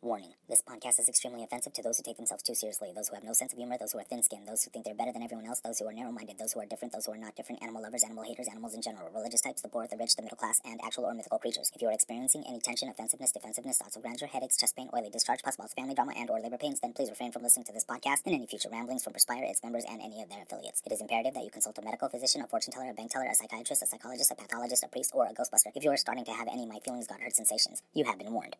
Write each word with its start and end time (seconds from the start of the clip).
Warning 0.00 0.34
this 0.48 0.62
podcast 0.62 1.00
is 1.00 1.08
extremely 1.08 1.42
offensive 1.42 1.72
to 1.72 1.82
those 1.82 1.96
who 1.98 2.04
take 2.04 2.16
themselves 2.16 2.44
too 2.44 2.54
seriously, 2.54 2.92
those 2.94 3.08
who 3.08 3.16
have 3.16 3.24
no 3.24 3.32
sense 3.32 3.52
of 3.52 3.58
humor, 3.58 3.74
those 3.76 3.90
who 3.90 3.98
are 3.98 4.06
thin 4.06 4.22
skinned, 4.22 4.46
those 4.46 4.62
who 4.62 4.70
think 4.70 4.84
they're 4.84 4.94
better 4.94 5.10
than 5.10 5.24
everyone 5.24 5.44
else, 5.44 5.58
those 5.58 5.80
who 5.80 5.88
are 5.90 5.92
narrow 5.92 6.12
minded, 6.12 6.38
those 6.38 6.52
who 6.52 6.60
are 6.60 6.70
different, 6.70 6.94
those 6.94 7.06
who 7.06 7.12
are 7.12 7.18
not 7.18 7.34
different, 7.34 7.60
animal 7.66 7.82
lovers, 7.82 8.04
animal 8.04 8.22
haters, 8.22 8.46
animals 8.46 8.74
in 8.74 8.80
general, 8.80 9.10
religious 9.12 9.40
types, 9.40 9.60
the 9.60 9.66
poor, 9.66 9.88
the 9.90 9.96
rich, 9.96 10.14
the 10.14 10.22
middle 10.22 10.38
class, 10.38 10.60
and 10.64 10.78
actual 10.86 11.02
or 11.02 11.14
mythical 11.14 11.40
creatures. 11.40 11.72
If 11.74 11.82
you 11.82 11.88
are 11.88 11.92
experiencing 11.92 12.44
any 12.46 12.60
tension, 12.60 12.88
offensiveness, 12.88 13.32
defensiveness, 13.32 13.78
thoughts 13.78 13.96
of 13.96 14.02
grandeur, 14.02 14.28
headaches, 14.28 14.56
chest 14.56 14.76
pain, 14.76 14.88
oily 14.94 15.10
discharge, 15.10 15.42
possible 15.42 15.66
family 15.74 15.96
drama, 15.96 16.12
and 16.16 16.30
or 16.30 16.38
labor 16.38 16.58
pains, 16.58 16.78
then 16.78 16.92
please 16.92 17.10
refrain 17.10 17.32
from 17.32 17.42
listening 17.42 17.66
to 17.66 17.72
this 17.72 17.84
podcast 17.84 18.22
and 18.24 18.36
any 18.36 18.46
future 18.46 18.70
ramblings 18.70 19.02
from 19.02 19.12
Perspire, 19.12 19.42
its 19.42 19.64
members, 19.64 19.84
and 19.90 20.00
any 20.00 20.22
of 20.22 20.30
their 20.30 20.42
affiliates. 20.42 20.80
It 20.86 20.92
is 20.92 21.00
imperative 21.00 21.34
that 21.34 21.42
you 21.42 21.50
consult 21.50 21.76
a 21.76 21.82
medical 21.82 22.08
physician, 22.08 22.40
a 22.40 22.46
fortune 22.46 22.72
teller, 22.72 22.90
a 22.90 22.94
bank 22.94 23.10
teller, 23.10 23.26
a 23.26 23.34
psychiatrist, 23.34 23.82
a 23.82 23.86
psychologist, 23.86 24.30
a 24.30 24.36
pathologist, 24.36 24.84
a 24.84 24.88
priest, 24.88 25.10
or 25.12 25.26
a 25.26 25.34
ghostbuster. 25.34 25.74
If 25.74 25.82
you 25.82 25.90
are 25.90 25.96
starting 25.96 26.24
to 26.26 26.32
have 26.32 26.46
any 26.46 26.66
my 26.66 26.78
feelings 26.84 27.08
got 27.08 27.20
hurt 27.20 27.34
sensations, 27.34 27.82
you 27.92 28.04
have 28.04 28.16
been 28.16 28.32
warned. 28.32 28.54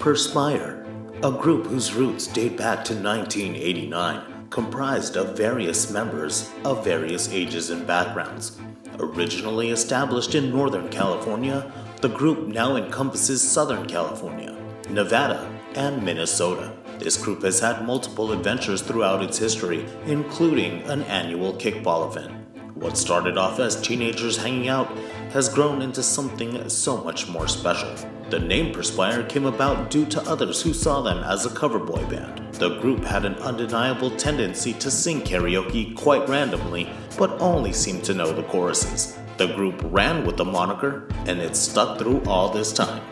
Perspire, 0.00 0.86
a 1.22 1.30
group 1.30 1.66
whose 1.66 1.92
roots 1.92 2.26
date 2.26 2.56
back 2.56 2.82
to 2.86 2.94
1989, 2.94 4.48
comprised 4.48 5.14
of 5.18 5.36
various 5.36 5.90
members 5.90 6.48
of 6.64 6.82
various 6.82 7.30
ages 7.30 7.68
and 7.68 7.86
backgrounds. 7.86 8.58
Originally 8.98 9.68
established 9.68 10.34
in 10.34 10.50
Northern 10.50 10.88
California, 10.88 11.70
the 12.00 12.08
group 12.08 12.48
now 12.48 12.76
encompasses 12.76 13.42
Southern 13.42 13.84
California, 13.86 14.56
Nevada, 14.88 15.54
and 15.74 16.02
Minnesota. 16.02 16.74
This 16.98 17.22
group 17.22 17.42
has 17.42 17.60
had 17.60 17.84
multiple 17.84 18.32
adventures 18.32 18.80
throughout 18.80 19.22
its 19.22 19.36
history, 19.36 19.84
including 20.06 20.82
an 20.84 21.02
annual 21.02 21.52
kickball 21.52 22.10
event. 22.10 22.32
What 22.74 22.96
started 22.96 23.36
off 23.36 23.60
as 23.60 23.78
teenagers 23.78 24.38
hanging 24.38 24.68
out 24.68 24.88
has 25.34 25.50
grown 25.50 25.82
into 25.82 26.02
something 26.02 26.70
so 26.70 27.04
much 27.04 27.28
more 27.28 27.48
special. 27.48 27.94
The 28.30 28.38
name 28.38 28.72
Perspire 28.72 29.24
came 29.24 29.44
about 29.44 29.90
due 29.90 30.06
to 30.06 30.22
others 30.22 30.62
who 30.62 30.72
saw 30.72 31.02
them 31.02 31.18
as 31.24 31.44
a 31.44 31.50
cover 31.50 31.80
boy 31.80 32.04
band. 32.04 32.40
The 32.52 32.78
group 32.78 33.02
had 33.02 33.24
an 33.24 33.34
undeniable 33.34 34.12
tendency 34.12 34.72
to 34.74 34.88
sing 34.88 35.22
karaoke 35.22 35.96
quite 35.96 36.28
randomly, 36.28 36.88
but 37.18 37.32
only 37.40 37.72
seemed 37.72 38.04
to 38.04 38.14
know 38.14 38.32
the 38.32 38.44
choruses. 38.44 39.18
The 39.36 39.48
group 39.48 39.80
ran 39.82 40.24
with 40.24 40.36
the 40.36 40.44
moniker, 40.44 41.08
and 41.26 41.40
it 41.40 41.56
stuck 41.56 41.98
through 41.98 42.22
all 42.28 42.50
this 42.50 42.72
time. 42.72 43.02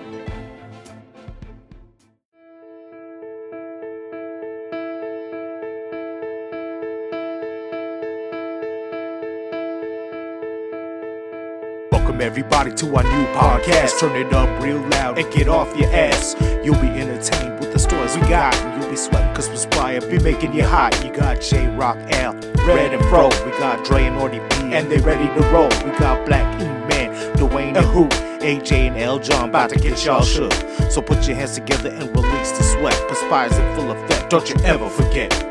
Everybody 12.39 12.73
to 12.73 12.87
our 12.95 13.03
new 13.03 13.27
podcast. 13.35 13.99
Turn 13.99 14.15
it 14.15 14.33
up 14.33 14.63
real 14.63 14.79
loud 14.91 15.19
and 15.19 15.33
get 15.33 15.49
off 15.49 15.77
your 15.77 15.91
ass. 15.93 16.37
You'll 16.65 16.81
be 16.81 16.87
entertained 16.87 17.59
with 17.59 17.73
the 17.73 17.81
stories 17.81 18.15
we 18.15 18.21
got, 18.29 18.55
and 18.55 18.81
you'll 18.81 18.91
be 18.93 18.97
sweating 18.97 19.35
cause 19.35 19.49
Perspire 19.49 20.01
be 20.03 20.21
making 20.21 20.53
you 20.53 20.63
hot. 20.63 21.05
You 21.05 21.13
got 21.13 21.41
J 21.41 21.67
Rock 21.77 21.97
L, 22.13 22.35
Red 22.65 22.95
and 22.95 23.05
Fro, 23.07 23.25
we 23.45 23.51
got 23.59 23.85
Dre 23.85 24.05
and 24.05 24.17
Ordy 24.19 24.39
B, 24.51 24.73
and 24.73 24.89
they 24.89 24.99
ready 24.99 25.27
to 25.27 25.49
roll. 25.49 25.69
We 25.85 25.99
got 25.99 26.25
Black 26.27 26.61
E 26.61 26.65
Man, 26.65 27.13
Dwayne 27.37 27.77
and 27.77 27.87
Who, 27.87 28.07
AJ 28.39 28.91
and 28.91 28.99
L 28.99 29.19
John 29.19 29.49
about 29.49 29.71
to 29.71 29.77
get 29.77 30.05
y'all 30.05 30.23
shook. 30.23 30.53
So 30.91 31.03
put 31.03 31.27
your 31.27 31.35
hands 31.37 31.55
together 31.55 31.91
and 31.91 32.09
release 32.15 32.53
the 32.53 32.63
sweat. 32.63 32.95
Perspire's 33.09 33.59
in 33.59 33.75
full 33.75 33.91
effect, 33.91 34.31
don't 34.31 34.49
you 34.49 34.55
ever 34.65 34.89
forget. 34.89 35.48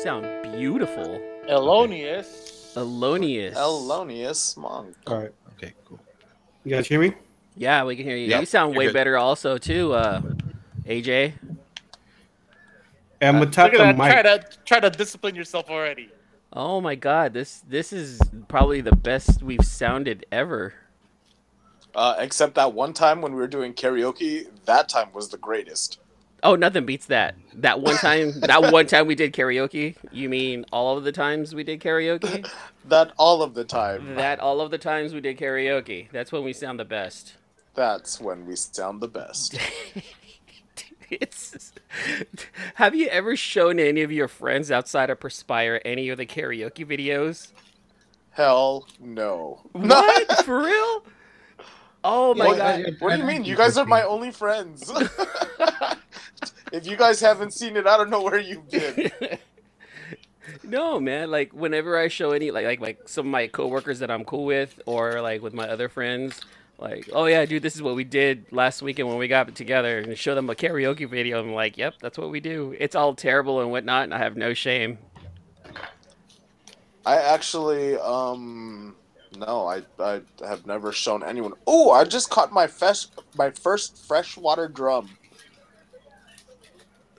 My 0.00 0.20
sound 0.20 0.56
beautiful. 0.56 1.20
Elonius. 1.48 2.74
Elonius. 2.74 3.54
Elonius 3.54 4.56
Monk. 4.56 4.96
All 5.06 5.18
right. 5.18 5.32
Okay, 5.56 5.74
cool. 5.84 6.00
You 6.64 6.70
guys 6.74 6.86
hear 6.86 7.00
me? 7.00 7.12
Yeah, 7.56 7.84
we 7.84 7.96
can 7.96 8.04
hear 8.04 8.16
you. 8.16 8.28
Yep, 8.28 8.40
you 8.40 8.46
sound 8.46 8.72
you're 8.72 8.78
way 8.78 8.86
good. 8.86 8.94
better 8.94 9.18
also 9.18 9.58
too, 9.58 9.92
uh 9.92 10.22
AJ. 10.86 11.34
I'm 13.22 13.34
gonna 13.34 13.44
Look 13.44 13.58
at 13.58 13.96
that. 13.96 13.96
Try 13.96 14.22
to 14.22 14.44
try 14.64 14.80
to 14.80 14.90
discipline 14.90 15.34
yourself 15.34 15.68
already. 15.68 16.08
Oh 16.52 16.80
my 16.80 16.94
god, 16.94 17.34
this 17.34 17.62
this 17.68 17.92
is 17.92 18.20
probably 18.48 18.80
the 18.80 18.96
best 18.96 19.42
we've 19.42 19.64
sounded 19.64 20.24
ever. 20.32 20.74
Uh, 21.94 22.14
except 22.18 22.54
that 22.54 22.72
one 22.72 22.92
time 22.92 23.20
when 23.20 23.32
we 23.32 23.40
were 23.40 23.48
doing 23.48 23.74
karaoke, 23.74 24.46
that 24.64 24.88
time 24.88 25.12
was 25.12 25.28
the 25.28 25.36
greatest. 25.36 25.98
Oh, 26.42 26.54
nothing 26.54 26.86
beats 26.86 27.06
that. 27.06 27.34
That 27.54 27.80
one 27.80 27.96
time 27.98 28.38
that 28.40 28.72
one 28.72 28.86
time 28.86 29.06
we 29.06 29.14
did 29.14 29.32
karaoke. 29.32 29.96
You 30.12 30.28
mean 30.28 30.64
all 30.72 30.96
of 30.96 31.04
the 31.04 31.12
times 31.12 31.54
we 31.54 31.64
did 31.64 31.80
karaoke? 31.80 32.48
That 32.86 33.12
all 33.18 33.42
of 33.42 33.54
the 33.54 33.64
time. 33.64 34.14
that 34.16 34.40
all 34.40 34.60
of 34.60 34.70
the 34.70 34.78
times 34.78 35.12
we 35.14 35.20
did 35.20 35.38
karaoke. 35.38 36.10
That's 36.12 36.32
when 36.32 36.42
we 36.44 36.52
sound 36.52 36.78
the 36.80 36.84
best. 36.84 37.34
That's 37.74 38.20
when 38.20 38.46
we 38.46 38.56
sound 38.56 39.00
the 39.00 39.08
best. 39.08 39.58
It's 41.10 41.72
Have 42.76 42.94
you 42.94 43.08
ever 43.08 43.34
shown 43.34 43.80
any 43.80 44.02
of 44.02 44.12
your 44.12 44.28
friends 44.28 44.70
outside 44.70 45.10
of 45.10 45.18
Perspire 45.18 45.80
any 45.84 46.08
of 46.08 46.18
the 46.18 46.24
karaoke 46.26 46.86
videos? 46.86 47.48
Hell 48.30 48.86
no. 49.00 49.60
What? 49.72 50.44
For 50.44 50.62
real? 50.62 51.04
Oh 52.04 52.32
my 52.34 52.46
What, 52.46 52.56
god. 52.58 52.84
what 53.00 53.10
do 53.12 53.18
you 53.18 53.24
mean? 53.24 53.44
You 53.44 53.56
guys 53.56 53.76
are 53.76 53.84
my 53.86 54.02
only 54.04 54.30
friends. 54.30 54.88
If 56.72 56.86
you 56.86 56.96
guys 56.96 57.20
haven't 57.20 57.52
seen 57.52 57.76
it, 57.76 57.86
I 57.86 57.96
don't 57.96 58.10
know 58.10 58.22
where 58.22 58.38
you've 58.38 58.68
been. 58.70 59.10
no, 60.62 61.00
man. 61.00 61.30
Like 61.30 61.52
whenever 61.52 61.98
I 61.98 62.08
show 62.08 62.32
any 62.32 62.50
like 62.50 62.66
like 62.66 62.80
like 62.80 63.08
some 63.08 63.26
of 63.26 63.30
my 63.30 63.46
coworkers 63.46 63.98
that 64.00 64.10
I'm 64.10 64.24
cool 64.24 64.44
with 64.44 64.80
or 64.86 65.20
like 65.20 65.42
with 65.42 65.54
my 65.54 65.68
other 65.68 65.88
friends, 65.88 66.40
like, 66.80 67.10
oh 67.12 67.26
yeah, 67.26 67.44
dude, 67.44 67.62
this 67.62 67.76
is 67.76 67.82
what 67.82 67.94
we 67.94 68.04
did 68.04 68.46
last 68.52 68.80
weekend 68.80 69.06
when 69.06 69.18
we 69.18 69.28
got 69.28 69.54
together 69.54 69.98
and 69.98 70.16
show 70.16 70.34
them 70.34 70.48
a 70.48 70.54
karaoke 70.54 71.08
video. 71.08 71.38
I'm 71.38 71.52
like, 71.52 71.76
yep, 71.76 71.96
that's 72.00 72.16
what 72.16 72.30
we 72.30 72.40
do. 72.40 72.74
It's 72.78 72.94
all 72.94 73.14
terrible 73.14 73.60
and 73.60 73.70
whatnot, 73.70 74.04
and 74.04 74.14
I 74.14 74.18
have 74.18 74.34
no 74.36 74.54
shame. 74.54 74.96
I 77.04 77.16
actually, 77.16 77.96
um, 77.98 78.96
no, 79.36 79.66
I, 79.66 79.82
I 79.98 80.22
have 80.40 80.66
never 80.66 80.90
shown 80.90 81.22
anyone. 81.22 81.52
Oh, 81.66 81.90
I 81.90 82.04
just 82.04 82.30
caught 82.30 82.50
my 82.50 82.66
fresh, 82.66 83.06
my 83.36 83.50
first 83.50 84.06
freshwater 84.06 84.66
drum. 84.66 85.10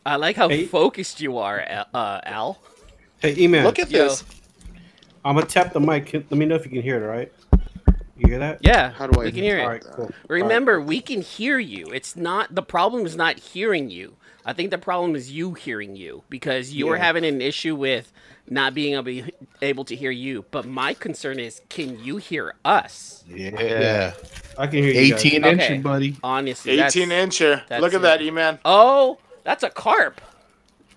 I 0.06 0.16
like 0.16 0.36
how 0.36 0.50
Hey. 0.50 0.66
focused 0.66 1.22
you 1.22 1.38
are, 1.38 1.60
Al- 1.62 1.88
uh, 1.94 2.22
Al. 2.24 2.60
Hey, 3.20 3.36
E-Man. 3.38 3.64
Look 3.64 3.80
at 3.80 3.92
Yo. 3.92 4.04
this. 4.10 4.24
I'm 5.24 5.36
gonna 5.36 5.46
tap 5.46 5.74
the 5.74 5.80
mic. 5.80 6.12
Let 6.14 6.32
me 6.32 6.46
know 6.46 6.56
if 6.56 6.66
you 6.66 6.72
can 6.72 6.82
hear 6.82 6.98
it. 6.98 7.04
All 7.04 7.10
right. 7.10 7.32
You 8.18 8.28
hear 8.30 8.40
that? 8.40 8.60
Yeah, 8.62 8.92
How 8.92 9.08
do 9.08 9.20
I 9.20 9.26
we 9.26 9.32
can 9.32 9.44
hear 9.44 9.58
it. 9.60 9.62
All 9.64 9.70
right. 9.70 9.84
Cool. 9.96 10.12
Remember, 10.28 10.80
we 10.82 11.02
can 11.02 11.22
hear 11.22 11.60
you. 11.60 11.88
It's 11.88 12.16
not 12.16 12.54
the 12.56 12.62
problem 12.64 13.06
is 13.06 13.16
not 13.16 13.38
hearing 13.38 13.90
you. 13.90 14.16
I 14.46 14.54
think 14.54 14.72
the 14.72 14.78
problem 14.80 15.16
is 15.16 15.32
you 15.32 15.54
hearing 15.54 15.96
you 15.96 16.24
because 16.30 16.72
you 16.74 16.88
were 16.88 16.96
Yeah. 16.98 17.04
having 17.04 17.26
an 17.26 17.42
issue 17.42 17.76
with 17.76 18.12
not 18.50 18.74
being 18.74 18.96
able, 18.96 19.28
able 19.62 19.86
to 19.86 19.96
hear 19.96 20.10
you. 20.12 20.46
But 20.50 20.66
my 20.66 20.96
concern 20.96 21.40
is, 21.40 21.62
can 21.70 22.04
you 22.04 22.18
hear 22.18 22.56
us? 22.66 23.24
Yeah. 23.28 24.14
I 24.58 24.66
can 24.68 24.84
hear 24.84 24.94
you. 24.94 25.12
guys. 25.12 25.24
18 25.26 25.46
Okay. 25.46 25.76
inch, 25.76 25.84
buddy. 25.84 26.16
Honestly, 26.24 26.80
18 26.80 27.10
incher. 27.10 27.62
Look 27.80 27.94
at 27.94 27.98
it. 27.98 28.02
that, 28.02 28.22
E-Man. 28.24 28.58
Oh, 28.66 29.20
that's 29.44 29.64
a 29.64 29.70
carp. 29.70 30.22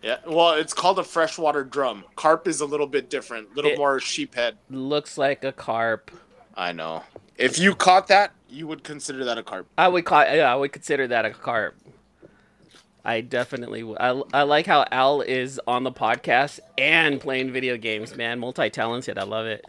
Yeah, 0.02 0.18
well, 0.26 0.52
it's 0.52 0.74
called 0.74 0.98
a 0.98 1.04
freshwater 1.04 1.64
drum. 1.64 2.04
Carp 2.14 2.46
is 2.46 2.60
a 2.60 2.66
little 2.66 2.86
bit 2.86 3.08
different, 3.08 3.56
little 3.56 3.70
It- 3.70 3.78
more 3.78 3.98
sheephead. 4.00 4.54
Looks 4.68 5.16
like 5.16 5.44
a 5.44 5.52
carp. 5.52 6.10
I 6.56 6.72
know. 6.72 7.02
If 7.36 7.58
you 7.58 7.74
caught 7.74 8.08
that, 8.08 8.32
you 8.48 8.66
would 8.66 8.84
consider 8.84 9.24
that 9.24 9.38
a 9.38 9.42
carp. 9.42 9.66
I 9.78 9.88
would 9.88 10.04
call. 10.04 10.22
Yeah, 10.22 10.52
I 10.52 10.56
would 10.56 10.72
consider 10.72 11.06
that 11.08 11.24
a 11.24 11.30
carp. 11.30 11.74
I 13.04 13.20
definitely. 13.22 13.80
w- 13.80 13.96
I, 13.98 14.22
I 14.32 14.42
like 14.44 14.66
how 14.66 14.84
Al 14.92 15.20
is 15.20 15.60
on 15.66 15.82
the 15.84 15.90
podcast 15.92 16.60
and 16.78 17.20
playing 17.20 17.50
video 17.52 17.76
games. 17.76 18.14
Man, 18.16 18.38
multi-talented. 18.38 19.18
I 19.18 19.24
love 19.24 19.46
it. 19.46 19.64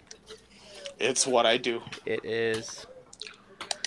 It's 1.00 1.26
what 1.26 1.46
I 1.46 1.58
do. 1.58 1.82
It 2.06 2.24
is. 2.24 2.86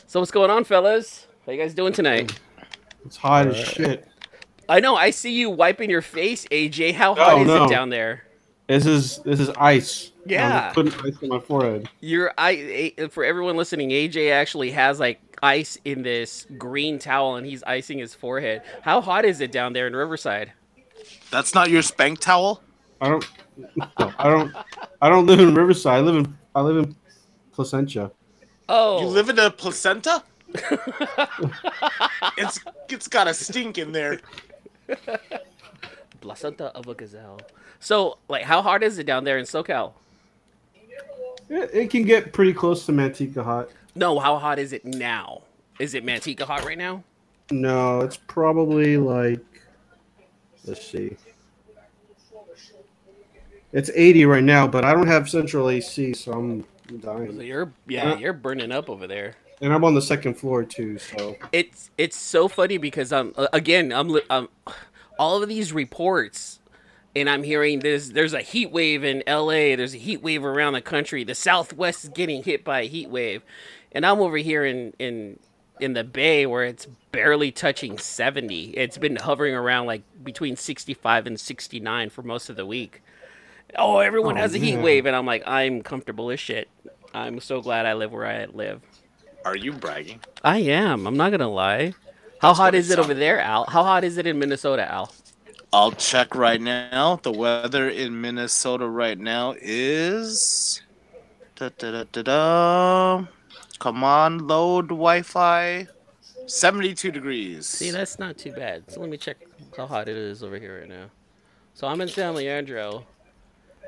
So 0.06 0.20
what's 0.20 0.32
going 0.32 0.50
on, 0.50 0.64
fellas? 0.64 1.26
How 1.46 1.52
you 1.52 1.58
guys 1.58 1.72
doing 1.74 1.92
tonight? 1.92 2.38
It's 3.06 3.16
hot 3.16 3.46
as 3.46 3.54
uh, 3.54 3.64
shit. 3.64 4.08
I 4.68 4.80
know. 4.80 4.96
I 4.96 5.10
see 5.10 5.32
you 5.32 5.50
wiping 5.50 5.90
your 5.90 6.02
face, 6.02 6.46
AJ. 6.50 6.94
How 6.94 7.12
oh, 7.12 7.14
hot 7.14 7.32
Oh, 7.34 7.40
is 7.42 7.46
no. 7.46 7.64
it 7.64 7.70
down 7.70 7.88
there? 7.90 8.24
This 8.66 8.84
is 8.84 9.18
this 9.20 9.40
is 9.40 9.48
ice. 9.50 10.12
Yeah. 10.26 10.68
I'm 10.68 10.74
putting 10.74 10.92
ice 11.06 11.16
on 11.22 11.28
my 11.30 11.38
forehead. 11.40 11.88
Your 12.00 12.32
I 12.36 12.92
A- 12.98 13.08
for 13.08 13.24
everyone 13.24 13.56
listening, 13.56 13.88
AJ 13.90 14.30
actually 14.30 14.70
has 14.72 15.00
like 15.00 15.20
ice 15.42 15.78
in 15.86 16.02
this 16.02 16.46
green 16.58 16.98
towel, 16.98 17.36
and 17.36 17.46
he's 17.46 17.62
icing 17.62 17.98
his 17.98 18.14
forehead. 18.14 18.62
How 18.82 19.00
hot 19.00 19.24
is 19.24 19.40
it 19.40 19.52
down 19.52 19.72
there 19.72 19.86
in 19.86 19.96
Riverside? 19.96 20.52
That's 21.30 21.54
not 21.54 21.70
your 21.70 21.80
spank 21.82 22.18
towel? 22.18 22.62
I 23.00 23.08
don't. 23.08 23.26
No, 23.76 24.12
I 24.18 24.24
don't. 24.28 24.54
I 25.00 25.08
don't 25.08 25.24
live 25.26 25.40
in 25.40 25.54
Riverside. 25.54 25.98
I 25.98 26.00
live 26.00 26.16
in. 26.16 26.36
I 26.54 26.60
live 26.60 26.76
in 26.76 26.94
Placentia. 27.52 28.10
Oh, 28.68 29.00
You 29.00 29.06
live 29.06 29.30
in 29.30 29.38
a 29.38 29.50
placenta? 29.50 30.22
it's 32.36 32.60
it's 32.88 33.08
got 33.08 33.26
a 33.28 33.34
stink 33.34 33.78
in 33.78 33.92
there. 33.92 34.20
placenta 36.20 36.66
of 36.66 36.88
a 36.88 36.94
gazelle. 36.94 37.40
So, 37.80 38.18
like, 38.28 38.42
how 38.42 38.62
hard 38.62 38.82
is 38.82 38.98
it 38.98 39.06
down 39.06 39.24
there 39.24 39.38
in 39.38 39.44
SoCal? 39.44 39.92
It, 41.48 41.70
it 41.72 41.90
can 41.90 42.02
get 42.02 42.32
pretty 42.32 42.52
close 42.52 42.84
to 42.86 42.92
Manteca 42.92 43.42
hot. 43.42 43.68
No, 43.94 44.18
how 44.18 44.38
hot 44.38 44.58
is 44.58 44.72
it 44.72 44.84
now? 44.84 45.42
Is 45.78 45.94
it 45.94 46.04
Manteca 46.04 46.42
hot 46.42 46.64
right 46.64 46.78
now? 46.78 47.02
No, 47.50 48.00
it's 48.00 48.16
probably 48.16 48.96
like 48.98 49.40
let's 50.66 50.86
see. 50.86 51.16
It's 53.72 53.90
80 53.94 54.24
right 54.26 54.42
now, 54.42 54.66
but 54.66 54.84
I 54.84 54.92
don't 54.94 55.06
have 55.06 55.28
central 55.28 55.68
AC, 55.68 56.14
so 56.14 56.32
I'm 56.32 56.64
dying. 57.00 57.36
So 57.36 57.42
you're 57.42 57.72
yeah, 57.86 58.12
Uh, 58.12 58.16
you're 58.16 58.32
burning 58.32 58.72
up 58.72 58.88
over 58.90 59.06
there. 59.06 59.34
And 59.60 59.72
I'm 59.72 59.84
on 59.84 59.94
the 59.94 60.02
second 60.02 60.34
floor 60.34 60.64
too, 60.64 60.98
so 60.98 61.36
It's 61.52 61.90
it's 61.98 62.16
so 62.16 62.46
funny 62.48 62.78
because 62.78 63.12
I'm 63.12 63.34
uh, 63.36 63.48
again 63.52 63.92
I'm 63.92 64.08
li- 64.08 64.22
um 64.30 64.48
all 65.18 65.42
of 65.42 65.48
these 65.48 65.72
reports 65.72 66.60
and 67.16 67.28
I'm 67.28 67.42
hearing 67.42 67.80
there's 67.80 68.10
there's 68.10 68.34
a 68.34 68.40
heat 68.42 68.70
wave 68.70 69.02
in 69.02 69.22
LA, 69.26 69.74
there's 69.76 69.94
a 69.94 69.98
heat 69.98 70.22
wave 70.22 70.44
around 70.44 70.74
the 70.74 70.80
country. 70.80 71.24
The 71.24 71.34
Southwest 71.34 72.04
is 72.04 72.10
getting 72.10 72.44
hit 72.44 72.62
by 72.64 72.82
a 72.82 72.86
heat 72.88 73.10
wave. 73.10 73.42
And 73.90 74.06
I'm 74.06 74.20
over 74.20 74.36
here 74.36 74.64
in 74.64 74.92
in 74.98 75.38
in 75.80 75.94
the 75.94 76.04
Bay 76.04 76.44
where 76.46 76.64
it's 76.64 76.86
barely 77.12 77.50
touching 77.52 77.98
70. 77.98 78.70
It's 78.70 78.98
been 78.98 79.16
hovering 79.16 79.54
around 79.54 79.86
like 79.86 80.02
between 80.24 80.56
65 80.56 81.26
and 81.26 81.38
69 81.38 82.10
for 82.10 82.22
most 82.22 82.48
of 82.50 82.56
the 82.56 82.66
week. 82.66 83.00
Oh, 83.76 83.98
everyone 83.98 84.36
Oh, 84.36 84.40
has 84.40 84.54
a 84.54 84.58
heat 84.58 84.74
man. 84.74 84.84
wave 84.84 85.06
and 85.06 85.16
I'm 85.16 85.26
like 85.26 85.42
I'm 85.46 85.82
comfortable 85.82 86.30
as 86.30 86.38
shit. 86.38 86.68
I'm 87.12 87.40
so 87.40 87.60
glad 87.60 87.86
I 87.86 87.94
live 87.94 88.12
where 88.12 88.26
I 88.26 88.44
live. 88.46 88.82
Are 89.44 89.56
you 89.56 89.72
bragging? 89.72 90.20
I 90.44 90.58
am. 90.58 91.06
I'm 91.06 91.16
not 91.16 91.30
gonna 91.30 91.48
lie. 91.48 91.94
How 92.40 92.48
That's 92.48 92.58
hot 92.58 92.74
is 92.74 92.90
it 92.90 92.98
over 92.98 93.14
there, 93.14 93.40
Al? 93.40 93.64
How 93.64 93.82
hot 93.82 94.04
is 94.04 94.18
it 94.18 94.26
in 94.26 94.38
Minnesota, 94.38 94.90
Al? 94.90 95.12
I'll 95.72 95.92
check 95.92 96.34
right 96.34 96.60
now. 96.60 97.20
The 97.22 97.32
weather 97.32 97.88
in 97.88 98.20
Minnesota 98.20 98.86
right 98.88 99.18
now 99.18 99.54
is. 99.60 100.82
Da, 101.56 101.70
da, 101.76 101.90
da, 101.90 102.04
da, 102.12 102.22
da. 102.22 103.24
Come 103.78 104.04
on, 104.04 104.46
load 104.46 104.88
Wi 104.88 105.22
Fi. 105.22 105.88
72 106.46 107.10
degrees. 107.10 107.66
See, 107.66 107.90
that's 107.90 108.18
not 108.18 108.38
too 108.38 108.52
bad. 108.52 108.90
So 108.90 109.00
let 109.00 109.10
me 109.10 109.18
check 109.18 109.36
how 109.76 109.86
hot 109.86 110.08
it 110.08 110.16
is 110.16 110.42
over 110.42 110.58
here 110.58 110.80
right 110.80 110.88
now. 110.88 111.10
So 111.74 111.86
I'm 111.86 112.00
in 112.00 112.08
San 112.08 112.34
Leandro, 112.34 113.04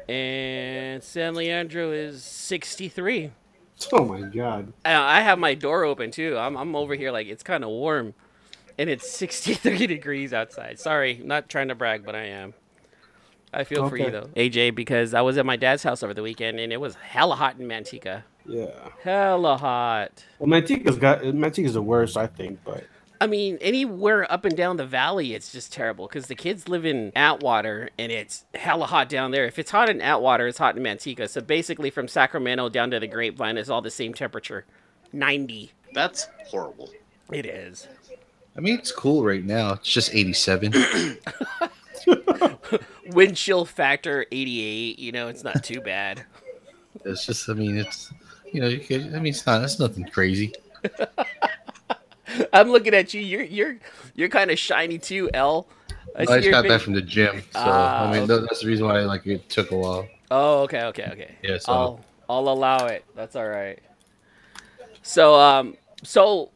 and 0.08 1.02
San 1.02 1.34
Leandro 1.34 1.90
is 1.90 2.22
63. 2.22 3.32
oh 3.92 4.04
my 4.04 4.22
god. 4.22 4.72
I 4.84 5.18
I 5.18 5.20
have 5.20 5.38
my 5.38 5.54
door 5.54 5.84
open 5.84 6.10
too. 6.10 6.36
I'm 6.36 6.56
I'm 6.56 6.74
over 6.76 6.94
here 6.94 7.10
like 7.10 7.26
it's 7.26 7.42
kind 7.42 7.64
of 7.64 7.70
warm, 7.70 8.14
and 8.78 8.90
it's 8.90 9.10
63 9.16 9.86
degrees 9.86 10.32
outside. 10.32 10.78
Sorry, 10.78 11.20
not 11.22 11.48
trying 11.48 11.68
to 11.68 11.74
brag, 11.74 12.04
but 12.04 12.14
I 12.14 12.24
am. 12.24 12.54
I 13.52 13.64
feel 13.64 13.88
for 13.88 13.96
you 13.96 14.10
though, 14.10 14.28
AJ, 14.36 14.74
because 14.76 15.12
I 15.12 15.22
was 15.22 15.36
at 15.36 15.44
my 15.44 15.56
dad's 15.56 15.82
house 15.82 16.02
over 16.02 16.14
the 16.14 16.22
weekend 16.22 16.60
and 16.60 16.72
it 16.72 16.80
was 16.80 16.94
hella 16.94 17.34
hot 17.34 17.58
in 17.58 17.66
Manteca. 17.66 18.22
Yeah. 18.46 18.68
Hella 19.02 19.56
hot. 19.56 20.24
Well, 20.38 20.48
Manteca's 20.48 20.96
got 20.96 21.22
Manteca's 21.22 21.74
the 21.74 21.82
worst, 21.82 22.16
I 22.16 22.26
think, 22.28 22.60
but 22.64 22.84
I 23.22 23.26
mean, 23.26 23.58
anywhere 23.60 24.30
up 24.32 24.46
and 24.46 24.56
down 24.56 24.78
the 24.78 24.86
valley, 24.86 25.34
it's 25.34 25.52
just 25.52 25.72
terrible 25.72 26.06
because 26.06 26.28
the 26.28 26.34
kids 26.34 26.70
live 26.70 26.86
in 26.86 27.12
Atwater 27.14 27.90
and 27.98 28.10
it's 28.10 28.46
hella 28.54 28.86
hot 28.86 29.10
down 29.10 29.30
there. 29.30 29.44
If 29.44 29.58
it's 29.58 29.70
hot 29.70 29.90
in 29.90 30.00
Atwater, 30.00 30.46
it's 30.46 30.56
hot 30.56 30.76
in 30.76 30.82
Manteca. 30.82 31.28
So 31.28 31.42
basically, 31.42 31.90
from 31.90 32.08
Sacramento 32.08 32.70
down 32.70 32.90
to 32.92 32.98
the 32.98 33.06
Grapevine 33.06 33.58
is 33.58 33.68
all 33.68 33.82
the 33.82 33.90
same 33.90 34.14
temperature 34.14 34.64
90. 35.12 35.72
That's 35.92 36.28
horrible. 36.46 36.88
It 37.30 37.44
is. 37.44 37.86
I 38.56 38.60
mean, 38.60 38.78
it's 38.78 38.90
cool 38.90 39.22
right 39.22 39.44
now. 39.44 39.74
It's 39.74 39.88
just 39.88 40.14
87. 40.14 40.72
Wind 43.08 43.36
chill 43.36 43.66
factor 43.66 44.24
88. 44.32 44.98
You 44.98 45.12
know, 45.12 45.28
it's 45.28 45.44
not 45.44 45.62
too 45.62 45.82
bad. 45.82 46.24
it's 47.04 47.26
just, 47.26 47.50
I 47.50 47.52
mean, 47.52 47.76
it's, 47.76 48.12
you 48.50 48.62
know, 48.62 48.68
you 48.68 48.80
could, 48.80 49.14
I 49.14 49.18
mean, 49.18 49.34
it's 49.34 49.44
not, 49.46 49.62
it's 49.62 49.78
nothing 49.78 50.06
crazy. 50.06 50.54
I'm 52.52 52.70
looking 52.70 52.94
at 52.94 53.14
you. 53.14 53.20
You're 53.20 53.42
you're 53.42 53.76
you're 54.14 54.28
kind 54.28 54.50
of 54.50 54.58
shiny 54.58 54.98
too, 54.98 55.30
L. 55.34 55.68
I 56.16 56.24
just 56.24 56.50
got 56.50 56.62
face- 56.62 56.72
back 56.72 56.80
from 56.80 56.94
the 56.94 57.02
gym, 57.02 57.40
so 57.52 57.60
Ah, 57.60 58.08
I 58.08 58.12
mean, 58.12 58.30
okay. 58.30 58.44
that's 58.48 58.60
the 58.60 58.66
reason 58.66 58.86
why 58.86 59.00
like 59.00 59.26
it 59.26 59.48
took 59.48 59.70
a 59.70 59.76
while. 59.76 60.08
Oh, 60.30 60.62
okay, 60.62 60.82
okay, 60.84 61.08
okay. 61.12 61.34
Yeah, 61.42 61.58
so- 61.58 61.72
I'll 61.72 62.04
I'll 62.28 62.48
allow 62.48 62.86
it. 62.86 63.04
That's 63.14 63.36
all 63.36 63.48
right. 63.48 63.78
So 65.02 65.34
um 65.34 65.76
so 66.02 66.50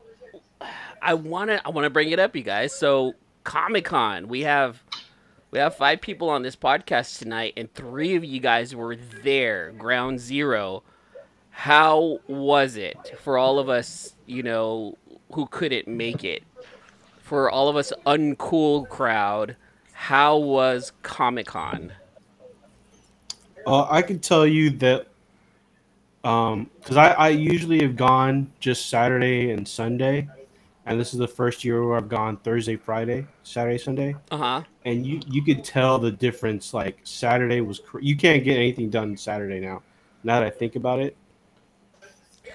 I 1.01 1.15
wanna 1.15 1.61
I 1.65 1.71
wanna 1.71 1.91
bring 1.91 2.11
it 2.11 2.19
up, 2.19 2.35
you 2.37 2.43
guys. 2.43 2.75
So 2.75 3.15
Comic 3.45 3.85
Con, 3.87 4.29
we 4.29 4.43
have 4.43 4.83
we 5.51 5.59
have 5.59 5.77
five 5.77 6.01
people 6.01 6.31
on 6.31 6.43
this 6.43 6.57
podcast 6.57 7.19
tonight, 7.19 7.53
and 7.57 7.73
three 7.75 8.17
of 8.17 8.25
you 8.25 8.41
guys 8.41 8.75
were 8.75 8.97
there, 8.97 9.71
ground 9.73 10.19
zero. 10.21 10.83
How 11.51 12.19
was 12.27 12.77
it 12.77 13.15
for 13.23 13.39
all 13.39 13.61
of 13.61 13.69
us, 13.69 14.15
you 14.27 14.43
know, 14.43 14.99
who 15.33 15.47
couldn't 15.47 15.89
make 15.89 16.25
it? 16.25 16.43
For 17.23 17.51
all 17.51 17.69
of 17.69 17.77
us 17.77 17.93
uncool 18.07 18.89
crowd, 18.89 19.57
how 19.93 20.37
was 20.39 20.93
Comic 21.03 21.47
Con? 21.47 21.93
uh, 23.67 23.87
I 23.91 24.03
can 24.03 24.19
tell 24.19 24.47
you 24.47 24.71
that 24.71 25.07
um 26.23 26.71
because 26.81 26.97
I, 26.97 27.09
I 27.13 27.29
usually 27.31 27.81
have 27.83 27.97
gone 27.97 28.51
just 28.61 28.89
Saturday 28.89 29.51
and 29.51 29.67
Sunday, 29.67 30.29
and 30.87 30.99
this 31.01 31.13
is 31.15 31.19
the 31.19 31.29
first 31.29 31.65
year 31.65 31.85
where 31.87 31.97
I've 31.97 32.09
gone 32.09 32.37
Thursday, 32.39 32.77
Friday, 32.77 33.27
Saturday, 33.43 33.79
Sunday, 33.79 34.17
Uh 34.31 34.37
huh. 34.37 34.63
and 34.85 35.07
you 35.07 35.21
you 35.27 35.43
could 35.43 35.65
tell 35.65 35.99
the 35.99 36.11
difference. 36.11 36.75
Like 36.75 36.99
Saturday 37.05 37.61
was 37.61 37.79
cr- 37.81 38.01
you 38.01 38.17
can't 38.17 38.45
get 38.45 38.57
anything 38.57 38.91
done 38.91 39.17
Saturday 39.17 39.61
now. 39.61 39.83
Now 40.23 40.41
that 40.41 40.47
I 40.47 40.51
think 40.51 40.77
about 40.77 41.01
it, 41.01 41.17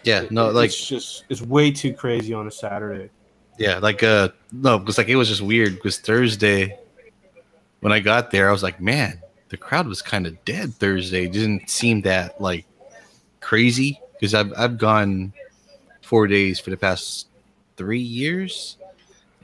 Yeah, 0.04 0.26
no, 0.30 0.50
like, 0.50 0.68
it's 0.68 0.88
just 0.88 1.26
it's 1.30 1.42
way 1.42 1.72
too 1.72 1.94
crazy 1.94 2.34
on 2.34 2.48
a 2.48 2.52
Saturday. 2.52 3.10
yeah, 3.58 3.80
like, 3.80 4.02
uh, 4.04 4.30
no, 4.52 4.80
because 4.80 4.98
like 4.98 5.10
it 5.10 5.16
was 5.16 5.28
just 5.28 5.42
weird 5.42 5.76
because 5.76 6.00
Thursday, 6.00 6.78
when 7.82 7.92
I 7.92 8.00
got 8.00 8.32
there, 8.32 8.50
I 8.50 8.52
was 8.52 8.64
like, 8.64 8.80
man, 8.80 9.22
the 9.50 9.58
crowd 9.58 9.88
was 9.88 10.02
kind 10.02 10.26
of 10.26 10.44
dead 10.46 10.74
Thursday. 10.76 11.26
It 11.26 11.34
didn't 11.34 11.70
seem 11.70 12.02
that 12.02 12.40
like 12.40 12.66
crazy 13.42 14.00
because 14.14 14.34
I've 14.34 14.54
I've 14.58 14.78
gone 14.78 15.34
four 16.02 16.28
days 16.28 16.60
for 16.60 16.70
the 16.70 16.78
past 16.78 17.28
three 17.76 18.00
years, 18.00 18.78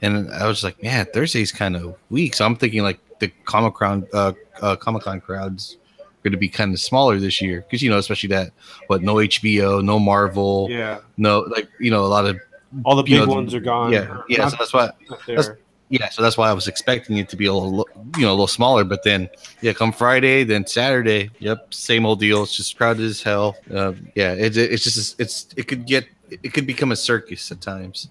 and 0.00 0.30
I 0.32 0.46
was 0.46 0.64
like, 0.64 0.82
man, 0.82 1.06
Thursday's 1.12 1.52
kind 1.52 1.76
of 1.76 1.96
weak. 2.10 2.34
So 2.34 2.46
I'm 2.46 2.56
thinking 2.56 2.82
like 2.82 3.00
the 3.18 3.28
Comic 3.44 3.74
Con 3.74 4.06
uh, 4.12 4.32
uh 4.62 4.76
Comic 4.76 5.02
Con 5.02 5.20
crowds 5.20 5.76
going 6.26 6.32
to 6.40 6.44
be 6.48 6.48
kind 6.48 6.72
of 6.74 6.80
smaller 6.80 7.18
this 7.20 7.40
year 7.40 7.60
because 7.62 7.80
you 7.82 7.90
know 7.90 7.98
especially 7.98 8.28
that 8.30 8.50
what 8.88 9.02
no 9.02 9.14
HBO, 9.16 9.82
no 9.82 9.98
Marvel, 9.98 10.66
Yeah, 10.70 10.98
no 11.16 11.40
like 11.56 11.68
you 11.78 11.90
know 11.90 12.04
a 12.04 12.10
lot 12.16 12.24
of 12.26 12.36
all 12.84 12.96
the 12.96 13.02
big 13.04 13.14
know, 13.14 13.26
ones 13.26 13.54
are 13.54 13.60
gone. 13.60 13.92
yeah 13.92 14.22
yeah. 14.28 14.38
Not- 14.38 14.50
So 14.52 14.56
that's 14.58 14.72
why 14.72 14.90
that's- 15.26 15.50
yeah, 15.88 16.08
so 16.08 16.20
that's 16.20 16.36
why 16.36 16.50
I 16.50 16.52
was 16.52 16.66
expecting 16.66 17.16
it 17.18 17.28
to 17.28 17.36
be 17.36 17.46
a 17.46 17.54
little, 17.54 17.86
you 18.16 18.22
know, 18.22 18.30
a 18.30 18.38
little 18.40 18.48
smaller. 18.48 18.82
But 18.82 19.04
then, 19.04 19.30
yeah, 19.60 19.72
come 19.72 19.92
Friday, 19.92 20.42
then 20.42 20.66
Saturday, 20.66 21.30
yep, 21.38 21.72
same 21.72 22.04
old 22.04 22.18
deal. 22.18 22.42
It's 22.42 22.56
just 22.56 22.76
crowded 22.76 23.04
as 23.04 23.22
hell. 23.22 23.54
Uh, 23.72 23.92
yeah, 24.16 24.32
it, 24.32 24.56
it's 24.56 24.82
just 24.82 25.20
it's 25.20 25.46
it 25.56 25.68
could 25.68 25.86
get 25.86 26.04
it 26.42 26.52
could 26.52 26.66
become 26.66 26.90
a 26.90 26.96
circus 26.96 27.52
at 27.52 27.60
times. 27.60 28.08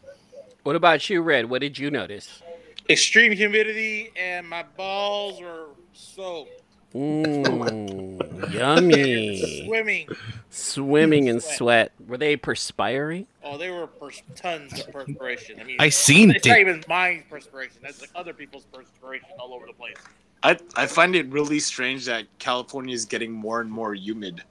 What 0.64 0.78
about 0.78 1.10
you, 1.10 1.22
Red? 1.22 1.50
What 1.50 1.60
did 1.60 1.78
you 1.78 1.92
notice? 1.92 2.42
Extreme 2.90 3.34
humidity 3.34 4.12
and 4.18 4.48
my 4.48 4.64
balls 4.78 5.42
were 5.42 5.66
soaked. 5.92 6.62
Mmm, 6.98 8.54
yummy. 8.54 9.66
Swimming. 9.66 10.08
Swimming 10.50 11.28
in 11.28 11.42
sweat. 11.42 11.92
Were 12.08 12.16
they 12.16 12.38
perspiring? 12.38 13.28
Oh, 13.44 13.58
they 13.58 13.70
were 13.70 13.88
pers- 13.88 14.22
tons 14.36 14.80
of 14.80 14.94
perspiration. 14.94 15.60
I 15.60 15.66
mean, 15.66 15.76
I 15.78 15.90
seen 15.90 16.32
it's 16.32 16.48
not 16.48 16.58
it. 16.58 16.62
even 16.62 16.86
my 16.88 17.22
perspiration. 17.30 17.80
That's 17.84 18.00
like 18.00 18.12
other 18.16 18.32
people's 18.32 18.64
perspiration 18.72 19.28
all 19.38 19.54
over 19.54 19.66
the 19.66 19.74
place. 19.74 19.98
I, 20.42 20.58
I 20.78 20.86
find 20.86 21.18
it 21.18 21.26
really 21.28 21.60
strange 21.60 22.06
that 22.06 22.28
California 22.40 22.96
is 22.96 23.04
getting 23.04 23.34
more 23.34 23.60
and 23.60 23.70
more 23.70 23.94
humid. 23.94 24.44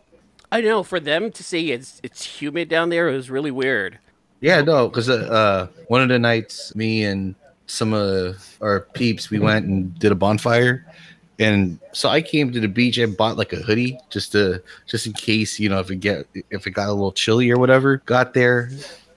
I 0.52 0.60
know. 0.60 0.82
For 0.82 1.00
them 1.00 1.32
to 1.32 1.42
say 1.42 1.62
it's 1.68 1.98
it's 2.02 2.24
humid 2.24 2.68
down 2.68 2.90
there, 2.90 3.08
it 3.08 3.16
was 3.16 3.30
really 3.30 3.52
weird. 3.52 3.98
Yeah, 4.42 4.60
no, 4.60 4.88
because 4.88 5.08
uh, 5.08 5.14
uh, 5.14 5.66
one 5.88 6.02
of 6.02 6.10
the 6.10 6.18
nights, 6.18 6.74
me 6.74 7.04
and 7.04 7.34
some 7.68 7.94
of 7.94 8.58
our 8.60 8.80
peeps, 8.92 9.30
we 9.30 9.38
went 9.38 9.64
and 9.64 9.98
did 9.98 10.12
a 10.12 10.14
bonfire, 10.14 10.84
and 11.38 11.78
so 11.92 12.08
I 12.08 12.22
came 12.22 12.52
to 12.52 12.60
the 12.60 12.68
beach 12.68 12.96
and 12.98 13.16
bought 13.16 13.36
like 13.36 13.52
a 13.52 13.56
hoodie 13.56 13.98
just 14.10 14.32
to 14.32 14.62
just 14.86 15.06
in 15.06 15.12
case 15.14 15.58
you 15.58 15.68
know 15.68 15.80
if 15.80 15.90
it 15.90 15.96
get 15.96 16.26
if 16.50 16.66
it 16.66 16.70
got 16.70 16.88
a 16.88 16.92
little 16.92 17.12
chilly 17.12 17.50
or 17.50 17.58
whatever. 17.58 17.98
Got 18.06 18.34
there, 18.34 18.70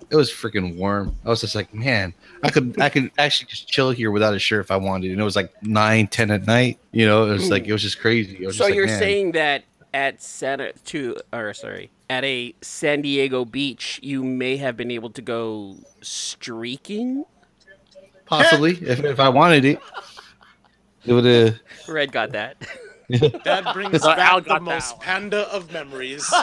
it 0.10 0.16
was 0.16 0.32
freaking 0.32 0.76
warm. 0.78 1.16
I 1.26 1.30
was 1.30 1.42
just 1.42 1.54
like, 1.56 1.74
man, 1.74 2.14
I 2.44 2.50
could 2.50 2.80
I 2.82 2.90
could 2.90 3.12
actually 3.18 3.48
just 3.48 3.68
chill 3.68 3.92
here 3.92 4.10
without 4.12 4.34
a 4.34 4.40
shirt 4.40 4.62
if 4.62 4.72
I 4.72 4.78
wanted. 4.78 5.12
And 5.12 5.20
it 5.20 5.24
was 5.24 5.36
like 5.36 5.52
nine, 5.64 6.08
ten 6.08 6.32
at 6.32 6.48
night. 6.48 6.80
You 6.92 7.06
know, 7.06 7.28
it 7.28 7.34
was 7.34 7.50
like 7.50 7.68
it 7.68 7.72
was 7.74 7.82
just 7.84 8.00
crazy. 8.00 8.46
Was 8.46 8.58
So 8.58 8.66
just 8.66 8.76
you're 8.76 8.88
man. 8.88 9.00
saying 9.00 9.32
that 9.34 9.64
at 9.94 10.22
Santa 10.22 10.74
to 10.86 11.18
or 11.32 11.54
sorry 11.54 11.90
at 12.10 12.24
a 12.24 12.56
San 12.62 13.02
Diego 13.02 13.46
beach, 13.46 14.00
you 14.02 14.24
may 14.24 14.58
have 14.58 14.76
been 14.78 14.92
able 14.92 15.10
to 15.12 15.22
go 15.22 15.76
streaking. 16.02 17.26
possibly 18.26 18.72
if, 18.82 19.04
if 19.04 19.20
I 19.20 19.30
wanted 19.30 19.66
it. 19.66 19.80
It 21.06 21.14
would 21.14 21.26
have. 21.26 21.60
Red 21.88 22.12
got 22.12 22.32
that. 22.32 22.58
That 23.46 23.74
brings 23.74 24.02
So 24.02 24.12
Al 24.12 24.18
back 24.18 24.44
the 24.44 24.50
got 24.50 24.56
that 24.56 24.62
most 24.64 24.98
one. 24.98 25.06
panda 25.06 25.48
of 25.54 25.72
memories. 25.72 26.28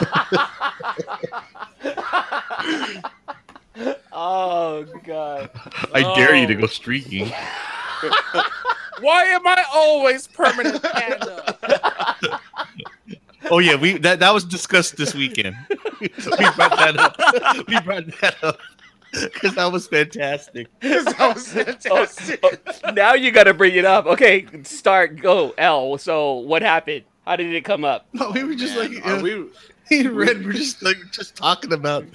oh 4.11 4.83
god. 5.03 5.51
I 5.93 6.01
dare 6.15 6.33
you 6.35 6.47
to 6.47 6.55
oh. 6.55 6.61
go 6.61 6.65
streaking. 6.65 7.27
Why 8.99 9.25
am 9.25 9.45
I 9.45 9.63
always 9.71 10.25
permanent 10.25 10.81
panda? 10.81 11.55
Oh 13.51 13.59
yeah, 13.59 13.75
we 13.75 13.99
that 13.99 14.19
that 14.19 14.33
was 14.33 14.43
discussed 14.43 14.97
this 14.97 15.13
weekend. 15.13 15.55
we 16.01 16.07
brought 16.07 16.77
that 16.79 16.97
up. 16.97 17.15
We 17.67 17.79
brought 17.81 18.07
that 18.21 18.43
up 18.43 18.57
because 19.33 19.55
that 19.55 19.71
was 19.71 19.87
fantastic. 19.87 20.67
that 20.81 21.33
was 21.35 21.47
fantastic. 21.53 22.39
Oh, 22.83 22.91
now 22.91 23.13
you 23.13 23.31
got 23.31 23.45
to 23.45 23.53
bring 23.53 23.75
it 23.75 23.85
up. 23.85 24.05
Okay, 24.05 24.45
start. 24.63 25.17
Go. 25.21 25.53
L. 25.57 25.97
So 25.97 26.33
what 26.33 26.61
happened? 26.61 27.03
How 27.25 27.35
did 27.35 27.53
it 27.53 27.65
come 27.65 27.83
up? 27.85 28.05
No, 28.13 28.31
we 28.31 28.43
were 28.43 28.55
just 28.55 28.75
Man, 28.75 28.93
like 28.93 29.05
are 29.05 29.15
uh, 29.17 29.21
we, 29.21 29.35
me 29.89 29.99
and 30.07 30.11
Red 30.11 30.45
were 30.45 30.53
just 30.53 30.83
like 30.83 30.97
just 31.11 31.35
talking 31.35 31.73
about 31.73 32.05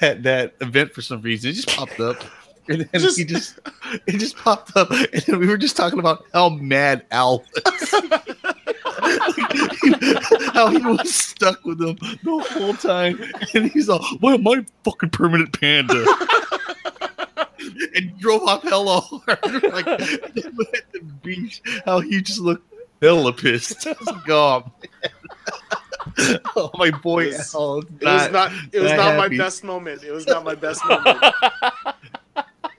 that 0.00 0.22
that 0.22 0.54
event 0.60 0.92
for 0.92 1.02
some 1.02 1.20
reason. 1.22 1.50
It 1.50 1.54
just 1.54 1.68
popped 1.68 1.98
up. 2.00 2.22
And 2.68 2.82
then 2.82 3.00
Just- 3.00 3.18
he 3.18 3.24
just 3.24 3.58
it 4.06 4.18
just 4.18 4.36
popped 4.36 4.76
up, 4.76 4.90
and 4.92 5.22
then 5.26 5.40
we 5.40 5.48
were 5.48 5.56
just 5.56 5.76
talking 5.76 5.98
about 5.98 6.24
how 6.32 6.50
mad 6.50 7.04
Al 7.10 7.42
was. 7.64 7.94
how 10.54 10.68
he 10.68 10.78
was 10.78 11.14
stuck 11.14 11.64
with 11.64 11.80
him 11.80 11.96
the 12.22 12.46
whole 12.50 12.74
time, 12.74 13.20
and 13.54 13.70
he's 13.70 13.88
all, 13.88 14.04
"Why 14.20 14.34
am 14.34 14.46
I 14.48 14.64
fucking 14.84 15.10
permanent 15.10 15.58
panda?" 15.58 16.04
and 17.94 18.18
drove 18.18 18.42
off 18.42 18.62
hella 18.62 19.00
hard, 19.00 19.62
like 19.72 19.86
at 19.86 19.98
the 20.34 21.02
beach. 21.22 21.62
How 21.84 22.00
he 22.00 22.20
just 22.22 22.40
looked 22.40 22.66
hella 23.02 23.32
pissed. 23.32 23.86
I 23.86 23.90
was 23.98 24.06
like, 24.06 24.28
"Oh, 24.30 24.64
man." 24.92 26.40
oh 26.56 26.70
my 26.74 26.90
boy, 26.90 27.24
It 27.26 27.36
was- 27.38 27.54
Al, 27.54 27.78
it 27.78 27.84
was 28.02 28.30
not. 28.32 28.52
It 28.72 28.80
was 28.80 28.90
not 28.92 28.96
not 28.98 29.16
my 29.16 29.28
best 29.28 29.64
moment. 29.64 30.02
It 30.02 30.12
was 30.12 30.26
not 30.26 30.44
my 30.44 30.54
best 30.54 30.84
moment. 30.86 31.18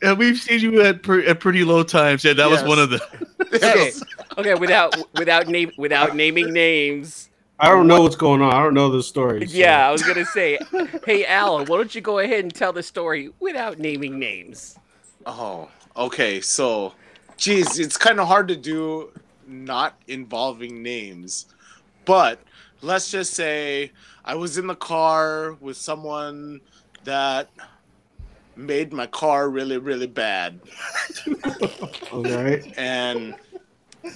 And 0.02 0.18
we've 0.18 0.38
seen 0.38 0.60
you 0.62 0.82
at, 0.82 1.04
pre- 1.04 1.28
at 1.28 1.40
pretty 1.40 1.64
low 1.64 1.84
times. 1.84 2.24
Yeah, 2.24 2.34
that 2.34 2.50
was 2.50 2.64
one 2.64 2.80
of 2.80 2.90
the. 2.90 3.02
Okay. 3.54 3.92
Okay. 4.38 4.54
Without 4.56 4.96
without 5.18 5.48
name 5.48 5.72
without 5.78 6.16
naming 6.16 6.54
names. 6.54 7.30
I 7.60 7.68
don't 7.70 7.86
know 7.86 8.02
what's 8.02 8.16
going 8.16 8.42
on. 8.42 8.52
I 8.54 8.64
don't 8.64 8.74
know 8.74 8.90
the 8.90 9.04
story. 9.04 9.46
so- 9.46 9.56
Yeah, 9.58 9.88
I 9.88 9.92
was 9.92 10.02
gonna 10.04 10.26
say. 10.26 10.58
Hey, 11.06 11.26
Alan, 11.26 11.68
why 11.68 11.78
don't 11.78 11.94
you 11.94 12.02
go 12.02 12.20
ahead 12.20 12.44
and 12.44 12.54
tell 12.54 12.74
the 12.74 12.82
story 12.82 13.30
without 13.40 13.78
naming 13.78 14.18
names? 14.18 14.80
Oh, 15.28 15.70
okay. 15.96 16.42
So, 16.42 16.94
geez, 17.38 17.78
it's 17.78 17.98
kind 17.98 18.20
of 18.20 18.28
hard 18.28 18.48
to 18.48 18.56
do 18.56 19.12
not 19.46 19.96
involving 20.08 20.82
names, 20.82 21.48
but 22.06 22.40
let's 22.82 23.12
just 23.12 23.34
say 23.34 23.92
I 24.26 24.34
was 24.34 24.58
in 24.58 24.66
the 24.66 24.76
car 24.76 25.54
with 25.60 25.78
someone 25.78 26.62
that 27.04 27.50
made 28.56 28.94
my 28.94 29.08
car 29.08 29.50
really, 29.50 29.78
really 29.78 30.08
bad, 30.08 30.60
All 32.12 32.24
right. 32.24 32.74
and 32.78 33.36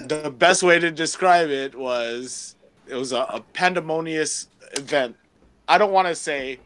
the 0.07 0.29
best 0.29 0.63
way 0.63 0.79
to 0.79 0.91
describe 0.91 1.49
it 1.49 1.75
was 1.75 2.55
it 2.87 2.95
was 2.95 3.11
a, 3.11 3.21
a 3.21 3.41
pandemonious 3.53 4.47
event. 4.77 5.15
I 5.67 5.77
don't 5.77 5.91
want 5.91 6.07
to 6.07 6.15
say. 6.15 6.59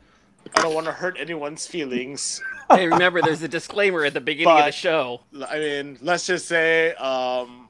I 0.55 0.61
don't 0.61 0.73
want 0.73 0.87
to 0.87 0.91
hurt 0.91 1.17
anyone's 1.19 1.67
feelings. 1.67 2.41
Hey, 2.71 2.87
remember, 2.87 3.21
there's 3.21 3.41
a 3.41 3.47
disclaimer 3.47 4.05
at 4.05 4.13
the 4.13 4.21
beginning 4.21 4.57
of 4.57 4.65
the 4.65 4.71
show. 4.71 5.21
I 5.47 5.59
mean, 5.59 5.97
let's 6.01 6.25
just 6.25 6.47
say 6.47 6.93
um, 6.95 7.67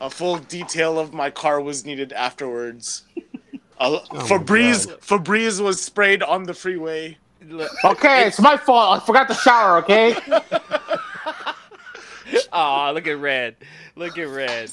a 0.00 0.10
full 0.10 0.38
detail 0.38 0.98
of 0.98 1.12
my 1.12 1.30
car 1.30 1.60
was 1.60 1.84
needed 1.84 2.12
afterwards. 2.12 3.04
Uh, 3.78 4.00
my 4.12 4.20
Febreze, 4.20 4.86
Febreze 5.00 5.60
was 5.60 5.82
sprayed 5.82 6.22
on 6.22 6.44
the 6.44 6.54
freeway. 6.54 7.18
Okay, 7.84 8.26
it's 8.26 8.40
my 8.40 8.56
fault. 8.56 9.02
I 9.02 9.06
forgot 9.06 9.28
to 9.28 9.34
shower. 9.34 9.78
Okay. 9.78 10.14
Aw, 12.52 12.90
look 12.90 13.06
at 13.06 13.18
Red. 13.18 13.56
Look 13.96 14.18
at 14.18 14.28
Red. 14.28 14.70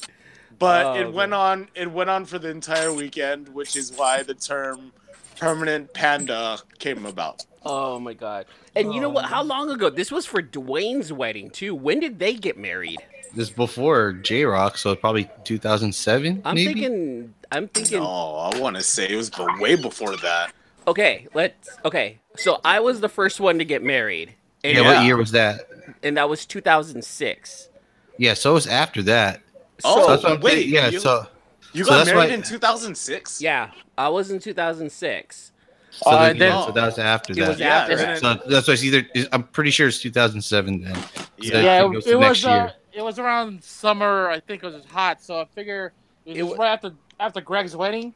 But 0.58 0.86
Oh, 0.86 0.94
it 0.96 1.14
went 1.14 1.34
on. 1.34 1.68
It 1.76 1.92
went 1.92 2.10
on 2.10 2.26
for 2.26 2.38
the 2.40 2.50
entire 2.50 2.94
weekend, 2.94 3.50
which 3.50 3.76
is 3.76 3.94
why 3.94 4.24
the 4.24 4.34
term 4.34 4.92
"permanent 5.38 5.94
panda" 5.94 6.60
came 6.80 7.06
about. 7.06 7.46
Oh 7.66 8.00
my 8.00 8.14
god. 8.14 8.46
And 8.76 8.94
you 8.94 9.02
know 9.02 9.10
what? 9.10 9.26
How 9.26 9.44
long 9.44 9.70
ago? 9.70 9.90
This 9.90 10.12
was 10.12 10.26
for 10.26 10.42
Dwayne's 10.42 11.12
wedding 11.12 11.50
too. 11.50 11.74
When 11.76 12.00
did 12.00 12.20
they 12.20 12.34
get 12.34 12.58
married? 12.58 13.00
This 13.34 13.50
before 13.50 14.14
J 14.14 14.46
Rock, 14.46 14.78
so 14.78 14.96
probably 14.96 15.30
2007. 15.44 16.42
I'm 16.44 16.56
maybe? 16.56 16.74
thinking. 16.74 17.34
I'm 17.52 17.68
thinking. 17.68 18.00
No, 18.00 18.36
I 18.54 18.60
want 18.60 18.76
to 18.76 18.82
say 18.84 19.08
it 19.10 19.16
was 19.16 19.32
way 19.60 19.76
before 19.76 20.16
that. 20.18 20.52
Okay, 20.90 21.28
let's. 21.36 21.70
Okay, 21.86 22.18
so 22.36 22.60
I 22.66 22.80
was 22.80 23.00
the 23.00 23.10
first 23.10 23.40
one 23.40 23.60
to 23.60 23.66
get 23.66 23.84
married, 23.84 24.34
and, 24.64 24.76
Yeah, 24.76 24.82
Yeah. 24.84 24.96
what 24.98 25.06
year 25.06 25.18
was 25.18 25.32
that? 25.32 25.62
and 26.02 26.18
that 26.18 26.28
was 26.30 26.46
2006. 26.48 27.70
Yeah, 28.18 28.34
so 28.34 28.52
it 28.52 28.54
was 28.56 28.68
after 28.68 29.02
that. 29.04 29.42
Oh, 29.84 30.18
so 30.18 30.30
that's 30.32 30.44
wait, 30.44 30.54
saying. 30.54 30.70
Yeah, 30.70 30.88
you- 30.90 31.00
so 31.00 31.28
You 31.74 31.86
got 31.86 31.98
that's 31.98 32.10
married 32.10 32.30
why- 32.30 32.36
in 32.36 32.42
2006. 32.42 33.40
Yeah, 33.42 33.70
I 33.98 34.10
was 34.10 34.32
in 34.32 34.40
2006. 34.40 35.52
so, 35.92 36.10
Uh, 36.10 36.28
then, 36.28 36.38
then- 36.40 36.52
yeah, 36.52 36.66
so 36.66 36.72
that 36.72 36.86
was 36.86 36.98
after 37.00 37.34
that. 37.36 37.48
was 37.50 37.60
Yeah, 37.60 37.78
after 37.78 37.92
and 37.94 38.02
that. 38.02 38.22
then- 38.22 38.40
So 38.44 38.50
that's 38.50 38.68
why 38.68 38.74
it's 38.74 38.84
either. 38.84 39.06
I'm 39.32 39.44
pretty 39.44 39.70
sure 39.72 39.88
it's 39.88 40.00
2007 40.00 40.82
then. 40.82 40.96
So 40.96 41.02
Yeah. 41.38 41.62
yeah, 41.62 41.84
it, 41.86 42.08
it 42.08 42.20
next 42.20 42.44
was. 42.44 42.46
Uh, 42.46 42.72
it 42.94 43.02
was 43.04 43.20
around 43.20 43.64
summer. 43.64 44.30
I 44.30 44.40
think 44.40 44.64
it 44.64 44.66
was 44.74 44.84
hot, 44.92 45.22
so 45.22 45.40
I 45.40 45.46
figure 45.54 45.94
it 46.26 46.30
was 46.32 46.38
It 46.38 46.42
just 46.46 46.58
wa- 46.58 46.64
right 46.66 46.72
after 46.74 46.94
after 47.20 47.42
Greg's 47.42 47.76
wedding. 47.76 48.16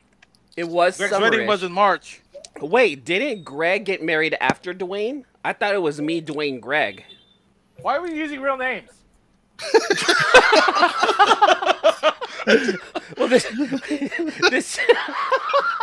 It 0.57 0.67
was 0.67 0.97
Greg's 0.97 1.11
wedding 1.19 1.45
was 1.47 1.61
in 1.63 1.71
March. 1.71 2.21
Wait, 2.61 3.03
didn't 3.03 3.43
Greg 3.43 3.85
get 3.85 4.03
married 4.03 4.37
after 4.39 4.73
Dwayne? 4.73 5.23
I 5.43 5.53
thought 5.53 5.73
it 5.73 5.81
was 5.81 5.99
me, 5.99 6.21
Dwayne, 6.21 6.61
Greg. 6.61 7.03
Why 7.81 7.97
are 7.97 8.01
we 8.01 8.13
using 8.13 8.41
real 8.41 8.57
names? 8.57 8.89
Well, 13.17 13.27
this, 13.29 13.45
this. 14.49 14.79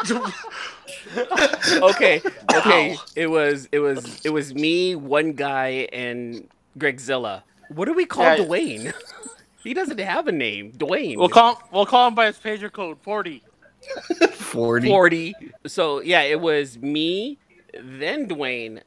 okay, 1.83 2.21
okay. 2.55 2.97
It 3.17 3.29
was, 3.29 3.69
it 3.73 3.79
was, 3.79 4.21
it 4.25 4.31
was 4.31 4.55
me, 4.55 4.95
one 4.95 5.33
guy, 5.33 5.89
and 5.93 6.49
Gregzilla. 6.79 7.43
What 7.69 7.87
do 7.87 7.95
we 7.95 8.05
call 8.05 8.25
Yeah. 8.25 8.37
Dwayne? 8.45 8.93
he 9.63 9.75
doesn't 9.75 9.99
have 10.01 10.27
a 10.29 10.33
name. 10.33 10.73
Dwayne. 10.73 11.17
We'll 11.17 11.29
call 11.29 11.63
we'll 11.73 11.87
call 11.87 12.09
him 12.09 12.15
by 12.15 12.27
his 12.27 12.37
pager 12.37 12.71
code 12.71 12.99
forty. 13.01 13.43
40. 14.33 14.89
40. 14.89 15.35
So 15.67 16.01
yeah, 16.01 16.23
it 16.23 16.41
was 16.41 16.79
me, 16.79 17.39
then 17.75 18.29
Dwayne, 18.29 18.83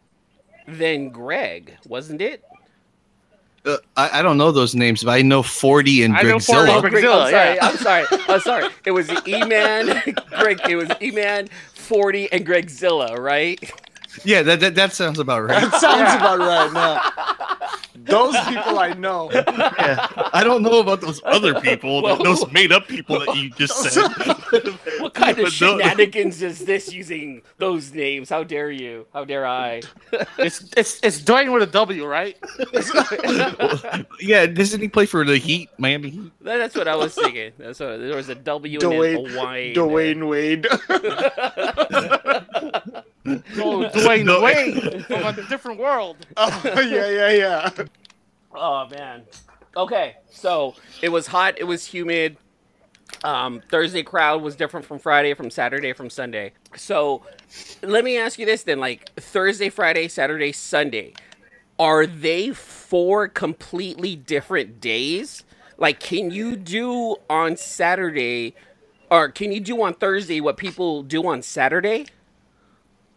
then 0.68 1.10
Greg, 1.10 1.78
wasn't 1.88 2.22
it? 2.22 2.44
Uh, 3.66 3.78
I, 3.96 4.20
I 4.20 4.22
don't 4.22 4.38
know 4.38 4.52
those 4.52 4.76
names, 4.76 5.04
but 5.04 5.12
I 5.12 5.22
know 5.22 5.42
40 5.42 6.04
and 6.04 6.18
I 6.18 6.24
know 6.24 6.40
40 6.40 6.72
Gregzilla. 6.72 6.82
Greg- 6.82 6.92
Greg, 6.92 7.06
I'm 7.06 7.30
sorry. 7.30 7.60
I'm 7.62 7.78
sorry. 7.78 8.06
I'm 8.28 8.40
sorry. 8.42 8.66
It 8.86 8.92
was 8.92 9.10
E-Man, 9.26 9.86
Greg. 10.38 10.60
It 10.70 10.76
was 10.76 10.90
E-Man, 11.02 11.48
40, 11.74 12.32
and 12.34 12.46
Gregzilla, 12.46 13.18
right? 13.18 13.58
Yeah, 14.26 14.44
that, 14.44 14.60
that 14.60 14.76
that 14.76 14.94
sounds 14.94 15.18
about 15.18 15.44
right. 15.44 15.62
That 15.72 15.80
sounds 15.82 16.14
about 16.16 16.40
right 16.40 16.72
now. 16.74 17.78
Those 18.06 18.36
people 18.46 18.80
I 18.80 18.94
know. 18.94 19.32
yeah. 19.34 20.08
I 20.34 20.44
don't 20.44 20.62
know 20.62 20.80
about 20.80 21.02
those 21.02 21.22
other 21.26 21.60
people, 21.62 22.02
Well- 22.02 22.22
those 22.22 22.50
made 22.52 22.72
up 22.72 22.88
people 22.88 23.20
that 23.20 23.36
you 23.36 23.50
just 23.52 23.76
said. 23.82 24.04
What 25.00 25.14
kind 25.16 25.32
of 25.32 25.46
But 25.46 25.62
no- 25.62 25.80
shenanigans 25.80 26.42
is 26.42 26.60
this 26.60 26.94
using 26.94 27.42
those 27.58 27.92
names? 27.94 28.30
How 28.30 28.44
dare 28.44 28.72
you? 28.72 29.06
How 29.14 29.26
dare 29.26 29.46
I? 29.46 29.82
It's 30.38 30.64
it's 30.78 31.00
it's 31.04 31.20
Dwayne 31.22 31.52
with 31.54 31.64
a 31.64 31.68
W, 31.72 32.06
right? 32.06 32.38
yeah, 34.22 34.46
doesn't 34.46 34.80
he 34.80 34.88
play 34.88 35.06
for 35.06 35.26
the 35.26 35.38
Heat, 35.38 35.70
Miami 35.78 36.10
Heat? 36.10 36.32
That- 36.42 36.58
That's 36.58 36.76
what 36.76 36.88
I 36.88 36.96
was 36.96 37.14
thinking. 37.16 37.52
That's 37.58 37.80
what, 37.80 37.98
there 38.00 38.16
was 38.16 38.30
a 38.30 38.36
W 38.36 38.80
and 38.80 38.92
Dwayne, 38.92 39.26
then 39.28 39.36
a 39.36 39.44
Y. 39.44 39.58
in 39.58 39.74
Dwyane 39.76 40.30
Wade. 40.30 40.68
Oh, 43.58 43.90
Dwayne 43.94 44.26
No. 44.26 44.42
Dwayne 44.42 45.06
from 45.08 45.24
a 45.24 45.48
different 45.48 45.80
world. 45.80 46.18
oh, 46.38 46.62
yeah, 46.82 47.10
yeah, 47.10 47.30
yeah. 47.32 47.70
Oh 48.54 48.88
man. 48.90 49.24
Okay, 49.76 50.18
so 50.30 50.76
it 51.02 51.10
was 51.10 51.28
hot. 51.28 51.56
It 51.58 51.64
was 51.64 51.86
humid. 51.86 52.38
Um, 53.24 53.62
Thursday 53.70 54.04
crowd 54.04 54.42
was 54.42 54.56
different 54.56 54.86
from 54.86 55.00
Friday, 55.00 55.34
from 55.34 55.50
Saturday, 55.50 55.94
from 55.94 56.10
Sunday. 56.10 56.54
So 56.76 57.24
let 57.82 58.04
me 58.04 58.18
ask 58.18 58.38
you 58.38 58.46
this 58.46 58.64
then: 58.64 58.80
like 58.80 59.14
Thursday, 59.16 59.70
Friday, 59.70 60.08
Saturday, 60.10 60.52
Sunday, 60.52 61.14
are 61.80 62.06
they 62.06 62.52
four 62.52 63.28
completely 63.28 64.16
different 64.16 64.82
days? 64.82 65.44
Like, 65.78 66.00
can 66.00 66.30
you 66.32 66.56
do 66.56 67.16
on 67.30 67.58
Saturday, 67.58 68.56
or 69.10 69.30
can 69.30 69.52
you 69.52 69.60
do 69.60 69.82
on 69.82 69.94
Thursday 69.94 70.40
what 70.42 70.58
people 70.58 71.04
do 71.04 71.26
on 71.28 71.42
Saturday? 71.42 72.06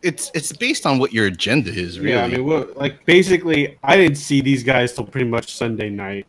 It's 0.06 0.30
it's 0.34 0.52
based 0.52 0.86
on 0.86 0.98
what 0.98 1.12
your 1.12 1.26
agenda 1.26 1.70
is, 1.70 1.98
really. 1.98 2.12
Yeah, 2.12 2.24
I 2.24 2.28
mean, 2.28 2.44
what, 2.46 2.76
like 2.76 3.04
basically, 3.06 3.76
I 3.82 3.96
didn't 3.96 4.18
see 4.18 4.40
these 4.40 4.62
guys 4.62 4.92
till 4.94 5.04
pretty 5.04 5.26
much 5.26 5.52
Sunday 5.52 5.90
night. 5.90 6.26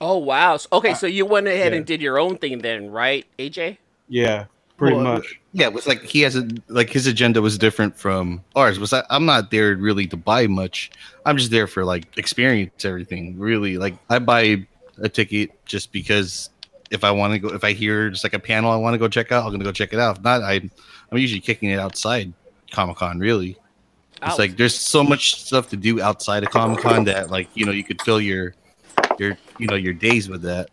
Oh 0.00 0.18
wow. 0.18 0.56
So- 0.58 0.68
Okay, 0.72 0.94
so 0.94 1.06
you 1.06 1.24
went 1.26 1.46
ahead 1.46 1.72
yeah. 1.72 1.78
and 1.78 1.86
did 1.86 2.00
your 2.02 2.18
own 2.18 2.36
thing 2.36 2.58
then, 2.58 2.90
right, 2.90 3.26
AJ? 3.38 3.78
Yeah, 4.08 4.46
pretty 4.76 4.96
Well, 4.96 5.04
much. 5.04 5.40
Yeah, 5.52 5.66
it 5.66 5.72
was 5.72 5.86
like 5.86 6.02
he 6.02 6.20
has 6.22 6.36
a 6.36 6.46
like 6.68 6.90
his 6.90 7.06
agenda 7.06 7.40
was 7.42 7.56
different 7.58 7.96
from 7.96 8.42
ours. 8.54 8.78
Was 8.78 8.92
I, 8.92 9.02
I'm 9.10 9.24
not 9.24 9.50
there 9.50 9.76
really 9.76 10.06
to 10.08 10.16
buy 10.16 10.46
much. 10.46 10.90
I'm 11.26 11.36
just 11.36 11.50
there 11.50 11.66
for 11.66 11.84
like 11.84 12.18
experience 12.18 12.84
everything. 12.84 13.38
Really, 13.38 13.78
like 13.78 13.94
I 14.10 14.18
buy 14.18 14.66
a 14.98 15.08
ticket 15.08 15.50
just 15.64 15.90
because 15.92 16.50
if 16.90 17.04
I 17.04 17.10
want 17.10 17.32
to 17.32 17.38
go, 17.38 17.48
if 17.54 17.64
I 17.64 17.72
hear 17.72 18.10
just 18.10 18.24
like 18.24 18.34
a 18.34 18.38
panel 18.38 18.70
I 18.70 18.76
want 18.76 18.94
to 18.94 18.98
go 18.98 19.08
check 19.08 19.32
out, 19.32 19.44
I'm 19.44 19.52
gonna 19.52 19.64
go 19.64 19.72
check 19.72 19.92
it 19.92 19.98
out. 19.98 20.18
If 20.18 20.24
not, 20.24 20.42
I 20.42 20.54
I'm 21.10 21.18
usually 21.18 21.40
kicking 21.40 21.70
it 21.70 21.78
outside 21.78 22.32
Comic 22.70 22.96
Con. 22.96 23.18
Really, 23.18 23.56
it's 24.22 24.38
like 24.38 24.56
there's 24.56 24.74
so 24.74 25.02
much 25.02 25.40
stuff 25.40 25.68
to 25.70 25.76
do 25.76 26.00
outside 26.00 26.42
of 26.42 26.50
Comic 26.50 26.80
Con 26.80 27.04
that 27.04 27.30
like 27.30 27.48
you 27.54 27.64
know 27.64 27.72
you 27.72 27.84
could 27.84 28.00
fill 28.02 28.20
your 28.20 28.54
your 29.18 29.36
you 29.58 29.66
know 29.66 29.76
your 29.76 29.94
days 29.94 30.28
with 30.28 30.42
that. 30.42 30.70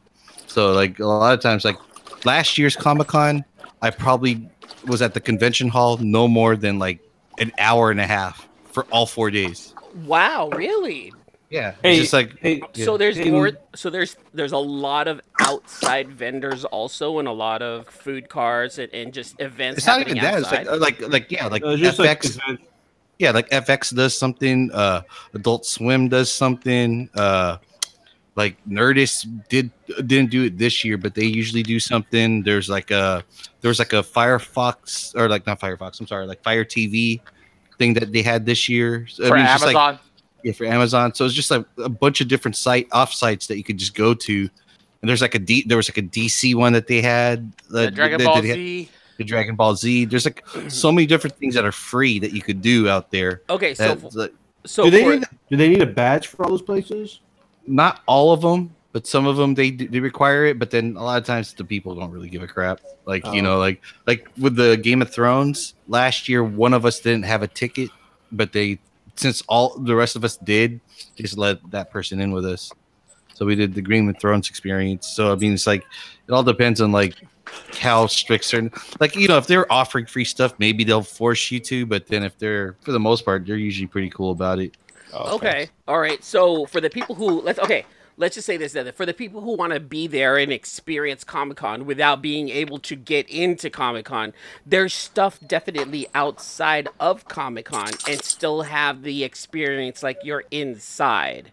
So 0.47 0.73
like 0.73 0.99
a 0.99 1.05
lot 1.05 1.33
of 1.33 1.41
times 1.41 1.65
like 1.65 1.77
last 2.25 2.57
year's 2.57 2.75
Comic 2.75 3.07
Con, 3.07 3.43
I 3.81 3.89
probably 3.89 4.49
was 4.85 5.01
at 5.01 5.13
the 5.13 5.21
convention 5.21 5.69
hall 5.69 5.97
no 5.97 6.27
more 6.27 6.55
than 6.55 6.79
like 6.79 6.99
an 7.39 7.51
hour 7.59 7.91
and 7.91 7.99
a 7.99 8.07
half 8.07 8.47
for 8.71 8.85
all 8.85 9.05
four 9.05 9.31
days. 9.31 9.73
Wow, 10.05 10.49
really? 10.49 11.11
Yeah, 11.49 11.75
Hey, 11.81 11.93
it's 11.93 12.01
just 12.01 12.13
like 12.13 12.37
hey, 12.39 12.59
So 12.73 12.93
Yeah. 12.93 12.97
there's 12.97 13.17
Hey, 13.17 13.31
more. 13.31 13.51
So 13.73 13.89
there's 13.89 14.17
there's 14.33 14.51
a 14.51 14.57
lot 14.57 15.07
of 15.07 15.21
outside 15.39 16.11
vendors 16.11 16.65
also, 16.65 17.19
and 17.19 17.27
a 17.27 17.31
lot 17.31 17.61
of 17.61 17.87
food 17.87 18.27
cars 18.27 18.79
and, 18.79 18.93
and 18.93 19.13
just 19.13 19.39
events. 19.39 19.77
it's 19.77 19.87
not 19.87 20.01
even 20.01 20.17
that. 20.17 20.39
It's 20.39 20.51
like 20.51 20.69
like 20.69 20.99
like 21.07 21.31
yeah, 21.31 21.47
like 21.47 21.63
uh, 21.63 21.77
just 21.77 21.99
like 21.99 22.21
FX. 22.21 22.57
yeah, 23.17 23.31
like 23.31 23.49
FX 23.49 23.95
does 23.95 24.17
something. 24.17 24.69
Uh, 24.73 25.03
Adult 25.33 25.65
Swim 25.65 26.09
does 26.09 26.29
something. 26.29 27.09
Uh, 27.15 27.57
like 28.35 28.57
Nerdist 28.67 29.47
did 29.47 29.71
didn't 30.05 30.29
do 30.29 30.43
it 30.43 30.57
this 30.57 30.83
year, 30.83 30.97
but 30.97 31.15
they 31.15 31.25
usually 31.25 31.63
do 31.63 31.79
something. 31.79 32.43
There's 32.43 32.67
like 32.69 32.91
a 32.91 33.23
there 33.61 33.69
was 33.69 33.79
like 33.79 33.93
a 33.93 34.03
Firefox 34.03 35.15
or 35.15 35.29
like 35.29 35.47
not 35.47 35.61
Firefox. 35.61 36.01
I'm 36.01 36.07
sorry, 36.07 36.27
like 36.27 36.43
Fire 36.43 36.65
TV 36.65 37.21
thing 37.79 37.93
that 37.93 38.11
they 38.11 38.21
had 38.21 38.45
this 38.45 38.67
year. 38.67 39.07
So, 39.07 39.23
I 39.23 39.27
For 39.29 39.35
mean, 39.35 39.45
it's 39.45 39.53
just 39.53 39.65
like- 39.65 39.75
Amazon. 39.77 39.99
Yeah, 40.43 40.51
for 40.53 40.65
Amazon. 40.65 41.13
So 41.13 41.25
it's 41.25 41.33
just 41.33 41.51
like 41.51 41.65
a 41.77 41.89
bunch 41.89 42.21
of 42.21 42.27
different 42.27 42.55
site 42.55 42.87
off 42.91 43.13
sites 43.13 43.47
that 43.47 43.57
you 43.57 43.63
could 43.63 43.77
just 43.77 43.95
go 43.95 44.13
to. 44.13 44.49
And 45.01 45.09
there's 45.09 45.21
like 45.21 45.35
a 45.35 45.39
D, 45.39 45.63
there 45.67 45.77
was 45.77 45.89
like 45.89 45.97
a 45.97 46.01
DC 46.01 46.55
one 46.55 46.73
that 46.73 46.87
they 46.87 47.01
had. 47.01 47.51
the 47.69 47.87
uh, 47.87 47.89
Dragon 47.91 48.17
that- 48.19 48.25
Ball 48.25 48.41
they 48.41 48.47
had- 48.47 48.55
Z. 48.57 48.89
the 49.17 49.23
Dragon 49.23 49.55
Ball 49.55 49.75
Z. 49.75 50.05
There's 50.05 50.25
like 50.25 50.45
so 50.69 50.91
many 50.91 51.05
different 51.07 51.37
things 51.37 51.53
that 51.55 51.65
are 51.65 51.71
free 51.71 52.19
that 52.19 52.31
you 52.33 52.41
could 52.41 52.61
do 52.61 52.87
out 52.89 53.11
there. 53.11 53.41
okay, 53.49 53.73
so 53.73 53.95
That, 53.95 54.11
that- 54.11 54.33
so 54.65 54.83
do 54.85 54.89
they 54.91 55.03
for- 55.03 55.15
need 55.17 55.23
do 55.49 55.55
they 55.57 55.69
need 55.69 55.81
a 55.81 55.85
badge 55.87 56.27
for 56.27 56.43
all 56.43 56.49
those 56.49 56.61
places? 56.61 57.19
not 57.69 58.01
all 58.05 58.31
of 58.31 58.41
them, 58.41 58.73
but 58.93 59.05
some 59.05 59.27
of 59.27 59.35
them 59.37 59.53
they 59.53 59.71
they 59.71 59.99
require 59.99 60.45
it. 60.45 60.57
But 60.59 60.71
then 60.71 60.95
a 60.97 61.03
lot 61.03 61.17
of 61.19 61.25
times 61.25 61.53
the 61.53 61.63
people 61.65 61.93
don't 61.95 62.11
really 62.11 62.29
give 62.29 62.41
a 62.41 62.47
crap. 62.47 62.79
Like 63.05 63.25
you 63.27 63.41
Oh. 63.41 63.43
know, 63.43 63.57
like 63.59 63.81
like 64.07 64.27
with 64.37 64.55
the 64.55 64.77
Game 64.77 65.01
of 65.01 65.09
Thrones 65.13 65.73
last 65.87 66.27
year, 66.29 66.43
one 66.43 66.73
of 66.73 66.85
us 66.85 66.99
didn't 67.01 67.23
have 67.25 67.43
a 67.43 67.47
ticket, 67.47 67.89
but 68.31 68.51
they 68.53 68.79
since 69.17 69.43
all 69.47 69.77
the 69.77 69.95
rest 69.95 70.15
of 70.15 70.23
us 70.23 70.37
did, 70.37 70.79
just 71.15 71.37
let 71.37 71.59
that 71.71 71.91
person 71.91 72.19
in 72.19 72.31
with 72.31 72.45
us. 72.45 72.71
So 73.33 73.45
we 73.45 73.55
did 73.55 73.75
the 73.75 74.09
of 74.09 74.19
Thrones 74.19 74.49
experience. 74.49 75.07
So 75.07 75.31
I 75.31 75.35
mean, 75.35 75.53
it's 75.53 75.67
like 75.67 75.83
it 76.27 76.31
all 76.31 76.43
depends 76.43 76.81
on 76.81 76.91
like 76.91 77.15
how 77.79 78.07
strict 78.07 78.43
certain 78.43 78.71
like 78.99 79.15
you 79.15 79.27
know 79.27 79.37
if 79.37 79.47
they're 79.47 79.71
offering 79.71 80.05
free 80.05 80.25
stuff, 80.25 80.53
maybe 80.57 80.83
they'll 80.83 81.03
force 81.03 81.51
you 81.51 81.59
to. 81.59 81.85
But 81.85 82.07
then 82.07 82.23
if 82.23 82.37
they're 82.37 82.75
for 82.81 82.91
the 82.91 82.99
most 82.99 83.25
part, 83.25 83.45
they're 83.45 83.55
usually 83.55 83.87
pretty 83.87 84.09
cool 84.09 84.31
about 84.31 84.59
it. 84.59 84.75
Okay. 85.13 85.69
All 85.87 85.99
right. 85.99 86.23
So 86.23 86.65
for 86.65 86.81
the 86.81 86.89
people 86.89 87.15
who 87.15 87.41
let's 87.41 87.59
okay, 87.59 87.85
let's 88.17 88.35
just 88.35 88.45
say 88.47 88.57
this 88.57 88.73
then. 88.73 88.91
For 88.93 89.05
the 89.05 89.13
people 89.13 89.41
who 89.41 89.55
want 89.55 89.73
to 89.73 89.79
be 89.79 90.07
there 90.07 90.37
and 90.37 90.51
experience 90.51 91.23
Comic 91.23 91.57
Con 91.57 91.85
without 91.85 92.21
being 92.21 92.49
able 92.49 92.79
to 92.79 92.95
get 92.95 93.29
into 93.29 93.69
Comic 93.69 94.05
Con, 94.05 94.33
there's 94.65 94.93
stuff 94.93 95.39
definitely 95.45 96.07
outside 96.13 96.89
of 96.99 97.25
Comic 97.27 97.65
Con 97.65 97.89
and 98.07 98.23
still 98.23 98.63
have 98.63 99.03
the 99.03 99.23
experience 99.23 100.03
like 100.03 100.17
you're 100.23 100.43
inside. 100.51 101.51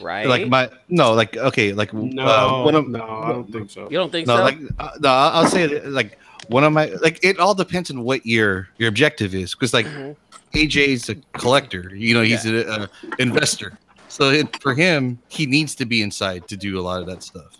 Right? 0.00 0.26
Like 0.26 0.48
my 0.48 0.70
no, 0.88 1.12
like 1.12 1.36
okay, 1.36 1.72
like 1.72 1.92
No, 1.92 2.26
uh, 2.26 2.62
one 2.64 2.74
of 2.74 2.88
no, 2.88 3.02
I 3.04 3.32
don't 3.32 3.50
think 3.52 3.70
so. 3.70 3.88
you 3.90 3.98
don't 3.98 4.10
think 4.10 4.26
no, 4.26 4.36
so? 4.36 4.42
like 4.42 4.58
uh, 4.78 4.90
no, 5.00 5.08
I'll 5.10 5.46
say 5.46 5.64
it 5.64 5.86
like 5.88 6.18
one 6.48 6.64
of 6.64 6.72
my 6.72 6.86
like 7.02 7.18
it 7.22 7.38
all 7.38 7.54
depends 7.54 7.90
on 7.90 8.02
what 8.02 8.24
your 8.24 8.68
your 8.78 8.88
objective 8.88 9.34
is 9.34 9.54
because 9.54 9.74
like 9.74 9.86
Mhm. 9.86 10.16
AJ's 10.54 11.08
a 11.08 11.14
collector, 11.38 11.90
you 11.94 12.12
know, 12.14 12.22
he's 12.22 12.44
a, 12.46 12.82
a 12.82 12.88
investor, 13.18 13.78
so 14.12 14.30
it, 14.30 14.60
for 14.62 14.74
him 14.74 15.18
he 15.28 15.46
needs 15.46 15.74
to 15.76 15.86
be 15.86 16.02
inside 16.02 16.46
to 16.48 16.56
do 16.56 16.78
a 16.78 16.82
lot 16.82 17.00
of 17.00 17.06
that 17.06 17.22
stuff. 17.22 17.56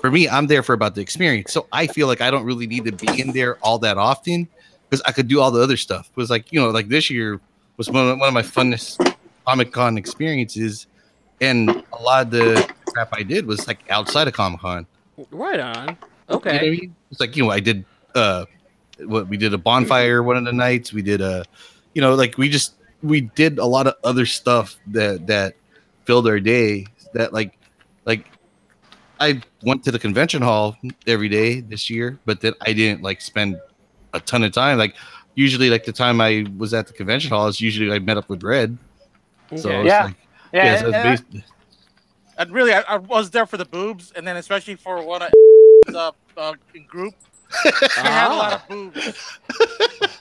For 0.00 0.10
me, 0.10 0.28
I'm 0.28 0.48
there 0.48 0.64
for 0.64 0.72
about 0.72 0.96
the 0.96 1.00
experience, 1.00 1.52
so 1.52 1.68
I 1.70 1.86
feel 1.86 2.08
like 2.08 2.20
I 2.20 2.28
don't 2.28 2.44
really 2.44 2.66
need 2.66 2.84
to 2.86 2.92
be 2.92 3.20
in 3.20 3.30
there 3.30 3.56
all 3.58 3.78
that 3.78 3.98
often 3.98 4.48
because 4.90 5.00
I 5.06 5.12
could 5.12 5.28
do 5.28 5.40
all 5.40 5.52
the 5.52 5.62
other 5.62 5.76
stuff. 5.76 6.10
It 6.10 6.16
was 6.16 6.28
like 6.28 6.52
you 6.52 6.60
know, 6.60 6.70
like 6.70 6.88
this 6.88 7.08
year 7.08 7.40
was 7.76 7.88
one 7.88 8.08
of, 8.08 8.18
one 8.18 8.26
of 8.26 8.34
my 8.34 8.42
funnest 8.42 9.14
Comic 9.46 9.70
Con 9.70 9.96
experiences, 9.96 10.88
and 11.40 11.70
a 11.70 12.02
lot 12.02 12.26
of 12.26 12.30
the 12.32 12.74
crap 12.86 13.10
I 13.12 13.22
did 13.22 13.46
was 13.46 13.68
like 13.68 13.88
outside 13.88 14.26
of 14.26 14.34
Comic 14.34 14.60
Con. 14.60 14.86
Right 15.30 15.60
on. 15.60 15.88
You 15.88 15.96
know 16.30 16.36
Okay. 16.36 16.58
I 16.58 16.70
mean? 16.70 16.96
It's 17.12 17.20
like 17.20 17.36
you 17.36 17.44
know, 17.44 17.50
I 17.50 17.60
did 17.60 17.84
uh 18.16 18.46
what 19.04 19.28
we 19.28 19.36
did 19.36 19.54
a 19.54 19.58
bonfire 19.58 20.24
one 20.24 20.36
of 20.36 20.44
the 20.44 20.52
nights. 20.52 20.92
We 20.92 21.02
did 21.02 21.20
a 21.20 21.44
you 21.94 22.02
know, 22.02 22.16
like 22.16 22.38
we 22.38 22.48
just 22.48 22.74
we 23.04 23.20
did 23.20 23.58
a 23.58 23.66
lot 23.66 23.86
of 23.86 23.94
other 24.02 24.26
stuff 24.26 24.80
that 24.88 25.28
that 25.28 25.54
filled 26.04 26.26
our 26.26 26.40
day 26.40 26.86
that 27.14 27.32
like 27.32 27.58
like 28.04 28.26
I 29.20 29.40
went 29.62 29.84
to 29.84 29.90
the 29.92 29.98
convention 29.98 30.42
hall 30.42 30.76
every 31.06 31.28
day 31.28 31.60
this 31.60 31.88
year, 31.88 32.18
but 32.24 32.40
then 32.40 32.54
I 32.66 32.72
didn't 32.72 33.02
like 33.02 33.20
spend 33.20 33.56
a 34.12 34.20
ton 34.20 34.42
of 34.42 34.52
time. 34.52 34.78
Like 34.78 34.94
usually 35.34 35.70
like 35.70 35.84
the 35.84 35.92
time 35.92 36.20
I 36.20 36.46
was 36.58 36.74
at 36.74 36.86
the 36.86 36.92
convention 36.92 37.30
hall 37.30 37.46
is 37.46 37.60
usually 37.60 37.92
I 37.92 37.98
met 37.98 38.16
up 38.16 38.28
with 38.28 38.42
Red. 38.42 38.76
So 39.56 39.68
it's 39.70 39.86
Yeah. 39.86 40.04
like, 40.04 40.14
Yeah, 40.52 40.64
yeah, 40.64 40.80
so 40.80 40.86
and, 40.86 40.94
and, 40.94 41.04
based- 41.32 41.44
and 42.38 42.50
really, 42.52 42.72
I, 42.72 42.80
I 42.82 42.96
was 42.96 43.30
there 43.30 43.46
for 43.46 43.56
the 43.58 43.64
boobs, 43.64 44.12
and 44.16 44.26
then 44.26 44.36
especially 44.36 44.74
for 44.74 45.02
one 45.04 45.22
of 45.22 45.30
uh, 45.94 46.12
uh, 46.36 46.54
in 46.74 46.84
group. 46.86 47.14
They 47.64 47.70
had 48.02 48.30
a 48.30 48.34
lot 48.34 48.52
Ah. 48.52 48.62
of 48.62 48.68
boobs. 48.68 49.38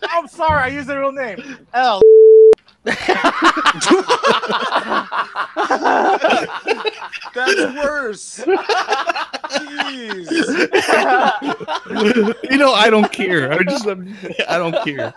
I'm 0.04 0.28
sorry, 0.28 0.62
I 0.64 0.68
used 0.68 0.88
the 0.88 1.00
real 1.00 1.12
name. 1.14 1.66
L. 1.74 2.02
That's 7.34 7.76
worse. 7.76 8.44
Jeez. 9.52 10.32
you 12.50 12.58
know, 12.58 12.74
I 12.74 12.90
don't 12.90 13.12
care. 13.12 13.52
I 13.52 13.64
just 13.64 13.86
I 13.88 14.58
don't 14.58 14.84
care. 14.84 15.14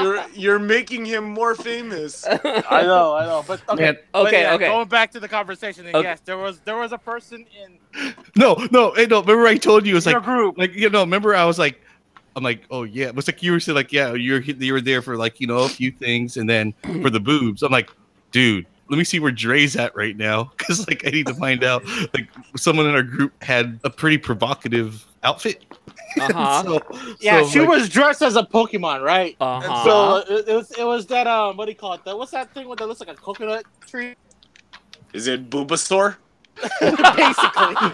You're 0.00 0.24
you're 0.32 0.58
making 0.58 1.04
him 1.04 1.24
more 1.24 1.54
famous. 1.54 2.24
I 2.26 2.82
know, 2.82 3.14
I 3.14 3.26
know, 3.26 3.44
but 3.46 3.60
okay, 3.68 3.82
Man, 3.82 3.98
but 4.12 4.26
Okay, 4.28 4.42
yeah, 4.42 4.54
okay. 4.54 4.68
Going 4.68 4.88
back 4.88 5.10
to 5.12 5.20
the 5.20 5.28
conversation, 5.28 5.84
then 5.84 5.94
Okay. 5.96 6.08
yes, 6.08 6.20
there 6.24 6.38
was 6.38 6.60
there 6.60 6.76
was 6.76 6.92
a 6.92 6.98
person 6.98 7.44
in 7.62 7.78
No, 8.36 8.56
no, 8.70 8.92
hey, 8.94 9.06
no. 9.06 9.20
Remember 9.20 9.46
I 9.46 9.56
told 9.56 9.86
you 9.86 9.92
it 9.92 9.94
was 9.96 10.06
your 10.06 10.14
like, 10.16 10.24
group. 10.24 10.58
like 10.58 10.74
you 10.74 10.90
know. 10.90 11.00
Remember 11.00 11.34
I 11.34 11.44
was 11.44 11.58
like, 11.58 11.80
I'm 12.36 12.44
like, 12.44 12.64
oh 12.70 12.82
yeah. 12.84 13.06
It 13.06 13.14
was 13.16 13.26
like 13.26 13.42
you 13.42 13.50
were 13.52 13.58
saying 13.60 13.74
like, 13.74 13.92
yeah, 13.92 14.12
you're 14.12 14.40
you 14.40 14.72
were 14.74 14.80
there 14.82 15.02
for 15.02 15.16
like 15.16 15.40
you 15.40 15.46
know 15.46 15.58
a 15.60 15.68
few 15.68 15.90
things, 15.90 16.36
and 16.36 16.48
then 16.48 16.72
for 17.02 17.10
the 17.10 17.18
boobs, 17.18 17.62
I'm 17.62 17.72
like, 17.72 17.90
dude, 18.30 18.66
let 18.90 18.98
me 18.98 19.04
see 19.04 19.18
where 19.18 19.32
Dre's 19.32 19.74
at 19.74 19.96
right 19.96 20.16
now, 20.16 20.44
because 20.56 20.86
like 20.86 21.06
I 21.06 21.10
need 21.10 21.26
to 21.26 21.34
find 21.34 21.64
out. 21.64 21.84
Like 22.14 22.28
someone 22.56 22.86
in 22.86 22.94
our 22.94 23.02
group 23.02 23.42
had 23.42 23.80
a 23.84 23.90
pretty 23.90 24.18
provocative 24.18 25.04
outfit. 25.24 25.64
Uh-huh. 26.18 26.62
So- 26.62 27.16
Yeah, 27.20 27.42
so, 27.42 27.48
she 27.48 27.60
like, 27.60 27.68
was 27.68 27.88
dressed 27.90 28.22
as 28.22 28.36
a 28.36 28.42
Pokemon, 28.42 29.02
right? 29.02 29.36
Uh-huh. 29.38 29.84
So 29.84 30.34
it, 30.34 30.48
it 30.48 30.54
was 30.54 30.70
it 30.70 30.84
was 30.84 31.04
that 31.08 31.26
um 31.26 31.58
what 31.58 31.66
do 31.66 31.72
you 31.72 31.76
call 31.76 31.92
it? 31.92 32.04
That 32.06 32.16
what's 32.16 32.30
that 32.30 32.54
thing 32.54 32.68
with 32.68 32.78
that 32.78 32.86
looks 32.86 33.00
like 33.00 33.10
a 33.10 33.14
coconut 33.14 33.64
tree? 33.86 34.14
Is 35.12 35.26
it 35.26 35.50
Bulbasaur? 35.50 36.16
Basically. 36.80 37.90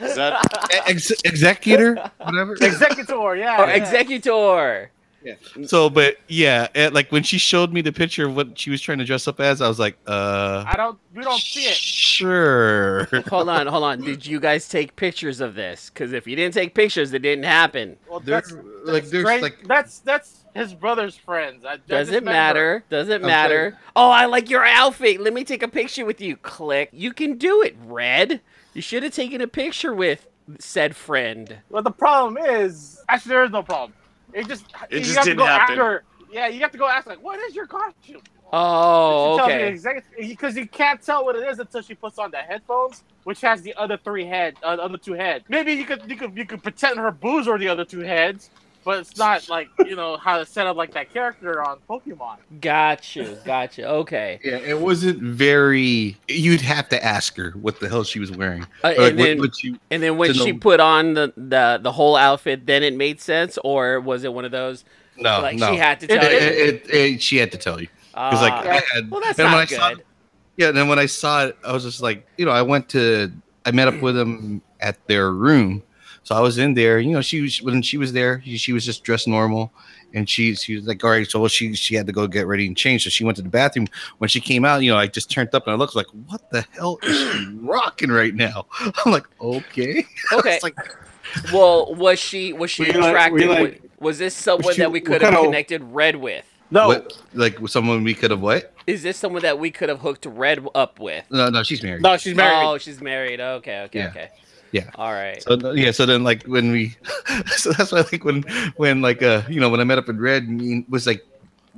Is 0.00 0.14
that 0.14 0.40
ex- 0.86 1.12
Exeggutor, 1.24 2.10
whatever. 2.18 2.56
Exeggutor, 2.60 3.38
yeah. 3.38 3.62
Or 3.62 3.66
yeah. 3.66 3.78
Exeggutor. 3.78 4.88
So, 5.66 5.90
but 5.90 6.16
yeah, 6.28 6.68
and, 6.74 6.94
like 6.94 7.10
when 7.10 7.22
she 7.22 7.38
showed 7.38 7.72
me 7.72 7.80
the 7.82 7.92
picture 7.92 8.26
of 8.26 8.36
what 8.36 8.58
she 8.58 8.70
was 8.70 8.80
trying 8.80 8.98
to 8.98 9.04
dress 9.04 9.26
up 9.28 9.40
as, 9.40 9.60
I 9.60 9.68
was 9.68 9.78
like, 9.78 9.98
uh, 10.06 10.64
I 10.66 10.74
don't 10.76 10.98
we 11.14 11.22
don't 11.22 11.40
see 11.40 11.64
it. 11.64 11.74
Sure. 11.74 13.04
Hold 13.28 13.48
on, 13.48 13.66
hold 13.66 13.84
on. 13.84 14.00
Did 14.00 14.24
you 14.24 14.40
guys 14.40 14.68
take 14.68 14.94
pictures 14.96 15.40
of 15.40 15.54
this? 15.54 15.90
Because 15.90 16.12
if 16.12 16.26
you 16.26 16.36
didn't 16.36 16.54
take 16.54 16.74
pictures, 16.74 17.12
it 17.12 17.20
didn't 17.20 17.44
happen. 17.44 17.96
Well, 18.08 18.20
There- 18.20 18.40
that's, 18.40 18.52
like, 18.84 19.04
there's, 19.06 19.24
great. 19.24 19.42
like- 19.42 19.62
that's 19.64 19.98
that's 20.00 20.44
his 20.58 20.74
brother's 20.74 21.16
friends. 21.16 21.64
I, 21.64 21.74
I 21.74 21.78
Does 21.88 22.00
just 22.02 22.10
it 22.16 22.24
met 22.24 22.32
matter? 22.32 22.84
Does 22.90 23.08
it 23.08 23.22
Okay. 23.22 23.26
matter? 23.26 23.78
Oh, 23.96 24.10
I 24.10 24.26
like 24.26 24.50
your 24.50 24.64
outfit. 24.66 25.20
Let 25.20 25.34
me 25.34 25.44
take 25.44 25.62
a 25.62 25.68
picture 25.68 26.04
with 26.06 26.20
you. 26.20 26.36
Click. 26.36 26.90
You 26.92 27.12
can 27.12 27.38
do 27.38 27.62
it, 27.62 27.76
Red. 27.78 28.42
You 28.74 28.82
should 28.82 29.02
have 29.04 29.14
taken 29.14 29.40
a 29.40 29.48
picture 29.48 29.94
with 29.94 30.26
said 30.60 30.96
friend. 30.96 31.62
Well, 31.70 31.82
the 31.82 31.90
problem 31.92 32.38
is 32.38 32.98
actually 33.08 33.30
there 33.30 33.44
is 33.44 33.50
no 33.50 33.62
problem. 33.62 33.94
It 34.32 34.48
just 34.48 34.66
It 34.90 35.04
you 35.04 35.04
just 35.04 35.16
have 35.16 35.28
to 35.30 35.34
didn't 35.34 35.38
go 35.38 35.44
happen. 35.44 35.78
after. 35.80 36.04
Yeah, 36.28 36.48
you 36.48 36.60
have 36.60 36.72
to 36.72 36.78
go 36.78 36.88
ask 36.88 37.06
like, 37.06 37.22
what 37.22 37.40
is 37.40 37.54
your 37.54 37.66
costume? 37.66 38.22
Oh, 38.52 39.40
okay. 39.40 39.78
Because 40.18 40.56
you 40.56 40.68
can't 40.68 41.02
tell 41.02 41.24
what 41.24 41.36
it 41.36 41.48
is 41.48 41.58
until 41.58 41.82
she 41.82 41.94
puts 41.94 42.18
on 42.18 42.30
the 42.30 42.38
headphones, 42.38 43.04
which 43.24 43.40
has 43.42 43.62
the 43.62 43.74
other 43.76 43.98
three 44.02 44.26
head, 44.26 44.56
uh, 44.62 44.76
other 44.80 44.98
two 44.98 45.14
heads. 45.14 45.44
Maybe 45.48 45.72
you 45.74 45.84
could 45.84 46.02
you 46.10 46.16
could 46.16 46.36
you 46.36 46.46
could 46.46 46.62
pretend 46.62 46.98
her 46.98 47.10
boobs 47.12 47.48
are 47.48 47.58
the 47.58 47.68
other 47.68 47.84
two 47.84 48.00
heads, 48.00 48.50
but 48.88 49.00
it's 49.00 49.18
not 49.18 49.46
like 49.50 49.68
you 49.84 49.94
know 49.94 50.16
how 50.16 50.38
to 50.38 50.46
set 50.46 50.66
up 50.66 50.74
like 50.74 50.94
that 50.94 51.12
character 51.12 51.62
on 51.62 51.76
Pokemon. 51.90 52.38
Gotcha, 52.58 53.38
gotcha. 53.44 53.86
Okay. 53.86 54.40
Yeah, 54.42 54.56
it 54.56 54.80
wasn't 54.80 55.20
very. 55.22 56.16
You'd 56.26 56.62
have 56.62 56.88
to 56.88 57.04
ask 57.04 57.36
her 57.36 57.50
what 57.50 57.80
the 57.80 57.88
hell 57.90 58.02
she 58.02 58.18
was 58.18 58.30
wearing. 58.32 58.62
Uh, 58.82 58.94
Or, 58.96 59.02
like, 59.02 59.10
and 59.10 59.18
what- 59.18 59.24
then- 59.26 59.38
what 59.40 59.62
you- 59.62 59.78
And 59.90 60.02
then 60.02 60.16
when 60.16 60.32
she 60.32 60.52
know- 60.52 60.58
put 60.58 60.80
on 60.80 61.12
the, 61.12 61.34
the 61.36 61.78
the 61.82 61.92
whole 61.92 62.16
outfit, 62.16 62.64
then 62.64 62.82
it 62.82 62.94
made 62.94 63.20
sense, 63.20 63.58
or 63.62 64.00
was 64.00 64.24
it 64.24 64.32
one 64.32 64.46
of 64.46 64.52
those 64.52 64.86
no, 65.18 65.40
like 65.42 65.58
no. 65.58 65.70
she 65.70 65.76
had 65.76 66.00
to 66.00 66.06
It- 66.06 66.20
tell 66.20 66.32
you? 66.32 66.38
it- 66.38 66.58
it- 66.88 66.90
it- 66.94 67.22
she 67.22 67.36
had 67.36 67.52
to 67.52 67.58
tell 67.58 67.78
you. 67.82 67.88
Because 68.12 68.40
like, 68.40 68.52
Ah, 68.54 68.68
I 68.70 68.82
had, 68.94 69.10
well, 69.10 69.20
that's 69.20 69.36
not 69.36 69.52
I 69.54 69.66
saw- 69.66 69.90
good. 69.90 70.02
yeah. 70.56 70.68
And 70.68 70.76
then 70.78 70.88
when 70.88 70.98
I 70.98 71.04
saw 71.04 71.44
it, 71.44 71.58
I 71.62 71.72
was 71.74 71.84
just 71.84 72.00
like, 72.00 72.26
you 72.38 72.46
know, 72.46 72.52
I 72.52 72.62
went 72.62 72.88
to, 72.90 73.30
I 73.66 73.70
met 73.70 73.86
up 73.86 74.00
with 74.00 74.14
them 74.16 74.62
at 74.80 74.96
their 75.08 75.30
room, 75.30 75.82
so 76.28 76.34
I 76.34 76.40
was 76.40 76.58
in 76.58 76.74
there. 76.74 76.98
You 77.00 77.12
know, 77.12 77.22
she 77.22 77.40
was 77.40 77.62
when 77.62 77.80
she 77.80 77.96
was 77.96 78.12
there, 78.12 78.42
she, 78.44 78.58
she 78.58 78.72
was 78.74 78.84
just 78.84 79.02
dressed 79.02 79.26
normal, 79.26 79.72
and 80.12 80.28
she 80.28 80.54
she 80.54 80.76
was 80.76 80.86
like, 80.86 81.02
all 81.02 81.08
right, 81.10 81.26
so 81.26 81.48
she 81.48 81.74
she 81.74 81.94
had 81.94 82.06
to 82.06 82.12
go 82.12 82.26
get 82.26 82.46
ready 82.46 82.66
and 82.66 82.76
change, 82.76 83.04
so 83.04 83.08
she 83.10 83.24
went 83.24 83.36
to 83.36 83.42
the 83.42 83.48
bathroom. 83.48 83.86
When 84.18 84.28
she 84.28 84.38
came 84.40 84.66
out, 84.66 84.82
you 84.82 84.90
know, 84.90 84.98
I 84.98 85.06
just 85.06 85.30
turned 85.30 85.54
up 85.54 85.66
and 85.66 85.72
I 85.72 85.76
looked 85.76 85.96
like, 85.96 86.06
what 86.26 86.50
the 86.50 86.66
hell 86.72 86.98
is 87.02 87.16
she 87.16 87.48
rocking 87.62 88.10
right 88.10 88.34
now? 88.34 88.66
I'm 89.06 89.12
like, 89.12 89.24
okay, 89.40 90.04
Okay. 90.34 90.54
It's 90.56 90.62
like, 90.62 90.76
Well, 91.50 91.94
was 91.94 92.18
she 92.18 92.52
was 92.52 92.70
she 92.70 92.82
Were 92.82 93.00
like- 93.00 93.10
attracted? 93.10 93.48
like- 93.48 93.82
was 93.98 94.18
this 94.18 94.34
someone 94.34 94.74
she- 94.74 94.82
that 94.82 94.92
we 94.92 95.00
could 95.00 95.22
have 95.22 95.32
kind 95.32 95.36
of- 95.36 95.44
connected 95.44 95.82
Red 95.82 96.16
with? 96.16 96.44
No, 96.70 96.88
what, 96.88 97.18
like 97.32 97.56
someone 97.68 98.04
we 98.04 98.12
could 98.12 98.30
have 98.30 98.42
what? 98.42 98.74
Is 98.86 99.02
this 99.02 99.16
someone 99.16 99.40
that 99.40 99.58
we 99.58 99.70
could 99.70 99.88
have 99.88 100.00
hooked 100.00 100.26
Red 100.26 100.66
up 100.74 101.00
with? 101.00 101.24
No, 101.30 101.48
no, 101.48 101.62
she's 101.62 101.82
married. 101.82 102.02
no, 102.02 102.18
she's 102.18 102.34
married. 102.34 102.66
Oh, 102.66 102.76
she's 102.76 103.00
married. 103.00 103.40
Okay, 103.40 103.80
okay, 103.84 103.98
Yeah. 104.00 104.08
okay. 104.08 104.28
Yeah. 104.72 104.90
All 104.96 105.12
right. 105.12 105.42
So 105.42 105.72
yeah, 105.72 105.90
so 105.92 106.04
then 106.06 106.24
like 106.24 106.44
when 106.44 106.70
we, 106.70 106.96
so 107.46 107.72
that's 107.72 107.90
why 107.92 108.04
like 108.12 108.24
when 108.24 108.42
when 108.76 109.00
like 109.00 109.22
uh 109.22 109.42
you 109.48 109.60
know 109.60 109.70
when 109.70 109.80
I 109.80 109.84
met 109.84 109.98
up 109.98 110.06
with 110.06 110.18
Red, 110.18 110.48
me 110.48 110.84
was 110.88 111.06
like 111.06 111.24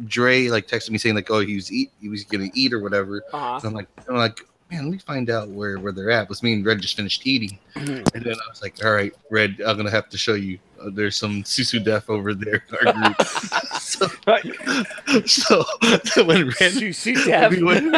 Dre 0.06 0.48
like 0.48 0.66
texted 0.66 0.90
me 0.90 0.98
saying 0.98 1.14
like 1.14 1.30
oh 1.30 1.40
he 1.40 1.54
was 1.54 1.70
eat 1.72 1.90
he 2.00 2.08
was 2.08 2.24
gonna 2.24 2.48
eat 2.54 2.72
or 2.72 2.80
whatever. 2.80 3.22
Uh-huh. 3.32 3.58
So 3.60 3.68
I'm 3.68 3.74
like 3.74 3.88
I'm 4.08 4.16
like 4.16 4.40
man 4.70 4.84
let 4.84 4.92
me 4.92 4.98
find 4.98 5.30
out 5.30 5.48
where 5.50 5.78
where 5.78 5.92
they're 5.92 6.10
at. 6.10 6.28
Was 6.28 6.42
me 6.42 6.52
and 6.52 6.64
Red 6.64 6.80
just 6.80 6.96
finished 6.96 7.26
eating, 7.26 7.58
Mhm. 7.74 8.14
and 8.14 8.24
then 8.24 8.34
I 8.34 8.48
was 8.48 8.62
like 8.62 8.84
all 8.84 8.92
right 8.92 9.12
Red 9.30 9.60
I'm 9.64 9.76
gonna 9.76 9.90
have 9.90 10.08
to 10.10 10.18
show 10.18 10.34
you. 10.34 10.58
Uh, 10.80 10.88
there's 10.92 11.14
some 11.16 11.42
Susu 11.42 11.84
Def 11.84 12.08
over 12.08 12.32
there 12.34 12.64
in 12.70 12.88
our 12.88 12.92
group. 12.94 13.22
so, 13.78 14.06
so 15.26 15.64
when 16.24 16.46
Red 16.46 16.72
Susu 16.72 17.22
Def. 17.26 17.50
we 17.50 17.62
went- 17.62 17.92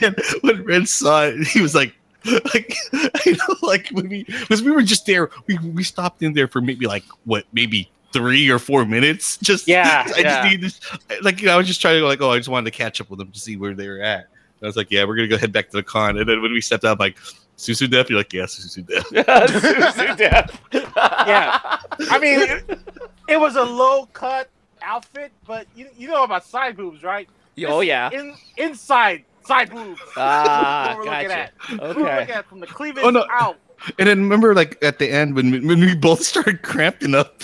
then 0.00 0.14
when 0.42 0.64
Red 0.64 0.88
saw 0.88 1.24
it, 1.26 1.46
he 1.46 1.60
was 1.60 1.74
like, 1.74 1.94
like 2.54 2.76
you 3.24 3.32
know, 3.36 3.56
like 3.62 3.88
when 3.90 4.08
we 4.08 4.24
because 4.24 4.62
we 4.62 4.70
were 4.70 4.82
just 4.82 5.06
there, 5.06 5.30
we 5.46 5.58
we 5.58 5.84
stopped 5.84 6.22
in 6.22 6.32
there 6.32 6.48
for 6.48 6.60
maybe 6.60 6.86
like 6.86 7.04
what 7.24 7.44
maybe 7.52 7.90
three 8.12 8.50
or 8.50 8.58
four 8.58 8.84
minutes. 8.84 9.36
Just 9.42 9.68
Yeah, 9.68 10.04
I 10.16 10.18
yeah. 10.18 10.22
just 10.22 10.50
need 10.50 10.60
this. 10.60 10.80
Like 11.22 11.40
you 11.40 11.46
know, 11.46 11.54
I 11.54 11.56
was 11.56 11.66
just 11.66 11.80
trying 11.80 12.00
to 12.00 12.06
like, 12.06 12.20
oh, 12.20 12.30
I 12.30 12.38
just 12.38 12.48
wanted 12.48 12.70
to 12.72 12.76
catch 12.76 13.00
up 13.00 13.10
with 13.10 13.18
them 13.18 13.30
to 13.30 13.38
see 13.38 13.56
where 13.56 13.74
they 13.74 13.88
were 13.88 14.00
at. 14.00 14.20
And 14.20 14.62
I 14.62 14.66
was 14.66 14.76
like, 14.76 14.90
yeah, 14.90 15.04
we're 15.04 15.14
gonna 15.14 15.28
go 15.28 15.38
head 15.38 15.52
back 15.52 15.70
to 15.70 15.76
the 15.76 15.82
con. 15.82 16.18
And 16.18 16.28
then 16.28 16.42
when 16.42 16.52
we 16.52 16.60
stepped 16.60 16.84
out, 16.84 16.92
I'm 16.92 16.98
like, 16.98 17.18
Susu 17.56 17.88
Def, 17.88 18.10
you're 18.10 18.18
like, 18.18 18.32
yeah, 18.32 18.44
Susu 18.44 18.84
Def. 18.86 19.04
Susu 19.04 20.16
Def. 20.16 20.60
Yeah. 20.72 21.78
I 22.10 22.18
mean, 22.18 22.40
it, 22.40 22.80
it 23.28 23.38
was 23.38 23.56
a 23.56 23.64
low 23.64 24.06
cut 24.06 24.48
outfit, 24.82 25.32
but 25.46 25.66
you 25.76 25.88
you 25.96 26.08
know 26.08 26.24
about 26.24 26.44
side 26.44 26.76
boobs, 26.76 27.02
right? 27.02 27.28
oh 27.66 27.80
yeah. 27.80 28.10
In 28.12 28.34
inside 28.56 29.24
side 29.48 29.70
boobs. 29.70 30.00
Ah, 30.16 30.94
That's 30.96 30.98
what 30.98 31.06
we're 31.06 31.12
looking 31.12 31.28
gotcha. 31.28 31.40
at. 31.40 31.52
We're 31.80 31.88
looking 31.88 32.04
Okay. 32.04 32.32
at 32.32 32.48
from 32.48 32.60
the 32.60 32.66
cleavage 32.66 33.02
Oh, 33.04 33.10
no. 33.10 33.26
out. 33.30 33.56
And 33.98 34.08
then 34.08 34.20
remember, 34.22 34.54
like 34.54 34.76
at 34.82 34.98
the 34.98 35.08
end 35.10 35.34
when 35.34 35.66
when 35.66 35.80
we 35.80 35.94
both 35.96 36.22
started 36.32 36.62
cramping 36.62 37.14
up, 37.14 37.42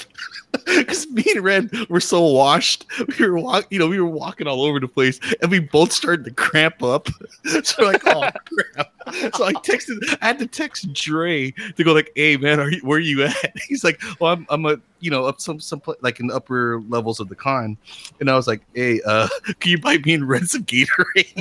because 0.66 1.08
me 1.08 1.24
and 1.34 1.44
Red 1.44 1.70
were 1.88 2.00
so 2.00 2.20
washed, 2.22 2.86
we 3.18 3.26
were 3.26 3.38
walk, 3.38 3.66
you 3.70 3.78
know, 3.78 3.88
we 3.88 4.00
were 4.00 4.08
walking 4.08 4.46
all 4.46 4.62
over 4.62 4.78
the 4.78 4.88
place, 4.88 5.18
and 5.40 5.50
we 5.50 5.58
both 5.58 5.92
started 5.92 6.24
to 6.24 6.30
cramp 6.30 6.82
up. 6.82 7.08
so 7.64 7.84
like, 7.84 8.02
oh 8.06 8.28
crap! 8.74 8.92
So 9.34 9.44
I 9.44 9.52
texted, 9.54 10.18
I 10.22 10.26
had 10.26 10.38
to 10.38 10.46
text 10.46 10.92
Dre 10.92 11.50
to 11.50 11.84
go 11.84 11.92
like, 11.92 12.10
hey 12.14 12.36
man, 12.36 12.60
are 12.60 12.70
you 12.70 12.80
where 12.82 12.98
are 12.98 13.00
you 13.00 13.24
at? 13.24 13.52
He's 13.68 13.84
like, 13.84 14.00
well, 14.20 14.32
I'm 14.32 14.46
I'm 14.48 14.66
a 14.66 14.78
you 15.00 15.10
know 15.10 15.24
up 15.24 15.40
some 15.40 15.60
some 15.60 15.82
like 16.02 16.20
in 16.20 16.28
the 16.28 16.34
upper 16.34 16.80
levels 16.88 17.20
of 17.20 17.28
the 17.28 17.36
con, 17.36 17.76
and 18.20 18.30
I 18.30 18.36
was 18.36 18.46
like, 18.46 18.62
hey, 18.74 19.00
uh, 19.06 19.28
can 19.60 19.72
you 19.72 19.78
buy 19.78 19.98
me 19.98 20.14
and 20.14 20.28
Red 20.28 20.48
some 20.48 20.64
Gatorade? 20.64 21.34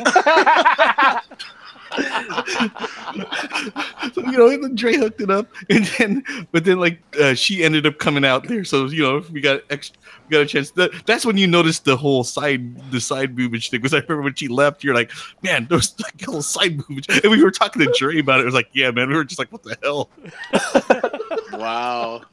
So, 4.14 4.22
you 4.22 4.38
know, 4.38 4.68
Dre 4.70 4.96
hooked 4.96 5.22
it 5.22 5.30
up, 5.30 5.48
and 5.70 5.86
then, 5.86 6.24
but 6.52 6.66
then, 6.66 6.80
like, 6.80 7.00
uh, 7.22 7.34
she 7.34 7.64
ended 7.64 7.86
up 7.86 8.00
coming 8.00 8.26
out 8.26 8.48
there. 8.48 8.64
So, 8.64 8.86
you 8.86 9.04
know, 9.04 9.24
we 9.32 9.42
got 9.42 9.62
extra, 9.70 9.98
we 10.28 10.34
got 10.34 10.42
a 10.42 10.46
chance. 10.46 10.72
That, 10.72 10.92
that's 11.06 11.26
when 11.26 11.38
you 11.38 11.48
noticed 11.48 11.86
the 11.86 11.96
whole 11.98 12.24
side, 12.24 12.92
the 12.92 13.00
side 13.00 13.36
boobage 13.36 13.70
thing. 13.70 13.82
Because 13.82 13.94
I 13.94 13.98
remember 13.98 14.22
when 14.22 14.36
she 14.36 14.48
left, 14.48 14.84
you're 14.84 14.96
like, 14.96 15.12
man, 15.44 15.68
those 15.70 15.94
like 16.00 16.22
side 16.44 16.78
boobage, 16.78 17.24
and 17.24 17.32
we 17.32 17.44
were 17.44 17.52
talking 17.52 17.86
to 17.86 17.94
Dre 17.98 18.20
about 18.20 18.40
it. 18.40 18.44
It 18.44 18.46
was 18.46 18.56
like, 18.56 18.70
yeah, 18.74 18.92
man, 18.92 19.10
we 19.10 19.16
were 19.16 19.24
just 19.24 19.40
like, 19.40 19.52
what 19.52 19.64
the 19.64 19.78
hell? 19.84 20.10
Wow. 21.54 22.24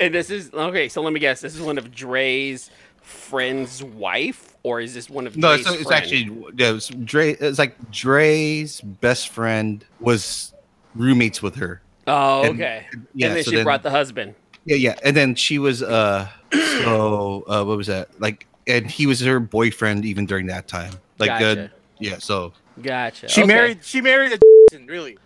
And 0.00 0.14
this 0.14 0.30
is 0.30 0.52
okay. 0.52 0.88
So 0.88 1.02
let 1.02 1.12
me 1.12 1.20
guess. 1.20 1.40
This 1.40 1.54
is 1.54 1.60
one 1.60 1.78
of 1.78 1.92
Dre's 1.92 2.70
friend's 3.00 3.82
wife, 3.82 4.51
or 4.62 4.80
is 4.80 4.94
this 4.94 5.10
one 5.10 5.26
of 5.26 5.36
No, 5.36 5.54
Dre's 5.56 5.66
it's, 5.66 5.80
it's 5.82 5.90
actually 5.90 6.30
yeah, 6.56 6.70
it 6.70 6.72
was 6.72 6.88
Dre. 6.88 7.32
It's 7.34 7.58
like 7.58 7.90
Dre's 7.90 8.80
best 8.80 9.28
friend 9.30 9.84
was 10.00 10.52
roommates 10.94 11.42
with 11.42 11.56
her. 11.56 11.82
Oh, 12.06 12.42
and- 12.42 12.54
okay. 12.54 12.86
Yeah, 13.14 13.28
and 13.28 13.36
then 13.36 13.44
so 13.44 13.50
she 13.50 13.56
then- 13.56 13.64
brought 13.64 13.82
the 13.82 13.90
husband. 13.90 14.34
Yeah, 14.64 14.76
yeah, 14.76 14.94
and 15.02 15.16
then 15.16 15.34
she 15.34 15.58
was 15.58 15.82
uh, 15.82 16.28
so 16.52 17.44
uh, 17.48 17.64
what 17.64 17.76
was 17.76 17.88
that 17.88 18.08
like? 18.20 18.46
And 18.68 18.88
he 18.88 19.06
was 19.06 19.18
her 19.20 19.40
boyfriend 19.40 20.04
even 20.04 20.24
during 20.24 20.46
that 20.46 20.68
time. 20.68 20.92
Like, 21.18 21.42
uh, 21.42 21.66
yeah. 21.98 22.18
So 22.18 22.52
Gotcha. 22.80 23.28
She 23.28 23.42
okay. 23.42 23.48
married. 23.48 23.84
She 23.84 24.00
married 24.00 24.32
a 24.32 24.78
really. 24.86 25.18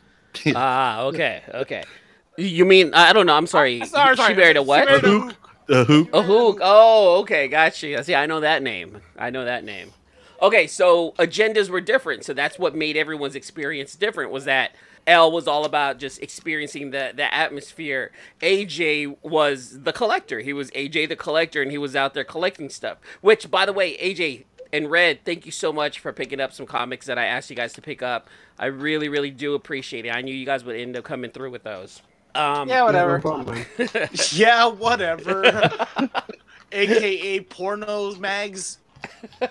Ah, 0.55 1.03
okay, 1.05 1.42
okay. 1.53 1.85
You 2.38 2.64
mean 2.64 2.92
I 2.94 3.12
don't 3.12 3.27
know? 3.27 3.35
I'm 3.37 3.46
sorry. 3.46 3.79
Sorry, 3.87 4.16
sorry. 4.16 4.35
She 4.35 4.38
married 4.38 4.57
a 4.57 4.62
what? 4.62 4.88
She 4.88 5.03
married 5.07 5.37
a 5.69 5.85
Hook. 5.85 6.09
A 6.13 6.23
hook. 6.23 6.59
Oh, 6.63 7.21
okay, 7.21 7.49
gotcha. 7.49 8.03
See, 8.05 8.15
I 8.15 8.27
know 8.27 8.41
that 8.41 8.63
name. 8.63 9.01
I 9.19 9.31
know 9.31 9.45
that 9.45 9.65
name. 9.65 9.93
Okay, 10.41 10.67
so 10.67 11.13
agendas 11.13 11.71
were 11.71 11.81
different. 11.81 12.25
So 12.25 12.35
that's 12.35 12.59
what 12.59 12.75
made 12.75 12.97
everyone's 12.97 13.35
experience 13.35 13.95
different. 13.95 14.31
Was 14.31 14.45
that 14.45 14.73
L 15.07 15.31
was 15.33 15.49
all 15.49 15.65
about 15.65 15.99
just 15.99 16.21
experiencing 16.23 16.91
the 16.91 17.13
the 17.15 17.33
atmosphere. 17.33 18.13
AJ 18.41 19.17
was 19.23 19.83
the 19.83 19.93
collector. 19.93 20.41
He 20.41 20.53
was 20.53 20.71
AJ 20.73 21.09
the 21.09 21.17
collector, 21.17 21.63
and 21.63 21.71
he 21.71 21.79
was 21.79 21.97
out 21.97 22.15
there 22.15 22.25
collecting 22.25 22.69
stuff. 22.69 22.99
Which, 23.21 23.51
by 23.51 23.67
the 23.67 23.73
way, 23.73 23.97
AJ 23.99 24.45
and 24.73 24.91
Red, 24.91 25.25
thank 25.25 25.47
you 25.47 25.53
so 25.53 25.73
much 25.73 26.01
for 26.01 26.13
picking 26.13 26.41
up 26.41 26.53
some 26.53 26.67
comics 26.67 27.07
that 27.07 27.19
I 27.19 27.27
asked 27.27 27.49
you 27.51 27.57
guys 27.57 27.73
to 27.75 27.83
pick 27.83 28.03
up. 28.03 28.29
I 28.59 28.67
really, 28.67 29.09
really 29.09 29.31
do 29.31 29.55
appreciate 29.55 30.07
it. 30.07 30.11
I 30.11 30.23
knew 30.23 30.35
you 30.35 30.47
guys 30.47 30.65
would 30.65 30.77
end 30.77 30.97
up 30.97 31.05
coming 31.05 31.31
through 31.31 31.51
with 31.51 31.63
those. 31.63 32.03
Um, 32.37 32.68
Yeah, 32.68 32.85
whatever. 32.85 33.20
No. 33.25 33.55
Yeah, 34.33 34.66
whatever. 34.66 35.42
AKA 36.72 37.40
pornos 37.44 38.18
mags. 38.18 38.79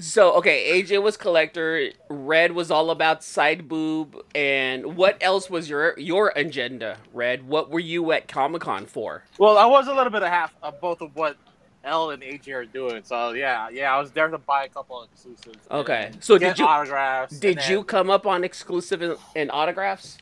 So 0.00 0.32
okay, 0.34 0.82
AJ 0.82 1.02
was 1.02 1.16
collector. 1.16 1.90
Red 2.10 2.52
was 2.52 2.70
all 2.72 2.90
about 2.90 3.22
side 3.22 3.68
boob. 3.68 4.16
And 4.34 4.96
what 4.96 5.16
else 5.22 5.48
was 5.48 5.68
your 5.70 5.96
your 5.98 6.32
agenda, 6.34 6.98
Red? 7.12 7.46
What 7.46 7.70
were 7.70 7.80
you 7.80 8.10
at 8.12 8.26
Comic 8.26 8.62
Con 8.62 8.86
for? 8.86 9.22
Well, 9.38 9.56
I 9.56 9.66
was 9.66 9.86
a 9.86 9.94
little 9.94 10.10
bit 10.10 10.22
of 10.24 10.28
half 10.30 10.52
of 10.62 10.80
both 10.80 11.00
of 11.00 11.14
what 11.14 11.36
L 11.84 12.10
and 12.10 12.22
AJ 12.22 12.52
are 12.54 12.64
doing. 12.64 13.02
So 13.04 13.32
yeah, 13.32 13.68
yeah, 13.70 13.94
I 13.94 14.00
was 14.00 14.10
there 14.10 14.28
to 14.28 14.38
buy 14.38 14.64
a 14.64 14.68
couple 14.68 15.00
of 15.00 15.08
exclusives. 15.12 15.64
Okay, 15.70 16.10
so 16.18 16.38
did 16.38 16.58
you 16.58 16.66
autographs? 16.66 17.32
and 17.32 17.40
did 17.40 17.58
then- 17.58 17.70
you 17.70 17.84
come 17.84 18.10
up 18.10 18.26
on 18.26 18.42
exclusive 18.42 19.00
and, 19.00 19.16
and 19.36 19.50
autographs? 19.52 20.18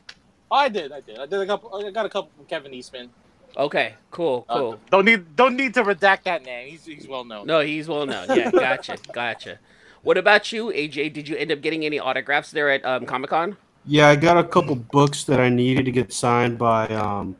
Oh, 0.52 0.56
I 0.56 0.68
did. 0.68 0.92
I 0.92 1.00
did. 1.00 1.18
I 1.18 1.24
did 1.24 1.40
a 1.40 1.46
couple. 1.46 1.74
I 1.74 1.90
got 1.90 2.04
a 2.04 2.10
couple 2.10 2.30
from 2.36 2.44
Kevin 2.44 2.74
Eastman. 2.74 3.08
Okay, 3.56 3.94
cool, 4.10 4.44
Uh, 4.48 4.58
cool. 4.58 4.80
don't 4.90 5.04
need 5.06 5.34
don't 5.36 5.56
need 5.56 5.72
to 5.74 5.82
redact 5.82 6.24
that 6.24 6.44
name. 6.44 6.68
He's 6.70 6.84
he's 6.84 7.08
well 7.08 7.24
known. 7.24 7.46
No, 7.46 7.60
he's 7.60 7.88
well 7.88 8.04
known. 8.06 8.26
Yeah, 8.28 8.50
gotcha, 8.66 8.96
gotcha. 9.12 9.58
What 10.02 10.18
about 10.18 10.52
you, 10.52 10.66
AJ? 10.66 11.12
Did 11.14 11.28
you 11.28 11.36
end 11.36 11.50
up 11.52 11.60
getting 11.62 11.84
any 11.84 11.98
autographs 11.98 12.50
there 12.50 12.68
at 12.70 12.84
um, 12.84 13.06
Comic 13.06 13.30
Con? 13.30 13.56
Yeah, 13.86 14.08
I 14.08 14.16
got 14.16 14.36
a 14.38 14.44
couple 14.44 14.74
books 14.76 15.24
that 15.24 15.40
I 15.40 15.48
needed 15.48 15.84
to 15.86 15.90
get 15.90 16.12
signed 16.12 16.58
by 16.58 16.86
um, 16.88 17.36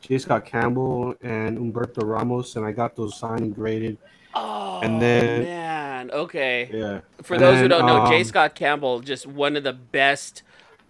J. 0.00 0.18
Scott 0.18 0.44
Campbell 0.46 1.14
and 1.22 1.56
Humberto 1.58 2.02
Ramos, 2.02 2.56
and 2.56 2.64
I 2.66 2.72
got 2.72 2.94
those 2.96 3.16
signed 3.18 3.40
and 3.40 3.54
graded. 3.54 3.96
Oh 4.34 4.80
And 4.82 5.00
then- 5.00 5.44
man, 5.44 6.10
okay. 6.10 6.68
Yeah. 6.72 7.00
For 7.22 7.34
And 7.34 7.42
those 7.42 7.60
who 7.60 7.68
don't 7.68 7.86
know, 7.86 8.06
J. 8.06 8.18
um, 8.18 8.24
Scott 8.24 8.54
Campbell, 8.54 9.00
just 9.00 9.26
one 9.26 9.54
of 9.56 9.62
the 9.64 9.72
best 9.72 10.42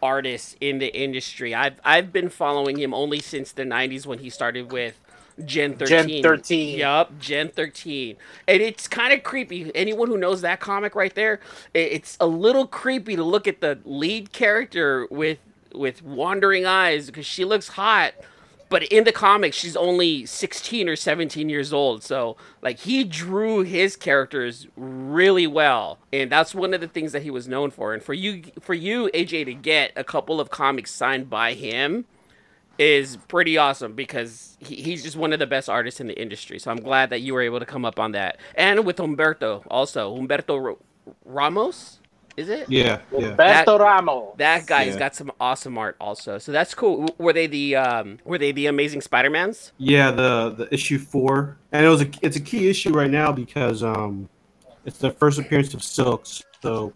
artists 0.05 0.57
in 0.61 0.79
the 0.79 0.95
industry. 0.97 1.55
I've 1.55 1.81
I've 1.85 2.13
been 2.13 2.31
following 2.31 2.79
him 2.79 2.95
only 2.95 3.21
since 3.21 3.53
the 3.53 3.65
'90s 3.65 4.07
when 4.07 4.21
he 4.21 4.31
started 4.31 4.73
with 4.73 5.01
Gen 5.45 5.77
13. 5.77 6.23
Gen 6.23 6.23
13. 6.23 6.79
Yup, 6.79 7.19
Gen 7.19 7.51
13. 7.51 8.17
And 8.49 8.63
it's 8.63 8.89
kind 8.89 9.15
of 9.15 9.25
creepy. 9.25 9.73
Anyone 9.75 10.09
who 10.09 10.19
knows 10.19 10.43
that 10.43 10.61
comic 10.61 10.95
right 10.95 11.15
there, 11.15 11.41
it's 11.75 12.19
a 12.21 12.29
little 12.29 12.69
creepy 12.69 13.17
to 13.17 13.25
look 13.25 13.49
at 13.49 13.63
the 13.63 13.81
lead 13.85 14.33
character 14.33 15.09
with 15.11 15.41
with 15.75 16.03
wandering 16.05 16.67
eyes 16.67 17.09
because 17.09 17.27
she 17.27 17.45
looks 17.45 17.69
hot. 17.69 18.15
But 18.69 18.85
in 18.85 19.05
the 19.05 19.13
comics, 19.13 19.57
she's 19.57 19.77
only 19.77 20.27
16 20.27 20.89
or 20.89 20.97
17 20.97 21.49
years 21.49 21.73
old. 21.73 22.03
So, 22.03 22.37
like, 22.63 22.81
he 22.81 23.05
drew 23.05 23.63
his 23.63 23.95
characters 23.97 24.67
really 24.77 25.47
well. 25.47 25.99
And 26.13 26.31
that's 26.31 26.55
one 26.55 26.75
of 26.75 26.81
the 26.81 26.89
things 26.89 27.13
that 27.13 27.23
he 27.23 27.31
was 27.31 27.47
known 27.47 27.71
for. 27.71 27.95
And 27.95 28.03
for 28.03 28.15
you, 28.15 28.43
for 28.61 28.75
you, 28.75 29.11
AJ, 29.15 29.45
to 29.47 29.55
get 29.55 29.93
a 29.97 30.05
couple 30.05 30.41
of 30.41 30.51
comics 30.51 30.91
signed 30.91 31.31
by 31.31 31.55
him, 31.55 32.07
is 32.79 33.17
pretty 33.29 33.57
awesome 33.57 33.95
because 33.95 34.57
he, 34.59 34.77
he's 34.77 35.03
just 35.03 35.17
one 35.17 35.33
of 35.33 35.39
the 35.39 35.47
best 35.47 35.69
artists 35.69 36.01
in 36.01 36.07
the 36.07 36.21
industry. 36.21 36.59
So 36.59 36.71
I'm 36.71 36.81
glad 36.81 37.11
that 37.11 37.21
you 37.21 37.35
were 37.35 37.43
able 37.43 37.61
to 37.61 37.67
come 37.67 37.85
up 37.85 38.01
on 38.01 38.13
that. 38.13 38.39
And 38.55 38.85
with 38.85 38.97
Humberto 38.97 39.63
also, 39.71 40.17
Humberto 40.17 40.61
Ro- 40.61 40.79
Ramos, 41.25 42.01
is 42.37 42.49
it? 42.49 42.69
Yeah, 42.69 43.01
yeah. 43.17 43.37
Beto 43.37 43.79
Ramos. 43.79 44.35
That 44.39 44.67
guy's 44.67 44.95
Yeah. 44.95 44.99
got 44.99 45.15
some 45.15 45.31
awesome 45.41 45.79
art 45.79 45.97
also. 46.01 46.39
So 46.39 46.53
that's 46.53 46.75
cool. 46.75 47.09
Were 47.19 47.33
they 47.33 47.47
the 47.47 47.77
um 47.77 48.19
were 48.25 48.39
they 48.39 48.53
the 48.53 48.67
amazing 48.67 49.01
Spider-Mans? 49.01 49.73
Yeah, 49.79 50.11
the 50.11 50.51
the 50.51 50.75
issue 50.75 50.99
four, 50.99 51.57
and 51.73 51.85
it 51.85 51.89
was 51.89 52.03
a 52.03 52.09
it's 52.23 52.37
a 52.37 52.41
key 52.41 52.69
issue 52.69 52.93
right 52.93 53.11
now 53.11 53.33
because 53.33 53.83
um, 53.83 54.29
it's 54.85 54.99
the 54.99 55.11
first 55.13 55.39
appearance 55.39 55.75
of 55.75 55.83
Silks. 55.83 56.43
So 56.63 56.93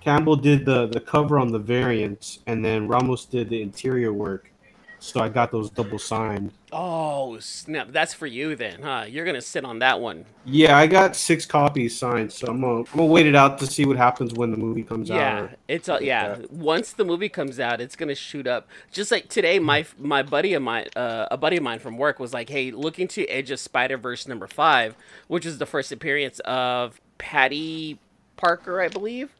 Campbell 0.00 0.36
did 0.36 0.64
the 0.64 0.86
the 0.86 1.00
cover 1.00 1.38
on 1.38 1.52
the 1.52 1.58
variants, 1.58 2.40
and 2.46 2.64
then 2.64 2.86
Ramos 2.86 3.24
did 3.24 3.48
the 3.48 3.62
interior 3.62 4.12
work. 4.12 4.50
So 4.98 5.20
I 5.20 5.28
got 5.28 5.52
those 5.52 5.70
double 5.70 5.98
signed. 5.98 6.52
Oh, 6.72 7.38
snap. 7.38 7.88
That's 7.92 8.14
for 8.14 8.26
you 8.26 8.56
then, 8.56 8.82
huh? 8.82 9.04
You're 9.08 9.24
going 9.24 9.36
to 9.36 9.42
sit 9.42 9.64
on 9.64 9.78
that 9.80 10.00
one. 10.00 10.24
Yeah, 10.44 10.76
I 10.78 10.86
got 10.86 11.16
six 11.16 11.46
copies 11.46 11.98
signed, 11.98 12.32
so 12.32 12.48
I'm 12.48 12.60
gonna, 12.60 12.80
I'm 12.80 12.84
gonna 12.84 13.06
wait 13.06 13.26
it 13.26 13.34
out 13.34 13.58
to 13.58 13.66
see 13.66 13.84
what 13.84 13.96
happens 13.96 14.32
when 14.34 14.52
the 14.52 14.56
movie 14.56 14.84
comes 14.84 15.10
out. 15.10 15.16
Yeah, 15.16 15.48
it's 15.68 15.88
a, 15.88 15.98
yeah. 16.00 16.38
Once 16.50 16.92
the 16.92 17.04
movie 17.04 17.28
comes 17.28 17.58
out, 17.58 17.80
it's 17.80 17.96
gonna 17.96 18.14
shoot 18.14 18.46
up. 18.46 18.68
Just 18.92 19.10
like 19.10 19.28
today, 19.28 19.58
my 19.58 19.84
my 19.98 20.22
buddy 20.22 20.54
of 20.54 20.62
mine, 20.62 20.86
uh, 20.94 21.26
a 21.32 21.36
buddy 21.36 21.56
of 21.56 21.64
mine 21.64 21.80
from 21.80 21.98
work 21.98 22.20
was 22.20 22.32
like, 22.32 22.48
"Hey, 22.48 22.70
look 22.70 23.00
into 23.00 23.28
Edge 23.28 23.50
of 23.50 23.58
Spider 23.58 23.96
Verse 23.98 24.28
number 24.28 24.46
five, 24.46 24.96
which 25.26 25.44
is 25.44 25.58
the 25.58 25.66
first 25.66 25.90
appearance 25.90 26.38
of 26.40 27.00
Patty 27.18 27.98
Parker, 28.36 28.80
I 28.80 28.86
believe." 28.88 29.34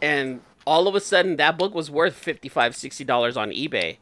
And 0.00 0.40
all 0.66 0.88
of 0.88 0.94
a 0.94 1.00
sudden, 1.00 1.36
that 1.36 1.58
book 1.58 1.74
was 1.74 1.90
worth 1.90 2.14
55 2.14 2.74
60 2.76 3.04
dollars 3.04 3.36
on 3.36 3.50
eBay. 3.50 3.98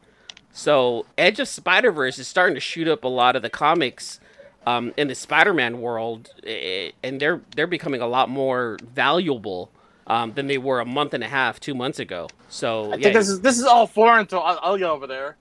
So 0.53 1.07
Edge 1.17 1.41
of 1.41 1.49
Spider 1.49 1.93
Verse 1.93 2.19
is 2.19 2.29
starting 2.29 2.55
to 2.55 2.61
shoot 2.61 2.89
up 2.89 3.05
a 3.05 3.09
lot 3.09 3.37
of 3.37 3.43
the 3.43 3.51
comics 3.51 4.21
um, 4.67 4.93
in 4.97 5.09
the 5.09 5.15
Spider-Man 5.15 5.81
world, 5.81 6.31
eh, 6.47 6.91
and 7.03 7.21
they're 7.21 7.41
they're 7.57 7.67
becoming 7.67 8.01
a 8.01 8.07
lot 8.07 8.29
more 8.29 8.79
valuable 8.83 9.71
um, 10.07 10.33
than 10.35 10.47
they 10.47 10.59
were 10.59 10.81
a 10.81 10.85
month 10.85 11.15
and 11.15 11.25
a 11.25 11.29
half, 11.29 11.61
two 11.61 11.75
months 11.75 11.99
ago. 11.99 12.29
So 12.49 12.93
I 12.93 12.97
yeah, 12.97 13.03
think 13.05 13.15
this 13.15 13.29
is 13.29 13.41
this 13.41 13.59
is 13.59 13.65
all 13.65 13.87
foreign 13.87 14.27
to 14.27 14.37
Al- 14.37 14.61
Alya 14.61 14.89
over 14.89 15.07
there. 15.07 15.37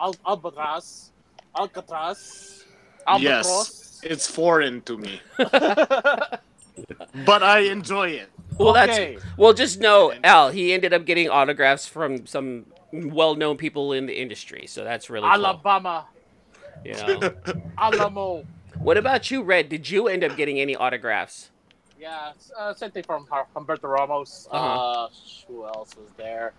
Al- 0.00 0.14
Albatraz, 0.26 1.10
Alcatraz, 1.56 2.64
Yes, 3.18 4.00
it's 4.02 4.26
foreign 4.26 4.80
to 4.82 4.96
me, 4.98 5.20
but 5.38 7.42
I 7.42 7.60
enjoy 7.60 8.10
it. 8.10 8.30
well, 8.58 8.76
okay. 8.76 9.14
that's 9.14 9.24
well. 9.36 9.52
Just 9.52 9.80
know, 9.80 10.12
Al, 10.24 10.50
he 10.50 10.72
ended 10.72 10.92
up 10.92 11.04
getting 11.04 11.28
autographs 11.28 11.86
from 11.86 12.26
some 12.26 12.66
well-known 12.92 13.56
people 13.56 13.92
in 13.92 14.06
the 14.06 14.20
industry, 14.20 14.66
so 14.66 14.84
that's 14.84 15.08
really 15.10 15.22
cool. 15.34 15.46
Alabama, 15.46 16.06
You 16.84 16.94
know. 16.94 17.32
Alamo. 17.78 18.44
what 18.78 18.96
about 18.98 19.30
you, 19.30 19.42
Red? 19.42 19.68
Did 19.68 19.88
you 19.88 20.08
end 20.08 20.22
up 20.24 20.36
getting 20.36 20.60
any 20.60 20.76
autographs? 20.76 21.50
Yeah, 21.98 22.32
uh, 22.58 22.74
same 22.74 22.90
thing 22.90 23.04
from 23.04 23.26
Humberto 23.56 23.84
Ramos. 23.84 24.48
uh 24.50 24.54
Uh-huh. 24.56 25.08
who 25.46 25.64
else 25.66 25.94
was 25.96 26.10
there? 26.16 26.52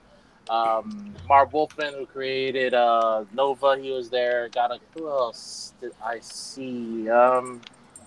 Um, 0.50 1.16
Marv 1.28 1.54
Wolfman, 1.54 1.94
who 1.94 2.06
created 2.06 2.74
uh, 2.74 3.24
Nova, 3.34 3.78
he 3.78 3.92
was 3.92 4.10
there. 4.10 4.50
Got 4.50 4.72
a 4.72 4.80
who 4.94 5.08
else 5.08 5.74
did 5.80 5.94
I 6.04 6.20
see? 6.20 7.10
Um, 7.10 7.62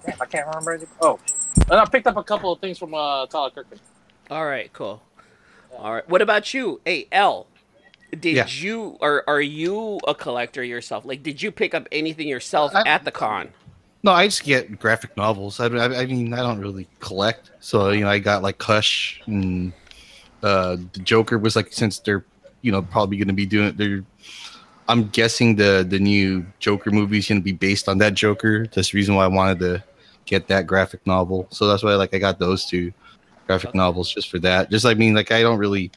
damn, 0.04 0.20
I 0.20 0.26
can't 0.26 0.46
remember. 0.46 0.74
it. 0.74 0.88
Oh, 1.00 1.18
and 1.70 1.80
I 1.80 1.84
picked 1.86 2.06
up 2.06 2.16
a 2.16 2.22
couple 2.22 2.52
of 2.52 2.60
things 2.60 2.78
from 2.78 2.92
uh, 2.94 3.26
Tyler 3.26 3.50
Kirkham. 3.50 3.78
All 4.30 4.44
right, 4.44 4.70
cool. 4.72 5.02
All 5.78 5.94
right. 5.94 6.08
What 6.08 6.20
about 6.22 6.52
you? 6.54 6.80
Hey, 6.84 7.06
L. 7.12 7.46
Did 8.20 8.36
Yeah. 8.36 8.46
you 8.48 8.96
or 9.00 9.24
are 9.28 9.40
you 9.40 9.98
a 10.06 10.14
collector 10.14 10.62
yourself? 10.64 11.04
Like, 11.04 11.22
did 11.22 11.42
you 11.42 11.50
pick 11.50 11.74
up 11.74 11.88
anything 11.92 12.28
yourself 12.28 12.74
I- 12.74 12.82
at 12.86 13.04
the 13.04 13.10
con? 13.10 13.48
No, 14.02 14.12
I 14.12 14.26
just 14.28 14.44
get 14.44 14.78
graphic 14.78 15.16
novels. 15.16 15.58
I, 15.58 15.66
I, 15.66 16.02
I 16.02 16.06
mean, 16.06 16.32
I 16.32 16.36
don't 16.36 16.60
really 16.60 16.86
collect. 17.00 17.50
So 17.60 17.90
you 17.90 18.02
know, 18.04 18.08
I 18.10 18.18
got 18.20 18.42
like 18.42 18.62
Hush 18.62 19.20
and 19.26 19.72
uh, 20.42 20.76
the 20.92 21.00
Joker 21.00 21.38
was 21.38 21.56
like 21.56 21.72
since 21.72 21.98
they're 21.98 22.24
you 22.62 22.70
know 22.70 22.82
probably 22.82 23.16
going 23.16 23.28
to 23.28 23.34
be 23.34 23.46
doing 23.46 23.74
they're. 23.76 24.04
I'm 24.88 25.08
guessing 25.08 25.56
the 25.56 25.84
the 25.88 25.98
new 25.98 26.46
Joker 26.60 26.92
movie 26.92 27.18
is 27.18 27.26
going 27.28 27.40
to 27.40 27.44
be 27.44 27.50
based 27.52 27.88
on 27.88 27.98
that 27.98 28.14
Joker. 28.14 28.66
That's 28.68 28.92
the 28.92 28.96
reason 28.98 29.16
why 29.16 29.24
I 29.24 29.28
wanted 29.28 29.58
to 29.60 29.84
get 30.26 30.46
that 30.48 30.66
graphic 30.68 31.04
novel. 31.06 31.48
So 31.50 31.66
that's 31.66 31.82
why 31.82 31.94
like 31.96 32.14
I 32.14 32.18
got 32.18 32.38
those 32.38 32.66
two 32.66 32.92
graphic 33.48 33.70
Okay. 33.70 33.78
novels 33.78 34.12
just 34.12 34.30
for 34.30 34.38
that. 34.40 34.70
Just 34.70 34.86
I 34.86 34.94
mean 34.94 35.14
like 35.14 35.32
I 35.32 35.42
don't 35.42 35.58
really 35.58 35.90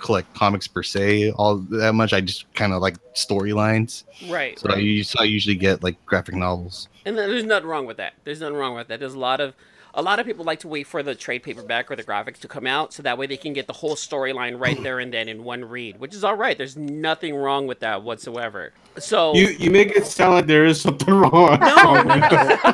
collect 0.00 0.32
comics 0.34 0.66
per 0.66 0.82
se 0.82 1.30
all 1.32 1.56
that 1.56 1.94
much. 1.94 2.12
I 2.12 2.20
just 2.20 2.52
kind 2.54 2.72
of 2.72 2.80
like 2.82 2.96
storylines. 3.14 4.04
Right. 4.28 4.58
So 4.58 4.70
I, 4.70 4.80
us- 4.80 5.08
so 5.08 5.20
I 5.20 5.24
usually 5.24 5.56
get 5.56 5.82
like 5.82 6.04
graphic 6.06 6.34
novels. 6.34 6.88
And 7.04 7.16
there's 7.16 7.44
nothing 7.44 7.68
wrong 7.68 7.86
with 7.86 7.96
that. 7.98 8.14
There's 8.24 8.40
nothing 8.40 8.56
wrong 8.56 8.74
with 8.74 8.88
that. 8.88 9.00
There's 9.00 9.14
a 9.14 9.18
lot 9.18 9.40
of 9.40 9.54
a 9.92 10.02
lot 10.02 10.20
of 10.20 10.26
people 10.26 10.44
like 10.44 10.60
to 10.60 10.68
wait 10.68 10.86
for 10.86 11.02
the 11.02 11.16
trade 11.16 11.42
paperback 11.42 11.90
or 11.90 11.96
the 11.96 12.04
graphics 12.04 12.38
to 12.38 12.46
come 12.46 12.64
out 12.64 12.92
so 12.92 13.02
that 13.02 13.18
way 13.18 13.26
they 13.26 13.36
can 13.36 13.52
get 13.52 13.66
the 13.66 13.72
whole 13.72 13.96
storyline 13.96 14.60
right 14.60 14.80
there 14.82 15.00
and 15.00 15.12
then 15.12 15.28
in 15.28 15.42
one 15.42 15.64
read, 15.64 15.98
which 15.98 16.14
is 16.14 16.22
all 16.22 16.36
right. 16.36 16.56
There's 16.56 16.76
nothing 16.76 17.34
wrong 17.34 17.66
with 17.66 17.80
that 17.80 18.02
whatsoever. 18.02 18.72
So 19.00 19.34
You 19.34 19.48
you 19.48 19.70
make 19.70 19.90
it 19.96 20.06
sound 20.06 20.34
like 20.34 20.46
there 20.46 20.64
is 20.66 20.80
something 20.80 21.12
wrong. 21.14 21.58
No. 21.60 22.20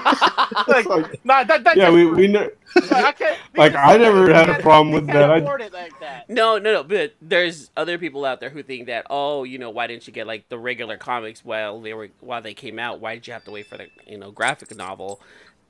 Oh, 0.59 0.65
like, 0.69 1.25
nah, 1.25 1.45
that, 1.45 1.65
that, 1.65 1.77
yeah, 1.77 1.91
we 1.91 2.07
we 2.07 2.29
know. 2.29 2.49
like, 2.77 2.93
I 2.93 3.13
can't, 3.13 3.39
Like, 3.57 3.75
I 3.75 3.97
never 3.97 4.33
had 4.33 4.49
a 4.49 4.59
problem 4.61 4.93
with 4.93 5.07
that. 5.09 5.31
I- 5.31 5.39
like 5.39 5.99
that. 6.01 6.29
No, 6.31 6.59
no, 6.59 6.73
no. 6.73 6.83
But 6.85 7.15
there's 7.21 7.71
other 7.77 7.99
people 7.99 8.25
out 8.25 8.41
there 8.41 8.51
who 8.51 8.63
think 8.63 8.87
that, 8.87 9.07
oh, 9.11 9.45
you 9.45 9.59
know, 9.59 9.71
why 9.71 9.87
didn't 9.87 10.07
you 10.07 10.13
get 10.13 10.27
like 10.27 10.49
the 10.49 10.59
regular 10.59 10.97
comics 10.97 11.45
while 11.45 11.81
they 11.81 11.95
were 11.95 12.09
while 12.21 12.43
they 12.43 12.55
came 12.55 12.79
out? 12.79 13.01
Why 13.01 13.15
did 13.15 13.27
you 13.27 13.33
have 13.33 13.45
to 13.45 13.51
wait 13.51 13.67
for 13.67 13.77
the 13.77 13.89
you 14.07 14.19
know 14.19 14.31
graphic 14.31 14.75
novel? 14.77 15.21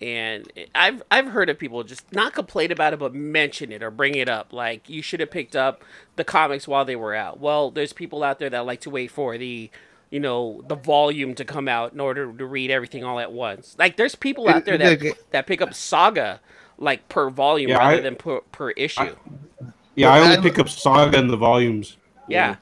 And 0.00 0.52
I've 0.74 1.02
I've 1.10 1.28
heard 1.28 1.48
of 1.48 1.58
people 1.58 1.82
just 1.84 2.12
not 2.12 2.34
complain 2.34 2.70
about 2.70 2.92
it, 2.92 2.98
but 2.98 3.14
mention 3.14 3.72
it 3.72 3.82
or 3.82 3.90
bring 3.90 4.14
it 4.14 4.28
up. 4.28 4.52
Like 4.52 4.88
you 4.90 5.00
should 5.02 5.20
have 5.20 5.30
picked 5.30 5.56
up 5.56 5.82
the 6.16 6.24
comics 6.24 6.68
while 6.68 6.84
they 6.84 6.96
were 6.96 7.14
out. 7.14 7.40
Well, 7.40 7.70
there's 7.70 7.92
people 7.94 8.22
out 8.22 8.38
there 8.38 8.50
that 8.50 8.66
like 8.66 8.80
to 8.82 8.90
wait 8.90 9.10
for 9.10 9.38
the 9.38 9.70
you 10.16 10.20
know 10.20 10.62
the 10.66 10.76
volume 10.76 11.34
to 11.34 11.44
come 11.44 11.68
out 11.68 11.92
in 11.92 12.00
order 12.00 12.32
to 12.32 12.46
read 12.46 12.70
everything 12.70 13.04
all 13.04 13.18
at 13.20 13.30
once. 13.32 13.76
Like 13.78 13.98
there's 13.98 14.14
people 14.14 14.48
out 14.48 14.64
there 14.64 14.78
that 14.78 14.98
that 15.32 15.46
pick 15.46 15.60
up 15.60 15.74
Saga 15.74 16.40
like 16.78 17.06
per 17.10 17.28
volume 17.28 17.68
Yeah, 17.70 17.78
rather 17.78 17.98
I- 17.98 18.00
than 18.00 18.16
per 18.16 18.40
per 18.56 18.70
issue. 18.70 19.14
Yeah, 19.94 20.10
I 20.14 20.20
only 20.20 20.38
I- 20.38 20.40
pick 20.40 20.58
up 20.58 20.68
Saga 20.70 21.18
in 21.18 21.28
the 21.28 21.36
volumes. 21.36 21.98
yeah. 22.28 22.56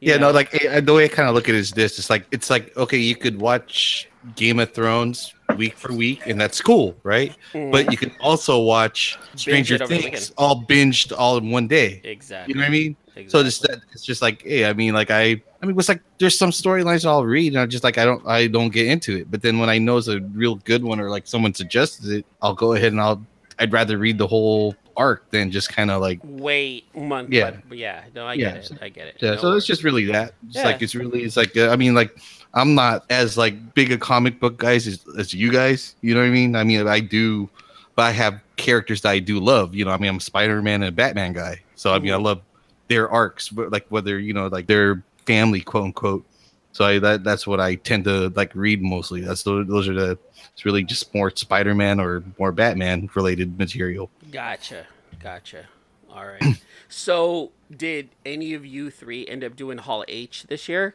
Yeah, 0.00 0.14
You 0.14 0.20
no, 0.20 0.26
know? 0.28 0.34
like 0.34 0.48
eh, 0.64 0.78
the 0.80 0.94
way 0.94 1.04
I 1.06 1.08
kind 1.08 1.28
of 1.28 1.34
look 1.34 1.48
at 1.48 1.54
it 1.56 1.58
is 1.58 1.72
this: 1.72 1.98
it's 1.98 2.10
like 2.10 2.24
it's 2.30 2.50
like 2.50 2.76
okay, 2.76 2.98
you 2.98 3.16
could 3.16 3.40
watch 3.40 4.06
Game 4.36 4.60
of 4.60 4.72
Thrones 4.72 5.34
week 5.56 5.76
for 5.76 5.92
week, 5.92 6.20
and 6.26 6.38
that's 6.40 6.60
cool, 6.60 6.94
right? 7.02 7.34
Mhm. 7.54 7.72
But 7.72 7.90
you 7.90 7.96
can 7.98 8.12
also 8.20 8.60
watch 8.60 9.18
Stranger 9.34 9.74
it 9.76 9.82
over 9.82 9.92
the 9.94 10.02
Things 10.02 10.30
all 10.38 10.62
binged 10.62 11.12
all 11.16 11.36
in 11.38 11.50
one 11.50 11.66
day. 11.66 12.00
exactly. 12.04 12.52
You 12.52 12.60
know 12.60 12.64
what 12.66 12.68
I 12.68 12.78
mean? 12.80 12.96
Exactly. 13.18 13.28
So 13.28 13.42
just 13.44 13.62
that 13.62 13.80
it's 13.92 14.04
just 14.04 14.22
like, 14.22 14.42
hey, 14.42 14.64
I 14.66 14.72
mean, 14.72 14.94
like 14.94 15.10
I, 15.10 15.42
I 15.62 15.66
mean, 15.66 15.78
it's 15.78 15.88
like 15.88 16.02
there's 16.18 16.38
some 16.38 16.50
storylines 16.50 17.04
I'll 17.04 17.24
read, 17.24 17.52
and 17.52 17.60
I'm 17.60 17.68
just 17.70 17.84
like 17.84 17.98
I 17.98 18.04
don't, 18.04 18.26
I 18.26 18.46
don't 18.46 18.70
get 18.70 18.86
into 18.86 19.16
it. 19.16 19.30
But 19.30 19.42
then 19.42 19.58
when 19.58 19.68
I 19.68 19.78
know 19.78 19.96
it's 19.96 20.08
a 20.08 20.20
real 20.20 20.56
good 20.56 20.82
one, 20.84 21.00
or 21.00 21.10
like 21.10 21.26
someone 21.26 21.54
suggested 21.54 22.10
it, 22.10 22.26
I'll 22.42 22.54
go 22.54 22.72
ahead 22.74 22.92
and 22.92 23.00
I'll, 23.00 23.24
I'd 23.58 23.72
rather 23.72 23.98
read 23.98 24.18
the 24.18 24.26
whole 24.26 24.74
arc 24.96 25.30
than 25.30 25.50
just 25.50 25.68
kind 25.72 25.90
of 25.92 26.00
like 26.00 26.18
wait 26.24 26.92
month. 26.96 27.30
Yeah. 27.30 27.52
But, 27.52 27.68
but 27.68 27.78
yeah, 27.78 28.04
no, 28.14 28.26
I 28.26 28.34
Yeah, 28.34 28.52
get 28.54 28.70
it. 28.72 28.78
I 28.82 28.88
get 28.88 29.06
it. 29.06 29.16
Yeah, 29.20 29.30
No 29.30 29.36
so 29.36 29.48
worries. 29.50 29.58
it's 29.58 29.66
just 29.66 29.84
really 29.84 30.04
that. 30.06 30.34
It's 30.48 30.56
Yeah. 30.56 30.64
like 30.64 30.82
it's 30.82 30.94
really 30.96 31.22
it's 31.22 31.36
like 31.36 31.56
uh, 31.56 31.68
I 31.68 31.76
mean 31.76 31.94
like 31.94 32.16
I'm 32.54 32.74
not 32.74 33.04
as 33.10 33.36
like 33.38 33.74
big 33.74 33.92
a 33.92 33.98
comic 33.98 34.40
book 34.40 34.56
guys 34.56 34.86
as, 34.88 35.04
as 35.16 35.32
you 35.32 35.52
guys. 35.52 35.94
You 36.00 36.14
know 36.14 36.20
what 36.20 36.26
I 36.26 36.30
mean? 36.30 36.56
I 36.56 36.64
mean 36.64 36.86
I 36.88 36.98
do, 36.98 37.48
but 37.94 38.02
I 38.06 38.10
have 38.10 38.40
characters 38.56 39.02
that 39.02 39.10
I 39.10 39.20
do 39.20 39.38
love. 39.38 39.72
You 39.72 39.84
know, 39.84 39.92
I 39.92 39.98
mean 39.98 40.10
I'm 40.10 40.16
a 40.16 40.20
Spider 40.20 40.60
Man 40.62 40.82
and 40.82 40.88
a 40.88 40.92
Batman 40.92 41.32
guy, 41.32 41.60
so 41.76 41.92
I 41.94 42.00
mean 42.00 42.12
I 42.12 42.16
love 42.16 42.40
their 42.88 43.08
arcs, 43.08 43.52
like 43.52 43.86
whether 43.88 44.18
you 44.18 44.32
know 44.32 44.48
like 44.48 44.66
their 44.66 45.02
family 45.26 45.60
quote 45.60 45.84
unquote. 45.84 46.24
So 46.72 46.84
I 46.84 46.98
that 46.98 47.24
that's 47.24 47.46
what 47.46 47.60
I 47.60 47.76
tend 47.76 48.04
to 48.04 48.28
like 48.30 48.54
read 48.54 48.82
mostly. 48.82 49.20
That's 49.20 49.42
those, 49.42 49.66
those 49.66 49.88
are 49.88 49.94
the 49.94 50.18
it's 50.52 50.64
really 50.64 50.84
just 50.84 51.14
more 51.14 51.30
Spider 51.30 51.74
Man 51.74 52.00
or 52.00 52.22
more 52.38 52.52
Batman 52.52 53.08
related 53.14 53.58
material. 53.58 54.10
Gotcha. 54.30 54.86
Gotcha. 55.20 55.66
All 56.10 56.26
right. 56.26 56.42
so, 56.88 57.52
did 57.76 58.10
any 58.24 58.54
of 58.54 58.64
you 58.66 58.90
three 58.90 59.26
end 59.26 59.44
up 59.44 59.56
doing 59.56 59.78
Hall 59.78 60.04
H 60.08 60.44
this 60.48 60.68
year? 60.68 60.94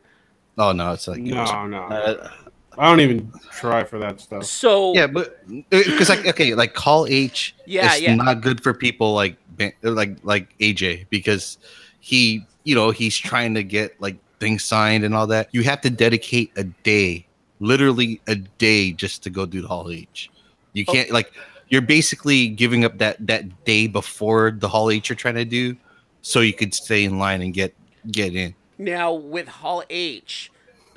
Oh 0.58 0.72
no, 0.72 0.92
it's 0.94 1.08
like 1.08 1.20
No, 1.20 1.66
no. 1.68 1.84
Uh, 1.84 2.30
I 2.78 2.90
don't 2.90 3.00
even 3.02 3.32
try 3.52 3.84
for 3.84 4.00
that 4.00 4.20
stuff. 4.20 4.46
So 4.46 4.94
Yeah, 4.94 5.08
but 5.08 5.40
because 5.70 6.10
like 6.10 6.26
okay, 6.28 6.56
like 6.56 6.76
Hall 6.76 7.06
H, 7.08 7.56
Yeah, 7.66 7.94
is 7.94 8.02
yeah. 8.02 8.16
not 8.16 8.42
good 8.42 8.62
for 8.62 8.74
people 8.74 9.14
like 9.14 9.36
Ben- 9.36 9.43
like 9.82 10.18
like 10.24 10.58
AJ 10.60 11.08
because 11.10 11.58
he, 12.00 12.46
you 12.64 12.76
know, 12.76 12.92
he's 12.92 13.18
trying 13.18 13.54
to 13.56 13.64
get 13.64 14.00
like 14.02 14.18
things 14.40 14.64
signed 14.64 15.04
and 15.04 15.16
all 15.16 15.28
that. 15.28 15.50
You 15.52 15.64
have 15.64 15.82
to 15.82 15.90
dedicate 15.90 16.52
a 16.58 16.64
day, 16.64 17.26
literally 17.60 18.22
a 18.28 18.36
day, 18.36 18.92
just 18.92 19.24
to 19.24 19.30
go 19.30 19.46
do 19.46 19.62
the 19.62 19.68
Hall 19.68 19.90
H. 19.90 20.30
You 20.74 20.86
can't 20.86 21.12
like 21.12 21.34
you're 21.70 21.82
basically 21.82 22.50
giving 22.50 22.86
up 22.86 22.98
that 23.00 23.26
that 23.28 23.66
day 23.66 23.88
before 23.88 24.52
the 24.52 24.68
Hall 24.68 24.92
H 24.92 25.10
you're 25.10 25.16
trying 25.16 25.36
to 25.36 25.46
do, 25.46 25.76
so 26.22 26.42
you 26.42 26.54
could 26.54 26.74
stay 26.74 27.04
in 27.04 27.20
line 27.20 27.42
and 27.42 27.54
get 27.54 27.74
get 28.12 28.36
in. 28.36 28.54
Now 28.78 29.14
with 29.14 29.48
Hall 29.48 29.84
H, 29.90 30.52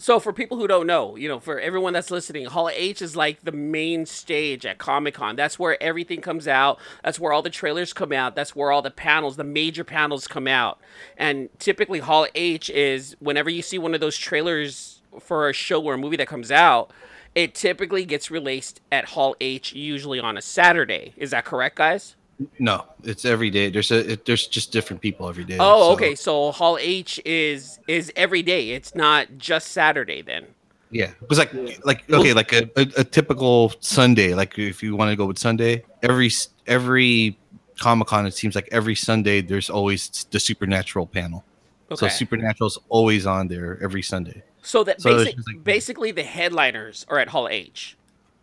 so 0.07 0.21
for 0.21 0.33
people 0.33 0.57
who 0.57 0.69
don't 0.69 0.87
know, 0.87 1.17
you 1.17 1.29
know, 1.29 1.41
for 1.41 1.59
everyone 1.59 1.93
that's 1.93 2.13
listening, 2.13 2.47
Hall 2.47 2.71
H 2.73 3.03
is 3.03 3.17
like 3.17 3.43
the 3.43 3.51
main 3.51 4.07
stage 4.07 4.65
at 4.65 4.79
Comic 4.79 5.15
Con. 5.15 5.35
That's 5.35 5.59
where 5.59 5.83
everything 5.83 6.21
comes 6.21 6.47
out. 6.47 6.79
That's 7.03 7.19
where 7.19 7.33
all 7.33 7.43
the 7.43 7.51
trailers 7.51 7.93
come 7.93 8.13
out. 8.13 8.37
That's 8.37 8.55
where 8.55 8.71
all 8.71 8.83
the 8.83 8.93
panels, 8.93 9.35
the 9.35 9.43
major 9.43 9.83
panels 9.83 10.29
come 10.29 10.47
out. 10.47 10.79
And 11.17 11.49
typically 11.59 11.99
Hall 11.99 12.29
H 12.37 12.71
is 12.71 13.17
whenever 13.19 13.51
you 13.51 13.63
see 13.63 13.79
one 13.79 13.95
of 13.95 14.01
those 14.01 14.17
trailers 14.17 15.03
for 15.19 15.49
a 15.49 15.53
show 15.53 15.83
or 15.83 15.95
a 15.95 15.99
movie 15.99 16.19
that 16.19 16.29
comes 16.29 16.53
out, 16.53 16.93
it 17.35 17.57
typically 17.57 18.05
gets 18.05 18.31
released 18.31 18.81
at 18.93 19.07
Hall 19.07 19.35
H 19.41 19.73
usually 19.73 20.21
on 20.21 20.37
a 20.37 20.41
Saturday. 20.41 21.15
Is 21.17 21.33
that 21.33 21.45
correct, 21.45 21.79
guys? 21.79 22.15
No, 22.59 22.85
it's 23.03 23.25
every 23.25 23.49
day. 23.51 23.71
There's 23.71 23.91
a 23.91 24.13
it, 24.13 24.27
there's 24.27 24.47
just 24.47 24.71
different 24.73 25.01
people 25.01 25.29
every 25.29 25.45
day. 25.45 25.57
Oh, 25.59 25.89
so- 25.89 25.93
okay. 25.95 26.15
So 26.15 26.53
Hall 26.53 26.77
H 26.81 27.21
is 27.25 27.79
is 27.89 28.13
every 28.17 28.43
day. 28.43 28.71
It's 28.71 28.95
not 28.95 29.39
just 29.39 29.69
Saturday 29.69 30.23
then. 30.23 30.47
Yeah, 30.91 31.11
it 31.21 31.29
was 31.29 31.39
like 31.39 31.53
like 31.85 32.09
okay, 32.11 32.33
like 32.33 32.53
a, 32.53 32.71
a, 32.77 32.83
a 32.99 33.05
typical 33.05 33.73
Sunday. 33.81 34.35
Like 34.35 34.59
if 34.59 34.83
you 34.83 34.95
want 34.97 35.11
to 35.11 35.17
go 35.17 35.27
with 35.27 35.39
Sunday, 35.39 35.83
every 36.03 36.31
every 36.67 37.39
Comic 37.79 38.09
Con, 38.09 38.27
it 38.27 38.35
seems 38.35 38.55
like 38.55 38.69
every 38.71 38.95
Sunday 38.95 39.41
there's 39.41 39.69
always 39.71 40.27
the 40.31 40.39
Supernatural 40.39 41.07
panel. 41.07 41.43
Okay. 41.91 41.97
So 42.01 42.07
Okay. 42.07 42.15
Supernatural's 42.15 42.79
always 42.89 43.27
on 43.27 43.49
there 43.49 43.79
every 43.83 44.03
Sunday. 44.03 44.43
So 44.63 44.85
that 44.85 45.01
So 45.01 45.17
basic, 45.25 45.37
like- 45.47 45.65
basically 45.65 46.13
the 46.13 46.23
headliners 46.23 47.07
are 47.09 47.19
at 47.19 47.29
Hall 47.29 47.49
H. 47.49 47.97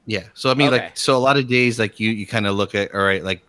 Yeah. 0.05 0.23
So 0.33 0.49
I 0.51 0.53
mean, 0.55 0.67
Okay. 0.73 0.83
like, 0.85 0.97
so 0.97 1.15
a 1.15 1.19
lot 1.19 1.37
of 1.37 1.47
days, 1.47 1.77
like 1.79 1.99
you 1.99 2.09
you 2.09 2.25
kind 2.27 2.45
of 2.47 2.55
look 2.55 2.73
at 2.75 2.93
all 2.93 3.03
right, 3.03 3.23
like 3.23 3.41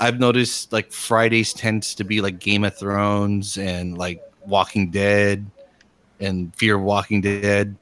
I've 0.00 0.20
noticed 0.20 0.72
like 0.72 0.92
Fridays 0.92 1.52
tends 1.52 1.94
to 1.96 2.04
be 2.04 2.20
like 2.20 2.38
Game 2.38 2.64
of 2.64 2.76
Thrones 2.76 3.58
and 3.58 3.98
like 3.98 4.22
Walking 4.46 4.90
Dead 4.90 5.44
and 6.20 6.54
Fear 6.56 6.76
of 6.76 6.82
Walking 6.82 7.20
Dead, 7.20 7.76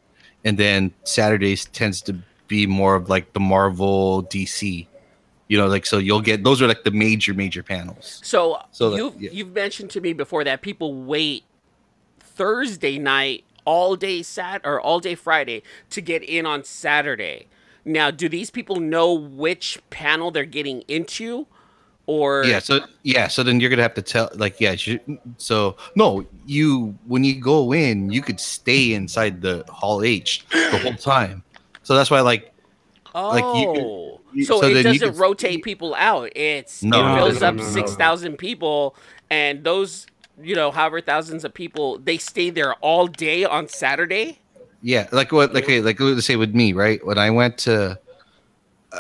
and 0.45 0.59
then 0.59 0.93
Saturdays 1.05 1.67
tends 1.67 2.01
to 2.03 2.17
be 2.49 2.67
more 2.67 2.95
of 2.95 3.09
like 3.09 3.33
the 3.33 3.41
Marvel 3.41 4.23
DC. 4.25 4.87
You 5.49 5.59
know, 5.59 5.67
like 5.67 5.87
so 5.87 5.99
you'll 5.99 6.23
get 6.23 6.43
those 6.43 6.61
are 6.61 6.67
like 6.67 6.85
the 6.85 6.91
major 6.91 7.35
major 7.35 7.63
panels. 7.63 8.21
So, 8.25 8.61
So 8.73 8.97
you've 8.97 9.21
yeah. 9.21 9.31
you've 9.33 9.53
mentioned 9.55 9.91
to 9.91 10.01
me 10.01 10.13
before 10.13 10.43
that 10.45 10.63
people 10.63 10.95
wait 10.95 11.45
Thursday 12.19 12.99
night 12.99 13.45
all 13.65 13.97
day 13.97 14.23
Sat 14.23 14.63
or 14.65 14.81
all 14.81 15.01
day 15.01 15.15
Friday 15.15 15.63
to 15.91 16.01
get 16.01 16.23
in 16.23 16.47
on 16.47 16.65
Saturday. 16.65 17.47
Now, 17.85 18.11
do 18.11 18.29
these 18.29 18.51
people 18.51 18.81
know 18.81 19.13
which 19.15 19.79
panel 19.91 20.33
they're 20.33 20.45
getting 20.45 20.83
into, 20.89 21.47
or 22.07 22.45
Yeah. 22.45 22.61
So 22.61 22.81
yeah. 23.03 23.29
So 23.29 23.42
then 23.42 23.61
you're 23.61 23.71
gonna 23.71 23.83
have 23.83 23.95
to 23.95 24.03
tell 24.03 24.31
like 24.35 24.61
yeah. 24.61 24.77
So 25.38 25.77
no, 25.95 26.25
you 26.47 26.97
when 27.07 27.25
you 27.25 27.40
go 27.40 27.73
in, 27.73 28.11
you 28.11 28.23
could 28.23 28.40
stay 28.40 28.95
inside 28.95 29.42
the 29.42 29.64
Hall 29.69 30.03
H 30.03 30.47
the 30.51 30.79
whole 30.79 30.95
time. 30.95 31.42
So 31.83 31.95
that's 31.95 32.11
why 32.11 32.21
like 32.21 32.53
oh, 33.14 33.29
like, 33.29 33.45
you 33.45 33.69
oh, 33.69 34.21
you- 34.33 34.45
so, 34.45 34.61
so 34.61 34.66
it 34.69 34.83
doesn't 34.83 35.11
could- 35.11 35.19
rotate 35.19 35.62
people 35.62 35.95
out. 35.95 36.31
It's 36.37 36.83
No, 36.83 37.14
it 37.14 37.16
fills 37.19 37.40
no, 37.40 37.49
up 37.49 37.55
no, 37.57 37.64
six 37.64 37.95
thousand 37.97 38.37
people, 38.38 38.95
and 39.31 39.64
those 39.64 40.07
you 40.40 40.55
know 40.55 40.71
however 40.71 41.01
thousands 41.01 41.45
of 41.45 41.55
people 41.55 41.99
they 41.99 42.19
stay 42.19 42.51
there 42.51 42.75
all 42.83 43.07
day 43.07 43.45
on 43.45 43.69
Saturday. 43.69 44.38
Yeah, 44.83 45.09
like 45.11 45.33
what, 45.33 45.55
like 45.55 45.66
like 45.69 45.99
let's 45.99 46.27
say 46.27 46.37
with 46.37 46.55
me, 46.55 46.73
right? 46.73 47.05
When 47.05 47.19
I 47.19 47.31
went 47.31 47.59
to, 47.66 47.99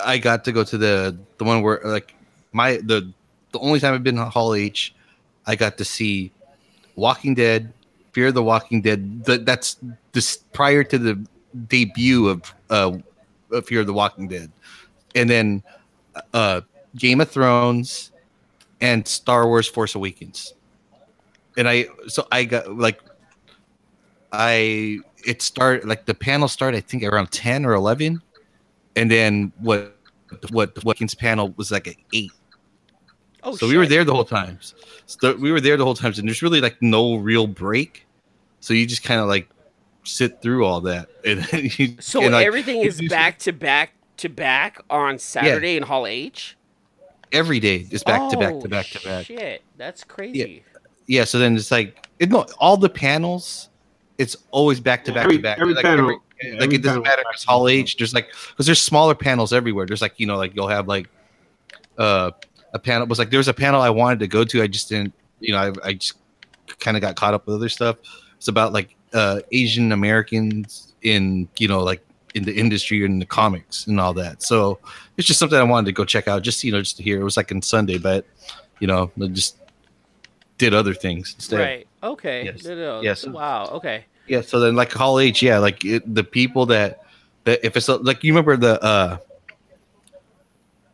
I 0.04 0.18
got 0.18 0.42
to 0.46 0.52
go 0.52 0.64
to 0.64 0.78
the 0.78 1.16
the 1.38 1.44
one 1.44 1.62
where 1.62 1.80
like 1.84 2.14
my 2.52 2.76
the 2.78 3.12
the 3.52 3.58
only 3.60 3.80
time 3.80 3.94
I've 3.94 4.02
been 4.02 4.16
to 4.16 4.24
Hall 4.26 4.54
H, 4.54 4.94
I 5.46 5.56
got 5.56 5.78
to 5.78 5.84
see 5.84 6.32
Walking 6.94 7.34
Dead, 7.34 7.72
Fear 8.12 8.28
of 8.28 8.34
the 8.34 8.42
Walking 8.42 8.82
Dead. 8.82 9.24
That 9.24 9.46
that's 9.46 9.78
this 10.12 10.38
prior 10.52 10.84
to 10.84 10.98
the 10.98 11.26
debut 11.68 12.28
of 12.28 12.54
uh 12.70 12.98
of 13.50 13.66
Fear 13.66 13.80
of 13.80 13.86
the 13.86 13.92
Walking 13.92 14.28
Dead, 14.28 14.50
and 15.14 15.30
then 15.30 15.62
uh 16.32 16.60
Game 16.96 17.20
of 17.20 17.30
Thrones 17.30 18.12
and 18.80 19.06
Star 19.06 19.46
Wars 19.46 19.68
Force 19.68 19.94
Awakens. 19.94 20.54
And 21.56 21.68
I 21.68 21.86
so 22.08 22.26
I 22.32 22.44
got 22.44 22.76
like 22.76 23.00
I 24.32 24.98
it 25.24 25.42
started 25.42 25.86
like 25.86 26.04
the 26.04 26.14
panel 26.14 26.48
started 26.48 26.76
I 26.76 26.80
think 26.80 27.02
around 27.02 27.30
ten 27.30 27.64
or 27.64 27.72
eleven, 27.72 28.22
and 28.94 29.10
then 29.10 29.52
what 29.60 29.95
what 30.50 30.74
the 30.74 30.80
Watkins 30.84 31.14
panel 31.14 31.52
was 31.56 31.70
like 31.70 31.88
at 31.88 31.96
eight. 32.12 32.32
Oh, 33.42 33.54
so 33.54 33.68
we 33.68 33.76
were 33.76 33.86
there 33.86 34.04
the 34.04 34.12
whole 34.14 34.24
time. 34.24 34.58
So 35.06 35.36
we 35.36 35.52
were 35.52 35.60
there 35.60 35.76
the 35.76 35.84
whole 35.84 35.94
time, 35.94 36.12
and 36.18 36.26
there's 36.28 36.42
really 36.42 36.60
like 36.60 36.80
no 36.82 37.16
real 37.16 37.46
break. 37.46 38.06
So 38.60 38.74
you 38.74 38.86
just 38.86 39.04
kind 39.04 39.20
of 39.20 39.28
like 39.28 39.48
sit 40.04 40.42
through 40.42 40.64
all 40.64 40.80
that, 40.82 41.08
and 41.24 41.42
then 41.44 41.70
you, 41.76 41.96
So 42.00 42.22
and, 42.22 42.32
like, 42.32 42.46
everything 42.46 42.80
is 42.82 43.00
back 43.08 43.38
to 43.40 43.52
back 43.52 43.92
to 44.18 44.28
back 44.28 44.80
on 44.90 45.18
Saturday 45.18 45.76
in 45.76 45.82
Hall 45.82 46.06
H. 46.06 46.56
every 47.32 47.60
day 47.60 47.86
is 47.90 48.02
back 48.02 48.30
to 48.30 48.36
back 48.36 48.54
Oh, 48.54 48.60
to 48.62 48.68
back 48.68 48.86
to 48.86 48.98
back. 49.04 49.20
Oh, 49.20 49.22
shit, 49.22 49.62
that's 49.76 50.02
crazy. 50.04 50.64
Yeah, 51.06 51.24
so 51.24 51.38
then 51.38 51.54
it's 51.54 51.70
like 51.70 52.08
it, 52.18 52.30
no, 52.30 52.46
all 52.58 52.76
the 52.76 52.88
panels, 52.88 53.68
it's 54.18 54.36
always 54.50 54.80
back 54.80 55.04
to 55.04 55.12
back 55.12 55.24
Every- 55.24 55.36
to 55.36 55.42
back. 55.42 55.58
every 55.60 55.74
like, 55.74 55.84
panel- 55.84 56.04
every- 56.06 56.16
yeah, 56.42 56.58
like 56.58 56.72
it 56.72 56.82
doesn't 56.82 57.02
matter 57.02 57.22
is 57.22 57.26
if 57.26 57.34
it's 57.34 57.44
back 57.44 57.46
to 57.46 57.46
Hall 57.48 57.66
back. 57.66 57.72
H. 57.74 57.96
There's 57.96 58.14
like 58.14 58.28
because 58.50 58.66
there's 58.66 58.82
smaller 58.82 59.14
panels 59.14 59.52
everywhere. 59.52 59.86
There's 59.86 60.02
like 60.02 60.14
you 60.18 60.26
know 60.26 60.36
like 60.36 60.54
you'll 60.54 60.68
have 60.68 60.88
like 60.88 61.08
uh 61.98 62.30
a 62.74 62.78
panel 62.78 63.06
was 63.06 63.18
like 63.18 63.30
there 63.30 63.38
was 63.38 63.48
a 63.48 63.54
panel 63.54 63.80
I 63.80 63.90
wanted 63.90 64.20
to 64.20 64.26
go 64.26 64.44
to. 64.44 64.62
I 64.62 64.66
just 64.66 64.88
didn't 64.88 65.14
you 65.40 65.52
know 65.52 65.58
I 65.58 65.88
I 65.88 65.92
just 65.94 66.14
kind 66.78 66.96
of 66.96 67.00
got 67.00 67.16
caught 67.16 67.34
up 67.34 67.46
with 67.46 67.56
other 67.56 67.68
stuff. 67.68 67.96
It's 68.36 68.48
about 68.48 68.72
like 68.72 68.94
uh 69.12 69.40
Asian 69.52 69.92
Americans 69.92 70.94
in 71.02 71.48
you 71.58 71.68
know 71.68 71.82
like 71.82 72.02
in 72.34 72.44
the 72.44 72.54
industry 72.54 73.02
and 73.04 73.14
in 73.14 73.18
the 73.18 73.26
comics 73.26 73.86
and 73.86 73.98
all 73.98 74.12
that. 74.12 74.42
So 74.42 74.78
it's 75.16 75.26
just 75.26 75.40
something 75.40 75.58
I 75.58 75.62
wanted 75.62 75.86
to 75.86 75.92
go 75.92 76.04
check 76.04 76.28
out. 76.28 76.42
Just 76.42 76.62
you 76.64 76.72
know 76.72 76.80
just 76.80 76.98
to 76.98 77.02
hear. 77.02 77.20
It 77.20 77.24
was 77.24 77.36
like 77.36 77.50
on 77.50 77.62
Sunday, 77.62 77.98
but 77.98 78.26
you 78.78 78.86
know 78.86 79.10
I 79.22 79.28
just 79.28 79.56
did 80.58 80.74
other 80.74 80.94
things 80.94 81.34
instead. 81.34 81.60
Right. 81.60 81.88
Okay. 82.02 82.44
Yes. 82.44 82.64
No, 82.64 82.74
no. 82.74 83.00
Yes. 83.00 83.26
Wow. 83.26 83.66
Okay. 83.72 84.04
Yeah, 84.28 84.40
so 84.40 84.60
then 84.60 84.74
like 84.76 84.92
Hall 84.92 85.18
H, 85.18 85.42
yeah, 85.42 85.58
like 85.58 85.84
it, 85.84 86.14
the 86.14 86.24
people 86.24 86.66
that 86.66 87.02
that 87.44 87.64
if 87.64 87.76
it's 87.76 87.88
like 87.88 88.24
you 88.24 88.32
remember 88.32 88.56
the 88.56 88.82
uh 88.82 89.18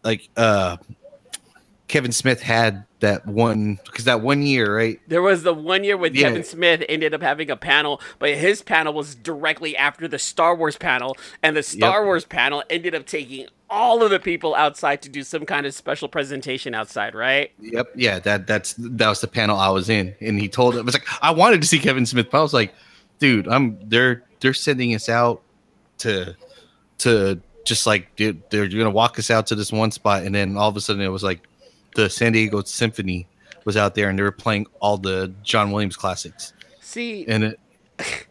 like 0.05 0.29
uh 0.37 0.77
Kevin 1.89 2.13
Smith 2.13 2.41
had 2.41 2.85
that 3.01 3.27
one 3.27 3.79
because 3.85 4.05
that 4.05 4.23
one 4.23 4.43
year, 4.43 4.75
right? 4.75 4.99
There 5.09 5.21
was 5.21 5.43
the 5.43 5.53
one 5.53 5.85
year 5.85 5.97
with 5.97 6.15
Yeah. 6.15 6.29
Kevin 6.29 6.45
Smith 6.45 6.83
ended 6.89 7.13
up 7.13 7.21
having 7.21 7.51
a 7.51 7.57
panel, 7.57 8.01
but 8.19 8.31
his 8.31 8.63
panel 8.63 8.95
was 8.95 9.15
directly 9.15 9.77
after 9.77 10.09
the 10.09 10.19
Star 10.19 10.55
Wars 10.55 10.77
panel, 10.79 11.17
and 11.43 11.57
the 11.57 11.63
Star 11.63 12.01
Yep. 12.01 12.07
Wars 12.07 12.25
panel 12.25 12.63
ended 12.71 12.95
up 12.95 13.07
taking 13.07 13.47
all 13.69 14.03
of 14.03 14.11
the 14.11 14.21
people 14.21 14.55
outside 14.55 15.03
to 15.03 15.09
do 15.09 15.23
some 15.23 15.45
kind 15.45 15.67
of 15.67 15.75
special 15.75 16.09
presentation 16.09 16.75
outside, 16.75 17.15
right? 17.15 17.51
Yep, 17.61 17.93
yeah, 17.97 18.19
that 18.21 18.47
that's 18.47 18.75
that 18.79 19.09
was 19.09 19.21
the 19.21 19.29
panel 19.29 19.59
I 19.59 19.69
was 19.69 19.89
in, 19.91 20.15
and 20.21 20.41
he 20.41 20.49
told 20.49 20.77
it 20.77 20.85
was 20.85 20.95
like 20.95 21.07
I 21.23 21.31
wanted 21.31 21.61
to 21.63 21.69
see 21.69 21.79
Kevin 21.79 22.07
Smith, 22.07 22.29
but 22.31 22.39
I 22.39 22.43
was 22.43 22.55
like, 22.55 22.73
dude, 23.23 23.47
I'm 23.47 23.79
they're 23.89 24.25
they're 24.41 24.53
sending 24.53 24.97
us 24.97 25.09
out 25.09 25.43
to 25.99 26.37
to 26.99 27.41
just 27.65 27.87
like 27.87 28.15
dude, 28.17 28.43
they're 28.51 28.67
gonna 28.67 28.91
walk 28.91 29.17
us 29.21 29.31
out 29.31 29.47
to 29.47 29.55
this 29.55 29.71
one 29.71 29.93
spot, 29.93 30.25
and 30.25 30.35
then 30.35 30.57
all 30.57 30.69
of 30.69 30.77
a 30.77 30.81
sudden 30.81 31.01
it 31.01 31.09
was 31.09 31.23
like 31.23 31.47
the 31.95 32.11
San 32.11 32.33
Diego 32.33 32.63
Symphony 32.63 33.29
was 33.65 33.77
out 33.77 33.95
there, 33.95 34.09
and 34.11 34.19
they 34.19 34.25
were 34.25 34.33
playing 34.33 34.67
all 34.81 34.99
the 34.99 35.33
John 35.45 35.71
Williams 35.71 35.97
classics. 35.97 36.53
See, 36.81 37.25
and 37.29 37.45
it 37.45 37.61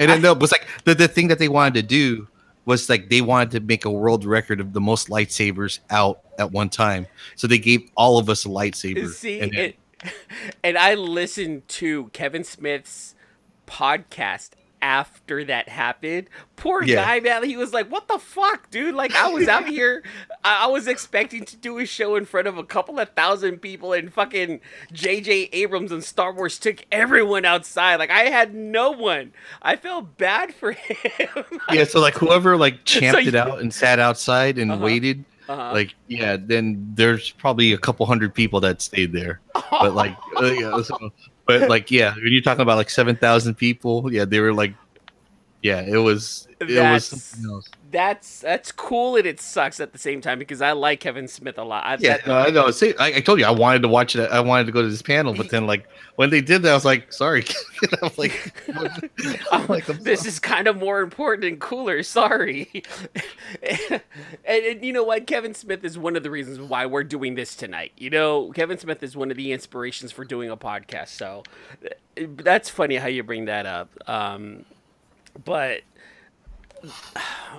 and 0.00 0.08
then 0.08 0.22
no, 0.22 0.32
it 0.32 0.38
was 0.38 0.50
like 0.50 0.66
the, 0.84 0.94
the 0.94 1.08
thing 1.08 1.28
that 1.28 1.38
they 1.38 1.50
wanted 1.50 1.74
to 1.74 1.82
do 1.82 2.26
was 2.64 2.88
like 2.88 3.10
they 3.10 3.20
wanted 3.20 3.50
to 3.50 3.60
make 3.60 3.84
a 3.84 3.90
world 3.90 4.24
record 4.24 4.60
of 4.60 4.72
the 4.72 4.80
most 4.80 5.08
lightsabers 5.08 5.80
out 5.90 6.20
at 6.38 6.52
one 6.52 6.70
time 6.70 7.06
so 7.34 7.48
they 7.48 7.58
gave 7.58 7.90
all 7.96 8.18
of 8.18 8.30
us 8.30 8.46
a 8.46 8.48
lightsaber 8.48 9.08
see, 9.08 9.40
and 9.40 9.52
it, 9.52 9.76
and 10.64 10.78
I 10.78 10.94
listened 10.94 11.66
to 11.68 12.08
Kevin 12.12 12.44
Smith's 12.44 13.16
podcast 13.72 14.50
after 14.82 15.44
that 15.44 15.68
happened. 15.68 16.28
Poor 16.56 16.82
Yeah. 16.82 16.96
guy, 17.04 17.20
man. 17.20 17.44
He 17.44 17.56
was 17.56 17.72
like, 17.72 17.88
"What 17.88 18.08
the 18.08 18.18
fuck, 18.18 18.68
dude? 18.70 18.96
Like, 18.96 19.14
I 19.14 19.28
was 19.28 19.46
out 19.46 19.68
here, 19.68 20.02
I, 20.42 20.64
I 20.64 20.66
was 20.66 20.88
expecting 20.88 21.44
to 21.44 21.56
do 21.56 21.78
a 21.78 21.86
show 21.86 22.16
in 22.16 22.24
front 22.24 22.48
of 22.48 22.58
a 22.58 22.64
couple 22.64 22.98
of 22.98 23.08
thousand 23.10 23.58
people, 23.58 23.92
and 23.92 24.12
fucking 24.12 24.60
J.J. 24.92 25.50
Abrams 25.52 25.92
and 25.92 26.02
Star 26.02 26.32
Wars 26.32 26.58
took 26.58 26.84
everyone 26.90 27.44
outside. 27.44 27.96
Like, 28.00 28.10
I 28.10 28.24
had 28.24 28.54
no 28.54 28.90
one. 28.90 29.32
I 29.62 29.76
felt 29.76 30.18
bad 30.18 30.52
for 30.52 30.72
him. 30.72 31.44
Yeah, 31.70 31.84
so 31.84 32.00
like 32.00 32.14
whoever 32.14 32.56
like 32.56 32.84
champed 32.84 33.22
you- 33.22 33.28
it 33.28 33.34
out 33.36 33.60
and 33.60 33.72
sat 33.72 34.00
outside 34.00 34.58
and 34.58 34.72
Uh-huh. 34.72 34.84
waited, 34.84 35.24
Uh-huh. 35.48 35.70
like 35.72 35.94
yeah, 36.08 36.36
then 36.40 36.92
there's 36.96 37.30
probably 37.30 37.72
a 37.72 37.78
couple 37.78 38.04
hundred 38.06 38.34
people 38.34 38.58
that 38.60 38.82
stayed 38.82 39.12
there. 39.12 39.40
But 39.70 39.94
like, 39.94 40.16
uh, 40.40 40.46
yeah, 40.46 40.82
so- 40.82 41.12
but 41.46 41.68
like 41.68 41.90
yeah, 41.90 42.14
when 42.14 42.32
you're 42.32 42.42
talking 42.42 42.62
about 42.62 42.76
like 42.76 42.90
seven 42.90 43.16
thousand 43.16 43.54
people, 43.54 44.12
yeah, 44.12 44.24
they 44.24 44.40
were 44.40 44.52
like, 44.54 44.74
yeah, 45.62 45.80
it 45.80 45.96
was 45.98 46.48
it 46.60 46.64
was 46.66 46.74
That's- 46.74 47.06
something 47.06 47.50
else. 47.50 47.68
that's 47.90 48.40
that's 48.40 48.70
cool 48.72 49.16
and 49.16 49.26
it 49.26 49.40
sucks 49.40 49.80
at 49.80 49.92
the 49.92 49.98
same 49.98 50.20
time 50.20 50.38
because 50.38 50.62
I 50.62 50.72
like 50.72 51.00
Kevin 51.00 51.26
Smith 51.28 51.58
a 51.58 51.64
lot. 51.64 51.84
I, 51.84 51.96
Yeah, 51.98 52.18
that- 52.18 52.26
no, 52.26 52.36
I 52.38 52.50
know. 52.50 52.70
See, 52.70 52.94
I, 52.98 53.06
I 53.16 53.20
told 53.20 53.38
you 53.40 53.46
I 53.46 53.50
wanted 53.50 53.82
to 53.82 53.88
watch 53.88 54.14
it. 54.16 54.30
I 54.30 54.40
wanted 54.40 54.66
to 54.66 54.72
go 54.72 54.82
to 54.82 54.88
this 54.88 55.02
panel, 55.02 55.34
but 55.34 55.50
then 55.50 55.66
like 55.66 55.88
when 56.16 56.30
they 56.30 56.40
did 56.40 56.62
that, 56.62 56.70
I 56.70 56.74
was 56.74 56.84
like, 56.84 57.12
sorry. 57.12 57.44
I'm 58.02 58.10
like, 58.16 58.54
I'm 59.52 59.66
like, 59.66 59.88
I'm 59.88 59.98
this 60.02 60.26
is 60.26 60.38
kind 60.38 60.68
of 60.68 60.76
more 60.76 61.00
important 61.00 61.44
and 61.46 61.60
cooler. 61.60 62.02
Sorry. 62.02 62.82
and, 63.62 64.02
and 64.44 64.84
you 64.84 64.92
know 64.92 65.04
what? 65.04 65.26
Kevin 65.26 65.54
Smith 65.54 65.84
is 65.84 65.98
one 65.98 66.16
of 66.16 66.22
the 66.22 66.30
reasons 66.30 66.60
why 66.60 66.86
we're 66.86 67.04
doing 67.04 67.34
this 67.34 67.54
tonight. 67.54 67.92
You 67.96 68.10
know, 68.10 68.50
Kevin 68.52 68.78
Smith 68.78 69.02
is 69.02 69.16
one 69.16 69.30
of 69.30 69.36
the 69.36 69.52
inspirations 69.52 70.12
for 70.12 70.24
doing 70.24 70.50
a 70.50 70.56
podcast. 70.56 71.08
So 71.08 71.42
that's 72.16 72.68
funny 72.68 72.96
how 72.96 73.08
you 73.08 73.22
bring 73.22 73.46
that 73.46 73.66
up. 73.66 73.90
Um, 74.08 74.64
but 75.44 75.82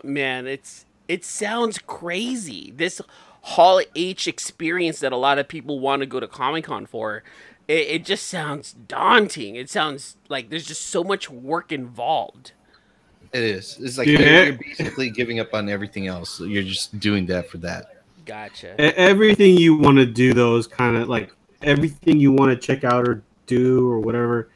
man, 0.04 0.48
it's 0.48 0.86
it 1.08 1.24
sounds 1.24 1.80
crazy. 1.80 2.74
This 2.76 3.02
Hall 3.42 3.82
H 3.96 4.28
experience 4.28 5.00
that 5.00 5.12
a 5.12 5.18
lot 5.18 5.38
of 5.40 5.48
people 5.48 5.80
want 5.80 6.02
to 6.02 6.06
go 6.06 6.20
to 6.20 6.28
Comic 6.28 6.66
Con 6.66 6.86
for. 6.86 7.24
It, 7.68 7.88
it 7.88 8.06
just 8.06 8.28
sounds 8.28 8.74
daunting. 8.74 9.56
It 9.56 9.70
sounds 9.70 10.18
like 10.30 10.50
there's 10.50 10.66
just 10.66 10.88
so 10.88 11.04
much 11.04 11.30
work 11.30 11.72
involved. 11.72 12.52
It 13.34 13.44
is. 13.44 13.78
It's 13.82 13.98
like 13.98 14.08
Yeah. 14.08 14.20
you're, 14.20 14.46
you're 14.46 14.54
basically 14.54 15.10
giving 15.10 15.40
up 15.40 15.54
on 15.54 15.68
everything 15.70 16.08
else. 16.08 16.40
You're 16.40 16.64
just 16.64 17.00
doing 17.00 17.26
that 17.28 17.50
for 17.50 17.58
that. 17.60 18.04
Gotcha. 18.26 18.80
Everything 18.98 19.58
you 19.58 19.76
want 19.76 19.98
to 19.98 20.06
do, 20.06 20.34
though, 20.34 20.56
is 20.56 20.68
kind 20.68 20.96
of 20.96 21.10
like 21.10 21.34
everything 21.62 22.20
you 22.20 22.32
want 22.32 22.52
to 22.52 22.56
check 22.68 22.84
out 22.84 23.08
or 23.08 23.22
do 23.48 23.90
or 23.90 24.00
whatever. 24.00 24.50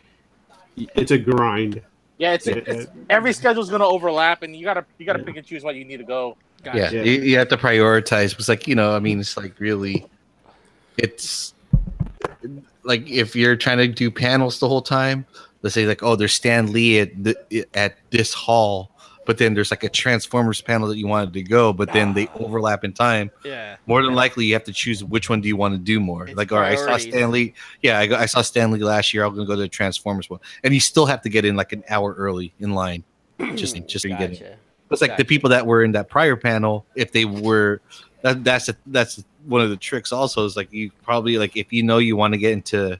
It's 0.77 1.11
a 1.11 1.17
grind. 1.17 1.81
Yeah, 2.17 2.33
it's, 2.33 2.47
it's 2.47 2.91
every 3.09 3.31
schedule's 3.31 3.69
gonna 3.69 3.87
overlap, 3.87 4.41
and 4.41 4.55
you 4.55 4.63
gotta 4.63 4.85
you 4.97 5.05
gotta 5.05 5.23
pick 5.23 5.37
and 5.37 5.45
choose 5.45 5.63
what 5.63 5.75
you 5.75 5.85
need 5.85 5.97
to 5.97 6.03
go. 6.03 6.35
Gotcha. 6.63 6.79
Yeah, 6.79 6.89
Yeah. 6.91 7.03
You, 7.03 7.21
you 7.21 7.37
have 7.37 7.49
to 7.49 7.57
prioritize. 7.57 8.37
It's 8.37 8.49
like 8.49 8.67
you 8.67 8.75
know, 8.75 8.95
I 8.95 8.99
mean, 8.99 9.19
it's 9.19 9.37
like 9.37 9.59
really, 9.59 10.05
it's 10.97 11.53
like 12.83 13.07
if 13.07 13.35
you're 13.35 13.55
trying 13.55 13.77
to 13.77 13.87
do 13.87 14.09
panels 14.09 14.59
the 14.59 14.67
whole 14.67 14.81
time. 14.81 15.25
Let's 15.63 15.73
say 15.73 15.87
like, 15.87 16.03
oh, 16.03 16.15
there's 16.15 16.33
Stan 16.33 16.71
Lee 16.71 16.99
at 16.99 17.23
the, 17.23 17.65
at 17.73 17.97
this 18.11 18.31
hall, 18.33 18.91
but 19.27 19.37
then 19.37 19.53
there's 19.53 19.71
like 19.71 19.83
a 19.83 19.89
Transformers 19.89 20.61
panel 20.61 20.87
that 20.87 20.97
you 20.97 21.05
wanted 21.05 21.33
to 21.33 21.43
go, 21.43 21.73
but 21.73 21.91
then 21.91 22.13
they 22.13 22.27
ah. 22.27 22.37
overlap 22.39 22.85
in 22.85 22.93
time. 22.93 23.29
Yeah. 23.43 23.75
More 23.85 24.01
than 24.01 24.15
likely, 24.15 24.45
you 24.45 24.53
have 24.53 24.63
to 24.63 24.73
choose 24.73 25.03
which 25.03 25.29
one 25.29 25.41
do 25.41 25.49
you 25.49 25.57
want 25.57 25.73
to 25.73 25.77
do 25.77 25.99
more. 25.99 26.27
It's 26.27 26.37
like, 26.37 26.51
all 26.53 26.59
right, 26.59 26.79
I 26.79 26.97
saw. 26.97 26.97
Stan 26.97 27.29
Lee. 27.29 27.53
Yeah, 27.83 27.99
I, 27.99 28.21
I 28.21 28.25
saw 28.25 28.41
Stan 28.41 28.71
Lee 28.71 28.79
last 28.79 29.13
year. 29.13 29.25
I'm 29.25 29.35
gonna 29.35 29.45
go 29.45 29.55
to 29.55 29.61
the 29.61 29.67
Transformers 29.67 30.29
one, 30.29 30.39
and 30.63 30.73
you 30.73 30.79
still 30.79 31.05
have 31.05 31.21
to 31.23 31.29
get 31.29 31.43
in 31.43 31.57
like 31.57 31.73
an 31.73 31.83
hour 31.89 32.13
early 32.13 32.53
in 32.59 32.73
line, 32.73 33.03
just 33.55 33.75
just 33.85 34.05
you 34.05 34.17
get 34.17 34.41
in. 34.41 34.55
It's 34.89 35.01
like 35.01 35.11
Gotcha. 35.11 35.23
the 35.23 35.25
people 35.25 35.49
that 35.49 35.67
were 35.67 35.83
in 35.83 35.91
that 35.91 36.07
prior 36.07 36.37
panel, 36.37 36.85
if 36.95 37.11
they 37.11 37.25
were, 37.25 37.81
that, 38.21 38.45
that's 38.45 38.69
a, 38.69 38.77
that's 38.85 39.21
one 39.45 39.59
of 39.59 39.69
the 39.69 39.75
tricks. 39.75 40.13
Also, 40.13 40.45
is 40.45 40.55
like 40.55 40.71
you 40.71 40.89
probably 41.03 41.37
like 41.37 41.57
if 41.57 41.73
you 41.73 41.83
know 41.83 41.97
you 41.97 42.15
want 42.15 42.33
to 42.33 42.37
get 42.37 42.53
into 42.53 42.97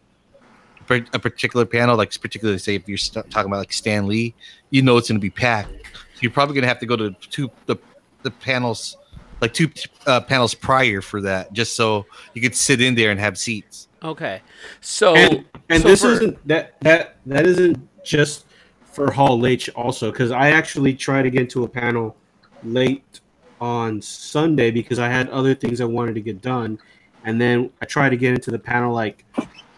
a 0.89 1.19
particular 1.19 1.65
panel, 1.65 1.95
like 1.95 2.19
particularly 2.19 2.59
say 2.59 2.75
if 2.75 2.87
you're 2.87 2.97
st- 2.97 3.29
talking 3.29 3.49
about 3.49 3.59
like 3.59 3.73
Stan 3.73 4.07
Lee, 4.07 4.33
you 4.69 4.81
know 4.81 4.97
it's 4.97 5.09
going 5.09 5.19
to 5.19 5.21
be 5.21 5.29
packed. 5.29 5.71
So 6.17 6.21
you're 6.21 6.31
probably 6.31 6.55
going 6.55 6.63
to 6.63 6.67
have 6.67 6.79
to 6.79 6.87
go 6.87 6.95
to 6.95 7.11
two 7.11 7.51
the 7.67 7.75
the 8.23 8.31
panels, 8.31 8.97
like 9.39 9.53
two 9.53 9.69
uh, 10.07 10.19
panels 10.19 10.55
prior 10.55 10.99
for 10.99 11.21
that, 11.21 11.53
just 11.53 11.75
so 11.75 12.07
you 12.33 12.41
could 12.41 12.55
sit 12.55 12.81
in 12.81 12.95
there 12.95 13.11
and 13.11 13.19
have 13.19 13.37
seats. 13.37 13.87
Okay. 14.01 14.41
So 14.81 15.13
and 15.15 15.45
and 15.69 15.83
so 15.83 15.87
this 15.89 16.01
for- 16.01 16.13
isn't 16.13 16.47
that 16.47 16.81
that 16.81 17.17
that 17.27 17.45
isn't 17.45 17.87
just 18.03 18.47
for 18.83 19.11
Hall 19.11 19.45
H 19.45 19.69
also 19.75 20.09
because 20.09 20.31
I 20.31 20.49
actually 20.49 20.95
tried 20.95 21.21
to 21.21 21.29
get 21.29 21.41
into 21.41 21.65
a 21.65 21.67
panel 21.67 22.17
late 22.63 23.21
on 23.61 24.01
Sunday 24.01 24.71
because 24.71 24.97
I 24.97 25.09
had 25.09 25.29
other 25.29 25.53
things 25.53 25.81
I 25.81 25.85
wanted 25.85 26.15
to 26.15 26.21
get 26.21 26.41
done, 26.41 26.79
and 27.25 27.39
then 27.39 27.69
I 27.79 27.85
tried 27.85 28.09
to 28.09 28.17
get 28.17 28.33
into 28.33 28.49
the 28.49 28.57
panel 28.57 28.91
like 28.91 29.23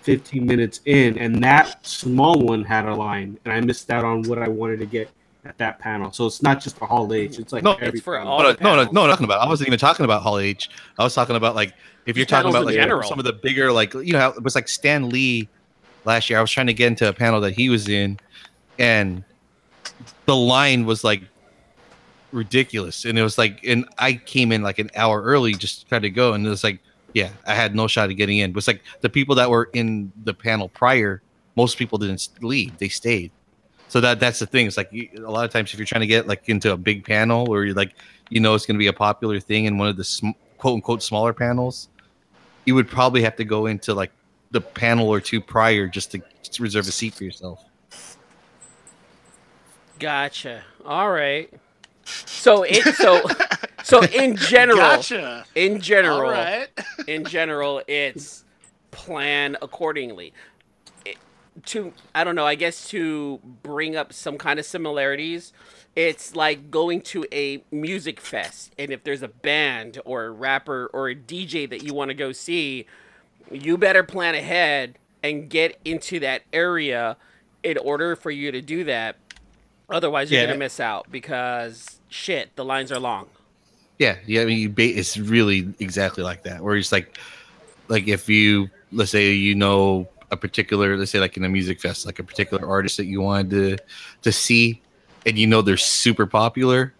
15 0.04 0.46
minutes 0.46 0.80
in, 0.86 1.18
and 1.18 1.44
that 1.44 1.86
small 1.86 2.40
one 2.40 2.64
had 2.64 2.86
a 2.86 2.96
line, 2.96 3.38
and 3.44 3.54
I 3.54 3.60
missed 3.60 3.92
out 3.92 4.06
on 4.06 4.24
what 4.24 4.38
I 4.38 4.48
wanted 4.48 4.80
to 4.80 4.86
get 4.86 5.10
at 5.50 5.58
that 5.58 5.80
panel. 5.80 6.12
So 6.12 6.28
it's 6.28 6.44
not 6.44 6.62
just 6.62 6.78
for 6.78 6.86
Hall 6.86 7.12
H; 7.12 7.40
it's 7.40 7.52
like 7.52 7.64
No, 7.64 7.74
every 7.74 7.98
it's 7.98 8.02
for 8.02 8.18
all 8.20 8.42
no, 8.44 8.56
no, 8.62 8.84
no, 8.84 8.92
no, 8.92 9.08
talking 9.08 9.26
about. 9.26 9.42
I 9.42 9.48
wasn't 9.48 9.68
even 9.68 9.80
talking 9.80 10.06
about 10.06 10.22
Hall 10.22 10.38
H. 10.38 10.70
I 10.98 11.04
was 11.04 11.16
talking 11.16 11.36
about 11.36 11.56
like 11.56 11.74
if 12.06 12.16
you're 12.16 12.28
talking 12.28 12.52
about 12.52 12.66
like 12.66 12.76
general. 12.76 13.10
some 13.10 13.20
of 13.20 13.26
the 13.26 13.34
bigger 13.34 13.72
like 13.72 13.94
you 13.96 14.14
know 14.14 14.30
it 14.30 14.44
was 14.44 14.54
like 14.54 14.68
Stan 14.68 15.10
Lee 15.10 15.50
last 16.06 16.30
year. 16.30 16.38
I 16.38 16.42
was 16.42 16.52
trying 16.52 16.68
to 16.68 16.74
get 16.74 16.88
into 16.88 17.10
a 17.10 17.14
panel 17.14 17.42
that 17.42 17.54
he 17.54 17.68
was 17.70 17.90
in, 17.90 18.20
and 18.78 19.24
the 20.26 20.36
line 20.36 20.86
was 20.86 21.04
like 21.04 21.24
ridiculous, 22.32 23.06
and 23.06 23.18
it 23.18 23.24
was 23.24 23.40
like, 23.40 23.60
and 23.66 23.86
I 23.98 24.14
came 24.14 24.52
in 24.52 24.62
like 24.62 24.78
an 24.78 24.92
hour 24.96 25.22
early 25.24 25.54
just 25.54 25.82
to 25.82 25.86
try 25.88 25.98
to 25.98 26.12
go, 26.12 26.34
and 26.34 26.46
it 26.46 26.50
was 26.50 26.64
like, 26.64 26.80
yeah, 27.14 27.30
I 27.48 27.56
had 27.56 27.74
no 27.74 27.88
shot 27.88 28.12
of 28.12 28.18
getting 28.18 28.38
in. 28.38 28.52
It 28.52 28.56
was 28.56 28.68
like 28.68 28.84
the 29.02 29.10
people 29.10 29.34
that 29.36 29.50
were 29.50 29.72
in 29.74 30.12
the 30.26 30.34
panel 30.36 30.70
prior, 30.70 31.24
most 31.56 31.80
people 31.80 31.98
didn't 31.98 32.30
leave; 32.40 32.78
they 32.78 32.90
stayed. 32.90 33.32
So 33.90 34.00
that 34.02 34.20
that's 34.20 34.40
the 34.40 34.46
thing. 34.46 34.68
It's 34.68 34.78
like 34.78 34.94
you, 34.94 35.10
a 35.18 35.32
lot 35.32 35.46
of 35.46 35.52
times 35.52 35.74
if 35.74 35.80
you're 35.80 35.86
trying 35.86 36.02
to 36.02 36.08
get 36.08 36.28
like 36.28 36.48
into 36.48 36.72
a 36.72 36.78
big 36.78 37.04
panel 37.04 37.46
where 37.46 37.66
you're 37.66 37.76
like, 37.76 37.94
you 38.30 38.40
know, 38.40 38.54
it's 38.54 38.66
going 38.66 38.76
to 38.76 38.80
be 38.80 38.88
a 38.88 38.94
popular 38.94 39.40
thing 39.40 39.66
in 39.66 39.78
one 39.78 39.88
of 39.90 39.98
the 39.98 40.04
sm- 40.04 40.30
quote 40.58 40.76
unquote 40.76 41.02
smaller 41.04 41.34
panels, 41.34 41.90
you 42.66 42.76
would 42.76 42.88
probably 42.88 43.24
have 43.24 43.36
to 43.38 43.44
go 43.44 43.66
into 43.66 43.94
like 43.94 44.12
the 44.52 44.62
panel 44.62 45.10
or 45.10 45.20
two 45.20 45.42
prior 45.42 45.88
just 45.88 46.12
to, 46.12 46.22
to 46.44 46.64
reserve 46.64 46.88
a 46.88 46.92
seat 46.92 47.16
for 47.16 47.24
yourself. 47.24 47.66
Gotcha. 49.98 50.62
All 50.86 51.12
right. 51.12 51.52
So 52.06 52.64
it 52.64 52.96
so 52.96 53.22
so 53.84 54.04
in 54.04 54.36
general 54.38 54.78
Gotcha. 54.78 55.46
in 55.56 55.82
general 55.82 56.18
All 56.18 56.32
right. 56.32 56.68
in 57.08 57.26
general 57.26 57.82
it's 57.88 58.46
plan 58.92 59.58
accordingly. 59.62 60.34
To 61.66 61.94
I 62.16 62.24
don't 62.24 62.36
know, 62.36 62.46
I 62.46 62.56
guess 62.56 62.90
to 62.90 63.40
bring 63.64 63.96
up 63.96 64.14
some 64.14 64.38
kind 64.38 64.60
of 64.60 64.66
similarities, 64.66 65.52
it's 65.96 66.36
like 66.36 66.72
going 66.72 67.02
to 67.02 67.26
a 67.32 67.64
music 67.72 68.20
fest 68.22 68.72
and 68.78 68.92
if 68.92 69.04
there's 69.04 69.24
a 69.24 69.28
band 69.28 70.00
or 70.06 70.26
a 70.26 70.32
rapper 70.32 70.90
or 70.94 71.10
a 71.10 71.16
DJ 71.16 71.70
that 71.70 71.84
you 71.84 71.94
want 71.94 72.10
to 72.10 72.14
go 72.14 72.32
see, 72.32 72.86
you 73.52 73.78
better 73.78 74.04
plan 74.04 74.36
ahead 74.36 74.98
and 75.24 75.50
get 75.50 75.78
into 75.84 76.20
that 76.22 76.44
area 76.54 77.18
in 77.64 77.78
order 77.80 78.16
for 78.16 78.32
you 78.32 78.52
to 78.52 78.62
do 78.62 78.84
that. 78.86 79.18
Otherwise, 79.90 80.32
you're 80.32 80.40
Yeah. 80.42 80.48
gonna 80.48 80.60
miss 80.60 80.80
out 80.80 81.12
because 81.12 82.00
shit, 82.10 82.56
the 82.56 82.64
lines 82.64 82.92
are 82.92 83.00
long. 83.00 83.28
Yeah, 83.98 84.16
yeah. 84.26 84.44
I 84.44 84.46
mean, 84.46 84.60
you 84.60 84.70
ba- 84.70 84.84
it's 84.98 85.18
really 85.18 85.74
exactly 85.80 86.24
like 86.24 86.44
that. 86.44 86.62
Where 86.64 86.78
it's 86.78 86.92
like, 86.94 87.18
like 87.90 88.08
if 88.08 88.30
you 88.30 88.70
let's 88.94 89.12
say 89.12 89.32
you 89.34 89.56
know 89.56 90.08
a 90.32 90.38
particular, 90.38 90.98
let's 90.98 91.12
say 91.12 91.20
like 91.20 91.38
in 91.38 91.44
a 91.44 91.50
music 91.50 91.80
fest, 91.80 92.06
like 92.06 92.20
a 92.20 92.24
particular 92.24 92.68
artist 92.68 92.98
that 92.98 93.06
you 93.06 93.22
wanted 93.22 93.50
to 93.50 93.78
to 94.22 94.32
see, 94.32 94.82
and 95.26 95.38
you 95.38 95.48
know 95.48 95.62
they're 95.62 95.78
super 95.78 96.26
popular, 96.26 96.94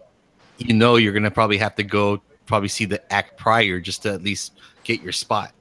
you 0.58 0.74
know 0.74 0.96
you're 0.96 1.12
gonna 1.12 1.30
probably 1.30 1.58
have 1.58 1.74
to 1.76 1.82
go 1.82 2.20
probably 2.46 2.68
see 2.68 2.84
the 2.84 3.12
act 3.12 3.38
prior 3.38 3.80
just 3.80 4.02
to 4.02 4.12
at 4.12 4.22
least 4.22 4.52
get 4.84 5.00
your 5.02 5.12
spot. 5.12 5.52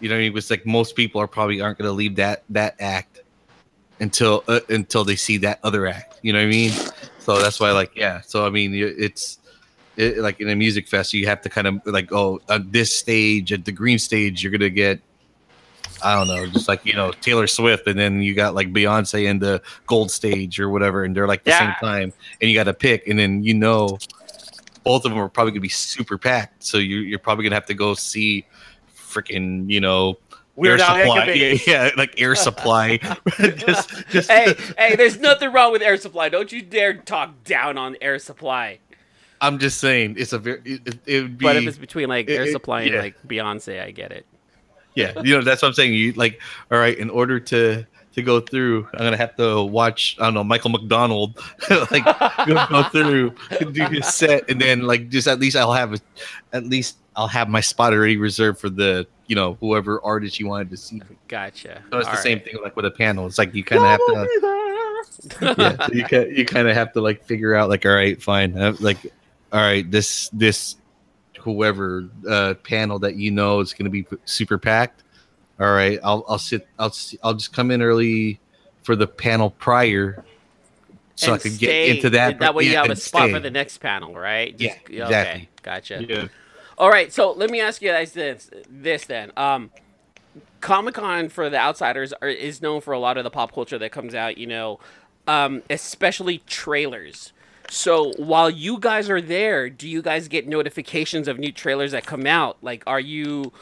You 0.00 0.08
know, 0.08 0.16
what 0.16 0.20
I 0.20 0.28
mean? 0.28 0.36
it's 0.36 0.50
like 0.50 0.66
most 0.66 0.96
people 0.96 1.20
are 1.20 1.28
probably 1.28 1.60
aren't 1.60 1.78
gonna 1.78 1.92
leave 1.92 2.16
that 2.16 2.44
that 2.50 2.76
act 2.80 3.20
until 4.00 4.42
uh, 4.48 4.60
until 4.68 5.04
they 5.04 5.16
see 5.16 5.38
that 5.38 5.60
other 5.62 5.86
act. 5.86 6.18
You 6.22 6.32
know 6.32 6.40
what 6.40 6.46
I 6.46 6.50
mean? 6.50 6.72
So 7.18 7.40
that's 7.40 7.60
why, 7.60 7.70
like, 7.70 7.94
yeah. 7.94 8.20
So 8.20 8.44
I 8.44 8.50
mean, 8.50 8.72
it's 8.74 9.38
it, 9.96 10.18
like 10.18 10.40
in 10.40 10.48
a 10.48 10.56
music 10.56 10.88
fest, 10.88 11.12
you 11.12 11.26
have 11.26 11.40
to 11.42 11.48
kind 11.48 11.66
of 11.66 11.80
like, 11.86 12.12
oh, 12.12 12.40
at 12.48 12.72
this 12.72 12.94
stage, 12.94 13.52
at 13.52 13.64
the 13.64 13.72
green 13.72 13.98
stage, 13.98 14.42
you're 14.42 14.52
gonna 14.52 14.70
get, 14.70 15.00
I 16.02 16.14
don't 16.16 16.28
know, 16.28 16.46
just 16.46 16.68
like 16.68 16.84
you 16.86 16.94
know 16.94 17.12
Taylor 17.12 17.46
Swift, 17.46 17.86
and 17.86 17.98
then 17.98 18.20
you 18.22 18.34
got 18.34 18.54
like 18.54 18.72
Beyonce 18.72 19.26
in 19.28 19.38
the 19.38 19.62
gold 19.86 20.10
stage 20.10 20.58
or 20.60 20.68
whatever, 20.70 21.04
and 21.04 21.16
they're 21.16 21.28
like 21.28 21.44
the 21.44 21.50
Yeah. 21.50 21.58
same 21.58 21.74
time, 21.80 22.12
and 22.40 22.50
you 22.50 22.56
got 22.56 22.64
to 22.64 22.74
pick, 22.74 23.06
and 23.08 23.18
then 23.18 23.42
you 23.44 23.54
know, 23.54 23.98
both 24.84 25.04
of 25.04 25.10
them 25.10 25.18
are 25.18 25.28
probably 25.28 25.52
gonna 25.52 25.60
be 25.60 25.68
super 25.68 26.18
packed, 26.18 26.64
so 26.64 26.78
you, 26.78 26.98
you're 26.98 27.18
probably 27.18 27.44
gonna 27.44 27.56
have 27.56 27.66
to 27.66 27.74
go 27.74 27.94
see, 27.94 28.44
freaking, 28.96 29.68
you 29.70 29.80
know, 29.80 30.18
We're 30.56 30.72
air 30.72 30.78
supply. 30.78 31.32
Yeah, 31.32 31.58
yeah, 31.66 31.90
like 31.96 32.20
air 32.20 32.34
supply. 32.34 32.96
just, 33.38 34.08
just 34.10 34.30
hey, 34.30 34.54
hey, 34.78 34.96
there's 34.96 35.18
nothing 35.20 35.52
wrong 35.52 35.72
with 35.72 35.82
Air 35.82 35.96
Supply. 35.96 36.28
Don't 36.28 36.50
you 36.52 36.62
dare 36.62 36.94
talk 36.94 37.44
down 37.44 37.78
on 37.78 37.96
Air 38.00 38.18
Supply. 38.18 38.78
I'm 39.40 39.58
just 39.58 39.78
saying, 39.80 40.14
it's 40.18 40.32
a 40.32 40.38
very. 40.38 40.60
It, 40.64 40.80
it, 40.86 40.98
it 41.06 41.22
would 41.22 41.38
be. 41.38 41.44
But 41.44 41.56
if 41.56 41.66
it's 41.66 41.78
between 41.78 42.08
like 42.08 42.28
it- 42.28 42.34
Air 42.34 42.42
it- 42.44 42.52
Supply 42.52 42.82
and 42.82 42.92
yeah. 42.94 43.00
like 43.00 43.16
Beyonce, 43.26 43.82
I 43.82 43.90
get 43.90 44.12
it. 44.12 44.26
Yeah, 44.94 45.12
you 45.22 45.34
know 45.34 45.42
that's 45.42 45.62
what 45.62 45.68
I'm 45.68 45.74
saying. 45.74 45.94
You 45.94 46.12
like, 46.12 46.40
all 46.70 46.78
right, 46.78 46.96
in 46.96 47.10
order 47.10 47.40
to 47.40 47.86
to 48.14 48.22
go 48.22 48.40
through, 48.40 48.86
I'm 48.92 49.00
gonna 49.00 49.16
have 49.16 49.36
to 49.36 49.62
watch. 49.62 50.16
I 50.18 50.24
don't 50.24 50.34
know 50.34 50.44
Michael 50.44 50.70
McDonald, 50.70 51.38
like 51.90 52.04
go, 52.46 52.66
go 52.68 52.82
through, 52.84 53.34
do 53.72 53.84
his 53.86 54.06
set, 54.06 54.48
and 54.50 54.60
then 54.60 54.82
like 54.82 55.08
just 55.08 55.28
at 55.28 55.40
least 55.40 55.56
I'll 55.56 55.72
have 55.72 55.94
a, 55.94 55.98
at 56.52 56.64
least 56.64 56.98
I'll 57.16 57.28
have 57.28 57.48
my 57.48 57.60
spot 57.60 57.92
already 57.92 58.16
reserved 58.16 58.58
for 58.58 58.68
the 58.68 59.06
you 59.26 59.36
know 59.36 59.56
whoever 59.60 60.02
artist 60.04 60.38
you 60.38 60.46
wanted 60.46 60.70
to 60.70 60.76
see. 60.76 61.02
Gotcha. 61.28 61.82
So 61.90 61.98
it's 61.98 62.08
the 62.08 62.16
All 62.16 62.22
same 62.22 62.40
thing 62.40 62.56
like 62.62 62.76
with 62.76 62.84
a 62.84 62.90
panel. 62.90 63.26
It's 63.26 63.38
like 63.38 63.54
you 63.54 63.64
kind 63.64 63.82
of 63.82 63.88
have 63.88 64.00
to. 64.00 65.54
yeah, 65.58 65.86
so 65.86 65.92
you 65.92 66.34
you 66.36 66.44
kind 66.44 66.68
of 66.68 66.74
have 66.74 66.92
to 66.92 67.00
like 67.00 67.24
figure 67.24 67.54
out 67.54 67.68
like 67.68 67.86
all 67.86 67.92
right, 67.92 68.20
fine, 68.22 68.56
uh, 68.58 68.74
like 68.80 68.98
all 69.52 69.60
right, 69.60 69.90
this 69.90 70.28
this 70.32 70.76
whoever 71.42 72.08
uh 72.28 72.54
panel 72.62 72.98
that 73.00 73.16
you 73.16 73.30
know 73.30 73.60
is 73.60 73.72
going 73.74 73.84
to 73.84 73.90
be 73.90 74.06
super 74.24 74.58
packed. 74.58 75.02
All 75.60 75.72
right, 75.72 75.98
I'll 76.02 76.24
I'll 76.28 76.38
sit 76.38 76.66
I'll 76.78 76.86
s- 76.86 77.14
I'll 77.22 77.34
just 77.34 77.52
come 77.52 77.70
in 77.70 77.82
early 77.82 78.40
for 78.82 78.96
the 78.96 79.06
panel 79.06 79.50
prior, 79.50 80.24
so 81.14 81.34
I 81.34 81.38
can 81.38 81.52
stay- 81.52 81.88
get 81.88 81.96
into 81.96 82.10
that. 82.10 82.38
That 82.38 82.54
way 82.54 82.64
you 82.64 82.72
yeah, 82.72 82.82
have 82.82 82.90
a 82.90 82.96
spot 82.96 83.24
stay. 83.24 83.32
for 83.32 83.40
the 83.40 83.50
next 83.50 83.78
panel, 83.78 84.14
right? 84.14 84.54
Yeah, 84.58 84.74
okay, 84.84 85.02
exactly. 85.02 85.48
Gotcha. 85.62 86.04
Yeah. 86.08 86.28
All 86.78 86.88
right, 86.90 87.12
so 87.12 87.32
let 87.32 87.50
me 87.50 87.60
ask 87.60 87.82
you 87.82 87.90
guys 87.90 88.12
this, 88.12 88.50
this 88.68 89.04
then. 89.04 89.30
Um, 89.36 89.70
Comic 90.60 90.94
Con 90.94 91.28
for 91.28 91.50
the 91.50 91.58
outsiders 91.58 92.12
are, 92.14 92.28
is 92.28 92.62
known 92.62 92.80
for 92.80 92.92
a 92.92 92.98
lot 92.98 93.18
of 93.18 93.24
the 93.24 93.30
pop 93.30 93.52
culture 93.52 93.78
that 93.78 93.92
comes 93.92 94.14
out, 94.14 94.38
you 94.38 94.46
know, 94.46 94.80
um, 95.28 95.62
especially 95.68 96.38
trailers. 96.46 97.32
So 97.70 98.12
while 98.16 98.50
you 98.50 98.78
guys 98.78 99.08
are 99.08 99.20
there, 99.20 99.70
do 99.70 99.88
you 99.88 100.02
guys 100.02 100.28
get 100.28 100.46
notifications 100.46 101.28
of 101.28 101.38
new 101.38 101.52
trailers 101.52 101.92
that 101.92 102.04
come 102.06 102.26
out? 102.26 102.58
Like, 102.62 102.82
are 102.86 103.00
you 103.00 103.52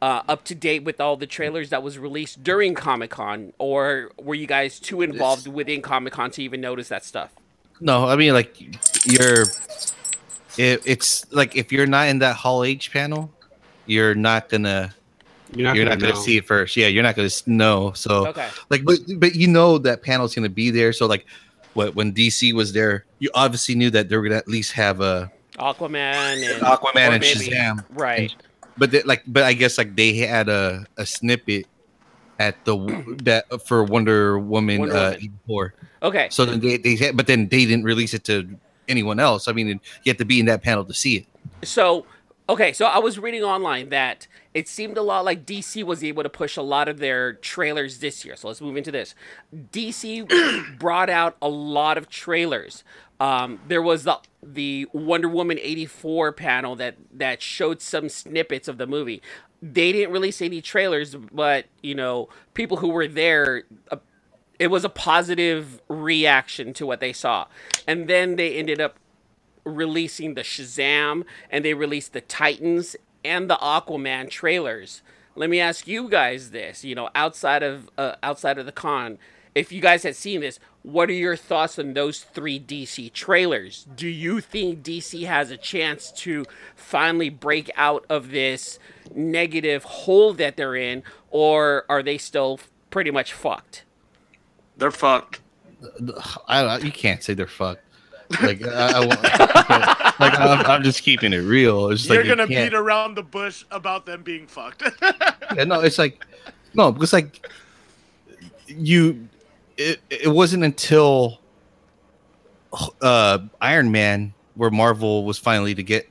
uh, 0.00 0.22
up 0.28 0.44
to 0.44 0.54
date 0.54 0.84
with 0.84 1.00
all 1.00 1.16
the 1.16 1.26
trailers 1.26 1.70
that 1.70 1.82
was 1.82 1.98
released 1.98 2.42
during 2.42 2.74
Comic 2.74 3.10
Con, 3.10 3.52
or 3.58 4.10
were 4.18 4.34
you 4.34 4.46
guys 4.46 4.78
too 4.80 5.02
involved 5.02 5.46
within 5.46 5.82
Comic 5.82 6.12
Con 6.14 6.30
to 6.32 6.42
even 6.42 6.60
notice 6.60 6.88
that 6.88 7.04
stuff? 7.04 7.32
No, 7.80 8.06
I 8.06 8.16
mean 8.16 8.32
like 8.32 8.56
you're. 9.04 9.44
It, 10.56 10.82
it's 10.84 11.30
like 11.32 11.54
if 11.54 11.70
you're 11.70 11.86
not 11.86 12.08
in 12.08 12.18
that 12.20 12.34
Hall 12.36 12.64
H 12.64 12.92
panel, 12.92 13.30
you're 13.86 14.14
not 14.14 14.48
gonna 14.48 14.94
You're 15.52 15.64
not 15.64 15.76
you're 15.76 15.84
gonna 15.84 15.96
not 15.96 16.02
gonna 16.02 16.16
see 16.16 16.36
it 16.38 16.46
first. 16.46 16.76
Yeah, 16.76 16.88
you're 16.88 17.02
not 17.04 17.14
gonna 17.14 17.30
know. 17.46 17.92
So 17.92 18.26
Okay. 18.26 18.48
like, 18.70 18.84
but 18.84 18.98
but 19.16 19.34
you 19.36 19.46
know 19.46 19.78
that 19.78 20.02
panel's 20.02 20.34
gonna 20.34 20.48
be 20.48 20.70
there. 20.70 20.92
So 20.92 21.06
like, 21.06 21.26
what 21.74 21.94
when 21.94 22.12
DC 22.12 22.52
was 22.52 22.72
there, 22.72 23.04
you 23.18 23.30
obviously 23.34 23.74
knew 23.74 23.90
that 23.90 24.08
they 24.08 24.16
were 24.16 24.22
gonna 24.22 24.36
at 24.36 24.48
least 24.48 24.72
have 24.72 25.00
a 25.00 25.30
Aquaman 25.58 25.94
and 25.94 26.62
Aquaman 26.62 26.96
and 26.96 27.20
maybe- 27.20 27.50
Shazam. 27.50 27.84
Right. 27.90 28.34
But 28.76 28.92
they, 28.92 29.02
like, 29.02 29.24
but 29.26 29.42
I 29.42 29.54
guess 29.54 29.76
like 29.76 29.96
they 29.96 30.14
had 30.14 30.48
a 30.48 30.86
a 30.96 31.04
snippet 31.04 31.66
at 32.38 32.64
the 32.64 32.76
that 33.24 33.66
for 33.66 33.82
Wonder 33.82 34.38
Woman 34.38 34.80
Wonder 34.80 34.96
uh, 34.96 35.04
Woman. 35.10 35.32
84. 35.46 35.74
Okay. 36.02 36.28
So 36.30 36.44
then 36.44 36.60
they 36.60 36.76
they 36.76 36.94
had, 36.94 37.16
but 37.16 37.26
then 37.26 37.48
they 37.48 37.64
didn't 37.64 37.84
release 37.84 38.14
it 38.14 38.24
to 38.24 38.48
anyone 38.88 39.18
else. 39.20 39.48
I 39.48 39.52
mean, 39.52 39.68
you 39.68 39.80
have 40.06 40.16
to 40.18 40.24
be 40.24 40.40
in 40.40 40.46
that 40.46 40.62
panel 40.62 40.84
to 40.84 40.94
see 40.94 41.16
it. 41.16 41.26
So, 41.66 42.06
okay, 42.48 42.72
so 42.72 42.86
I 42.86 42.98
was 42.98 43.18
reading 43.18 43.42
online 43.42 43.90
that 43.90 44.26
it 44.58 44.66
seemed 44.66 44.96
a 44.98 45.02
lot 45.02 45.24
like 45.24 45.46
DC 45.46 45.84
was 45.84 46.02
able 46.02 46.24
to 46.24 46.28
push 46.28 46.56
a 46.56 46.62
lot 46.62 46.88
of 46.88 46.98
their 46.98 47.34
trailers 47.34 47.98
this 47.98 48.24
year. 48.24 48.34
So 48.34 48.48
let's 48.48 48.60
move 48.60 48.76
into 48.76 48.90
this. 48.90 49.14
DC 49.54 50.78
brought 50.80 51.08
out 51.08 51.36
a 51.40 51.48
lot 51.48 51.96
of 51.96 52.08
trailers. 52.08 52.82
Um, 53.20 53.60
there 53.68 53.82
was 53.82 54.02
the 54.02 54.18
the 54.42 54.88
Wonder 54.92 55.28
Woman 55.28 55.58
84 55.60 56.32
panel 56.32 56.74
that 56.76 56.96
that 57.14 57.40
showed 57.40 57.80
some 57.80 58.08
snippets 58.08 58.66
of 58.66 58.78
the 58.78 58.86
movie. 58.88 59.22
They 59.62 59.92
didn't 59.92 60.12
release 60.12 60.42
any 60.42 60.60
trailers, 60.60 61.14
but 61.14 61.66
you 61.80 61.94
know, 61.94 62.28
people 62.54 62.78
who 62.78 62.88
were 62.88 63.06
there 63.06 63.62
uh, 63.92 63.98
it 64.58 64.72
was 64.72 64.84
a 64.84 64.88
positive 64.88 65.80
reaction 65.88 66.72
to 66.74 66.84
what 66.86 66.98
they 66.98 67.12
saw. 67.12 67.46
And 67.86 68.08
then 68.08 68.34
they 68.34 68.56
ended 68.56 68.80
up 68.80 68.98
releasing 69.64 70.34
the 70.34 70.42
Shazam 70.42 71.24
and 71.50 71.64
they 71.64 71.74
released 71.74 72.12
the 72.12 72.20
Titans 72.22 72.96
and 73.28 73.48
the 73.48 73.56
Aquaman 73.56 74.30
trailers. 74.30 75.02
Let 75.36 75.50
me 75.50 75.60
ask 75.60 75.86
you 75.86 76.08
guys 76.08 76.50
this, 76.50 76.84
you 76.84 76.94
know, 76.94 77.10
outside 77.14 77.62
of 77.62 77.88
uh, 77.96 78.16
outside 78.22 78.58
of 78.58 78.66
the 78.66 78.72
con, 78.72 79.18
if 79.54 79.72
you 79.72 79.80
guys 79.80 80.02
had 80.02 80.16
seen 80.16 80.40
this, 80.40 80.58
what 80.82 81.08
are 81.08 81.14
your 81.14 81.36
thoughts 81.36 81.78
on 81.78 81.94
those 81.94 82.20
3 82.20 82.60
DC 82.60 83.12
trailers? 83.12 83.86
Do 83.94 84.08
you 84.08 84.40
think 84.40 84.82
DC 84.82 85.26
has 85.26 85.50
a 85.50 85.56
chance 85.56 86.12
to 86.12 86.44
finally 86.76 87.28
break 87.28 87.70
out 87.76 88.06
of 88.08 88.30
this 88.30 88.78
negative 89.14 89.84
hole 89.84 90.32
that 90.34 90.56
they're 90.56 90.76
in 90.76 91.02
or 91.30 91.84
are 91.88 92.02
they 92.02 92.18
still 92.18 92.60
pretty 92.90 93.10
much 93.10 93.32
fucked? 93.32 93.84
They're 94.76 94.90
fucked. 94.90 95.40
I 96.46 96.62
don't, 96.62 96.84
you 96.84 96.92
can't 96.92 97.22
say 97.22 97.34
they're 97.34 97.46
fucked. 97.46 97.82
Like 98.42 98.62
I, 98.66 98.92
I, 98.96 98.98
won't- 99.00 99.22
like 100.20 100.38
I'm, 100.38 100.66
I'm 100.66 100.82
just 100.82 101.02
keeping 101.02 101.32
it 101.32 101.38
real. 101.38 101.88
It's 101.90 102.02
just 102.02 102.10
You're 102.12 102.18
like 102.22 102.26
you 102.28 102.36
gonna 102.36 102.48
can't- 102.48 102.70
beat 102.72 102.76
around 102.76 103.14
the 103.16 103.22
bush 103.22 103.64
about 103.70 104.04
them 104.06 104.22
being 104.22 104.46
fucked. 104.46 104.82
Yeah, 105.56 105.64
no, 105.64 105.80
it's 105.80 105.98
like 105.98 106.26
no, 106.74 106.92
because 106.92 107.14
like 107.14 107.48
you, 108.66 109.28
it, 109.78 109.98
it 110.10 110.28
wasn't 110.28 110.62
until 110.62 111.40
uh 113.00 113.38
Iron 113.60 113.90
Man 113.90 114.34
where 114.54 114.70
Marvel 114.70 115.24
was 115.24 115.38
finally 115.38 115.74
to 115.74 115.82
get 115.82 116.06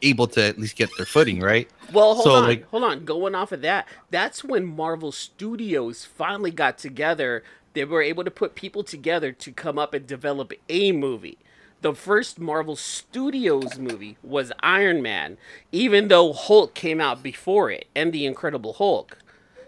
able 0.00 0.26
to 0.28 0.42
at 0.42 0.58
least 0.58 0.76
get 0.76 0.88
their 0.96 1.04
footing, 1.06 1.40
right? 1.40 1.68
Well, 1.92 2.14
hold 2.14 2.24
So, 2.24 2.32
on, 2.34 2.44
like- 2.44 2.66
hold 2.68 2.84
on. 2.84 3.04
Going 3.04 3.34
off 3.34 3.50
of 3.52 3.60
that, 3.62 3.88
that's 4.10 4.42
when 4.44 4.64
Marvel 4.64 5.10
Studios 5.12 6.04
finally 6.04 6.50
got 6.50 6.78
together. 6.78 7.42
They 7.74 7.84
were 7.84 8.02
able 8.02 8.24
to 8.24 8.30
put 8.30 8.54
people 8.54 8.82
together 8.84 9.32
to 9.32 9.52
come 9.52 9.78
up 9.78 9.92
and 9.94 10.06
develop 10.06 10.52
a 10.68 10.92
movie. 10.92 11.38
The 11.80 11.94
first 11.94 12.40
Marvel 12.40 12.74
Studios 12.76 13.78
movie 13.78 14.16
was 14.22 14.50
Iron 14.60 15.00
Man, 15.00 15.36
even 15.70 16.08
though 16.08 16.32
Hulk 16.32 16.74
came 16.74 17.00
out 17.00 17.22
before 17.22 17.70
it 17.70 17.86
and 17.94 18.12
the 18.12 18.26
Incredible 18.26 18.72
Hulk. 18.72 19.18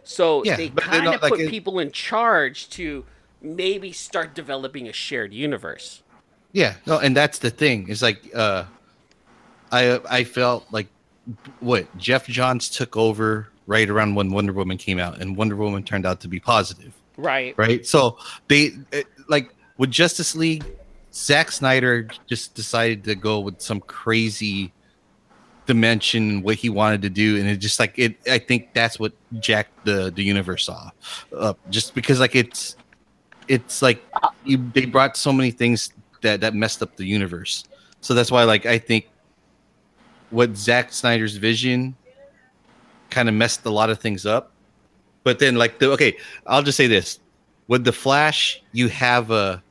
So 0.02 0.42
Yeah, 0.44 0.56
they 0.56 0.70
kind 0.70 1.06
of 1.06 1.22
like, 1.22 1.30
put 1.32 1.40
it- 1.40 1.50
people 1.50 1.78
in 1.78 1.92
charge 1.92 2.68
to 2.70 3.04
maybe 3.40 3.92
start 3.92 4.34
developing 4.34 4.88
a 4.88 4.92
shared 4.92 5.32
universe. 5.32 6.02
Yeah, 6.52 6.74
no, 6.84 6.98
and 6.98 7.16
that's 7.16 7.38
the 7.38 7.50
thing. 7.50 7.86
It's 7.88 8.02
like 8.02 8.20
uh 8.34 8.64
I 9.70 10.00
I 10.10 10.24
felt 10.24 10.66
like 10.72 10.88
what 11.60 11.86
Geoff 11.96 12.26
Johns 12.26 12.68
took 12.68 12.96
over 12.96 13.48
right 13.68 13.88
around 13.88 14.16
when 14.16 14.32
Wonder 14.32 14.52
Woman 14.52 14.76
came 14.78 14.98
out, 14.98 15.20
and 15.20 15.36
Wonder 15.36 15.54
Woman 15.54 15.84
turned 15.84 16.06
out 16.06 16.20
to 16.22 16.28
be 16.28 16.40
positive. 16.40 16.92
Right. 17.16 17.54
right? 17.56 17.86
So 17.86 18.18
they 18.48 18.72
it, 18.90 19.06
like 19.28 19.54
with 19.78 19.92
Justice 19.92 20.34
League, 20.34 20.64
Zack 21.26 21.52
Snyder 21.52 22.08
just 22.26 22.54
decided 22.54 23.04
to 23.04 23.14
go 23.14 23.40
with 23.40 23.60
some 23.60 23.80
crazy 23.80 24.72
dimension 25.66 26.42
what 26.42 26.56
he 26.56 26.68
wanted 26.68 27.02
to 27.02 27.10
do, 27.10 27.38
and 27.38 27.46
it 27.48 27.58
just 27.58 27.78
like 27.78 27.98
it. 27.98 28.16
I 28.28 28.38
think 28.38 28.72
that's 28.72 28.98
what 28.98 29.12
jacked 29.38 29.84
the 29.84 30.10
the 30.10 30.22
universe 30.22 30.68
off, 30.68 31.26
up 31.36 31.58
just 31.68 31.94
because 31.94 32.20
like 32.20 32.34
it's 32.34 32.76
it's 33.48 33.82
like 33.82 34.02
you 34.44 34.56
they 34.74 34.86
brought 34.86 35.16
so 35.16 35.32
many 35.32 35.50
things 35.50 35.92
that 36.22 36.40
that 36.40 36.54
messed 36.54 36.82
up 36.82 36.96
the 36.96 37.04
universe. 37.04 37.64
So 38.00 38.14
that's 38.14 38.30
why 38.30 38.44
like 38.44 38.64
I 38.64 38.78
think 38.78 39.08
what 40.30 40.56
Zack 40.56 40.92
Snyder's 40.92 41.36
vision 41.36 41.94
kind 43.10 43.28
of 43.28 43.34
messed 43.34 43.64
a 43.66 43.70
lot 43.70 43.90
of 43.90 44.00
things 44.00 44.24
up. 44.24 44.52
But 45.22 45.38
then 45.38 45.56
like 45.56 45.78
the 45.78 45.92
okay, 45.92 46.16
I'll 46.46 46.62
just 46.62 46.78
say 46.78 46.86
this. 46.86 47.20
With 47.68 47.84
the 47.84 47.92
Flash, 47.92 48.62
you 48.72 48.88
have 48.88 49.30
a 49.30 49.62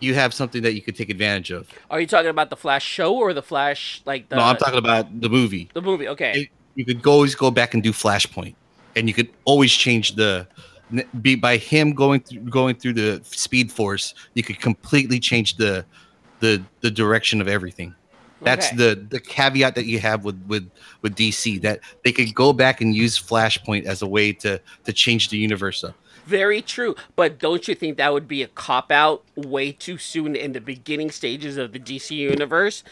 you 0.00 0.14
have 0.14 0.32
something 0.32 0.62
that 0.62 0.74
you 0.74 0.82
could 0.82 0.96
take 0.96 1.10
advantage 1.10 1.50
of. 1.50 1.68
Are 1.90 2.00
you 2.00 2.06
talking 2.06 2.30
about 2.30 2.50
the 2.50 2.56
Flash 2.56 2.84
show 2.84 3.14
or 3.16 3.32
the 3.34 3.42
Flash 3.42 4.00
like 4.04 4.28
the 4.28 4.36
no, 4.36 4.42
I'm 4.42 4.56
talking 4.56 4.78
about 4.78 5.20
the 5.20 5.28
movie. 5.28 5.68
the 5.74 5.82
movie? 5.82 6.08
Okay. 6.08 6.32
It- 6.42 6.48
you 6.74 6.84
could 6.84 7.04
always 7.06 7.34
go 7.34 7.50
back 7.50 7.74
and 7.74 7.82
do 7.82 7.90
Flashpoint, 7.92 8.54
and 8.94 9.08
you 9.08 9.14
could 9.14 9.28
always 9.44 9.72
change 9.72 10.14
the 10.14 10.46
be 11.20 11.34
by 11.34 11.56
him 11.56 11.92
going 11.92 12.20
through 12.20 12.40
going 12.42 12.76
through 12.76 12.92
the 12.92 13.20
Speed 13.24 13.72
Force. 13.72 14.14
You 14.34 14.44
could 14.44 14.60
completely 14.60 15.18
change 15.18 15.56
the 15.56 15.84
the 16.38 16.62
the 16.80 16.90
direction 16.90 17.40
of 17.40 17.48
everything. 17.48 17.96
That's 18.42 18.68
Okay. 18.68 18.76
the 18.76 19.06
the 19.10 19.18
caveat 19.18 19.74
that 19.74 19.86
you 19.86 19.98
have 19.98 20.24
with 20.24 20.40
with 20.46 20.70
with 21.02 21.16
DC 21.16 21.60
that 21.62 21.80
they 22.04 22.12
could 22.12 22.32
go 22.32 22.52
back 22.52 22.80
and 22.80 22.94
use 22.94 23.18
Flashpoint 23.18 23.84
as 23.86 24.00
a 24.02 24.06
way 24.06 24.32
to 24.34 24.60
to 24.84 24.92
change 24.92 25.30
the 25.30 25.36
universe 25.36 25.82
up. 25.82 25.96
Very 26.28 26.60
true. 26.60 26.94
But 27.16 27.38
don't 27.38 27.66
you 27.66 27.74
think 27.74 27.96
that 27.96 28.12
would 28.12 28.28
be 28.28 28.42
a 28.42 28.48
cop 28.48 28.92
out 28.92 29.24
way 29.34 29.72
too 29.72 29.96
soon 29.96 30.36
in 30.36 30.52
the 30.52 30.60
beginning 30.60 31.10
stages 31.10 31.56
of 31.56 31.72
the 31.72 31.80
DC 31.80 32.10
universe? 32.10 32.84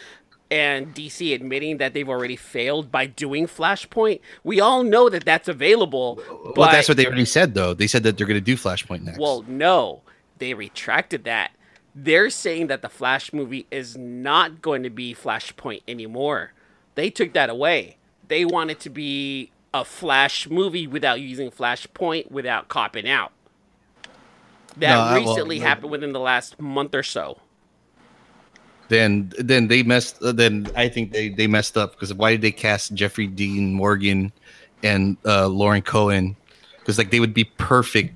and 0.49 0.95
DC 0.95 1.35
admitting 1.35 1.79
that 1.79 1.93
they've 1.93 2.09
already 2.09 2.37
failed 2.37 2.93
by 2.93 3.05
doing 3.05 3.49
Flashpoint. 3.49 4.21
We 4.45 4.61
all 4.61 4.85
know 4.85 5.09
that 5.09 5.25
that's 5.25 5.49
available. 5.49 6.21
But, 6.45 6.57
well, 6.57 6.71
that's 6.71 6.87
what 6.87 6.97
they 6.97 7.05
already 7.05 7.25
said 7.25 7.55
though. 7.55 7.75
They 7.75 7.89
said 7.89 8.05
that 8.05 8.17
they're 8.17 8.29
going 8.29 8.37
to 8.37 8.41
do 8.41 8.55
Flashpoint 8.57 9.03
next. 9.03 9.19
Well, 9.19 9.45
no, 9.49 10.03
they 10.39 10.55
retracted 10.55 11.25
that. 11.25 11.51
They're 11.97 12.31
saying 12.31 12.69
that 12.69 12.81
the 12.81 12.89
Flash 12.89 13.33
movie 13.33 13.67
is 13.73 13.97
not 13.97 14.63
going 14.63 14.85
to 14.85 14.91
be 14.91 15.17
Flashpoint 15.17 15.83
anymore. 15.89 16.53
They 16.95 17.11
took 17.11 17.33
that 17.33 17.51
away. 17.51 17.97
They 18.29 18.45
want 18.45 18.71
it 18.71 18.79
to 18.81 18.91
be 18.91 19.51
a 19.81 19.85
Flash 19.85 20.49
movie 20.49 20.87
without 20.87 21.21
using 21.21 21.51
Flashpoint, 21.51 22.31
without 22.31 22.69
copping 22.69 23.09
out. 23.09 23.33
That 24.79 24.95
No, 24.95 25.01
I- 25.01 25.19
well, 25.19 25.29
recently 25.35 25.59
happened 25.59 25.91
within 25.91 26.13
the 26.13 26.21
last 26.21 26.61
month 26.61 26.95
or 26.95 27.03
so. 27.03 27.39
then 28.89 29.33
then 29.39 29.67
they 29.69 29.83
messed. 29.83 30.23
uh, 30.23 30.33
Then 30.33 30.69
I 30.77 30.89
think 30.89 31.13
they 31.13 31.29
they 31.31 31.47
messed 31.47 31.77
up 31.77 31.93
because 31.93 32.15
why 32.15 32.33
did 32.33 32.43
they 32.43 32.53
cast 32.53 32.95
Jeffrey 32.95 33.27
Dean 33.27 33.73
Morgan 33.75 34.33
and 34.83 35.17
uh, 35.25 35.49
Lauren 35.49 35.83
Cohan? 35.83 36.37
Because 36.79 36.97
like 36.99 37.11
they 37.11 37.19
would 37.21 37.35
be 37.35 37.45
perfect 37.45 38.15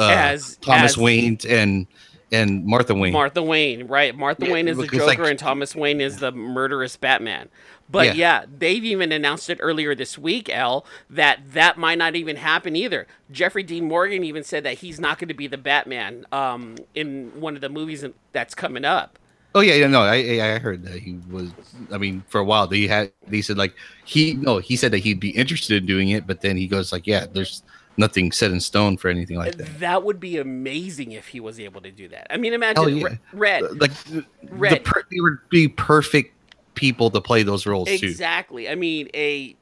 uh, 0.00 0.08
As- 0.10 0.56
Thomas 0.56 0.92
as- 0.92 0.98
Wayne 0.98 1.38
and 1.48 1.86
and 2.32 2.64
Martha 2.64 2.94
Wayne. 2.94 3.12
Martha 3.12 3.42
Wayne, 3.42 3.86
right? 3.86 4.16
Martha 4.16 4.46
Yeah, 4.46 4.52
Wayne 4.52 4.68
is 4.68 4.76
the 4.76 4.86
Joker, 4.86 5.06
like- 5.06 5.18
and 5.18 5.38
Thomas 5.38 5.74
Wayne 5.74 6.00
is 6.00 6.18
the 6.18 6.32
murderous 6.32 6.96
Batman. 6.96 7.48
But 7.90 8.06
Yeah. 8.08 8.12
yeah. 8.14 8.44
they've 8.58 8.84
even 8.84 9.10
announced 9.10 9.50
it 9.50 9.58
earlier 9.60 9.94
this 9.96 10.16
week, 10.16 10.48
L, 10.48 10.84
that 11.08 11.40
that 11.52 11.76
might 11.76 11.98
not 11.98 12.14
even 12.14 12.36
happen 12.36 12.76
either. 12.76 13.06
Jeffrey 13.32 13.64
Dean 13.64 13.86
Morgan 13.88 14.22
even 14.22 14.44
said 14.44 14.62
that 14.64 14.74
he's 14.78 15.00
not 15.00 15.18
going 15.18 15.28
to 15.28 15.34
be 15.34 15.48
the 15.48 15.58
Batman 15.58 16.24
um, 16.30 16.76
in 16.94 17.32
one 17.40 17.56
of 17.56 17.60
the 17.60 17.68
movies 17.68 18.04
that's 18.32 18.54
coming 18.54 18.84
up. 18.84 19.18
Oh 19.52 19.60
yeah, 19.60 19.74
yeah, 19.74 19.88
no, 19.88 20.02
I 20.02 20.38
I 20.38 20.54
I 20.54 20.58
heard 20.60 20.84
that 20.84 21.00
he 21.00 21.18
was. 21.28 21.50
I 21.90 21.98
mean, 21.98 22.22
for 22.28 22.40
a 22.40 22.44
while 22.44 22.68
they 22.68 22.86
had 22.86 23.10
they 23.26 23.42
said 23.42 23.58
like 23.58 23.74
he 24.04 24.34
no, 24.34 24.58
he 24.58 24.76
said 24.76 24.92
that 24.92 24.98
he'd 24.98 25.18
be 25.18 25.30
interested 25.30 25.76
in 25.82 25.86
doing 25.86 26.10
it, 26.10 26.24
but 26.24 26.40
then 26.40 26.56
he 26.56 26.68
goes 26.68 26.92
like, 26.92 27.04
yeah, 27.04 27.26
there's 27.32 27.64
nothing 27.96 28.32
set 28.32 28.50
in 28.50 28.60
stone 28.60 28.96
for 28.96 29.08
anything 29.08 29.36
like 29.36 29.56
that. 29.56 29.78
That 29.80 30.04
would 30.04 30.20
be 30.20 30.38
amazing 30.38 31.12
if 31.12 31.28
he 31.28 31.40
was 31.40 31.60
able 31.60 31.80
to 31.82 31.90
do 31.90 32.08
that. 32.08 32.26
I 32.30 32.36
mean, 32.36 32.52
imagine 32.52 32.98
yeah. 32.98 33.16
Red. 33.32 33.62
Uh, 33.62 33.74
like 33.74 33.92
the 34.04 34.24
Red. 34.50 34.84
per, 34.84 35.02
they 35.10 35.20
would 35.20 35.38
be 35.50 35.68
perfect 35.68 36.34
people 36.74 37.10
to 37.10 37.20
play 37.20 37.42
those 37.42 37.66
roles 37.66 37.88
too. 37.88 38.06
Exactly. 38.06 38.68
I 38.68 38.74
mean, 38.74 39.08
a 39.14 39.54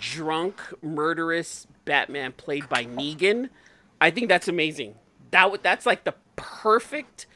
drunk, 0.00 0.60
murderous 0.82 1.66
Batman 1.84 2.32
played 2.32 2.68
by 2.68 2.84
Negan. 2.84 3.50
I 4.00 4.10
think 4.10 4.28
that's 4.28 4.48
amazing. 4.48 4.94
That 5.30 5.50
would 5.50 5.62
that's 5.62 5.86
like 5.86 6.04
the 6.04 6.14
perfect 6.36 7.26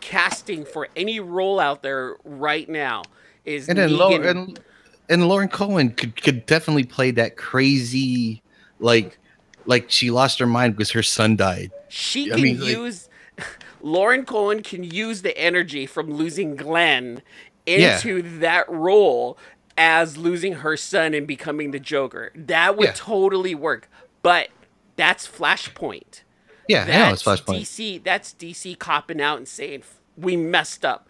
casting 0.00 0.64
for 0.64 0.88
any 0.96 1.20
role 1.20 1.58
out 1.58 1.82
there 1.82 2.16
right 2.24 2.68
now. 2.68 3.02
Is 3.44 3.68
And 3.68 3.78
then 3.78 3.90
Negan? 3.90 3.98
Lauren 3.98 4.26
and, 4.26 4.60
and 5.08 5.28
Lauren 5.28 5.48
Cohan 5.48 5.90
could 5.90 6.20
could 6.22 6.46
definitely 6.46 6.84
play 6.84 7.10
that 7.12 7.36
crazy 7.36 8.42
like 8.80 9.18
like 9.66 9.90
she 9.90 10.10
lost 10.10 10.38
her 10.38 10.46
mind 10.46 10.74
because 10.76 10.90
her 10.92 11.02
son 11.02 11.36
died. 11.36 11.70
she 11.88 12.30
I 12.30 12.34
can 12.34 12.42
mean, 12.42 12.60
like- 12.60 12.70
use. 12.70 13.08
Lauren 13.82 14.24
Cohan 14.24 14.62
can 14.62 14.82
use 14.84 15.22
the 15.22 15.36
energy 15.36 15.84
from 15.86 16.10
losing 16.12 16.56
Glenn 16.56 17.22
Yeah. 17.66 17.94
into 17.96 18.22
that 18.40 18.68
role 18.70 19.36
as 19.76 20.16
losing 20.16 20.54
her 20.54 20.76
son 20.76 21.12
and 21.14 21.26
becoming 21.26 21.70
the 21.72 21.80
Joker. 21.80 22.30
That 22.34 22.76
would 22.76 22.86
Yeah. 22.88 22.92
totally 22.94 23.54
work. 23.54 23.88
But 24.22 24.48
that's 24.96 25.26
Flashpoint. 25.28 26.22
Yeah, 26.68 26.84
I 26.84 26.86
know 26.86 27.12
it's 27.12 27.22
That's 27.24 27.40
Flashpoint. 27.42 27.60
DC. 27.60 27.98
That's 28.04 28.32
DC 28.32 28.78
copping 28.78 29.20
out 29.20 29.36
and 29.38 29.46
saying 29.48 29.82
we 30.16 30.36
messed 30.36 30.84
up. 30.84 31.08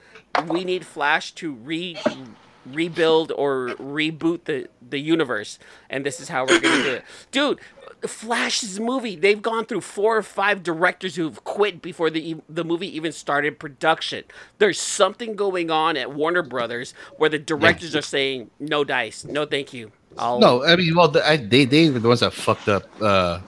We 0.48 0.64
need 0.64 0.84
Flash 0.84 1.30
to 1.32 1.52
re 1.52 1.96
rebuild 2.66 3.30
or 3.32 3.68
reboot 3.78 4.44
the 4.44 4.68
the 4.86 4.98
universe, 4.98 5.58
and 5.90 6.04
this 6.04 6.18
is 6.18 6.28
how 6.28 6.46
we're 6.46 6.60
gonna 6.60 6.82
do 6.82 6.90
it, 6.94 7.04
dude. 7.30 7.60
Flash's 8.06 8.78
movie. 8.80 9.16
They've 9.16 9.40
gone 9.40 9.64
through 9.66 9.80
four 9.82 10.16
or 10.16 10.22
five 10.22 10.62
directors 10.62 11.16
who've 11.16 11.42
quit 11.44 11.80
before 11.82 12.10
the 12.10 12.36
the 12.48 12.64
movie 12.64 12.94
even 12.96 13.12
started 13.12 13.58
production. 13.58 14.24
There's 14.58 14.78
something 14.80 15.36
going 15.36 15.70
on 15.70 15.96
at 15.96 16.12
Warner 16.12 16.42
Brothers 16.42 16.94
where 17.16 17.30
the 17.30 17.38
directors 17.38 17.94
are 17.96 18.02
saying 18.02 18.50
no 18.60 18.84
dice, 18.84 19.24
no 19.24 19.46
thank 19.46 19.72
you. 19.72 19.92
I'll, 20.16 20.38
No, 20.38 20.64
I 20.64 20.76
mean, 20.76 20.94
well, 20.94 21.08
the, 21.08 21.26
I, 21.28 21.36
they 21.38 21.64
they 21.64 21.90
were 21.90 21.98
the 21.98 22.08
ones 22.08 22.20
that 22.20 22.32
fucked 22.32 22.68
up 22.68 22.84
uh, 23.00 23.40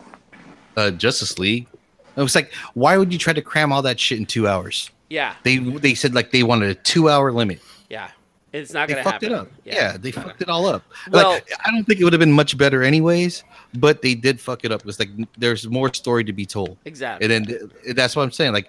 uh, 0.76 0.90
Justice 0.92 1.38
League. 1.38 1.66
It 2.16 2.22
was 2.22 2.34
like, 2.34 2.52
why 2.74 2.96
would 2.96 3.12
you 3.12 3.18
try 3.18 3.32
to 3.34 3.42
cram 3.42 3.72
all 3.72 3.82
that 3.82 4.00
shit 4.00 4.18
in 4.18 4.26
two 4.26 4.48
hours? 4.48 4.90
yeah, 5.11 5.34
They 5.44 5.59
they 5.59 5.94
said 5.94 6.14
like 6.14 6.32
they 6.32 6.42
wanted 6.42 6.70
a 6.70 6.74
two 6.74 7.09
hour 7.09 7.30
limit. 7.30 7.61
yeah. 7.88 8.11
It's 8.62 8.72
not 8.72 8.88
gonna 8.88 9.02
fucked 9.04 9.22
happen. 9.22 9.32
it 9.32 9.34
up. 9.40 9.48
Yeah. 9.64 9.96
they 9.96 10.11
fucked 10.12 10.42
it 10.42 10.48
all 10.48 10.66
up. 10.66 10.82
Well- 11.11 11.30
like 11.32 11.48
I 11.64 11.70
don't 11.70 11.84
think 11.84 12.00
it 12.00 12.04
would 12.04 12.12
have 12.12 12.20
been 12.20 12.32
much 12.32 12.57
better 12.57 12.82
anyways, 12.82 13.44
but 13.74 14.02
they 14.02 14.14
did 14.14 14.40
fuck 14.40 14.64
it 14.64 14.72
up. 14.72 14.80
It 14.80 14.86
was 14.86 14.98
like 14.98 15.11
there's 15.38 15.66
more 15.68 15.92
story 15.92 16.24
to 16.24 16.32
be 16.32 16.46
told. 16.46 16.76
exactly. 16.84 17.32
And 17.34 17.46
then 17.46 17.70
uh, 17.88 17.92
that's 17.94 18.16
what 18.16 18.22
I'm 18.22 18.32
saying. 18.32 18.52
Like, 18.52 18.68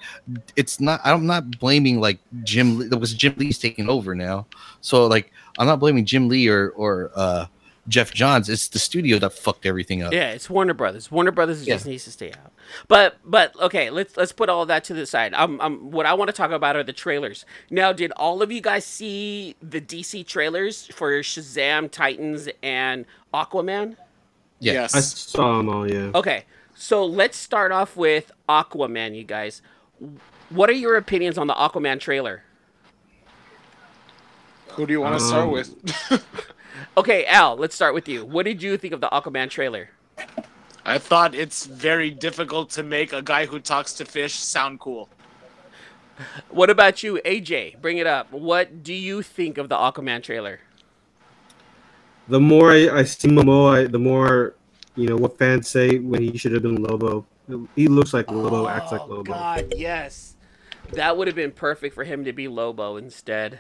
it's 0.56 0.80
not. 0.80 1.00
I'm 1.04 1.26
not 1.26 1.60
blaming 1.60 2.00
like 2.00 2.20
Jim. 2.44 2.80
Lee- 2.80 2.88
It 2.92 3.00
was 3.00 3.14
Jim 3.14 3.34
Lee's 3.38 3.58
taking 3.60 3.90
over 3.90 4.14
now. 4.16 4.46
So 4.82 5.08
like, 5.08 5.32
I'm 5.60 5.68
not 5.68 5.80
blaming 5.80 6.06
Jim 6.06 6.28
Lee 6.28 6.48
or 6.48 6.70
or 6.72 7.12
uh, 7.16 7.46
Geoff 7.88 8.14
Johns. 8.14 8.50
It's 8.50 8.68
the 8.68 8.80
studio 8.80 9.18
that 9.20 9.32
fucked 9.34 9.66
everything 9.66 10.04
up. 10.04 10.12
Yeah, 10.14 10.32
it's 10.32 10.50
Warner 10.50 10.74
Brothers. 10.74 11.10
Warner 11.12 11.32
Brothers 11.32 11.66
just 11.66 11.86
needs 11.86 12.04
to 12.06 12.12
stay 12.12 12.32
out. 12.32 12.52
But 12.88 13.18
but 13.26 13.56
okay, 13.60 13.90
let's 13.90 14.16
let's 14.18 14.32
put 14.32 14.50
all 14.50 14.66
that 14.66 14.84
to 14.86 14.94
the 14.94 15.06
side. 15.06 15.34
Um, 15.34 15.60
um 15.62 15.92
what 15.92 16.06
I 16.06 16.14
want 16.14 16.30
to 16.30 16.34
talk 16.34 16.52
about 16.52 16.76
are 16.76 16.84
the 16.84 16.94
trailers. 16.94 17.46
Now, 17.70 17.94
did 17.94 18.12
all 18.14 18.42
of 18.42 18.52
you 18.52 18.62
guys 18.62 18.86
see 18.86 19.56
the 19.62 19.82
DC 19.82 20.26
trailers 20.26 20.88
for 20.88 21.12
Shazam, 21.22 21.90
Titans, 21.92 22.50
and 22.62 23.06
Aquaman? 23.34 23.96
Yeah. 24.60 24.74
Yes. 24.74 24.96
I 24.96 25.00
saw 25.02 25.58
them 25.58 25.70
all. 25.70 25.90
Yeah. 25.90 26.12
Okay, 26.16 26.46
so 26.76 27.06
let's 27.06 27.38
start 27.38 27.72
off 27.72 27.96
with 27.96 28.32
Aquaman, 28.50 29.16
you 29.16 29.24
guys. 29.24 29.62
What 30.50 30.70
are 30.70 30.74
your 30.74 30.96
opinions 30.96 31.38
on 31.38 31.48
the 31.48 31.54
Aquaman 31.54 32.00
trailer? 32.00 32.44
Who 34.70 34.86
do 34.86 34.94
you 34.94 35.02
want 35.02 35.20
to 35.20 35.26
start 35.26 35.44
Um, 35.44 35.52
with? 35.52 36.24
Okay, 36.96 37.26
Al, 37.26 37.56
let's 37.58 37.76
start 37.76 37.94
with 37.96 38.08
you. 38.08 38.24
What 38.26 38.46
did 38.46 38.62
you 38.62 38.78
think 38.78 38.94
of 38.94 39.02
the 39.02 39.08
Aquaman 39.10 39.50
trailer? 39.50 39.90
I 40.88 41.00
thought 41.00 41.36
it's 41.36 41.66
very 41.66 42.10
difficult 42.10 42.70
to 42.72 42.82
make 42.82 43.12
a 43.12 43.22
guy 43.22 43.46
who 43.46 43.60
talks 43.60 43.92
to 43.96 44.06
fish 44.06 44.36
sound 44.36 44.80
cool. 44.80 45.10
What 46.50 46.70
about 46.70 47.04
you, 47.04 47.20
AJ? 47.26 47.82
Bring 47.82 47.98
it 47.98 48.08
up. 48.08 48.32
What 48.32 48.84
do 48.84 48.94
you 48.94 49.22
think 49.22 49.58
of 49.58 49.68
the 49.68 49.76
Aquaman 49.76 50.24
trailer? 50.24 50.62
The 52.30 52.40
more 52.40 52.72
I, 52.72 53.00
I 53.00 53.04
see 53.04 53.28
Momoa, 53.28 53.84
I, 53.84 53.88
the 53.88 54.00
more 54.00 54.56
you 54.96 55.08
know 55.08 55.18
what 55.18 55.38
fans 55.38 55.68
say 55.68 56.00
when 56.00 56.22
he 56.22 56.38
should 56.38 56.54
have 56.54 56.64
been 56.64 56.82
Lobo. 56.82 57.26
He 57.76 57.88
looks 57.88 58.14
like 58.14 58.32
Lobo, 58.32 58.68
acts 58.68 58.92
like 58.94 59.02
Oh, 59.02 59.08
Lobo. 59.08 59.34
God, 59.34 59.74
yes. 59.76 60.36
That 60.94 61.18
would 61.18 61.28
have 61.28 61.36
been 61.36 61.52
perfect 61.52 61.96
for 61.96 62.06
him 62.06 62.24
to 62.24 62.32
be 62.34 62.48
Lobo 62.48 62.96
instead. 62.96 63.60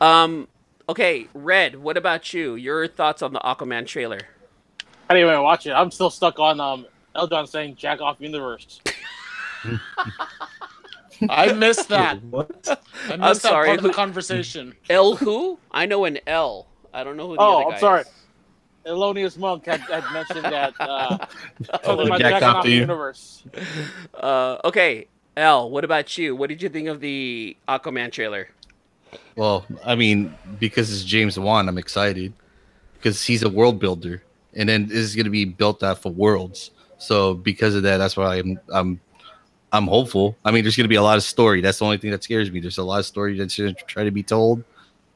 Um, 0.00 0.46
okay, 0.88 1.26
Red, 1.34 1.76
what 1.76 1.96
about 1.96 2.32
you? 2.32 2.54
Your 2.54 2.86
thoughts 2.86 3.20
on 3.20 3.32
the 3.32 3.40
Aquaman 3.40 3.86
trailer? 3.86 4.20
I 5.08 5.14
didn't 5.14 5.28
even 5.30 5.42
watch 5.42 5.66
it. 5.66 5.72
I'm 5.72 5.90
still 5.90 6.10
stuck 6.10 6.38
on 6.38 6.60
um 6.60 6.86
Eldon 7.14 7.46
saying 7.46 7.76
"Jack 7.76 8.00
off 8.00 8.16
universe." 8.20 8.80
I 11.28 11.52
missed 11.52 11.88
that. 11.88 12.22
What? 12.22 12.50
I 13.10 13.16
missed 13.16 13.42
that 13.42 13.50
sorry, 13.50 13.68
part 13.68 13.78
of 13.78 13.84
the 13.84 13.90
conversation. 13.92 14.74
L 14.90 15.16
who? 15.16 15.58
I 15.70 15.86
know 15.86 16.04
an 16.04 16.18
L. 16.26 16.66
I 16.92 17.04
don't 17.04 17.16
know 17.16 17.28
who 17.28 17.36
the 17.36 17.42
Oh, 17.42 17.62
other 17.62 17.72
I'm 17.72 17.78
sorry. 17.78 18.00
is. 18.02 18.12
Elonius 18.86 19.36
Monk 19.36 19.66
had, 19.66 19.80
had 19.90 20.10
mentioned 20.12 20.50
that. 20.52 20.74
Uh, 20.80 21.18
Oh, 21.72 21.78
talking 21.82 22.06
about 22.06 22.18
jacked 22.20 22.32
Jack 22.34 22.42
off 22.44 22.56
off 22.56 22.64
to 22.64 22.70
you? 22.70 22.80
universe. 22.80 23.44
Uh, 24.14 24.58
okay, 24.64 25.08
L, 25.36 25.70
what 25.70 25.84
about 25.84 26.16
you? 26.16 26.36
What 26.36 26.48
did 26.48 26.62
you 26.62 26.68
think 26.68 26.88
of 26.88 27.00
the 27.00 27.56
Aquaman 27.68 28.12
trailer? 28.12 28.48
Well, 29.36 29.66
I 29.84 29.94
mean, 29.96 30.34
because 30.58 30.92
it's 30.92 31.04
James 31.04 31.38
Wan, 31.38 31.68
I'm 31.68 31.78
excited 31.78 32.32
because 32.94 33.24
he's 33.24 33.42
a 33.42 33.48
world 33.48 33.78
builder, 33.78 34.22
and 34.56 34.68
then 34.68 34.86
this 34.86 34.98
is 34.98 35.14
going 35.14 35.24
to 35.24 35.30
be 35.30 35.44
built 35.44 35.82
off 35.82 36.04
of 36.04 36.16
worlds. 36.16 36.70
So 36.98 37.34
because 37.34 37.74
of 37.74 37.82
that, 37.84 37.98
that's 37.98 38.16
why 38.16 38.36
I'm 38.36 38.58
I'm 38.72 39.00
I'm 39.72 39.86
hopeful. 39.86 40.36
I 40.44 40.50
mean, 40.50 40.64
there's 40.64 40.76
going 40.76 40.84
to 40.84 40.88
be 40.88 40.96
a 40.96 41.02
lot 41.02 41.16
of 41.16 41.22
story. 41.22 41.60
That's 41.60 41.78
the 41.78 41.84
only 41.84 41.98
thing 41.98 42.10
that 42.10 42.24
scares 42.24 42.50
me. 42.50 42.60
There's 42.60 42.78
a 42.78 42.84
lot 42.84 42.98
of 42.98 43.06
story 43.06 43.36
that's 43.36 43.56
going 43.56 43.74
to 43.74 43.84
try 43.84 44.04
to 44.04 44.10
be 44.10 44.22
told, 44.22 44.64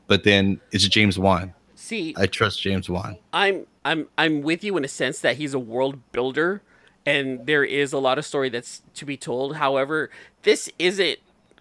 but 0.06 0.24
then 0.24 0.60
it's 0.72 0.86
James 0.86 1.18
Wan. 1.18 1.54
See, 1.74 2.14
I 2.16 2.26
trust 2.26 2.60
James 2.60 2.88
Wan. 2.90 3.16
I'm 3.32 3.66
I'm 3.84 4.08
I'm 4.18 4.42
with 4.42 4.62
you 4.62 4.76
in 4.76 4.84
a 4.84 4.88
sense 4.88 5.20
that 5.20 5.36
he's 5.36 5.54
a 5.54 5.58
world 5.58 5.98
builder 6.12 6.62
and 7.06 7.46
there 7.46 7.64
is 7.64 7.92
a 7.92 7.98
lot 7.98 8.18
of 8.18 8.26
story 8.26 8.48
that's 8.48 8.82
to 8.94 9.04
be 9.04 9.16
told. 9.16 9.56
However, 9.56 10.10
this 10.42 10.70
isn't 10.78 11.18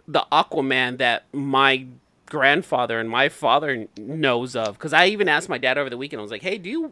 the 0.08 0.26
Aquaman 0.32 0.98
that 0.98 1.24
my 1.32 1.86
grandfather 2.26 3.00
and 3.00 3.10
my 3.10 3.30
father 3.30 3.88
knows 3.98 4.56
of 4.56 4.78
cuz 4.78 4.94
I 4.94 5.08
even 5.08 5.28
asked 5.28 5.50
my 5.50 5.58
dad 5.58 5.78
over 5.80 5.90
the 5.90 5.98
weekend 5.98 6.20
I 6.20 6.24
was 6.24 6.32
like, 6.32 6.44
"Hey, 6.44 6.58
do 6.58 6.70
you 6.70 6.92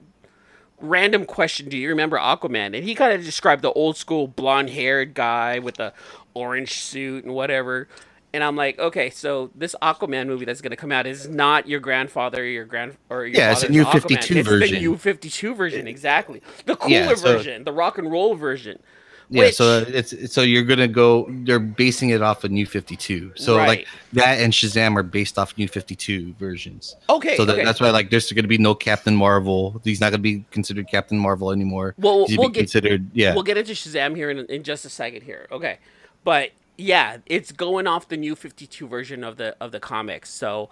random 0.79 1.25
question, 1.25 1.69
do 1.69 1.77
you 1.77 1.89
remember 1.89 2.17
Aquaman?" 2.17 2.75
And 2.75 2.83
he 2.83 2.95
kind 2.95 3.13
of 3.13 3.23
described 3.23 3.61
the 3.61 3.71
old 3.71 3.97
school 3.97 4.27
blonde-haired 4.27 5.13
guy 5.13 5.59
with 5.59 5.75
the 5.75 5.93
orange 6.33 6.73
suit 6.81 7.23
and 7.25 7.33
whatever. 7.33 7.87
and 8.33 8.43
I'm 8.43 8.55
like, 8.57 8.77
okay, 8.77 9.09
so 9.09 9.49
this 9.55 9.73
Aquaman 9.81 10.27
movie 10.27 10.45
that's 10.45 10.61
gonna 10.61 10.75
come 10.75 10.91
out 10.91 11.07
is 11.07 11.27
not 11.27 11.67
your 11.67 11.79
grandfather 11.79 12.41
or 12.41 12.45
your 12.45 12.65
grand 12.65 12.97
or 13.09 13.25
your 13.25 13.37
yeah 13.41 13.51
it's 13.53 13.63
a 13.63 13.69
new 13.69 13.85
aquaman. 13.85 14.01
52 14.01 14.37
it's 14.39 14.49
version. 14.49 14.75
The 14.75 14.79
new 14.81 14.97
52 14.97 15.55
version, 15.55 15.87
exactly. 15.87 16.41
The 16.65 16.75
cooler 16.75 16.91
Yeah, 16.93 17.15
so- 17.15 17.37
version, 17.37 17.63
the 17.63 17.71
rock 17.71 17.97
and 17.97 18.11
roll 18.11 18.35
version. 18.35 18.79
Yeah, 19.29 19.49
so 19.51 19.79
which- 19.79 19.89
it's 19.89 20.13
it's- 20.13 20.31
so 20.31 20.41
you're 20.41 20.63
gonna 20.63 20.87
go. 20.87 21.27
They're 21.29 21.59
basing 21.59 22.11
it 22.11 22.21
off 22.21 22.43
of 22.45 22.51
New 22.51 22.65
Fifty 22.65 22.95
Two. 22.95 23.31
So 23.35 23.57
Right. 23.57 23.67
like 23.67 23.87
that 24.13 24.39
and 24.39 24.53
Shazam 24.53 24.95
are 24.95 25.03
based 25.03 25.37
off 25.37 25.57
New 25.57 25.67
Fifty 25.67 25.95
Two 25.95 26.33
versions. 26.39 26.95
Okay, 27.09 27.35
so 27.35 27.43
that, 27.43 27.53
okay. 27.57 27.65
that's 27.65 27.81
why 27.81 27.89
like 27.89 28.09
there's 28.09 28.31
gonna 28.31 28.47
be 28.47 28.57
no 28.57 28.73
Captain 28.73 29.15
Marvel. 29.15 29.81
He's 29.83 29.99
not 29.99 30.11
gonna 30.11 30.21
be 30.23 30.45
considered 30.51 30.87
Captain 30.87 31.17
Marvel 31.19 31.51
anymore. 31.51 31.93
Well, 31.97 32.25
He's 32.27 32.37
we'll 32.37 32.47
be 32.49 32.53
get 32.53 32.59
considered 32.61 33.09
yeah. 33.13 33.33
We'll 33.33 33.43
get 33.43 33.57
into 33.57 33.73
Shazam 33.73 34.15
here 34.15 34.29
in, 34.29 34.39
in 34.45 34.63
just 34.63 34.85
a 34.85 34.89
second 34.89 35.23
here. 35.23 35.47
Okay. 35.51 35.79
But 36.23 36.51
yeah, 36.77 37.17
it's 37.25 37.51
going 37.51 37.85
off 37.87 38.07
the 38.07 38.17
new 38.17 38.35
52 38.35 38.87
version 38.87 39.23
of 39.23 39.35
the 39.37 39.55
of 39.59 39.71
the 39.73 39.79
comics. 39.81 40.29
So 40.29 40.69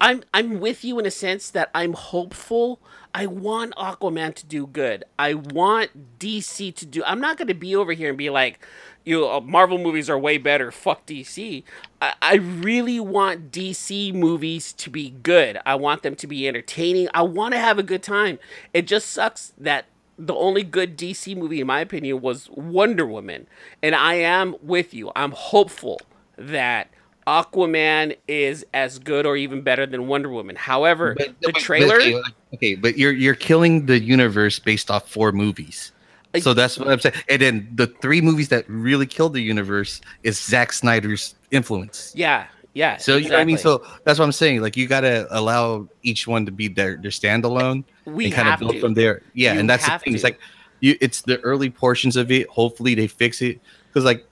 I'm 0.00 0.22
I'm 0.32 0.60
with 0.60 0.84
you 0.84 0.98
in 0.98 1.06
a 1.06 1.10
sense 1.10 1.50
that 1.50 1.70
I'm 1.74 1.92
hopeful. 1.92 2.80
I 3.14 3.26
want 3.26 3.74
Aquaman 3.74 4.34
to 4.36 4.46
do 4.46 4.66
good. 4.66 5.04
I 5.18 5.34
want 5.34 6.18
DC 6.18 6.74
to 6.76 6.86
do. 6.86 7.02
I'm 7.04 7.20
not 7.20 7.36
going 7.38 7.48
to 7.48 7.54
be 7.54 7.74
over 7.74 7.92
here 7.92 8.08
and 8.10 8.18
be 8.18 8.30
like, 8.30 8.64
you 9.04 9.20
know, 9.20 9.32
uh, 9.32 9.40
Marvel 9.40 9.78
movies 9.78 10.08
are 10.08 10.18
way 10.18 10.38
better. 10.38 10.70
Fuck 10.70 11.06
DC. 11.06 11.64
I, 12.00 12.14
I 12.22 12.34
really 12.36 13.00
want 13.00 13.50
DC 13.50 14.14
movies 14.14 14.72
to 14.74 14.90
be 14.90 15.10
good. 15.10 15.58
I 15.66 15.74
want 15.74 16.02
them 16.02 16.14
to 16.16 16.26
be 16.26 16.46
entertaining. 16.46 17.08
I 17.12 17.22
want 17.22 17.52
to 17.54 17.58
have 17.58 17.78
a 17.78 17.82
good 17.82 18.02
time. 18.02 18.38
It 18.72 18.86
just 18.86 19.10
sucks 19.10 19.52
that 19.58 19.86
the 20.18 20.34
only 20.34 20.62
good 20.62 20.96
DC 20.98 21.36
movie, 21.36 21.60
in 21.60 21.66
my 21.66 21.80
opinion, 21.80 22.20
was 22.20 22.48
Wonder 22.50 23.06
Woman. 23.06 23.46
And 23.82 23.94
I 23.94 24.14
am 24.14 24.54
with 24.62 24.94
you. 24.94 25.10
I'm 25.16 25.32
hopeful 25.32 26.00
that 26.36 26.90
Aquaman 27.26 28.16
is 28.28 28.64
as 28.74 28.98
good 28.98 29.24
or 29.26 29.36
even 29.36 29.62
better 29.62 29.86
than 29.86 30.06
Wonder 30.08 30.28
Woman. 30.28 30.56
However, 30.56 31.14
But- 31.16 31.28
the 31.28 31.34
but- 31.46 31.54
but- 31.54 31.62
trailer. 31.62 31.98
like- 32.00 32.22
okay, 32.54 32.74
but 32.74 32.98
you're 32.98 33.12
you're 33.12 33.34
killing 33.34 33.86
the 33.86 33.98
universe 33.98 34.58
based 34.58 34.90
off 34.90 35.08
four 35.08 35.32
movies. 35.32 35.92
I- 36.34 36.40
So 36.40 36.54
that's 36.54 36.78
what 36.78 36.88
I'm 36.88 37.00
saying. 37.00 37.14
And 37.28 37.42
then 37.42 37.68
the 37.74 37.86
three 37.88 38.20
movies 38.20 38.48
that 38.50 38.64
really 38.68 39.06
killed 39.06 39.34
the 39.34 39.42
universe 39.42 40.00
is 40.22 40.40
Zack 40.40 40.72
Snyder's 40.72 41.34
influence. 41.50 42.12
yeah, 42.14 42.46
yeah. 42.74 42.96
So 42.98 43.16
you 43.16 43.30
know 43.30 43.36
I 43.38 43.44
mean. 43.44 43.58
So 43.58 43.82
that's 44.04 44.18
what 44.18 44.24
I'm 44.26 44.32
saying. 44.32 44.60
Like 44.62 44.76
you 44.76 44.86
gotta 44.86 45.26
allow 45.30 45.88
each 46.02 46.28
one 46.28 46.46
to 46.46 46.52
be 46.52 46.68
their 46.68 46.96
their 46.96 47.10
standalone 47.10 47.82
we 48.04 48.26
and 48.26 48.34
kind 48.34 48.48
of 48.48 48.60
build 48.60 48.72
to. 48.74 48.80
from 48.80 48.94
there. 48.94 49.22
Yeah, 49.34 49.54
You 49.54 49.60
and 49.60 49.68
that's 49.70 49.84
the 49.88 49.98
thing. 49.98 50.14
It's 50.14 50.22
like 50.24 50.38
you. 50.80 50.96
It's 51.00 51.22
the 51.22 51.40
early 51.40 51.68
portions 51.70 52.16
of 52.16 52.30
it. 52.30 52.46
Hopefully 52.48 52.94
they 52.94 53.06
fix 53.08 53.42
it 53.42 53.60
because 53.88 54.04
like. 54.04 54.24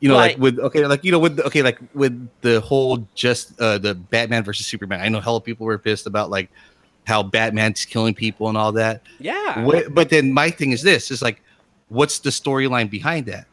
You 0.00 0.08
know, 0.08 0.14
Well, 0.14 0.26
like 0.28 0.36
I- 0.36 0.40
with 0.40 0.58
okay, 0.60 0.86
like 0.86 1.02
you 1.02 1.10
know, 1.10 1.18
with 1.18 1.40
okay, 1.40 1.62
like 1.62 1.80
with 1.92 2.28
the 2.42 2.60
whole 2.60 3.08
just 3.16 3.58
uh 3.60 3.78
the 3.78 3.96
Batman 3.96 4.44
versus 4.44 4.64
Superman. 4.64 5.00
I 5.00 5.08
know 5.08 5.18
hella 5.18 5.40
people 5.40 5.66
were 5.66 5.76
pissed 5.76 6.06
about 6.06 6.30
like 6.30 6.50
how 7.08 7.22
Batman's 7.22 7.84
killing 7.84 8.14
people 8.14 8.48
and 8.48 8.56
all 8.58 8.70
that. 8.72 9.02
Yeah. 9.18 9.64
What, 9.64 9.94
but 9.94 10.10
then 10.10 10.30
my 10.32 10.50
thing 10.50 10.72
is 10.72 10.82
this: 10.82 11.10
is 11.10 11.22
like, 11.22 11.42
what's 11.88 12.18
the 12.20 12.30
storyline 12.30 12.90
behind 12.90 13.26
that? 13.26 13.46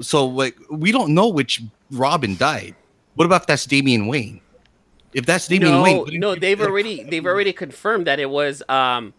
So 0.00 0.26
like, 0.26 0.56
we 0.70 0.90
don't 0.92 1.14
know 1.14 1.28
which 1.28 1.62
Robin 1.90 2.36
died. 2.36 2.74
What 3.14 3.26
about 3.26 3.42
if 3.42 3.46
that's 3.46 3.66
Damian 3.66 4.06
Wayne? 4.06 4.40
If 5.12 5.24
that's 5.24 5.46
Damian 5.46 5.72
no, 5.72 5.82
Wayne, 5.82 6.20
no, 6.20 6.34
they've 6.34 6.60
already 6.60 7.04
they've 7.04 7.24
already 7.24 7.52
confirmed 7.52 8.06
that 8.06 8.18
it 8.18 8.28
was 8.28 8.62
um 8.68 9.14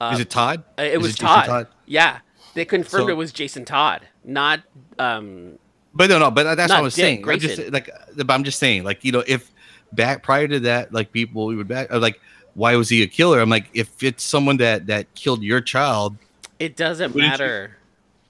uh, 0.00 0.10
is 0.14 0.20
it 0.20 0.30
Todd? 0.30 0.62
uh, 0.78 0.82
it 0.82 0.94
Is 0.94 1.02
was 1.02 1.14
Jason 1.14 1.26
Todd. 1.26 1.66
Yeah, 1.86 2.18
they 2.54 2.64
confirmed 2.64 3.06
So- 3.06 3.08
it 3.10 3.16
was 3.16 3.32
Jason 3.32 3.64
Todd, 3.64 4.06
not 4.24 4.60
um 4.98 5.58
But 5.92 6.10
no, 6.10 6.18
no, 6.18 6.30
but 6.30 6.54
that's 6.54 6.70
what 6.70 6.78
I 6.78 6.82
was 6.82 6.94
Dick 6.94 7.02
saying. 7.02 7.28
I'm 7.28 7.38
just 7.40 7.72
like, 7.72 7.90
but 8.16 8.30
I'm 8.30 8.44
just 8.44 8.58
saying, 8.60 8.84
like, 8.84 9.04
you 9.04 9.10
know, 9.10 9.24
if 9.26 9.50
back 9.92 10.22
prior 10.22 10.46
to 10.46 10.60
that, 10.60 10.92
like 10.92 11.10
people 11.10 11.46
we 11.46 11.56
would 11.56 11.66
back, 11.66 11.92
like, 11.92 12.20
why 12.54 12.76
was 12.76 12.88
he 12.88 13.02
a 13.02 13.06
killer? 13.06 13.40
I'm 13.40 13.50
like, 13.50 13.68
if 13.74 14.02
it's 14.02 14.22
someone 14.24 14.56
that 14.58 14.86
that 14.86 15.12
killed 15.14 15.42
your 15.42 15.60
child, 15.60 16.16
It 16.58 16.76
doesn't 16.76 17.14
What 17.14 17.22
you- 17.22 17.28
matter. 17.28 17.76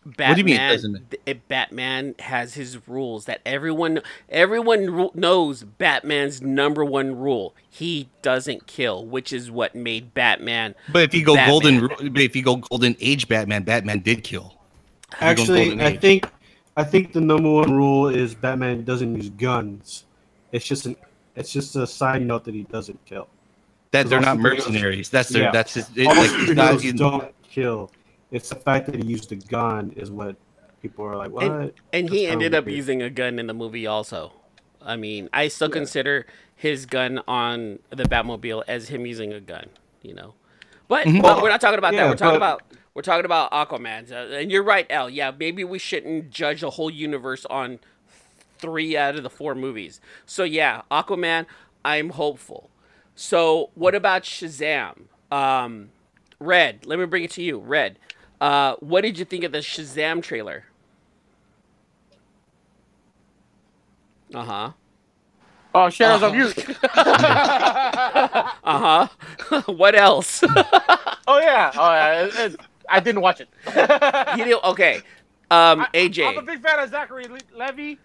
Batman, 0.06 0.28
What 0.30 0.34
do 0.34 0.40
you 0.40 0.44
mean 0.46 0.54
it 0.60 0.68
doesn't? 0.72 1.10
th- 1.10 1.22
it- 1.26 1.48
Batman 1.48 2.14
has 2.20 2.54
his 2.54 2.78
rules 2.88 3.26
that 3.26 3.40
everyone 3.44 4.00
everyone 4.30 4.86
ru- 4.88 5.10
knows. 5.14 5.62
Batman's 5.62 6.40
number 6.40 6.84
one 6.84 7.16
rule: 7.18 7.54
he 7.68 8.08
doesn't 8.22 8.66
kill, 8.66 9.04
which 9.04 9.30
is 9.30 9.50
what 9.50 9.74
made 9.74 10.14
Batman. 10.14 10.74
but 10.90 11.02
if 11.02 11.12
you 11.12 11.22
go 11.22 11.34
Batman. 11.34 11.80
golden, 11.80 12.12
but 12.14 12.22
if 12.22 12.34
you 12.34 12.42
go 12.42 12.56
golden 12.56 12.96
age 13.00 13.28
Batman, 13.28 13.62
Batman 13.62 13.98
did 13.98 14.24
kill. 14.24 14.54
If 15.12 15.12
you 15.12 15.18
go 15.20 15.26
Actually, 15.26 15.82
I 15.82 15.96
think 15.96 16.26
I 16.78 16.84
think 16.84 17.12
the 17.12 17.20
number 17.20 17.50
one 17.50 17.70
rule 17.72 18.08
is 18.08 18.34
Batman 18.34 18.84
doesn't 18.84 19.14
use 19.14 19.28
guns. 19.28 20.04
It's 20.50 20.64
just 20.66 20.86
an 20.86 20.96
it's 21.36 21.52
just 21.52 21.76
a 21.76 21.86
side 21.86 22.22
note 22.22 22.44
that 22.44 22.54
he 22.54 22.62
doesn't 22.62 23.04
kill. 23.04 23.28
That 23.92 24.08
they're 24.08 24.20
not 24.20 24.38
mercenaries. 24.38 25.08
That's 25.10 25.28
their, 25.30 25.44
Yeah. 25.44 25.50
that's 25.50 25.74
his, 25.74 25.90
it, 25.96 26.06
All 26.06 26.14
like, 26.16 26.30
it's 26.32 26.50
not 26.52 26.74
superheroes 26.74 26.90
in- 26.90 26.96
don't 26.96 27.34
kill. 27.42 27.90
It's 28.30 28.48
the 28.48 28.54
fact 28.54 28.86
that 28.86 28.94
he 28.94 29.02
used 29.04 29.32
a 29.32 29.36
gun 29.36 29.92
is 29.96 30.10
what 30.10 30.36
people 30.82 31.04
are 31.04 31.16
like. 31.16 31.30
What? 31.30 31.44
And, 31.44 31.72
and 31.92 32.08
he 32.08 32.26
ended 32.26 32.54
up 32.54 32.66
weird. 32.66 32.76
using 32.76 33.02
a 33.02 33.10
gun 33.10 33.38
in 33.38 33.46
the 33.46 33.54
movie 33.54 33.86
also. 33.86 34.32
I 34.80 34.96
mean, 34.96 35.28
I 35.32 35.48
still 35.48 35.68
consider 35.68 36.26
his 36.54 36.86
gun 36.86 37.20
on 37.26 37.80
the 37.90 38.04
Batmobile 38.04 38.62
as 38.68 38.88
him 38.88 39.04
using 39.04 39.32
a 39.32 39.40
gun, 39.40 39.66
you 40.02 40.14
know. 40.14 40.34
But, 40.88 41.06
Mhm. 41.06 41.22
but 41.22 41.42
we're 41.42 41.48
not 41.50 41.60
talking 41.60 41.78
about 41.78 41.92
that. 41.94 42.08
We're 42.08 42.14
talking 42.16 42.38
but- 42.40 42.54
about 42.54 42.62
we're 42.92 43.02
talking 43.02 43.24
about 43.24 43.52
Aquaman. 43.52 44.10
Uh, 44.10 44.34
and 44.36 44.50
you're 44.50 44.64
right, 44.64 44.84
L. 44.90 45.08
Yeah, 45.08 45.30
maybe 45.38 45.62
we 45.62 45.78
shouldn't 45.78 46.30
judge 46.30 46.64
a 46.64 46.70
whole 46.70 46.90
universe 46.90 47.46
on 47.46 47.78
three 48.58 48.96
out 48.96 49.14
of 49.14 49.22
the 49.22 49.30
four 49.30 49.54
movies. 49.54 50.00
So 50.26 50.42
yeah, 50.42 50.82
Aquaman, 50.90 51.46
I'm 51.84 52.10
hopeful. 52.10 52.68
So 53.20 53.68
what 53.74 53.94
about 53.94 54.22
Shazam? 54.22 55.02
Um, 55.30 55.90
Red, 56.38 56.86
let 56.86 56.98
me 56.98 57.04
bring 57.04 57.22
it 57.22 57.30
to 57.32 57.42
you. 57.42 57.58
Red, 57.58 57.98
uh, 58.40 58.76
what 58.80 59.02
did 59.02 59.18
you 59.18 59.26
think 59.26 59.44
of 59.44 59.52
the 59.52 59.58
Shazam 59.58 60.22
trailer? 60.22 60.64
Uh 64.34 64.42
huh. 64.42 64.70
Oh, 65.74 65.90
Shadow's 65.90 66.22
on 66.22 66.32
mute. 66.32 66.56
Uh 66.94 68.52
huh. 68.64 69.62
what 69.66 69.94
else? 69.94 70.42
oh 70.42 71.40
yeah. 71.42 71.72
Oh 71.76 71.92
yeah. 71.92 72.24
It, 72.24 72.34
it, 72.54 72.60
I 72.88 73.00
didn't 73.00 73.20
watch 73.20 73.42
it. 73.42 73.50
you 74.38 74.46
know, 74.46 74.60
okay. 74.64 74.96
Um, 75.50 75.82
I- 75.82 75.88
AJ. 75.92 76.26
I'm 76.26 76.38
a 76.38 76.42
big 76.42 76.62
fan 76.62 76.78
of 76.78 76.88
Zachary 76.88 77.24
Le- 77.24 77.38
Levi. 77.54 77.96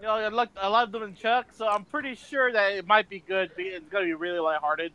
You 0.00 0.06
know, 0.06 0.12
I 0.12 0.28
like 0.28 0.50
I 0.60 0.68
love 0.68 0.92
them 0.92 1.02
in 1.02 1.14
Chuck, 1.14 1.46
so 1.54 1.68
I'm 1.68 1.84
pretty 1.84 2.14
sure 2.14 2.52
that 2.52 2.72
it 2.72 2.86
might 2.86 3.08
be 3.08 3.20
good. 3.20 3.50
It's 3.56 3.88
gonna 3.88 4.04
be 4.04 4.14
really 4.14 4.38
lighthearted. 4.38 4.92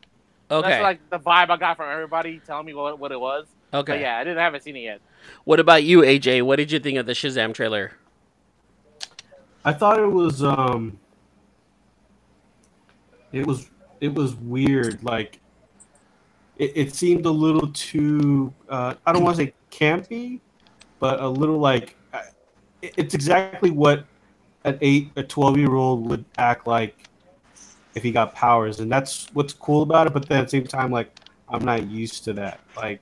okay. 0.52 0.70
That's 0.70 0.84
like 0.84 1.10
the 1.10 1.20
vibe 1.20 1.50
I 1.50 1.58
got 1.58 1.78
from 1.78 1.92
everybody 1.92 2.42
telling 2.46 2.66
me 2.66 2.74
what, 2.74 3.00
what 3.00 3.12
it 3.12 3.20
was. 3.20 3.48
okay. 3.74 3.94
But 3.94 4.00
yeah, 4.02 4.18
I 4.18 4.24
didn't 4.24 4.40
haven't 4.40 4.62
seen 4.64 4.76
it 4.76 4.82
yet. 4.82 5.02
What 5.46 5.60
about 5.60 5.84
you, 5.84 6.02
AJ? 6.02 6.44
What 6.44 6.58
did 6.58 6.72
you 6.72 6.80
think 6.80 6.98
of 6.98 7.06
the 7.06 7.14
Shazam 7.14 7.54
trailer? 7.54 7.94
I 9.66 9.74
thought 9.74 10.00
it 10.00 10.08
was 10.08 10.44
um 10.44 11.00
it 13.32 13.46
was 13.46 13.70
it 14.00 14.14
was 14.14 14.36
weird 14.36 15.04
like 15.04 15.40
it, 16.58 16.72
it 16.76 16.96
seemed 16.96 17.26
a 17.26 17.32
little 17.32 17.68
too 17.74 18.54
uh, 18.70 18.96
I 19.06 19.12
don't 19.12 19.24
want 19.24 19.38
to 19.38 19.44
say 19.44 19.54
campy 19.72 20.40
but 21.00 21.20
a 21.20 21.28
little 21.28 21.60
like 21.60 21.96
it's 22.82 23.14
exactly 23.14 23.72
what 23.72 24.06
an 24.66 24.78
8 24.82 25.12
a 25.16 25.24
12 25.24 25.58
year 25.58 25.74
old 25.76 26.10
would 26.10 26.26
act 26.38 26.68
like 26.68 26.96
if 27.96 28.04
he 28.04 28.12
got 28.12 28.34
powers 28.36 28.80
and 28.80 28.92
that's 28.92 29.28
what's 29.34 29.54
cool 29.54 29.82
about 29.82 30.08
it 30.08 30.14
but 30.14 30.28
then 30.28 30.40
at 30.40 30.44
the 30.46 30.50
same 30.50 30.68
time 30.68 30.92
like 30.92 31.12
I'm 31.50 31.66
not 31.66 31.88
used 31.90 32.24
to 32.26 32.34
that 32.34 32.60
like 32.76 33.02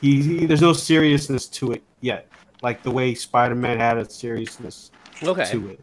he, 0.00 0.22
he 0.22 0.46
there's 0.46 0.62
no 0.62 0.72
seriousness 0.72 1.46
to 1.48 1.72
it 1.72 1.82
yet 2.00 2.26
like 2.62 2.82
the 2.82 2.90
way 2.90 3.14
Spider-Man 3.14 3.78
had 3.78 3.98
a 3.98 4.08
seriousness 4.08 4.90
Okay. 5.22 5.44
to 5.50 5.68
it 5.68 5.80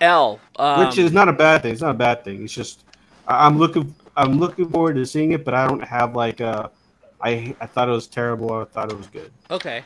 L. 0.00 0.40
Um, 0.56 0.86
which 0.86 0.98
is 0.98 1.12
not 1.12 1.28
a 1.28 1.32
bad 1.32 1.62
thing. 1.62 1.72
It's 1.72 1.80
not 1.80 1.92
a 1.92 1.98
bad 1.98 2.24
thing. 2.24 2.42
It's 2.44 2.52
just 2.52 2.84
I- 3.26 3.46
I'm 3.46 3.58
looking 3.58 3.94
I'm 4.16 4.38
looking 4.38 4.68
forward 4.68 4.94
to 4.96 5.06
seeing 5.06 5.32
it, 5.32 5.44
but 5.44 5.54
I 5.54 5.66
don't 5.66 5.82
have 5.84 6.14
like 6.14 6.40
uh 6.40 6.68
I 7.20 7.56
I 7.60 7.66
thought 7.66 7.88
it 7.88 7.92
was 7.92 8.06
terrible. 8.06 8.50
or 8.50 8.62
I 8.62 8.64
thought 8.66 8.90
it 8.90 8.96
was 8.96 9.06
good. 9.06 9.32
okay. 9.50 9.84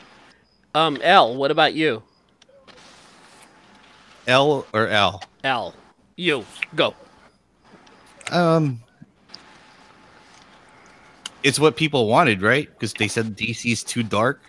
Um, 0.74 0.98
L. 1.02 1.36
What 1.36 1.50
about 1.50 1.74
you? 1.74 2.02
L 4.28 4.66
or 4.72 4.86
L. 4.88 5.22
L. 5.42 5.74
You 6.16 6.44
go. 6.76 6.94
Um, 8.30 8.80
it's 11.42 11.58
what 11.58 11.76
people 11.76 12.06
wanted, 12.08 12.42
right? 12.42 12.68
Because 12.70 12.92
they 12.92 13.08
said 13.08 13.36
DC's 13.36 13.82
too 13.82 14.02
dark, 14.02 14.40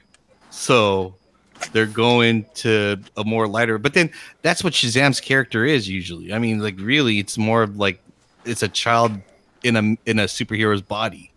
so 0.49 1.15
they're 1.71 1.85
going 1.85 2.45
to 2.55 2.97
a 3.17 3.23
more 3.23 3.47
lighter. 3.47 3.77
But 3.77 3.93
then 3.93 4.11
that's 4.41 4.63
what 4.63 4.73
Shazam's 4.73 5.21
character 5.21 5.65
is 5.65 5.87
usually. 5.87 6.33
I 6.33 6.39
mean, 6.39 6.59
like 6.59 6.75
really, 6.79 7.19
it's 7.19 7.37
more 7.37 7.63
of 7.63 7.77
like 7.77 8.01
it's 8.45 8.63
a 8.63 8.67
child 8.67 9.13
in 9.63 9.75
a 9.75 9.81
in 10.09 10.19
a 10.19 10.25
superhero's 10.25 10.81
body, 10.81 11.31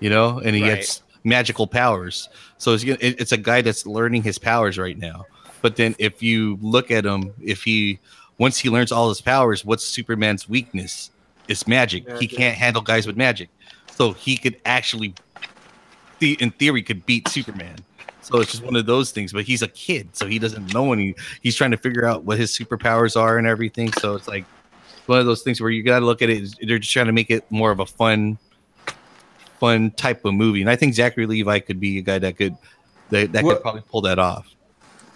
you 0.00 0.10
know, 0.10 0.38
and 0.38 0.56
he 0.56 0.62
Right. 0.62 0.76
gets 0.76 1.02
magical 1.24 1.66
powers. 1.66 2.28
So 2.58 2.72
it's 2.72 2.84
it's 2.84 3.32
a 3.32 3.36
guy 3.36 3.62
that's 3.62 3.86
learning 3.86 4.22
his 4.22 4.38
powers 4.38 4.78
right 4.78 4.98
now. 4.98 5.24
But 5.62 5.76
then 5.76 5.94
if 5.98 6.22
you 6.22 6.58
look 6.60 6.90
at 6.90 7.04
him, 7.04 7.32
if 7.42 7.62
he 7.62 7.98
once 8.38 8.58
he 8.58 8.70
learns 8.70 8.92
all 8.92 9.08
his 9.08 9.20
powers, 9.20 9.64
what's 9.64 9.84
Superman's 9.84 10.48
weakness? 10.48 11.10
It's 11.48 11.66
magic. 11.66 12.10
He 12.18 12.26
can't 12.26 12.56
handle 12.56 12.82
guys 12.82 13.06
with 13.06 13.16
magic, 13.16 13.48
so 13.90 14.12
he 14.12 14.36
could 14.36 14.60
actually, 14.64 15.14
the 16.18 16.36
in 16.40 16.50
theory, 16.50 16.82
could 16.82 17.06
beat 17.06 17.28
Superman. 17.28 17.76
So 18.20 18.40
it's 18.40 18.50
just 18.50 18.64
one 18.64 18.74
of 18.74 18.86
those 18.86 19.12
things. 19.12 19.32
But 19.32 19.44
he's 19.44 19.62
a 19.62 19.68
kid, 19.68 20.08
so 20.16 20.26
he 20.26 20.40
doesn't 20.40 20.74
know 20.74 20.92
any. 20.92 21.14
He's 21.42 21.54
trying 21.54 21.70
to 21.70 21.76
figure 21.76 22.04
out 22.04 22.24
what 22.24 22.38
his 22.38 22.50
superpowers 22.50 23.18
are 23.18 23.38
and 23.38 23.46
everything. 23.46 23.92
So 23.92 24.16
it's 24.16 24.26
like 24.26 24.44
one 25.06 25.20
of 25.20 25.26
those 25.26 25.42
things 25.42 25.60
where 25.60 25.70
you 25.70 25.84
got 25.84 26.00
to 26.00 26.04
look 26.04 26.22
at 26.22 26.30
it. 26.30 26.56
They're 26.60 26.80
just 26.80 26.92
trying 26.92 27.06
to 27.06 27.12
make 27.12 27.30
it 27.30 27.48
more 27.50 27.70
of 27.70 27.78
a 27.78 27.86
fun, 27.86 28.38
fun 29.60 29.92
type 29.92 30.24
of 30.24 30.34
movie. 30.34 30.60
And 30.60 30.68
I 30.68 30.74
think 30.74 30.94
Zachary 30.94 31.26
Levi 31.26 31.60
could 31.60 31.78
be 31.78 31.98
a 31.98 32.02
guy 32.02 32.18
that 32.18 32.36
could 32.36 32.56
that, 33.10 33.32
that 33.32 33.44
could 33.44 33.62
probably 33.62 33.82
pull 33.88 34.00
that 34.02 34.18
off. 34.18 34.48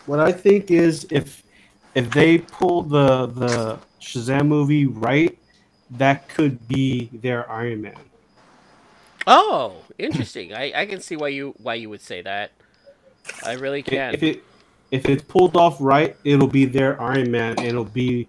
What 0.07 0.21
I 0.21 0.33
think 0.33 0.71
is 0.71 1.07
if 1.11 1.43
if 1.95 2.11
they 2.11 2.39
pull 2.39 2.83
the 2.83 3.27
the 3.27 3.79
Shazam 4.01 4.47
movie 4.47 4.87
right, 4.87 5.39
that 5.91 6.29
could 6.29 6.67
be 6.69 7.11
their 7.13 7.51
Iron 7.51 7.83
Man. 7.83 7.99
Oh, 9.27 9.77
interesting. 9.99 10.55
I, 10.55 10.73
I 10.75 10.87
can 10.87 11.01
see 11.01 11.17
why 11.17 11.29
you 11.29 11.55
why 11.59 11.75
you 11.75 11.91
would 11.91 12.01
say 12.01 12.23
that. 12.23 12.53
I 13.45 13.53
really 13.53 13.83
can. 13.83 14.15
If 14.15 14.23
it 14.23 14.43
if 14.91 15.09
it's 15.09 15.23
pulled 15.23 15.57
off 15.57 15.77
right, 15.81 16.17
it'll 16.25 16.49
be 16.49 16.65
their 16.65 17.01
Iron 17.01 17.31
Man, 17.31 17.59
and 17.59 17.67
it'll 17.67 17.85
be 17.85 18.29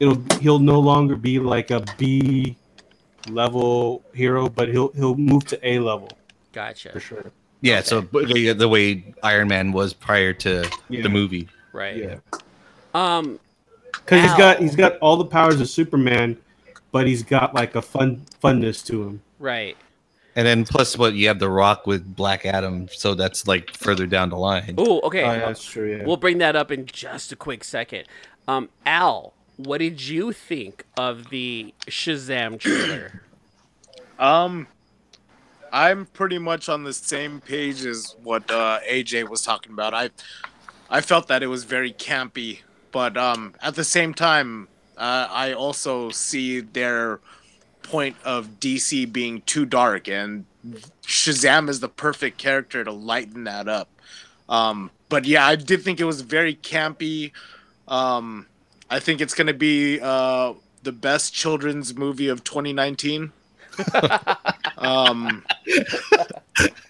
it'll 0.00 0.22
he'll 0.40 0.58
no 0.58 0.80
longer 0.80 1.16
be 1.16 1.38
like 1.38 1.70
a 1.70 1.84
B 1.98 2.56
level 3.28 4.02
hero, 4.14 4.48
but 4.48 4.68
he'll 4.68 4.92
he'll 4.92 5.16
move 5.16 5.44
to 5.46 5.68
A 5.68 5.78
level 5.78 6.10
gotcha. 6.52 6.90
for 6.90 7.00
sure. 7.00 7.32
Yeah. 7.60 7.80
So 7.82 8.00
the, 8.02 8.52
the 8.52 8.68
way 8.68 9.14
Iron 9.22 9.48
Man 9.48 9.72
was 9.72 9.92
prior 9.92 10.32
to 10.34 10.70
Yeah. 10.88 11.02
the 11.02 11.08
movie. 11.08 11.48
Right. 11.72 11.96
Yeah, 11.96 12.16
Um. 12.94 13.38
because 13.92 14.22
he's 14.22 14.34
got 14.38 14.58
he's 14.58 14.76
got 14.76 14.96
all 14.98 15.16
the 15.16 15.24
powers 15.24 15.60
of 15.60 15.68
Superman, 15.68 16.36
but 16.92 17.06
he's 17.06 17.22
got 17.22 17.54
like 17.54 17.74
a 17.74 17.82
fun 17.82 18.22
funness 18.42 18.84
to 18.86 19.02
him. 19.04 19.22
Right. 19.38 19.76
And 20.36 20.46
then 20.46 20.64
plus 20.64 20.96
what 20.96 21.14
you 21.14 21.26
have 21.28 21.40
the 21.40 21.50
Rock 21.50 21.86
with 21.86 22.14
Black 22.14 22.46
Adam, 22.46 22.88
so 22.92 23.14
that's 23.14 23.48
like 23.48 23.76
further 23.76 24.06
down 24.06 24.30
the 24.30 24.36
line. 24.36 24.74
Oh, 24.78 25.00
okay. 25.00 25.24
Oh, 25.24 25.32
yeah, 25.32 25.38
that's 25.40 25.64
true. 25.64 25.96
Yeah. 25.96 26.04
We'll 26.04 26.16
bring 26.16 26.38
that 26.38 26.54
up 26.54 26.70
in 26.70 26.86
just 26.86 27.32
a 27.32 27.36
quick 27.36 27.64
second. 27.64 28.04
Um, 28.46 28.68
Al, 28.86 29.34
what 29.56 29.78
did 29.78 30.00
you 30.06 30.30
think 30.32 30.84
of 30.96 31.30
the 31.30 31.74
Shazam 31.88 32.60
trailer? 32.60 33.22
Um, 34.18 34.68
I'm 35.72 36.06
pretty 36.06 36.38
much 36.38 36.68
on 36.68 36.84
the 36.84 36.92
same 36.92 37.40
page 37.40 37.84
as 37.84 38.14
what 38.22 38.50
uh, 38.50 38.80
AJ 38.88 39.28
was 39.28 39.42
talking 39.42 39.72
about. 39.72 39.94
I, 39.94 40.10
I 40.90 41.00
felt 41.00 41.28
that 41.28 41.42
it 41.42 41.46
was 41.48 41.64
very 41.64 41.92
campy, 41.92 42.60
but 42.92 43.16
um, 43.16 43.54
at 43.60 43.74
the 43.74 43.84
same 43.84 44.14
time, 44.14 44.68
uh, 44.96 45.28
I 45.30 45.52
also 45.52 46.10
see 46.10 46.60
their 46.60 47.20
point 47.82 48.16
of 48.24 48.60
DC 48.60 49.10
being 49.12 49.42
too 49.42 49.64
dark, 49.64 50.08
and 50.08 50.44
Shazam 51.02 51.68
is 51.68 51.80
the 51.80 51.88
perfect 51.88 52.38
character 52.38 52.84
to 52.84 52.92
lighten 52.92 53.44
that 53.44 53.68
up. 53.68 53.88
Um, 54.48 54.90
but 55.08 55.24
yeah, 55.24 55.46
I 55.46 55.56
did 55.56 55.82
think 55.82 56.00
it 56.00 56.04
was 56.04 56.20
very 56.20 56.54
campy. 56.54 57.32
Um, 57.86 58.46
I 58.90 59.00
think 59.00 59.20
it's 59.20 59.34
going 59.34 59.46
to 59.46 59.54
be 59.54 60.00
uh, 60.00 60.54
the 60.82 60.92
best 60.92 61.34
children's 61.34 61.94
movie 61.96 62.28
of 62.28 62.44
2019. 62.44 63.32
um, 64.78 65.44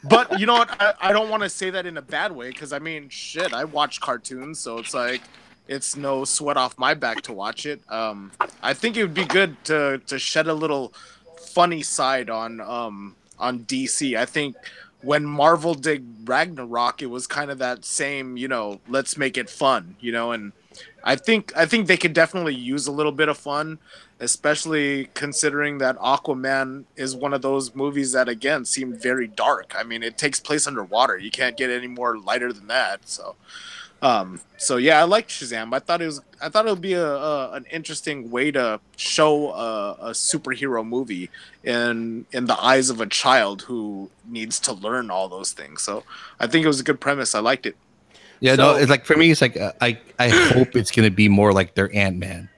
but 0.05 0.39
you 0.39 0.47
know 0.47 0.55
what? 0.55 0.70
I, 0.80 0.95
I 1.01 1.12
don't 1.12 1.30
want 1.30 1.43
to 1.43 1.49
say 1.49 1.70
that 1.70 1.86
in 1.86 1.97
a 1.97 2.03
bad 2.03 2.32
way 2.32 2.51
because 2.51 2.72
I 2.72 2.78
mean, 2.78 3.09
shit, 3.09 3.53
I 3.53 3.64
watch 3.64 4.01
cartoons, 4.01 4.61
so 4.61 4.78
it's 4.78 4.95
like 4.95 5.22
it's 5.66 5.97
no 5.97 6.24
sweat 6.24 6.57
off 6.57 6.78
my 6.78 6.95
back 6.95 7.22
to 7.22 7.32
watch 7.32 7.66
it. 7.66 7.80
Um, 7.91 8.32
I 8.62 8.74
think 8.74 8.97
it 8.97 9.03
would 9.03 9.14
be 9.14 9.24
good 9.24 9.62
to 9.64 10.01
to 10.07 10.18
shed 10.18 10.47
a 10.47 10.55
little 10.55 10.93
funny 11.39 11.82
side 11.82 12.30
on 12.30 12.61
um 12.61 13.16
on 13.39 13.61
DC. 13.61 14.16
I 14.16 14.24
think 14.24 14.57
when 15.03 15.24
Marvel 15.24 15.74
did 15.74 16.05
Ragnarok, 16.24 17.03
it 17.03 17.07
was 17.07 17.26
kind 17.26 17.51
of 17.51 17.59
that 17.59 17.84
same, 17.84 18.36
you 18.36 18.49
know, 18.49 18.80
let's 18.89 19.16
make 19.16 19.36
it 19.39 19.49
fun, 19.49 19.95
you 20.01 20.11
know, 20.11 20.32
and 20.32 20.53
I 21.05 21.16
think 21.16 21.53
I 21.57 21.66
think 21.66 21.86
they 21.86 21.97
could 21.97 22.12
definitely 22.12 22.55
use 22.55 22.86
a 22.86 22.93
little 22.93 23.12
bit 23.12 23.28
of 23.28 23.39
fun, 23.39 23.78
especially 24.21 25.09
considering 25.14 25.79
that 25.79 25.97
Aquaman 25.99 26.85
is 26.97 27.14
one 27.14 27.33
of 27.33 27.43
those 27.43 27.75
movies 27.75 28.12
that 28.12 28.29
again 28.29 28.64
seem 28.64 28.93
very 28.93 29.29
dark. 29.29 29.75
I 29.79 29.85
mean, 29.85 30.03
it 30.03 30.19
takes 30.19 30.41
place 30.41 30.66
underwater. 30.66 31.19
You 31.19 31.31
can't 31.31 31.57
get 31.57 31.71
any 31.71 31.87
more 31.87 32.19
lighter 32.19 32.53
than 32.53 32.66
that. 32.66 33.09
So, 33.09 33.37
um, 34.03 34.41
so 34.57 34.77
yeah, 34.77 35.01
I 35.01 35.05
liked 35.05 35.31
Shazam. 35.31 35.73
I 35.73 35.79
thought 35.79 36.03
it 36.03 36.07
was 36.07 36.21
I 36.41 36.49
thought 36.49 36.66
it 36.66 36.71
would 36.71 36.81
be 36.81 36.95
a, 36.95 37.07
a 37.07 37.53
an 37.53 37.66
interesting 37.71 38.31
way 38.31 38.51
to 38.53 38.81
show 38.97 39.51
a, 39.53 39.97
a 40.01 40.11
superhero 40.11 40.87
movie 40.87 41.31
in 41.62 42.27
in 42.33 42.47
the 42.47 42.61
eyes 42.61 42.91
of 42.91 43.01
a 43.01 43.07
child 43.07 43.62
who 43.62 44.11
needs 44.27 44.59
to 44.61 44.73
learn 44.73 45.11
all 45.11 45.29
those 45.29 45.53
things. 45.53 45.83
So, 45.83 46.03
I 46.41 46.47
think 46.49 46.64
it 46.64 46.69
was 46.69 46.81
a 46.81 46.85
good 46.85 47.01
premise. 47.01 47.35
I 47.35 47.41
liked 47.41 47.66
it. 47.66 47.77
Yeah, 48.41 48.55
no, 48.55 48.77
it's 48.77 48.91
like 48.91 49.05
for 49.05 49.16
me, 49.16 49.31
it's 49.31 49.41
like 49.41 49.57
uh, 49.57 49.73
I 49.81 49.99
I 50.19 50.29
hope 50.29 50.77
it's 50.77 50.91
gonna 50.91 51.11
be 51.11 51.29
more 51.29 51.53
like 51.53 51.75
their 51.75 51.95
Ant 51.95 52.19
Man. 52.19 52.49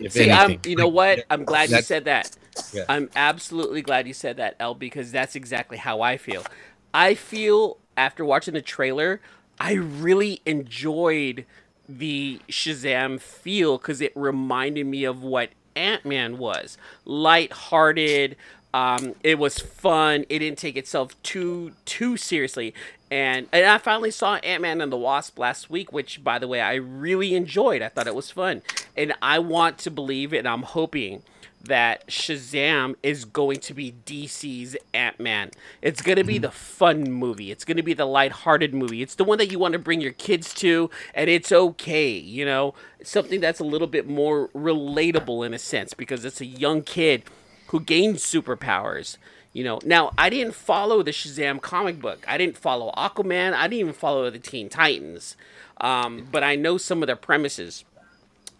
If 0.00 0.12
See, 0.12 0.30
I'm, 0.30 0.60
you 0.64 0.76
know 0.76 0.88
what? 0.88 1.24
I'm 1.30 1.44
glad 1.44 1.70
you 1.70 1.82
said 1.82 2.04
that. 2.04 2.36
Yeah. 2.72 2.84
I'm 2.88 3.10
absolutely 3.14 3.82
glad 3.82 4.06
you 4.06 4.14
said 4.14 4.36
that, 4.38 4.56
L, 4.58 4.74
because 4.74 5.12
that's 5.12 5.36
exactly 5.36 5.76
how 5.76 6.00
I 6.00 6.16
feel. 6.16 6.44
I 6.92 7.14
feel 7.14 7.78
after 7.96 8.24
watching 8.24 8.54
the 8.54 8.62
trailer, 8.62 9.20
I 9.60 9.72
really 9.72 10.40
enjoyed 10.46 11.44
the 11.88 12.40
Shazam 12.48 13.20
feel 13.20 13.78
because 13.78 14.00
it 14.00 14.12
reminded 14.14 14.86
me 14.86 15.04
of 15.04 15.22
what 15.22 15.50
Ant 15.74 16.04
Man 16.04 16.38
was 16.38 16.76
light-hearted. 17.04 18.36
Um, 18.74 19.14
it 19.24 19.38
was 19.38 19.58
fun. 19.58 20.24
It 20.28 20.40
didn't 20.40 20.58
take 20.58 20.76
itself 20.76 21.20
too 21.22 21.72
too 21.86 22.16
seriously. 22.16 22.74
And 23.10 23.48
and 23.52 23.64
I 23.64 23.78
finally 23.78 24.10
saw 24.10 24.36
Ant 24.36 24.60
Man 24.60 24.82
and 24.82 24.92
the 24.92 24.98
Wasp 24.98 25.38
last 25.38 25.70
week, 25.70 25.92
which 25.92 26.22
by 26.22 26.38
the 26.38 26.46
way 26.46 26.60
I 26.60 26.74
really 26.74 27.34
enjoyed. 27.34 27.80
I 27.80 27.88
thought 27.88 28.06
it 28.06 28.14
was 28.14 28.30
fun, 28.30 28.60
and 28.98 29.14
I 29.22 29.38
want 29.38 29.78
to 29.78 29.90
believe 29.90 30.32
and 30.32 30.46
I'm 30.46 30.62
hoping 30.62 31.22
that 31.62 32.06
Shazam 32.08 32.94
is 33.02 33.24
going 33.24 33.60
to 33.60 33.74
be 33.74 33.94
DC's 34.06 34.76
Ant 34.94 35.18
Man. 35.20 35.50
It's 35.82 36.02
going 36.02 36.16
to 36.16 36.24
be 36.24 36.38
the 36.38 36.50
fun 36.50 37.10
movie. 37.10 37.50
It's 37.50 37.64
going 37.64 37.76
to 37.76 37.82
be 37.82 37.94
the 37.94 38.06
lighthearted 38.06 38.74
movie. 38.74 39.02
It's 39.02 39.14
the 39.14 39.24
one 39.24 39.38
that 39.38 39.50
you 39.50 39.58
want 39.58 39.72
to 39.72 39.78
bring 39.78 40.00
your 40.00 40.12
kids 40.12 40.54
to, 40.54 40.90
and 41.14 41.28
it's 41.28 41.52
okay, 41.52 42.10
you 42.10 42.44
know, 42.44 42.74
something 43.02 43.40
that's 43.40 43.60
a 43.60 43.64
little 43.64 43.86
bit 43.86 44.08
more 44.08 44.48
relatable 44.48 45.44
in 45.44 45.54
a 45.54 45.58
sense 45.58 45.94
because 45.94 46.24
it's 46.24 46.40
a 46.40 46.46
young 46.46 46.82
kid 46.82 47.24
who 47.68 47.80
gains 47.80 48.22
superpowers. 48.22 49.16
You 49.52 49.64
know, 49.64 49.80
now 49.84 50.12
I 50.16 50.30
didn't 50.30 50.54
follow 50.54 51.02
the 51.02 51.10
Shazam 51.10 51.60
comic 51.60 52.00
book. 52.00 52.24
I 52.28 52.38
didn't 52.38 52.56
follow 52.56 52.92
Aquaman. 52.96 53.54
I 53.54 53.62
didn't 53.62 53.80
even 53.80 53.92
follow 53.92 54.30
the 54.30 54.38
Teen 54.38 54.68
Titans. 54.68 55.36
Um, 55.80 56.28
but 56.30 56.44
I 56.44 56.54
know 56.56 56.76
some 56.76 57.02
of 57.02 57.06
their 57.06 57.16
premises 57.16 57.84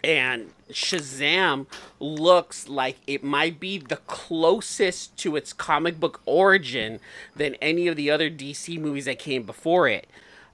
and 0.04 0.50
Shazam 0.70 1.66
looks 1.98 2.68
like 2.68 2.98
it 3.06 3.24
might 3.24 3.58
be 3.58 3.78
the 3.78 3.96
closest 3.96 5.16
to 5.18 5.36
its 5.36 5.52
comic 5.52 5.98
book 5.98 6.20
origin 6.24 7.00
than 7.34 7.54
any 7.56 7.88
of 7.88 7.96
the 7.96 8.10
other 8.10 8.30
DC 8.30 8.78
movies 8.78 9.06
that 9.06 9.18
came 9.18 9.42
before 9.42 9.88
it. 9.88 10.06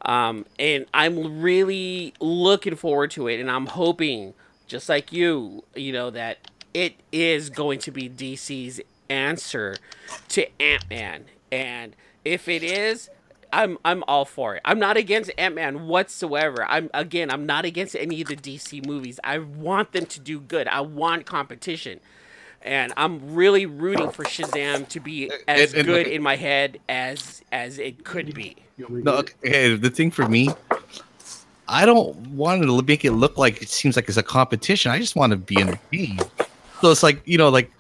Um, 0.03 0.47
and 0.59 0.87
I'm 0.93 1.41
really 1.41 2.15
looking 2.21 2.77
forward 2.77 3.11
to 3.13 3.29
it, 3.29 3.41
and 3.41 3.51
I'm 3.51 3.67
hoping, 3.67 4.35
just 4.67 4.89
like 4.89 5.13
you, 5.13 5.65
you 5.75 5.93
know, 5.93 6.11
that 6.11 6.51
it 6.75 6.97
is 7.13 7.51
going 7.51 7.79
to 7.81 7.91
be 7.91 8.09
DC's 8.09 8.81
answer 9.09 9.77
to 10.29 10.47
Ant 10.61 10.89
Man. 10.91 11.25
And 11.51 11.97
if 12.25 12.49
it 12.49 12.63
is, 12.63 13.09
I'm 13.55 13.79
I'm 13.85 14.03
all 14.09 14.25
for 14.25 14.57
it. 14.57 14.63
I'm 14.65 14.79
not 14.79 14.97
against 14.97 15.31
Ant 15.39 15.55
Man 15.55 15.87
whatsoever. 15.87 16.65
I'm 16.69 16.91
again, 16.93 17.31
I'm 17.31 17.47
not 17.47 17.65
against 17.65 17.95
any 17.95 18.21
of 18.23 18.29
the 18.29 18.37
DC 18.37 18.85
movies. 18.87 19.21
I 19.23 19.39
want 19.39 19.93
them 19.93 20.07
to 20.07 20.21
do 20.21 20.41
good. 20.41 20.67
I 20.69 20.81
want 20.81 21.25
competition. 21.27 22.01
And 22.63 22.93
I'm 22.97 23.35
really 23.35 23.67
rooting 23.67 24.11
for 24.11 24.25
Shazam 24.25 24.89
to 24.89 24.99
be 24.99 25.31
uh, 25.31 25.35
as 25.47 25.73
and- 25.73 25.81
and- 25.81 25.87
good 25.87 26.07
in 26.07 26.23
my 26.23 26.37
head 26.37 26.81
as 26.89 27.43
as 27.53 27.79
it 27.79 28.05
could 28.05 28.35
be. 28.35 28.57
No, 28.77 29.13
okay, 29.19 29.77
the 29.77 29.91
thing 29.91 30.11
for 30.11 30.27
me, 30.29 30.49
I 31.69 31.87
don't 31.87 32.17
want 32.31 32.63
to 32.63 32.83
make 32.83 33.05
it 33.05 33.13
look 33.13 33.39
like 33.39 33.63
it 33.63 33.69
seems 33.69 33.95
like 33.95 34.09
it's 34.09 34.17
a 34.19 34.23
competition. 34.23 34.91
I 34.91 34.99
just 34.99 35.15
want 35.15 35.31
to 35.31 35.37
be 35.37 35.61
entertained. 35.61 36.29
So 36.81 36.91
it's 36.91 37.03
like 37.05 37.23
you 37.25 37.39
know, 37.39 37.51
like, 37.51 37.71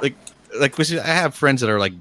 like, 0.00 0.14
like 0.58 0.80
I 0.80 1.06
have 1.06 1.34
friends 1.34 1.60
that 1.60 1.68
are 1.68 1.78
like 1.78 1.92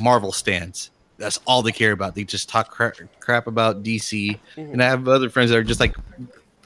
Marvel 0.00 0.32
stands. 0.32 0.90
That's 1.24 1.40
all 1.46 1.62
they 1.62 1.72
care 1.72 1.92
about. 1.92 2.14
They 2.14 2.22
just 2.22 2.50
talk 2.50 2.70
crap, 2.70 2.96
crap 3.18 3.46
about 3.46 3.82
DC, 3.82 4.38
mm-hmm. 4.56 4.72
and 4.72 4.82
I 4.82 4.86
have 4.90 5.08
other 5.08 5.30
friends 5.30 5.50
that 5.50 5.56
are 5.56 5.64
just 5.64 5.80
like 5.80 5.96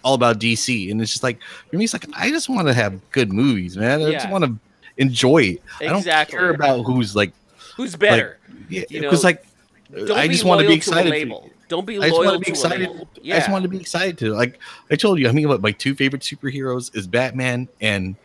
all 0.03 0.15
about 0.15 0.41
DC. 0.41 0.91
And 0.91 1.01
it's 1.01 1.13
just 1.13 1.23
like 1.23 1.39
for 1.71 1.77
me, 1.77 1.85
it's 1.85 1.93
like 1.93 2.07
I 2.13 2.31
just 2.31 2.49
want 2.49 2.67
to 2.67 2.75
have 2.75 3.01
good 3.13 3.33
movies, 3.33 3.77
man. 3.77 4.03
I 4.03 4.11
just 4.11 4.29
want 4.29 4.45
to 4.45 4.57
enjoy 4.97 5.43
it. 5.43 5.63
I 5.81 5.85
don't 5.85 6.05
care 6.29 6.51
about 6.51 6.83
who's 6.83 7.15
like 7.15 7.33
Who's 7.77 7.95
better? 7.95 8.39
yeah, 8.69 8.83
You 8.91 9.03
know, 9.03 9.11
because 9.11 9.23
like 9.23 9.47
Don't 9.95 10.11
I 10.11 10.27
just 10.27 10.45
want 10.45 10.61
to 10.63 10.67
be 10.67 10.75
excited. 10.75 11.07
a 11.07 11.11
for- 11.11 11.19
label. 11.19 11.51
Don't 11.69 11.87
be 11.87 11.99
I 11.99 12.09
just 12.09 12.19
want 12.19 12.33
to 12.33 12.39
be 12.45 12.51
excited. 12.51 12.89
man. 12.91 13.07
I 13.27 13.39
just 13.39 13.51
want 13.51 13.63
to 13.63 13.69
be 13.69 13.79
excited 13.79 14.19
to 14.19 14.33
like. 14.35 14.59
I 14.91 14.97
told 14.97 15.21
you. 15.21 15.29
I 15.29 15.33
mean, 15.33 15.47
what 15.47 15.61
my 15.61 15.71
two 15.71 15.95
favorite 15.95 16.23
superheroes 16.23 16.97
is 16.97 17.07
Batman 17.07 17.69
and 17.81 18.17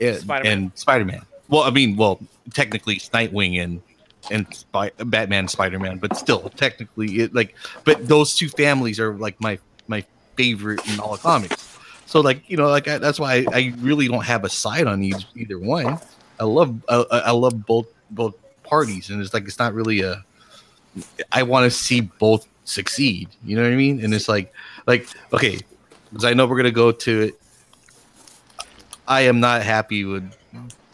and 0.00 0.16
Spider-Man. 0.16 0.52
and 0.52 0.72
Spider 0.78 1.04
Man. 1.04 1.26
Well, 1.48 1.64
I 1.64 1.70
mean, 1.70 1.96
well, 1.96 2.20
technically 2.54 2.94
it's 2.94 3.10
Nightwing 3.10 3.62
and 3.62 3.82
and 4.30 4.52
Spy- 4.54 4.92
Batman, 4.98 5.48
Spider 5.48 5.78
Man, 5.78 5.98
but 5.98 6.16
still, 6.16 6.50
technically, 6.50 7.20
it 7.20 7.34
like. 7.34 7.54
But 7.84 8.06
those 8.06 8.34
two 8.34 8.48
families 8.48 9.00
are 9.00 9.14
like 9.14 9.40
my 9.40 9.58
my 9.88 10.04
favorite 10.36 10.86
in 10.88 11.00
all 11.00 11.16
comics. 11.16 11.78
So 12.06 12.20
like 12.20 12.48
you 12.48 12.56
know 12.56 12.68
like 12.68 12.86
I, 12.88 12.98
that's 12.98 13.18
why 13.18 13.34
I, 13.34 13.46
I 13.52 13.74
really 13.78 14.08
don't 14.08 14.24
have 14.24 14.44
a 14.44 14.48
side 14.48 14.86
on 14.86 15.02
each, 15.02 15.26
either 15.36 15.58
one. 15.58 15.98
I 16.38 16.44
love 16.44 16.76
I, 16.88 17.04
I 17.10 17.30
love 17.30 17.66
both 17.66 17.86
both 18.10 18.34
parties, 18.62 19.10
and 19.10 19.20
it's 19.20 19.34
like 19.34 19.44
it's 19.44 19.58
not 19.58 19.74
really 19.74 20.00
a. 20.00 20.24
I 21.32 21.42
want 21.42 21.64
to 21.64 21.70
see 21.70 22.02
both 22.02 22.46
succeed. 22.64 23.28
You 23.44 23.56
know 23.56 23.62
what 23.62 23.72
I 23.72 23.76
mean? 23.76 24.04
And 24.04 24.14
it's 24.14 24.28
like, 24.28 24.52
like 24.86 25.08
okay, 25.32 25.60
because 26.10 26.24
I 26.24 26.34
know 26.34 26.46
we're 26.46 26.56
gonna 26.56 26.70
go 26.70 26.92
to 26.92 27.20
it. 27.22 27.40
I 29.06 29.22
am 29.22 29.40
not 29.40 29.62
happy 29.62 30.04
with 30.04 30.32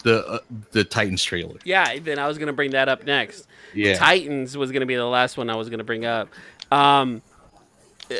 the 0.03 0.27
uh, 0.27 0.39
the 0.73 0.85
Titans 0.85 1.23
trailer. 1.23 1.59
Yeah, 1.65 1.99
then 1.99 2.19
I 2.19 2.27
was 2.27 2.39
gonna 2.39 2.53
bring 2.53 2.73
that 2.73 2.89
up 2.89 3.05
next. 3.05 3.47
Yeah, 3.75 3.97
Titans 3.97 4.57
was 4.57 4.73
gonna 4.73 4.87
be 4.87 4.97
the 4.97 5.05
last 5.05 5.37
one 5.37 5.51
I 5.51 5.57
was 5.57 5.69
gonna 5.69 5.85
bring 5.85 6.05
up. 6.05 6.29
Um, 6.71 7.23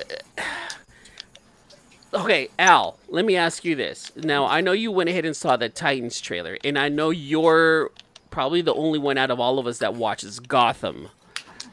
okay, 2.15 2.49
Al, 2.59 2.99
let 3.09 3.25
me 3.25 3.37
ask 3.37 3.65
you 3.65 3.75
this. 3.75 4.13
Now 4.17 4.47
I 4.47 4.61
know 4.61 4.73
you 4.73 4.91
went 4.91 5.09
ahead 5.09 5.25
and 5.25 5.37
saw 5.37 5.57
the 5.57 5.69
Titans 5.69 6.21
trailer, 6.21 6.59
and 6.65 6.79
I 6.79 6.89
know 6.89 7.11
you're 7.11 7.91
probably 8.31 8.63
the 8.63 8.75
only 8.75 8.99
one 8.99 9.19
out 9.19 9.31
of 9.31 9.41
all 9.41 9.59
of 9.59 9.67
us 9.67 9.79
that 9.79 9.95
watches 9.95 10.41
Gotham, 10.41 11.09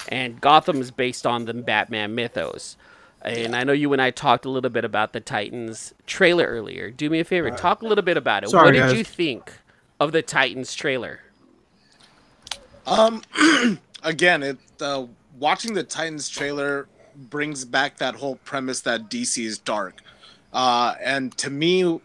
and 0.09 0.39
Gotham 0.41 0.81
is 0.81 0.91
based 0.91 1.25
on 1.25 1.45
the 1.45 1.53
Batman 1.53 2.15
mythos. 2.15 2.77
And 3.23 3.55
I 3.55 3.65
know 3.65 3.73
you 3.73 3.91
and 3.91 4.01
I 4.01 4.11
talked 4.11 4.45
a 4.45 4.49
little 4.49 4.69
bit 4.69 4.85
about 4.85 5.11
the 5.11 5.19
Titans 5.19 5.93
trailer 6.05 6.45
earlier. 6.45 6.91
Do 6.91 7.09
me 7.09 7.19
a 7.19 7.25
favor, 7.25 7.51
talk 7.51 7.81
a 7.81 7.85
little 7.85 8.03
bit 8.03 8.15
about 8.15 8.43
it. 8.43 8.51
Sorry, 8.51 8.65
what 8.65 8.71
did 8.71 8.79
guys. 8.79 8.93
you 8.93 9.03
think 9.03 9.51
of 9.99 10.11
the 10.11 10.21
Titans 10.21 10.73
trailer? 10.73 11.21
Um, 12.85 13.21
again, 14.03 14.43
it 14.43 14.57
uh, 14.81 15.05
watching 15.39 15.73
the 15.73 15.83
Titans 15.83 16.29
trailer 16.29 16.87
brings 17.29 17.65
back 17.65 17.97
that 17.97 18.15
whole 18.15 18.35
premise 18.37 18.81
that 18.81 19.09
DC 19.09 19.43
is 19.43 19.57
dark, 19.57 20.01
uh, 20.53 20.95
and 21.03 21.35
to 21.37 21.49
me, 21.49 21.99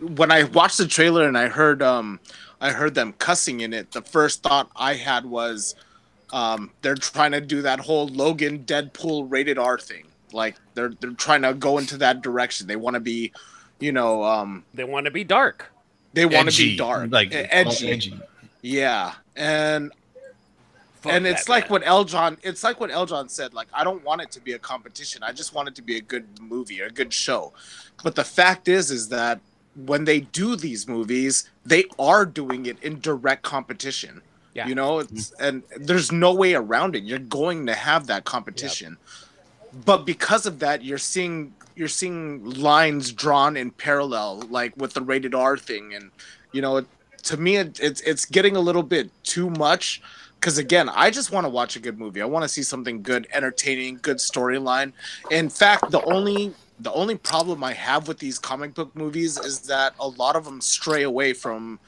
when 0.00 0.30
I 0.30 0.44
watched 0.44 0.78
the 0.78 0.86
trailer 0.86 1.26
and 1.26 1.36
I 1.36 1.48
heard 1.48 1.82
um, 1.82 2.20
I 2.60 2.72
heard 2.72 2.94
them 2.94 3.14
cussing 3.14 3.60
in 3.60 3.72
it, 3.72 3.92
the 3.92 4.02
first 4.02 4.42
thought 4.42 4.70
I 4.76 4.94
had 4.94 5.24
was, 5.24 5.74
um, 6.32 6.70
they're 6.82 6.94
trying 6.94 7.32
to 7.32 7.40
do 7.40 7.62
that 7.62 7.80
whole 7.80 8.08
Logan 8.08 8.64
Deadpool 8.64 9.30
rated 9.30 9.58
R 9.58 9.78
thing. 9.78 10.04
Like 10.32 10.56
they're 10.74 10.92
they're 11.00 11.12
trying 11.12 11.42
to 11.42 11.54
go 11.54 11.78
into 11.78 11.96
that 11.98 12.22
direction. 12.22 12.66
They 12.66 12.76
want 12.76 12.94
to 12.94 13.00
be, 13.00 13.32
you 13.80 13.92
know, 13.92 14.22
um, 14.24 14.64
They 14.74 14.84
want 14.84 15.06
to 15.06 15.10
be 15.10 15.24
dark. 15.24 15.72
They 16.12 16.26
want 16.26 16.50
to 16.50 16.56
be 16.56 16.76
dark, 16.76 17.10
like 17.10 17.28
edgy. 17.32 17.90
edgy. 17.90 18.20
Yeah, 18.62 19.14
and 19.36 19.92
Fuck 21.00 21.12
and 21.12 21.26
it's 21.28 21.44
Batman. 21.44 21.60
like 21.60 21.70
what 21.70 21.82
Eljon 21.84 22.38
it's 22.42 22.64
like 22.64 22.80
what 22.80 22.90
Eljon 22.90 23.30
said 23.30 23.54
like 23.54 23.68
I 23.72 23.84
don't 23.84 24.02
want 24.04 24.20
it 24.20 24.32
to 24.32 24.40
be 24.40 24.52
a 24.54 24.58
competition. 24.58 25.22
I 25.22 25.32
just 25.32 25.54
want 25.54 25.68
it 25.68 25.76
to 25.76 25.82
be 25.82 25.96
a 25.96 26.00
good 26.00 26.26
movie 26.40 26.82
or 26.82 26.86
a 26.86 26.90
good 26.90 27.12
show. 27.12 27.52
But 28.02 28.16
the 28.16 28.24
fact 28.24 28.66
is 28.66 28.90
is 28.90 29.08
that 29.10 29.40
when 29.86 30.04
they 30.04 30.20
do 30.20 30.56
these 30.56 30.88
movies, 30.88 31.48
they 31.64 31.84
are 32.00 32.26
doing 32.26 32.66
it 32.66 32.82
in 32.82 32.98
direct 32.98 33.42
competition. 33.42 34.22
Yeah. 34.54 34.66
You 34.66 34.74
know, 34.74 34.98
it's 34.98 35.30
and 35.38 35.62
there's 35.76 36.10
no 36.10 36.34
way 36.34 36.54
around 36.54 36.96
it. 36.96 37.04
You're 37.04 37.20
going 37.20 37.66
to 37.66 37.74
have 37.74 38.08
that 38.08 38.24
competition. 38.24 38.96
But 39.84 40.04
because 40.04 40.46
of 40.46 40.58
that, 40.58 40.82
you're 40.82 40.98
seeing 40.98 41.54
you're 41.78 41.88
seeing 41.88 42.44
lines 42.54 43.12
drawn 43.12 43.56
in 43.56 43.70
parallel 43.70 44.40
like 44.50 44.76
with 44.76 44.94
the 44.94 45.00
rated 45.00 45.34
R 45.34 45.56
thing 45.56 45.94
and 45.94 46.10
you 46.52 46.62
know, 46.62 46.78
it, 46.78 46.86
to 47.24 47.36
me 47.36 47.56
it, 47.56 47.78
it's 47.80 48.00
it's 48.02 48.24
getting 48.24 48.56
a 48.56 48.60
little 48.60 48.82
bit 48.82 49.10
too 49.22 49.50
much 49.50 50.02
because 50.34 50.56
again 50.56 50.88
i 50.90 51.10
just 51.10 51.32
want 51.32 51.44
to 51.44 51.48
watch 51.48 51.76
a 51.76 51.80
good 51.80 51.98
movie. 51.98 52.22
I 52.22 52.24
want 52.24 52.42
to 52.44 52.48
see 52.48 52.62
something 52.62 53.02
good 53.02 53.26
entertaining 53.32 53.98
good 54.02 54.18
storyline. 54.18 54.92
In 55.30 55.48
fact 55.48 55.90
the 55.90 56.02
only 56.02 56.54
the 56.80 56.92
only 56.92 57.16
problem 57.16 57.62
i 57.64 57.72
have 57.72 58.08
with 58.08 58.18
these 58.18 58.38
comic 58.38 58.74
book 58.74 58.94
movies 58.94 59.38
is 59.38 59.60
that 59.60 59.94
a 60.00 60.08
lot 60.08 60.36
of 60.36 60.44
them 60.44 60.60
stray 60.60 61.02
away 61.02 61.32
from 61.32 61.78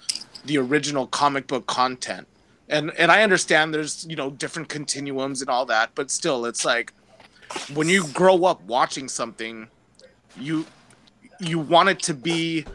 the 0.44 0.58
original 0.58 1.06
comic 1.06 1.46
book 1.46 1.66
content. 1.66 2.26
And 2.68 2.92
and 2.98 3.10
i 3.10 3.22
understand 3.22 3.72
there's 3.72 4.06
you 4.08 4.16
know 4.16 4.30
different 4.30 4.68
continuums 4.68 5.40
and 5.40 5.50
all 5.50 5.66
that 5.66 5.90
but 5.94 6.10
still 6.10 6.44
it's 6.44 6.64
like 6.64 6.92
when 7.74 7.88
you 7.88 8.06
grow 8.08 8.44
up 8.44 8.62
watching 8.62 9.08
something 9.08 9.68
you 10.38 10.66
you 11.40 11.58
want 11.58 11.88
it 11.88 12.00
to 12.00 12.14
be 12.14 12.66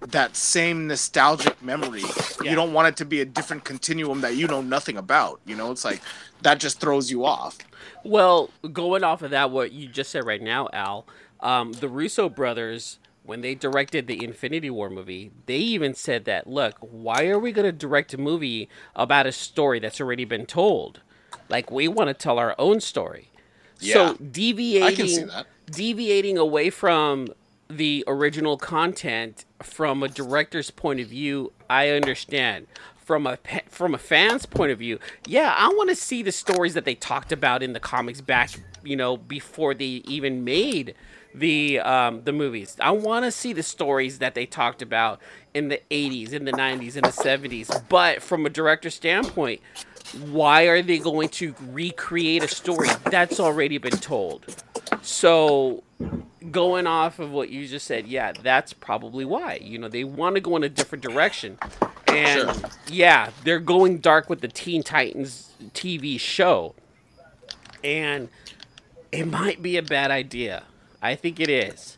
that 0.00 0.36
same 0.36 0.86
nostalgic 0.86 1.62
memory. 1.62 2.02
Yeah. 2.42 2.50
You 2.50 2.56
don't 2.56 2.72
want 2.72 2.88
it 2.88 2.96
to 2.98 3.04
be 3.04 3.20
a 3.20 3.24
different 3.24 3.64
continuum 3.64 4.22
that 4.22 4.34
you 4.34 4.46
know 4.46 4.62
nothing 4.62 4.96
about. 4.96 5.40
You 5.44 5.56
know, 5.56 5.70
it's 5.70 5.84
like 5.84 6.00
that 6.42 6.58
just 6.58 6.80
throws 6.80 7.10
you 7.10 7.24
off. 7.24 7.58
Well, 8.04 8.50
going 8.72 9.04
off 9.04 9.22
of 9.22 9.30
that, 9.30 9.50
what 9.50 9.72
you 9.72 9.88
just 9.88 10.10
said 10.10 10.24
right 10.24 10.40
now, 10.40 10.68
Al, 10.72 11.06
um, 11.40 11.72
the 11.72 11.88
Russo 11.88 12.28
brothers, 12.28 12.98
when 13.24 13.42
they 13.42 13.54
directed 13.54 14.06
the 14.06 14.22
Infinity 14.24 14.70
War 14.70 14.88
movie, 14.88 15.32
they 15.46 15.58
even 15.58 15.94
said 15.94 16.24
that, 16.24 16.46
look, 16.46 16.76
why 16.80 17.26
are 17.28 17.38
we 17.38 17.52
going 17.52 17.66
to 17.66 17.72
direct 17.72 18.14
a 18.14 18.18
movie 18.18 18.68
about 18.96 19.26
a 19.26 19.32
story 19.32 19.78
that's 19.78 20.00
already 20.00 20.24
been 20.24 20.46
told? 20.46 21.00
Like, 21.48 21.70
we 21.70 21.88
want 21.88 22.08
to 22.08 22.14
tell 22.14 22.38
our 22.38 22.54
own 22.58 22.80
story. 22.80 23.30
Yeah. 23.80 23.94
So 23.94 24.14
deviating, 24.14 24.82
I 24.82 24.94
can 24.94 25.08
see 25.08 25.24
that. 25.24 25.46
Deviating 25.70 26.36
away 26.36 26.70
from 26.70 27.28
the 27.68 28.04
original 28.06 28.56
content 28.56 29.44
from 29.62 30.02
a 30.02 30.08
director's 30.08 30.70
point 30.70 31.00
of 31.00 31.08
view, 31.08 31.52
I 31.68 31.90
understand. 31.90 32.66
From 32.96 33.26
a 33.26 33.38
from 33.68 33.92
a 33.92 33.98
fan's 33.98 34.46
point 34.46 34.70
of 34.70 34.78
view, 34.78 35.00
yeah, 35.26 35.52
I 35.56 35.68
want 35.68 35.90
to 35.90 35.96
see 35.96 36.22
the 36.22 36.30
stories 36.30 36.74
that 36.74 36.84
they 36.84 36.94
talked 36.94 37.32
about 37.32 37.60
in 37.60 37.72
the 37.72 37.80
comics 37.80 38.20
back, 38.20 38.50
you 38.84 38.94
know, 38.94 39.16
before 39.16 39.74
they 39.74 40.02
even 40.06 40.44
made 40.44 40.94
the 41.34 41.80
um, 41.80 42.22
the 42.22 42.32
movies. 42.32 42.76
I 42.80 42.92
want 42.92 43.24
to 43.24 43.32
see 43.32 43.52
the 43.52 43.64
stories 43.64 44.20
that 44.20 44.36
they 44.36 44.46
talked 44.46 44.80
about 44.80 45.20
in 45.54 45.68
the 45.68 45.82
80s, 45.90 46.32
in 46.32 46.44
the 46.44 46.52
90s, 46.52 46.94
in 46.96 47.02
the 47.02 47.08
70s. 47.08 47.82
But 47.88 48.22
from 48.22 48.46
a 48.46 48.48
director's 48.48 48.94
standpoint, 48.94 49.60
why 50.30 50.64
are 50.64 50.82
they 50.82 50.98
going 50.98 51.30
to 51.30 51.54
recreate 51.68 52.44
a 52.44 52.48
story 52.48 52.88
that's 53.10 53.40
already 53.40 53.78
been 53.78 53.98
told? 53.98 54.62
So, 55.02 55.82
going 56.50 56.86
off 56.86 57.18
of 57.18 57.30
what 57.30 57.50
you 57.50 57.66
just 57.66 57.86
said, 57.86 58.06
yeah, 58.06 58.32
that's 58.32 58.72
probably 58.72 59.24
why. 59.24 59.58
You 59.62 59.78
know, 59.78 59.88
they 59.88 60.04
want 60.04 60.34
to 60.36 60.40
go 60.40 60.56
in 60.56 60.64
a 60.64 60.68
different 60.68 61.02
direction. 61.02 61.58
And 62.06 62.50
Sure. 62.50 62.70
yeah, 62.88 63.30
they're 63.44 63.60
going 63.60 63.98
dark 63.98 64.28
with 64.28 64.40
the 64.40 64.48
Teen 64.48 64.82
Titans 64.82 65.52
TV 65.74 66.18
show. 66.18 66.74
And 67.82 68.28
it 69.12 69.26
might 69.26 69.62
be 69.62 69.76
a 69.76 69.82
bad 69.82 70.10
idea. 70.10 70.64
I 71.02 71.14
think 71.14 71.40
it 71.40 71.48
is. 71.48 71.96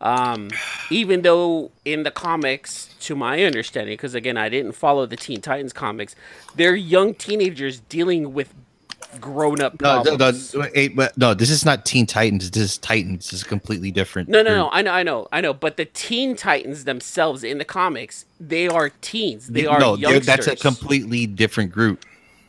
Um, 0.00 0.50
even 0.90 1.22
though 1.22 1.70
in 1.84 2.02
the 2.02 2.10
comics, 2.10 2.94
to 3.00 3.16
my 3.16 3.42
understanding, 3.42 3.94
because 3.94 4.14
again, 4.14 4.36
I 4.36 4.48
didn't 4.48 4.72
follow 4.72 5.06
the 5.06 5.16
Teen 5.16 5.40
Titans 5.40 5.72
comics, 5.72 6.14
they're 6.54 6.76
young 6.76 7.14
teenagers 7.14 7.80
dealing 7.80 8.34
with 8.34 8.54
grown 9.20 9.60
up 9.60 9.80
No, 9.80 10.02
no, 10.02 10.16
no, 10.16 11.08
no, 11.16 11.34
this 11.34 11.50
is 11.50 11.64
not 11.64 11.84
Teen 11.84 12.06
Titans. 12.06 12.50
This 12.50 12.62
is 12.62 12.78
Titans. 12.78 13.30
This 13.30 13.40
is 13.40 13.44
completely 13.44 13.90
different. 13.90 14.28
No, 14.28 14.42
no, 14.42 14.54
no. 14.54 14.70
I 14.70 14.82
know, 14.82 14.92
I 14.92 15.02
know, 15.02 15.28
I 15.32 15.40
know. 15.40 15.54
But 15.54 15.76
the 15.76 15.84
Teen 15.84 16.36
Titans 16.36 16.84
themselves 16.84 17.44
in 17.44 17.58
the 17.58 17.64
comics, 17.64 18.26
they 18.40 18.68
are 18.68 18.90
teens. 19.00 19.48
They 19.48 19.66
are 19.66 19.78
no, 19.78 19.96
that's 19.96 20.46
a 20.46 20.56
completely 20.56 21.26
different 21.26 21.72
group. 21.72 22.04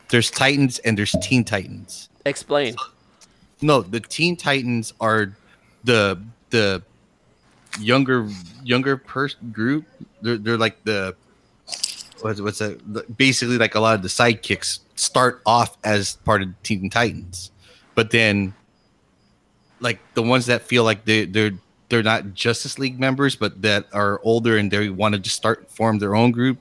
There's 0.08 0.30
Titans 0.30 0.78
and 0.80 0.96
there's 0.96 1.14
Teen 1.20 1.44
Titans. 1.44 2.08
Explain. 2.24 2.76
No, 3.62 3.82
the 3.82 4.00
Teen 4.00 4.36
Titans 4.36 4.92
are 5.00 5.32
the 5.84 6.20
the 6.50 6.82
younger 7.80 8.28
younger 8.64 8.96
person 8.96 9.50
group. 9.52 9.84
They're 10.22 10.36
they're 10.36 10.58
like 10.58 10.82
the 10.84 11.16
what's 12.22 12.40
what's 12.40 12.58
that? 12.58 13.16
Basically, 13.16 13.58
like 13.58 13.74
a 13.74 13.80
lot 13.80 13.94
of 13.94 14.02
the 14.02 14.08
sidekicks 14.08 14.80
start 14.94 15.42
off 15.46 15.76
as 15.84 16.16
part 16.24 16.42
of 16.42 16.48
Teen 16.62 16.90
Titans, 16.90 17.50
but 17.94 18.10
then 18.10 18.54
like 19.80 20.00
the 20.14 20.22
ones 20.22 20.46
that 20.46 20.62
feel 20.62 20.84
like 20.84 21.04
they 21.04 21.26
they're 21.26 21.52
they're 21.88 22.02
not 22.02 22.34
Justice 22.34 22.78
League 22.78 22.98
members, 22.98 23.36
but 23.36 23.62
that 23.62 23.86
are 23.92 24.20
older 24.22 24.56
and 24.56 24.70
they 24.70 24.88
want 24.88 25.14
to 25.14 25.20
just 25.20 25.36
start 25.36 25.70
form 25.70 25.98
their 25.98 26.14
own 26.14 26.32
group, 26.32 26.58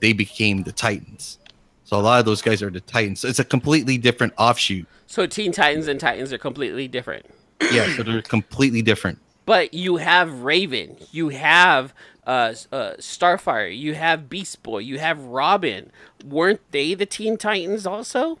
they 0.00 0.12
became 0.12 0.62
the 0.62 0.72
Titans. 0.72 1.38
So 1.84 1.98
a 1.98 2.02
lot 2.02 2.20
of 2.20 2.24
those 2.24 2.40
guys 2.40 2.62
are 2.62 2.70
the 2.70 2.80
Titans. 2.80 3.20
So 3.20 3.28
it's 3.28 3.40
a 3.40 3.44
completely 3.44 3.98
different 3.98 4.32
offshoot. 4.38 4.86
So 5.06 5.26
Teen 5.26 5.50
Titans 5.50 5.88
and 5.88 5.98
Titans 5.98 6.32
are 6.32 6.38
completely 6.38 6.86
different. 6.86 7.26
Yeah, 7.72 7.94
so 7.96 8.04
they're 8.04 8.22
completely 8.22 8.80
different. 8.80 9.18
But 9.44 9.74
you 9.74 9.96
have 9.96 10.42
Raven, 10.42 10.96
you 11.10 11.30
have 11.30 11.92
uh, 12.26 12.54
uh, 12.72 12.92
Starfire, 12.98 13.76
you 13.76 13.94
have 13.94 14.28
Beast 14.28 14.62
Boy, 14.62 14.78
you 14.78 14.98
have 14.98 15.18
Robin. 15.22 15.90
Weren't 16.24 16.60
they 16.70 16.94
the 16.94 17.06
Teen 17.06 17.36
Titans 17.36 17.86
also? 17.86 18.38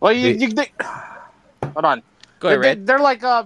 Well, 0.00 0.12
you, 0.12 0.34
They- 0.36 0.44
you 0.46 0.52
they, 0.52 0.72
hold 1.62 1.84
on. 1.84 2.02
Go 2.40 2.48
ahead, 2.48 2.56
they're, 2.56 2.60
Red. 2.60 2.86
they're 2.86 2.98
like 3.00 3.24
uh, 3.24 3.44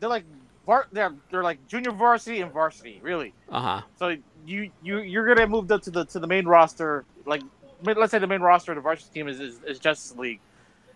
they're 0.00 0.08
like 0.08 0.24
var- 0.64 0.86
they're 0.90 1.12
they're 1.30 1.42
like 1.42 1.58
junior 1.68 1.92
varsity 1.92 2.40
and 2.40 2.50
varsity, 2.50 2.98
really. 3.02 3.34
Uh 3.50 3.60
huh. 3.60 3.82
So 3.98 4.16
you 4.46 4.70
you 4.82 5.00
you're 5.00 5.26
gonna 5.26 5.46
move 5.46 5.70
up 5.70 5.82
to 5.82 5.90
the 5.90 6.06
to 6.06 6.18
the 6.18 6.26
main 6.26 6.46
roster. 6.46 7.04
Like 7.26 7.42
let's 7.84 8.10
say 8.10 8.18
the 8.18 8.26
main 8.26 8.40
roster 8.40 8.72
of 8.72 8.76
the 8.76 8.80
varsity 8.82 9.10
team 9.12 9.28
is, 9.28 9.38
is, 9.38 9.60
is 9.66 9.78
Justice 9.78 10.16
League, 10.16 10.40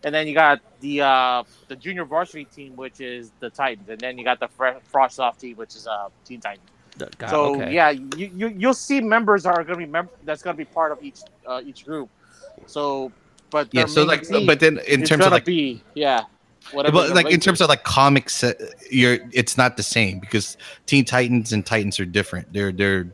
and 0.03 0.15
then 0.15 0.27
you 0.27 0.33
got 0.33 0.61
the 0.81 1.03
uh 1.03 1.43
the 1.69 1.77
junior 1.77 2.07
varsity 2.07 2.47
team, 2.47 2.75
which 2.75 3.03
is 3.03 3.33
the 3.41 3.51
Titans, 3.51 3.91
and 3.91 4.01
then 4.01 4.17
you 4.17 4.25
got 4.25 4.41
the 4.41 4.49
Fre- 4.49 4.79
Frost 4.85 5.21
Off 5.21 5.37
team, 5.37 5.57
which 5.57 5.77
is 5.77 5.87
uh 5.87 6.09
Teen 6.25 6.41
Titans. 6.41 6.67
Got, 7.19 7.31
so 7.31 7.57
okay. 7.57 7.75
yeah, 7.75 7.91
you, 7.91 8.31
you 8.35 8.49
you'll 8.49 8.75
see 8.75 9.01
members 9.01 9.45
are 9.45 9.63
gonna 9.65 9.79
be 9.79 9.87
mem- 9.87 10.09
that's 10.25 10.43
gonna 10.43 10.57
be 10.57 10.65
part 10.65 10.93
of 10.93 11.03
each 11.03 11.21
uh, 11.47 11.61
each 11.65 11.85
group. 11.85 12.09
So, 12.67 13.13
but 13.51 13.69
Yeah, 13.73 13.85
so 13.87 14.05
like, 14.05 14.27
team 14.27 14.47
but 14.47 14.61
then 14.61 14.79
in 14.89 15.03
terms 15.03 15.25
of 15.27 15.33
like, 15.33 15.45
be 15.45 15.83
yeah, 15.95 16.23
whatever. 16.73 16.93
but 16.93 17.11
like 17.15 17.31
in 17.31 17.41
terms 17.41 17.59
is. 17.59 17.63
of 17.63 17.69
like 17.69 17.85
comics, 17.85 18.43
uh, 18.43 18.55
you're 18.91 19.19
it's 19.33 19.59
not 19.59 19.77
the 19.77 19.83
same 19.83 20.21
because 20.21 20.57
Teen 20.87 21.05
Titans 21.05 21.53
and 21.53 21.67
Titans 21.67 22.01
are 22.01 22.07
different. 22.07 22.51
They're 22.53 22.73
they're 22.73 23.07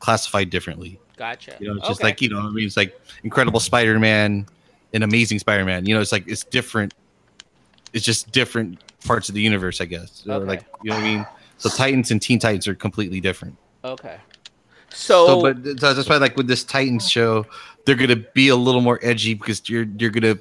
classified 0.00 0.50
differently. 0.50 0.98
Gotcha. 1.16 1.56
You 1.60 1.68
know, 1.68 1.74
it's 1.78 1.88
just 1.88 2.00
Okay. 2.00 2.08
like 2.08 2.20
you 2.20 2.30
know, 2.30 2.40
I 2.40 2.50
mean, 2.50 2.66
it's 2.66 2.76
like 2.76 2.98
Incredible 3.24 3.60
Spider-Man 3.60 4.46
and 4.94 5.04
Amazing 5.04 5.38
Spider-Man. 5.40 5.86
You 5.86 5.94
know, 5.94 6.00
it's 6.00 6.12
like 6.12 6.26
it's 6.26 6.44
different. 6.44 6.94
It's 7.92 8.04
just 8.04 8.30
different 8.32 8.80
parts 9.04 9.28
of 9.28 9.34
the 9.34 9.40
universe, 9.40 9.80
I 9.80 9.84
guess. 9.86 10.24
Or 10.26 10.34
Okay. 10.34 10.44
like 10.46 10.64
you 10.82 10.90
know 10.90 10.96
what 10.96 11.04
I 11.04 11.14
mean. 11.16 11.26
So 11.58 11.68
Titans 11.68 12.10
and 12.10 12.20
Teen 12.22 12.38
Titans 12.38 12.66
are 12.68 12.74
completely 12.74 13.20
different. 13.20 13.56
Okay. 13.84 14.18
So, 14.90 15.26
So, 15.26 15.42
but 15.42 15.80
so 15.80 15.92
that's 15.94 16.08
why, 16.08 16.16
like 16.16 16.36
with 16.36 16.46
this 16.48 16.64
Titans 16.64 17.08
show, 17.10 17.46
they're 17.84 17.94
gonna 17.94 18.16
be 18.16 18.48
a 18.48 18.56
little 18.56 18.80
more 18.80 18.98
edgy 19.02 19.34
because 19.34 19.68
you're 19.68 19.86
you're 19.98 20.10
gonna 20.10 20.38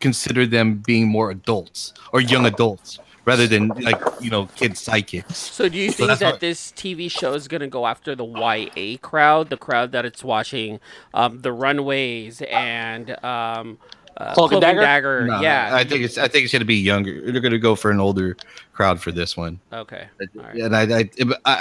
consider 0.00 0.46
them 0.46 0.76
being 0.76 1.06
more 1.08 1.30
adults 1.30 1.92
or 2.12 2.20
young 2.22 2.46
adults 2.46 2.98
rather 3.26 3.46
than 3.46 3.68
like 3.68 4.00
you 4.20 4.30
know 4.30 4.46
kids 4.56 4.80
psychics. 4.80 5.36
So 5.36 5.68
do 5.68 5.76
you 5.76 5.90
So 5.90 5.96
think 5.98 6.08
that's 6.08 6.20
that 6.20 6.32
what- 6.34 6.40
this 6.40 6.72
TV 6.72 7.10
show 7.10 7.34
is 7.34 7.46
going 7.48 7.60
to 7.60 7.66
go 7.68 7.86
after 7.86 8.14
the 8.16 8.24
YA 8.24 8.96
crowd, 9.02 9.50
the 9.50 9.58
crowd 9.58 9.92
that 9.92 10.06
it's 10.06 10.24
watching 10.24 10.80
um, 11.12 11.42
the 11.42 11.52
Runaways 11.52 12.40
and 12.42 13.22
um, 13.22 13.78
uh, 14.20 14.34
Cloak 14.34 14.52
and 14.52 14.60
Cloak 14.60 14.70
and 14.70 14.78
Dagger? 14.78 14.80
Dagger? 14.80 15.26
No, 15.26 15.40
yeah. 15.40 15.70
I 15.72 15.84
think 15.84 16.02
it's 16.02 16.18
I 16.18 16.28
think 16.28 16.44
it's 16.44 16.52
gonna 16.52 16.64
be 16.64 16.76
younger. 16.76 17.32
They're 17.32 17.40
gonna 17.40 17.58
go 17.58 17.74
for 17.74 17.90
an 17.90 18.00
older 18.00 18.36
crowd 18.72 19.00
for 19.00 19.12
this 19.12 19.36
one, 19.36 19.60
okay. 19.72 20.08
All 20.20 20.42
right. 20.42 20.54
and 20.56 20.76
I, 20.76 20.82
I 20.82 21.10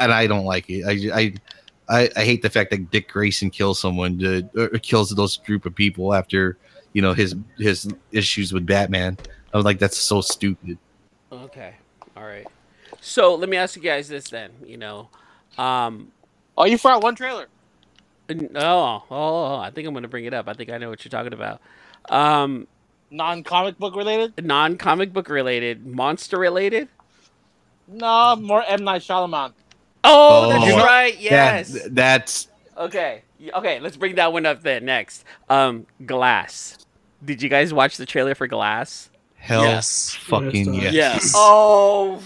and 0.03 0.11
I 0.11 0.27
don't 0.27 0.45
like 0.45 0.69
it. 0.69 0.85
I 0.85 1.19
I. 1.19 1.33
I, 1.91 2.07
I 2.15 2.23
hate 2.23 2.43
the 2.43 2.51
fact 2.51 2.69
that 2.69 2.91
Dick 2.91 3.09
Grayson 3.09 3.49
kills 3.49 3.79
someone 3.79 4.19
to, 4.19 4.47
or 4.55 4.69
kills 4.77 5.09
those 5.09 5.37
group 5.37 5.65
of 5.65 5.73
people 5.73 6.13
after 6.13 6.55
you 6.93 7.01
know 7.01 7.13
his 7.13 7.35
his 7.57 7.91
issues 8.11 8.53
with 8.53 8.67
Batman. 8.67 9.17
I 9.51 9.57
was 9.57 9.65
like, 9.65 9.79
that's 9.79 9.97
so 9.97 10.21
stupid. 10.21 10.77
Okay. 11.31 11.73
All 12.15 12.25
right. 12.25 12.45
So 13.01 13.33
let 13.33 13.49
me 13.49 13.57
ask 13.57 13.75
you 13.75 13.81
guys 13.81 14.07
this 14.07 14.29
then. 14.29 14.51
You 14.63 14.77
know, 14.77 15.09
um, 15.57 16.11
oh, 16.57 16.65
you 16.65 16.77
forgot 16.77 17.01
one 17.01 17.15
trailer. 17.15 17.47
n- 18.29 18.51
oh, 18.55 19.03
oh, 19.09 19.55
I 19.55 19.71
think 19.71 19.87
I'm 19.87 19.93
going 19.95 20.03
to 20.03 20.09
bring 20.09 20.25
it 20.25 20.33
up. 20.35 20.47
I 20.47 20.53
think 20.53 20.69
I 20.69 20.77
know 20.77 20.89
what 20.89 21.03
you're 21.03 21.09
talking 21.09 21.33
about. 21.33 21.59
Um, 22.09 22.67
Non-comic 23.11 23.77
book 23.79 23.95
related? 23.95 24.45
non-comic 24.45 25.11
book 25.13 25.29
related, 25.29 25.85
monster 25.85 26.37
related. 26.37 26.87
No, 27.87 28.35
more 28.35 28.63
M 28.67 28.83
Night 28.83 29.01
Shyamalan. 29.01 29.53
Oh, 30.03 30.45
Oh. 30.45 30.49
that's 30.49 30.65
You 30.65 30.75
know- 30.77 30.85
right. 30.85 31.13
That- 31.13 31.21
Yes. 31.21 31.77
that's 31.89 32.47
Okay. 32.77 33.23
Okay, 33.53 33.79
let's 33.79 33.97
bring 33.97 34.15
that 34.15 34.31
one 34.31 34.45
up 34.45 34.61
then 34.61 34.85
next. 34.85 35.25
Um 35.49 35.85
Glass. 36.05 36.77
Did 37.25 37.41
you 37.41 37.49
guys 37.49 37.73
watch 37.73 37.97
the 37.97 38.05
trailer 38.05 38.35
for 38.35 38.47
Glass? 38.47 39.09
hell 39.37 39.63
Yes. 39.63 40.13
fucking 40.21 40.73
Yes, 40.75 40.83
yes. 40.83 40.93
Yes. 40.93 41.33
Oh 41.37 42.21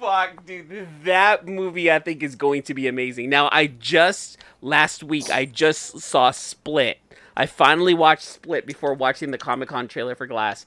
fuck, 0.00 0.44
dude. 0.44 0.88
That 1.04 1.46
movie 1.46 1.90
I 1.92 1.98
think 2.00 2.22
is 2.22 2.34
going 2.34 2.62
to 2.62 2.74
be 2.74 2.88
amazing. 2.88 3.30
Now, 3.30 3.48
I 3.52 3.68
just 3.68 4.38
last 4.60 5.02
week 5.04 5.30
I 5.30 5.44
just 5.44 6.00
saw 6.00 6.30
Split. 6.32 6.98
I 7.36 7.46
finally 7.46 7.94
watched 7.94 8.22
Split 8.22 8.66
before 8.66 8.94
watching 8.94 9.30
the 9.30 9.38
Comic-Con 9.38 9.88
trailer 9.88 10.14
for 10.14 10.26
Glass. 10.26 10.66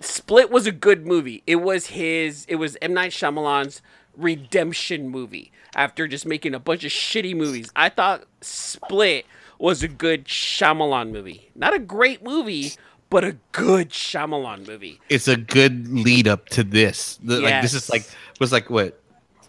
Split 0.00 0.50
was 0.50 0.66
a 0.66 0.72
good 0.72 1.06
movie. 1.06 1.42
It 1.46 1.56
was 1.56 1.86
his 1.86 2.44
it 2.48 2.54
was 2.56 2.76
M 2.80 2.94
Night 2.94 3.10
Shyamalan's 3.12 3.82
redemption 4.16 5.08
movie 5.08 5.50
after 5.74 6.06
just 6.08 6.26
making 6.26 6.54
a 6.54 6.58
bunch 6.60 6.84
of 6.84 6.90
shitty 6.90 7.34
movies. 7.36 7.70
I 7.74 7.88
thought 7.88 8.24
Split 8.40 9.26
was 9.58 9.82
a 9.82 9.88
good 9.88 10.26
Shyamalan 10.26 11.10
movie. 11.10 11.50
Not 11.54 11.74
a 11.74 11.78
great 11.80 12.22
movie, 12.22 12.72
but 13.10 13.24
a 13.24 13.36
good 13.52 13.90
Shyamalan 13.90 14.66
movie. 14.68 15.00
It's 15.08 15.26
a 15.28 15.36
good 15.36 15.88
lead 15.88 16.28
up 16.28 16.48
to 16.50 16.62
this. 16.62 17.18
The- 17.22 17.40
Like 17.40 17.62
this 17.62 17.74
is 17.74 17.90
like 17.90 18.04
was 18.38 18.52
like 18.52 18.70
what? 18.70 19.00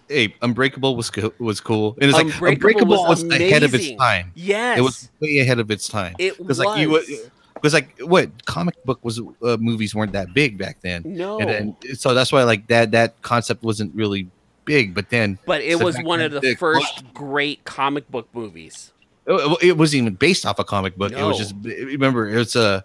Hey, 0.10 0.34
Unbreakable 0.41 0.95
was 0.95 1.10
co- 1.12 1.34
was 1.38 1.62
cool, 1.62 1.95
and 2.01 2.10
it's 2.10 2.18
like 2.18 2.26
Unbreakable 2.26 2.47
Unbreakable 2.53 3.07
was 3.07 3.24
was, 3.24 3.32
ahead 3.32 3.62
of 3.64 3.76
its 3.76 3.91
time. 3.95 4.32
Yes. 4.34 4.80
It 4.80 4.82
was 4.82 5.10
way 5.22 5.38
ahead 5.38 5.60
of 5.60 5.70
its 5.70 5.88
time. 5.88 6.16
It 6.18 6.36
Because 6.38 6.57
like 6.60 6.80
you 6.80 6.89
was. 6.89 7.07
because 7.53 7.74
like 7.74 7.99
what 7.99 8.43
comic 8.45 8.84
book 8.86 8.99
was 9.03 9.20
uh, 9.20 9.57
movies 9.60 9.93
weren't 9.93 10.14
that 10.14 10.34
big 10.34 10.57
back 10.57 10.82
then. 10.82 11.03
No. 11.05 11.39
and 11.39 11.49
then 11.49 11.95
so 11.95 12.14
that's 12.16 12.32
why 12.32 12.41
like 12.43 12.66
that 12.68 12.91
that 12.91 13.22
concept 13.22 13.62
wasn't 13.64 13.93
really 13.93 14.28
big. 14.66 14.95
But 14.95 15.12
then 15.12 15.38
but 15.45 15.62
it 15.62 15.78
the 15.78 15.86
was 15.86 15.95
one 16.01 16.22
of 16.22 16.32
the 16.32 16.41
it 16.41 16.57
first 16.57 17.03
great 17.14 17.64
comic 17.66 18.10
book 18.10 18.28
movies. 18.34 18.91
It, 19.28 19.57
it 19.62 19.78
wasn't 19.78 20.01
even 20.01 20.16
based 20.16 20.43
off 20.43 20.57
a 20.57 20.64
comic 20.64 20.95
book. 20.97 21.12
It 21.12 21.22
was 21.24 21.38
just 21.38 21.53
remember 21.64 22.28
it's 22.30 22.55
a 22.55 22.84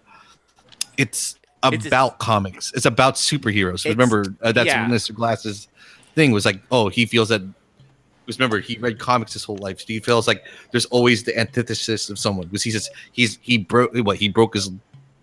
it's 0.97 1.39
It's 1.63 1.87
about 1.87 2.19
comics. 2.19 2.71
It's 2.75 2.85
about 2.85 3.15
superheroes. 3.15 3.83
It's- 3.83 3.95
remember 3.95 4.35
uh, 4.43 4.51
that's 4.51 4.67
yeah. 4.67 4.87
Mr. 4.87 5.15
Glass's 5.15 5.67
thing 6.15 6.31
was 6.31 6.45
like, 6.45 6.61
oh, 6.71 6.89
he 6.89 7.05
feels 7.05 7.29
that. 7.29 7.41
Because 8.25 8.39
remember, 8.39 8.59
he 8.59 8.77
read 8.79 8.97
comics 8.97 9.33
his 9.33 9.43
whole 9.43 9.57
life. 9.57 9.81
So 9.81 9.85
he 9.87 9.99
feels 9.99 10.27
like 10.27 10.43
there's 10.71 10.87
always 10.87 11.23
the 11.23 11.37
antithesis 11.37 12.09
of 12.09 12.17
someone. 12.17 12.47
Because 12.47 12.63
he 12.63 12.71
says 12.71 12.89
he's 13.11 13.37
he 13.41 13.59
broke 13.59 13.93
what 13.93 14.17
he 14.17 14.29
broke 14.29 14.55
his 14.55 14.71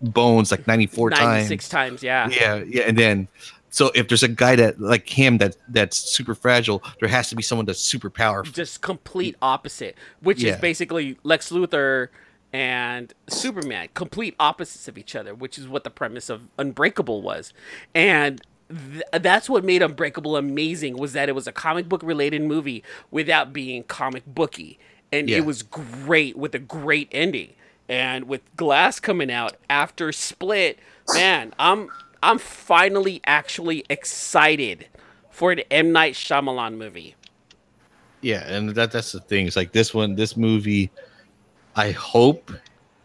bones 0.01 0.51
like 0.51 0.67
94 0.67 1.09
times. 1.11 1.21
96 1.21 1.69
times, 1.69 2.03
yeah. 2.03 2.29
Yeah, 2.29 2.63
yeah, 2.65 2.83
and 2.83 2.97
then 2.97 3.27
so 3.69 3.91
if 3.95 4.07
there's 4.07 4.23
a 4.23 4.27
guy 4.27 4.55
that 4.55 4.79
like 4.79 5.09
him 5.09 5.39
that 5.39 5.57
that's 5.67 5.97
super 5.97 6.35
fragile, 6.35 6.83
there 6.99 7.09
has 7.09 7.29
to 7.29 7.35
be 7.35 7.41
someone 7.41 7.65
that's 7.65 7.79
super 7.79 8.09
powerful. 8.09 8.53
Just 8.53 8.81
complete 8.81 9.35
opposite, 9.41 9.97
which 10.21 10.43
is 10.43 10.55
basically 10.57 11.17
Lex 11.23 11.49
Luthor 11.51 12.09
and 12.53 13.11
Superman, 13.27 13.89
complete 13.95 14.35
opposites 14.39 14.87
of 14.87 14.97
each 14.99 15.15
other, 15.15 15.33
which 15.33 15.57
is 15.57 15.67
what 15.67 15.83
the 15.83 15.89
premise 15.89 16.29
of 16.29 16.43
Unbreakable 16.59 17.23
was. 17.23 17.51
And 17.95 18.41
th- 18.69 19.03
that's 19.21 19.49
what 19.49 19.63
made 19.63 19.81
Unbreakable 19.81 20.35
amazing 20.35 20.97
was 20.97 21.13
that 21.13 21.29
it 21.29 21.33
was 21.35 21.47
a 21.47 21.51
comic 21.51 21.87
book 21.89 22.01
related 22.03 22.41
movie 22.41 22.83
without 23.11 23.53
being 23.53 23.83
comic 23.83 24.25
booky. 24.25 24.79
And 25.11 25.29
Yeah. 25.29 25.37
it 25.37 25.45
was 25.45 25.63
great 25.63 26.37
with 26.37 26.55
a 26.55 26.59
great 26.59 27.09
ending. 27.11 27.53
And 27.89 28.27
with 28.27 28.41
Glass 28.55 28.99
coming 28.99 29.29
out 29.31 29.57
after 29.69 30.11
Split, 30.11 30.79
man, 31.13 31.53
I'm 31.59 31.89
I'm 32.23 32.39
finally 32.39 33.21
actually 33.25 33.83
excited 33.89 34.87
for 35.29 35.51
an 35.51 35.59
M 35.69 35.91
Night 35.91 36.13
Shyamalan 36.13 36.77
movie. 36.77 37.15
Yeah, 38.21 38.47
and 38.47 38.69
that 38.69 38.91
that's 38.91 39.11
the 39.11 39.19
thing. 39.19 39.45
It's 39.47 39.57
like 39.57 39.73
this 39.73 39.93
one, 39.93 40.15
this 40.15 40.37
movie. 40.37 40.89
I 41.75 41.91
hope 41.91 42.51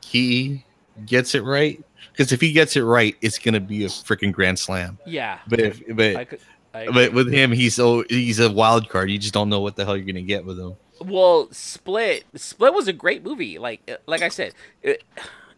he 0.05 0.65
gets 1.07 1.35
it 1.35 1.43
right 1.43 1.83
because 2.19 2.33
if 2.33 2.41
he 2.41 2.51
gets 2.51 2.75
it 2.75 2.83
right, 2.83 3.17
it's 3.21 3.39
gonna 3.39 3.61
be 3.61 3.85
a 3.85 3.89
freaking 3.89 4.33
grand 4.33 4.59
slam. 4.59 4.99
Yeah, 5.07 5.39
But 5.47 5.61
if 5.61 5.83
but 5.97 6.17
I 6.17 6.25
could. 6.25 6.41
I 6.75 6.89
but 6.89 7.13
with 7.13 7.33
him, 7.33 7.53
he's 7.53 7.77
so 7.77 8.03
he's 8.11 8.41
a 8.41 8.51
wild 8.51 8.89
card. 8.89 9.09
You 9.09 9.19
just 9.19 9.33
don't 9.33 9.49
know 9.49 9.61
what 9.61 9.77
the 9.77 9.85
hell 9.85 9.97
you're 9.97 10.05
gonna 10.05 10.23
get 10.23 10.45
with 10.45 10.59
him. 10.59 10.75
Well, 11.01 11.49
Split. 11.53 12.25
Split 12.35 12.75
was 12.75 12.89
a 12.89 12.93
great 12.93 13.25
movie. 13.25 13.59
Like 13.59 13.89
uh, 13.89 13.99
like 14.07 14.23
I 14.23 14.31
said, 14.31 14.53
it, 14.83 15.05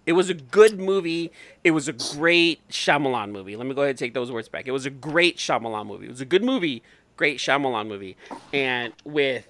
it 0.04 0.12
was 0.12 0.28
a 0.28 0.34
good 0.34 0.78
movie. 0.78 1.32
It 1.64 1.70
was 1.70 1.88
a 1.88 1.94
great 1.94 2.66
Shyamalan 2.68 3.30
movie. 3.30 3.57
Let 3.57 3.66
me 3.66 3.74
go 3.74 3.80
ahead 3.80 3.91
and 3.91 3.99
take 3.99 4.12
those 4.12 4.30
words 4.30 4.50
back. 4.50 4.66
It 4.66 4.72
was 4.72 4.84
a 4.84 4.91
great 4.91 5.38
Shyamalan 5.38 5.87
movie. 5.87 6.07
It 6.07 6.11
was 6.11 6.20
a 6.20 6.26
good 6.26 6.45
movie, 6.45 6.82
great 7.16 7.38
Shyamalan 7.38 7.88
movie. 7.88 8.18
And 8.53 8.92
with 9.04 9.49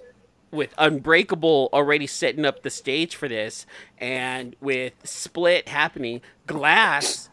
with 0.51 0.73
Unbreakable 0.77 1.69
already 1.73 2.07
setting 2.07 2.45
up 2.45 2.63
the 2.63 2.69
stage 2.69 3.15
for 3.15 3.27
this, 3.27 3.65
and 3.97 4.55
with 4.61 4.93
Split 5.03 5.67
happening, 5.67 6.21
Glass 6.47 7.29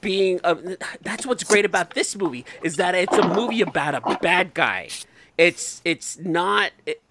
being 0.00 0.40
a, 0.44 0.76
that's 1.02 1.26
what's 1.26 1.44
great 1.44 1.64
about 1.64 1.90
this 1.94 2.16
movie 2.16 2.44
is 2.62 2.76
that 2.76 2.94
it's 2.94 3.16
a 3.16 3.28
movie 3.28 3.60
about 3.60 3.94
a 3.94 4.18
bad 4.20 4.54
guy. 4.54 4.88
It's 5.38 5.80
it's 5.84 6.18
not. 6.18 6.72
It, 6.86 7.02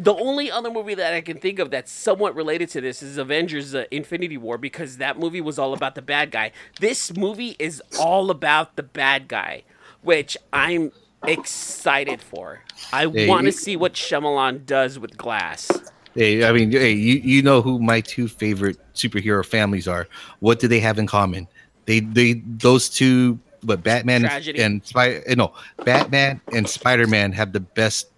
the 0.00 0.14
only 0.14 0.50
other 0.50 0.70
movie 0.70 0.94
that 0.94 1.12
I 1.12 1.20
can 1.20 1.38
think 1.38 1.58
of 1.58 1.70
that's 1.72 1.90
somewhat 1.90 2.36
related 2.36 2.68
to 2.70 2.80
this 2.80 3.02
is 3.02 3.18
Avengers: 3.18 3.74
uh, 3.74 3.84
Infinity 3.90 4.36
War 4.38 4.56
because 4.56 4.98
that 4.98 5.18
movie 5.18 5.40
was 5.40 5.58
all 5.58 5.74
about 5.74 5.96
the 5.96 6.02
bad 6.02 6.30
guy. 6.30 6.52
This 6.80 7.16
movie 7.16 7.56
is 7.58 7.82
all 7.98 8.30
about 8.30 8.76
the 8.76 8.84
bad 8.84 9.28
guy, 9.28 9.64
which 10.02 10.36
I'm 10.52 10.92
excited 11.26 12.20
for. 12.22 12.62
I 12.92 13.06
Hey, 13.06 13.28
want 13.28 13.46
to 13.46 13.52
see 13.52 13.76
what 13.76 13.94
Shyamalan 13.94 14.64
does 14.66 14.98
with 14.98 15.16
Glass. 15.16 15.68
Hey, 16.14 16.44
I 16.44 16.52
mean, 16.52 16.72
hey, 16.72 16.92
you, 16.92 17.14
you 17.16 17.42
know 17.42 17.62
who 17.62 17.78
my 17.78 18.00
two 18.00 18.28
favorite 18.28 18.76
superhero 18.94 19.44
families 19.44 19.86
are. 19.86 20.08
What 20.40 20.58
do 20.58 20.68
they 20.68 20.80
have 20.80 20.98
in 20.98 21.06
common? 21.06 21.46
They 21.86 22.00
they 22.00 22.42
those 22.46 22.88
two 22.88 23.38
but 23.62 23.82
Batman 23.82 24.22
Tragedy. 24.22 24.60
and 24.60 24.84
Spider 24.84 25.22
no 25.36 25.52
Batman 25.84 26.40
and 26.52 26.68
Spider 26.68 27.06
Man 27.06 27.32
have 27.32 27.52
the 27.52 27.60
best 27.60 28.08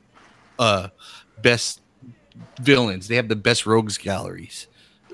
uh 0.58 0.88
best 1.42 1.80
villains. 2.60 3.08
They 3.08 3.16
have 3.16 3.28
the 3.28 3.36
best 3.36 3.66
rogues 3.66 3.98
galleries. 3.98 4.66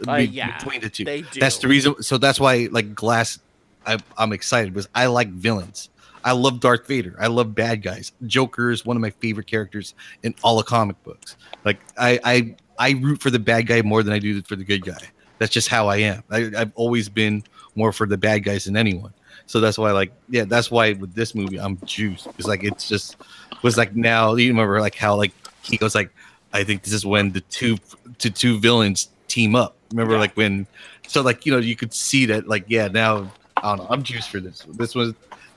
Uh, 0.06 0.18
be- 0.18 0.24
yeah, 0.24 0.58
between 0.58 0.80
the 0.80 0.90
two. 0.90 1.04
they 1.04 1.22
do. 1.22 1.40
That's 1.40 1.58
the 1.58 1.68
reason. 1.68 2.02
So 2.02 2.18
that's 2.18 2.38
why 2.38 2.68
like 2.70 2.94
Glass, 2.94 3.38
I, 3.84 3.98
I'm 4.16 4.32
excited 4.32 4.72
because 4.72 4.88
I 4.94 5.06
like 5.06 5.28
villains. 5.30 5.88
I 6.26 6.32
love 6.32 6.60
Darth 6.60 6.86
Vader. 6.88 7.14
I 7.20 7.28
love 7.28 7.54
bad 7.54 7.82
guys. 7.82 8.10
Joker 8.26 8.70
is 8.70 8.84
one 8.84 8.96
of 8.96 9.00
my 9.00 9.10
favorite 9.10 9.46
characters 9.46 9.94
in 10.24 10.34
all 10.42 10.58
of 10.58 10.66
comic 10.66 11.02
books. 11.04 11.36
Like 11.64 11.78
I 11.96 12.18
I 12.24 12.56
I 12.78 12.90
root 13.00 13.22
for 13.22 13.30
the 13.30 13.38
bad 13.38 13.66
guy 13.68 13.80
more 13.82 14.02
than 14.02 14.12
I 14.12 14.18
do 14.18 14.42
for 14.42 14.56
the 14.56 14.64
good 14.64 14.84
guy. 14.84 14.98
That's 15.38 15.52
just 15.52 15.68
how 15.68 15.86
I 15.88 15.98
am. 15.98 16.22
I, 16.30 16.50
I've 16.56 16.72
always 16.74 17.08
been 17.08 17.44
more 17.76 17.92
for 17.92 18.06
the 18.06 18.16
bad 18.18 18.42
guys 18.42 18.64
than 18.64 18.76
anyone. 18.76 19.12
So 19.46 19.60
that's 19.60 19.78
why 19.78 19.92
like 19.92 20.12
yeah, 20.28 20.44
that's 20.44 20.70
why 20.70 20.94
with 20.94 21.14
this 21.14 21.34
movie 21.34 21.58
I'm 21.60 21.78
juiced. 21.84 22.26
It's 22.38 22.48
like 22.48 22.64
it's 22.64 22.88
just 22.88 23.16
was 23.62 23.76
like 23.76 23.94
now 23.94 24.34
you 24.34 24.48
remember 24.48 24.80
like 24.80 24.96
how 24.96 25.14
like 25.14 25.32
he 25.62 25.76
goes 25.76 25.94
like 25.94 26.10
I 26.52 26.64
think 26.64 26.82
this 26.82 26.92
is 26.92 27.06
when 27.06 27.30
the 27.32 27.40
two 27.42 27.76
to 28.18 28.30
two 28.30 28.58
villains 28.58 29.10
team 29.28 29.54
up. 29.54 29.76
Remember 29.92 30.14
Yeah. 30.14 30.20
like 30.20 30.36
when 30.36 30.66
so 31.06 31.22
like 31.22 31.46
you 31.46 31.52
know 31.52 31.58
you 31.58 31.76
could 31.76 31.94
see 31.94 32.26
that 32.26 32.48
like 32.48 32.64
yeah 32.66 32.88
now 32.88 33.30
I 33.58 33.76
don't 33.76 33.78
know 33.78 33.86
I'm 33.90 34.02
juiced 34.02 34.30
for 34.30 34.40
this. 34.40 34.66
This 34.70 34.94
was 34.96 35.14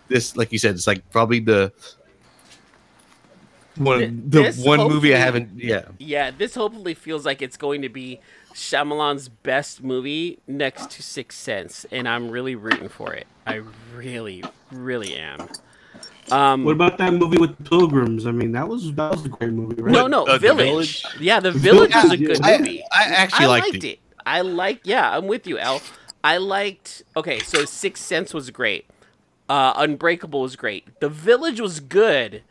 this 0.10 0.36
like 0.36 0.52
you 0.52 0.58
said 0.60 0.76
it's 0.76 0.88
like 0.88 1.08
probably 1.12 1.40
the 1.40 1.72
one 3.76 4.00
Th- 4.00 4.12
the 4.12 4.42
this 4.44 4.64
one 4.66 4.80
movie 4.90 5.16
I 5.16 5.20
haven't 5.20 5.52
yeah 5.56 5.86
Yeah, 6.00 6.32
this 6.32 6.56
hopefully 6.56 6.94
feels 6.94 7.26
like 7.26 7.42
it's 7.42 7.58
going 7.58 7.82
to 7.84 7.90
be 7.90 8.20
Shyamalan's 8.54 9.30
best 9.30 9.82
movie 9.84 10.40
next 10.48 10.90
to 10.92 11.04
Sixth 11.04 11.38
Sense, 11.40 11.86
and 11.92 12.10
I'm 12.10 12.30
really 12.32 12.56
rooting 12.56 12.90
for 12.90 13.14
it. 13.14 13.28
I 13.46 13.62
really, 13.96 14.44
really 14.72 15.16
am. 15.16 15.48
Um, 16.32 16.64
What 16.66 16.72
about 16.74 16.98
that 16.98 17.14
movie 17.14 17.38
with 17.38 17.56
the 17.58 17.64
pilgrims? 17.64 18.26
I 18.26 18.32
mean, 18.32 18.52
that 18.54 18.68
was 18.68 18.92
that 18.96 19.12
was 19.12 19.24
a 19.26 19.30
great 19.30 19.52
movie, 19.54 19.82
right? 19.82 19.92
no, 19.94 20.08
no, 20.08 20.26
Uh, 20.26 20.38
Village. 20.40 21.04
Village? 21.04 21.06
Yeah, 21.20 21.40
The 21.40 21.52
Village 21.52 21.96
is 21.96 22.12
a 22.12 22.18
good 22.18 22.42
I, 22.44 22.58
movie. 22.58 22.84
I 22.92 23.04
actually 23.04 23.46
I 23.46 23.48
liked, 23.48 23.66
liked 23.74 23.84
it. 23.84 23.88
it. 23.88 24.00
I 24.26 24.42
like. 24.42 24.82
Yeah, 24.84 25.16
I'm 25.16 25.28
with 25.28 25.46
you, 25.48 25.58
Al. 25.60 25.82
I 26.24 26.38
liked. 26.38 27.04
Okay, 27.16 27.40
so 27.40 27.64
Sixth 27.66 28.04
Sense 28.04 28.34
was 28.34 28.50
great. 28.50 28.86
Uh, 29.50 29.74
Unbreakable 29.78 30.42
was 30.42 30.56
great. 30.56 31.00
The 31.00 31.10
Village 31.10 31.60
was 31.60 31.80
good. 31.80 32.44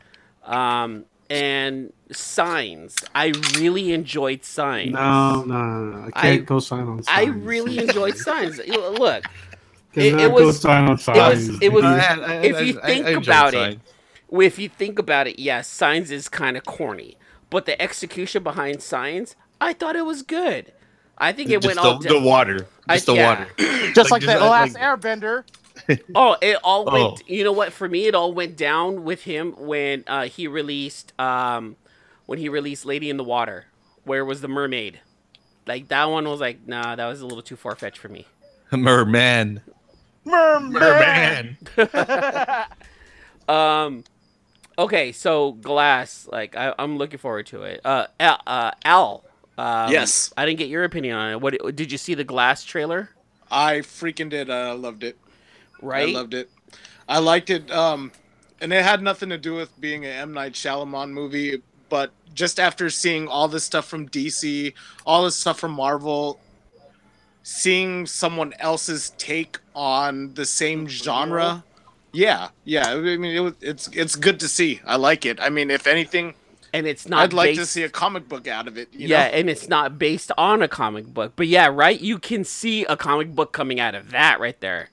Um, 0.45 1.05
and 1.31 1.93
Signs. 2.11 2.97
I 3.15 3.33
really 3.57 3.93
enjoyed 3.93 4.45
Signs. 4.45 4.93
No, 4.93 5.43
no, 5.43 5.55
no, 5.55 5.85
no. 5.99 6.07
I 6.07 6.11
can't 6.11 6.43
I- 6.43 6.45
co-sign 6.45 6.81
on. 6.89 7.03
I 7.07 7.25
really 7.27 7.79
enjoyed 7.87 8.17
Signs. 8.17 8.59
Look, 8.67 9.25
it- 9.95 10.15
it 10.19 10.33
was- 10.33 10.43
co-sign 10.63 10.85
on 10.85 10.91
it 10.91 10.93
was- 10.93 11.03
Signs. 11.05 11.59
it 11.63 11.73
was- 11.73 11.85
I- 11.85 12.15
I- 12.15 12.35
if 12.43 12.67
you 12.67 12.73
think 12.81 13.07
I 13.07 13.11
enjoyed 13.11 13.25
about 13.27 13.55
it, 13.55 13.57
Signs. 13.59 13.81
well, 14.29 14.47
if 14.47 14.59
you 14.59 14.69
think 14.69 14.99
about 14.99 15.27
it, 15.29 15.39
yes, 15.39 15.69
Signs 15.69 16.11
is 16.11 16.29
kind 16.31 16.57
of 16.57 16.65
corny, 16.65 17.17
but 17.51 17.67
the 17.67 17.81
execution 17.81 18.43
behind 18.43 18.83
Signs, 18.83 19.37
I 19.61 19.73
thought 19.75 19.97
it 19.97 20.07
was 20.07 20.23
good. 20.23 20.73
I 21.19 21.33
think 21.33 21.51
it 21.51 21.61
just 21.61 21.67
went 21.67 21.81
the, 21.81 21.83
all. 22.15 22.21
the 22.21 22.27
water, 22.27 22.67
I- 22.89 22.95
just 22.95 23.07
the 23.07 23.15
yeah. 23.17 23.29
water. 23.29 23.49
Just 23.95 24.11
Like, 24.11 24.23
like, 24.23 24.23
just 24.23 24.39
the 24.39 24.45
like- 24.47 24.73
last 24.73 24.77
Airbender. 24.77 25.45
Oh, 26.15 26.37
it 26.41 26.59
all 26.63 26.85
went. 26.93 26.97
Oh. 26.97 27.17
You 27.27 27.45
know 27.45 27.53
what? 27.53 27.73
For 27.73 27.89
me, 27.89 28.07
it 28.07 28.15
all 28.15 28.33
went 28.33 28.57
down 28.57 29.05
with 29.05 29.23
him 29.23 29.55
when 29.59 30.05
uh, 30.07 30.25
he 30.25 30.47
released 30.47 31.13
um, 31.21 31.77
when 32.27 32.39
he 32.39 32.49
released 32.49 32.85
Lady 32.85 33.11
in 33.11 33.17
the 33.17 33.25
Water. 33.25 33.67
Where 34.05 34.25
was 34.25 34.41
the 34.41 34.49
mermaid? 34.49 35.01
Like 35.67 35.89
that 35.89 36.05
one 36.07 36.27
was 36.29 36.41
like, 36.41 36.67
nah, 36.67 36.97
that 36.97 37.07
was 37.07 37.21
a 37.21 37.27
little 37.27 37.43
too 37.43 37.57
far 37.57 37.75
fetched 37.77 37.99
for 37.99 38.09
me. 38.09 38.27
Merman, 38.71 39.61
Merman. 40.25 40.73
Merman. 40.73 41.59
Um, 43.49 44.05
okay, 44.79 45.13
so 45.13 45.53
Glass, 45.53 46.29
like 46.31 46.55
I, 46.55 46.75
I'm 46.79 46.99
looking 46.99 47.19
forward 47.19 47.47
to 47.47 47.63
it. 47.63 47.81
Uh, 47.83 48.09
Al, 48.21 48.41
uh, 48.47 48.71
Al 48.85 49.25
um, 49.57 49.91
Yes. 49.91 50.33
I 50.37 50.47
didn't 50.47 50.59
get 50.59 50.69
your 50.69 50.85
opinion 50.85 51.17
on 51.17 51.33
it. 51.33 51.41
What 51.41 51.75
did 51.75 51.91
you 51.91 51.99
see 51.99 52.15
the 52.15 52.25
Glass 52.25 52.63
trailer? 52.65 53.11
I 53.51 53.79
freaking 53.79 54.29
did. 54.29 54.51
I 54.51 54.73
loved 54.73 55.03
it. 55.03 55.19
Right? 55.81 56.09
I 56.09 56.13
loved 56.13 56.35
it. 56.35 56.51
I 57.09 57.19
liked 57.19 57.51
it. 57.51 57.71
Um, 57.71 58.13
and 58.61 58.73
it 58.73 58.85
had 58.85 59.03
nothing 59.03 59.29
to 59.31 59.39
do 59.39 59.55
with 59.55 59.79
being 59.81 60.05
an 60.05 60.13
M 60.13 60.33
Night 60.33 60.53
Shyamalan 60.53 61.11
movie, 61.11 61.63
but 61.89 62.11
just 62.35 62.61
after 62.61 62.91
seeing 62.91 63.29
all 63.29 63.49
this 63.49 63.65
stuff 63.65 63.87
from 63.87 64.09
DC, 64.09 64.75
all 65.07 65.25
this 65.25 65.37
stuff 65.37 65.59
from 65.59 65.73
Marvel, 65.73 66.39
seeing 67.43 68.07
someone 68.07 68.53
else's 68.59 69.11
take 69.19 69.59
on 69.75 70.35
the 70.35 70.45
same 70.45 70.89
genre, 70.89 71.65
yeah, 72.13 72.49
yeah. 72.65 72.91
I 72.91 73.17
mean, 73.17 73.47
it 73.47 73.55
it's 73.61 73.89
it's 73.89 74.17
good 74.17 74.41
to 74.41 74.49
see. 74.49 74.81
I 74.87 74.97
like 74.97 75.27
it. 75.27 75.39
I 75.41 75.51
mean, 75.51 75.71
if 75.71 75.87
anything, 75.87 76.35
and 76.73 76.87
it's 76.87 77.09
not. 77.09 77.23
I'd 77.23 77.33
like 77.33 77.55
to 77.57 77.67
see 77.67 77.83
a 77.83 77.89
comic 77.89 78.29
book 78.29 78.49
out 78.49 78.67
of 78.67 78.79
it. 78.79 78.89
You 78.93 79.09
yeah, 79.09 79.29
know? 79.29 79.35
and 79.35 79.51
it's 79.51 79.69
not 79.69 79.99
based 79.99 80.33
on 80.39 80.63
a 80.63 80.69
comic 80.69 81.07
book. 81.07 81.35
But 81.37 81.49
yeah, 81.49 81.69
right. 81.73 82.01
You 82.01 82.19
can 82.19 82.45
see 82.45 82.85
a 82.85 82.97
comic 82.97 83.35
book 83.35 83.53
coming 83.53 83.79
out 83.79 83.95
of 83.95 84.11
that 84.11 84.41
right 84.41 84.59
there. 84.61 84.91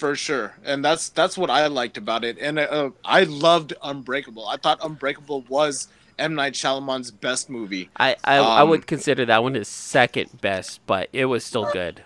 For 0.00 0.16
sure. 0.16 0.56
And 0.64 0.84
that's 0.84 1.10
that's 1.10 1.38
what 1.38 1.50
i 1.50 1.66
liked 1.68 1.98
about 1.98 2.24
it. 2.24 2.38
And 2.40 2.58
uh, 2.58 2.90
i 3.04 3.24
loved 3.24 3.74
unbreakable. 3.82 4.46
I 4.48 4.56
thought 4.58 4.80
unbreakable 4.82 5.42
was 5.48 5.88
m. 6.18 6.34
Night 6.34 6.54
Shyamalan's 6.54 7.12
best 7.12 7.50
movie. 7.50 7.92
I 7.96 8.16
I, 8.24 8.36
I 8.38 8.62
Um, 8.62 8.64
would 8.64 8.86
consider 8.86 9.24
that 9.26 9.42
one 9.42 9.54
his 9.54 9.68
second 9.68 10.40
best, 10.40 10.80
but 10.86 11.08
it 11.12 11.26
was 11.26 11.44
still 11.44 11.66
good. 11.66 12.04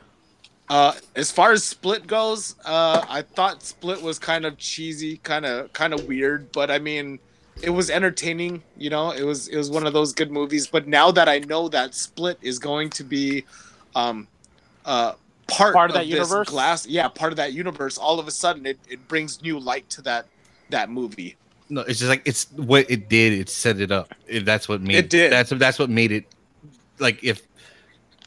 uh 0.68 0.94
as 1.14 1.30
far 1.30 1.52
as 1.52 1.64
split 1.64 2.06
goes 2.06 2.56
uh 2.64 3.02
i 3.08 3.22
thought 3.22 3.62
split 3.62 4.00
was 4.00 4.18
kind 4.18 4.46
of 4.46 4.56
cheesy 4.58 5.18
kind 5.18 5.44
of 5.44 5.72
kind 5.74 5.92
of 5.92 6.04
weird 6.04 6.52
but 6.52 6.70
i 6.70 6.78
mean 6.78 7.20
it 7.60 7.70
was 7.70 7.90
entertaining 7.90 8.64
you 8.76 8.90
know? 8.90 9.10
It 9.12 9.22
was 9.24 9.48
it 9.48 9.56
was 9.56 9.70
one 9.70 9.86
of 9.86 9.92
those 9.94 10.12
good 10.12 10.30
movies. 10.30 10.66
But 10.66 10.88
now 10.88 11.10
that 11.12 11.28
i 11.28 11.38
know 11.38 11.68
that 11.68 11.94
split 11.94 12.38
is 12.42 12.58
going 12.58 12.90
to 12.90 13.04
be 13.04 13.44
um 13.94 14.28
uh 14.84 15.14
part, 15.48 15.74
Part 15.74 15.90
of 15.90 15.96
of, 15.96 16.00
that 16.02 16.06
this 16.10 16.28
universe? 16.30 16.48
glass 16.48 16.86
yeah 16.86 17.08
part 17.08 17.32
of 17.32 17.36
that 17.36 17.52
universe 17.52 17.98
all 17.98 18.18
of 18.18 18.26
a 18.28 18.30
sudden 18.30 18.66
it, 18.66 18.78
it 18.88 19.06
brings 19.08 19.42
new 19.42 19.58
light 19.58 19.88
to 19.90 20.02
that 20.02 20.26
that 20.70 20.90
movie 20.90 21.36
No, 21.68 21.80
it's 21.82 21.98
just 21.98 22.08
like 22.10 22.22
it's 22.26 22.50
what 22.52 22.90
it 22.90 23.08
did. 23.08 23.32
It 23.32 23.48
set 23.48 23.80
it 23.80 23.90
up. 23.90 24.12
It, 24.26 24.44
that's 24.44 24.68
what 24.68 24.80
made 24.82 24.96
It 24.96 25.10
did. 25.10 25.32
That's 25.32 25.50
that's 25.50 25.78
what 25.78 25.88
made 25.90 26.12
it. 26.12 26.24
Like 26.98 27.22
if 27.24 27.42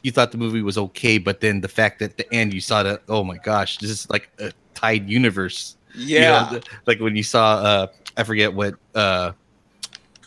you 0.02 0.10
thought 0.12 0.32
the 0.32 0.38
movie 0.38 0.62
was 0.62 0.76
okay, 0.78 1.18
but 1.18 1.40
then 1.40 1.60
the 1.60 1.68
fact 1.68 1.98
that 2.00 2.16
the 2.16 2.26
end 2.34 2.52
you 2.54 2.60
saw 2.60 2.82
that, 2.82 3.02
oh 3.08 3.22
my 3.24 3.36
gosh, 3.38 3.78
this 3.78 3.90
is 3.90 4.08
like 4.10 4.30
a 4.38 4.52
tied 4.74 5.08
universe. 5.08 5.76
You 6.14 6.26
know, 6.26 6.46
yeah 6.48 6.48
the- 6.50 6.62
like 6.86 7.00
when 7.00 7.16
you 7.16 7.22
saw, 7.22 7.56
uh 7.58 7.86
I 8.16 8.24
forget 8.24 8.52
what, 8.52 8.74
uh 8.94 9.32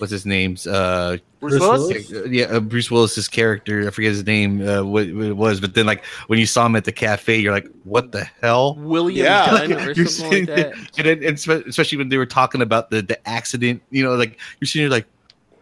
what's 0.02 0.11
his 0.11 0.26
name's, 0.26 0.68
uh 0.68 1.18
Bruce 1.40 1.57
Bruce 1.57 1.61
Willis? 1.61 2.11
Willis? 2.11 2.30
yeah, 2.32 2.45
uh, 2.45 2.60
Bruce 2.60 2.91
Willis's 2.91 3.28
character. 3.28 3.88
I 3.88 3.91
forget 3.91 4.11
his 4.11 4.26
name, 4.26 4.68
uh, 4.68 4.84
what, 4.84 5.07
what 5.14 5.26
it 5.26 5.38
was, 5.38 5.60
but 5.61 5.73
then 5.76 5.86
like 5.86 6.03
when 6.28 6.38
you 6.40 6.45
saw 6.45 6.65
him 6.65 6.76
at 6.76 6.84
the 6.86 6.91
cafe, 6.91 7.38
you're 7.40 7.53
like, 7.53 7.68
what 7.84 8.11
the 8.11 8.26
hell? 8.41 8.76
William 8.76 9.26
Yeah. 9.26 9.45
Dunn 9.49 9.73
or 9.73 9.91
You're 9.91 10.06
something 10.07 10.45
like 10.48 10.56
that. 10.56 10.73
and, 10.98 11.06
then, 11.07 11.23
and 11.23 11.40
spe- 11.40 11.65
especially 11.68 11.98
when 11.99 12.10
they 12.10 12.18
were 12.18 12.26
talking 12.26 12.61
about 12.61 12.90
the 12.90 13.02
the 13.02 13.28
accident, 13.30 13.82
you 13.91 14.03
know, 14.03 14.15
like 14.15 14.38
you're 14.60 14.68
sitting 14.68 14.90
there 14.90 14.98
like, 14.98 15.07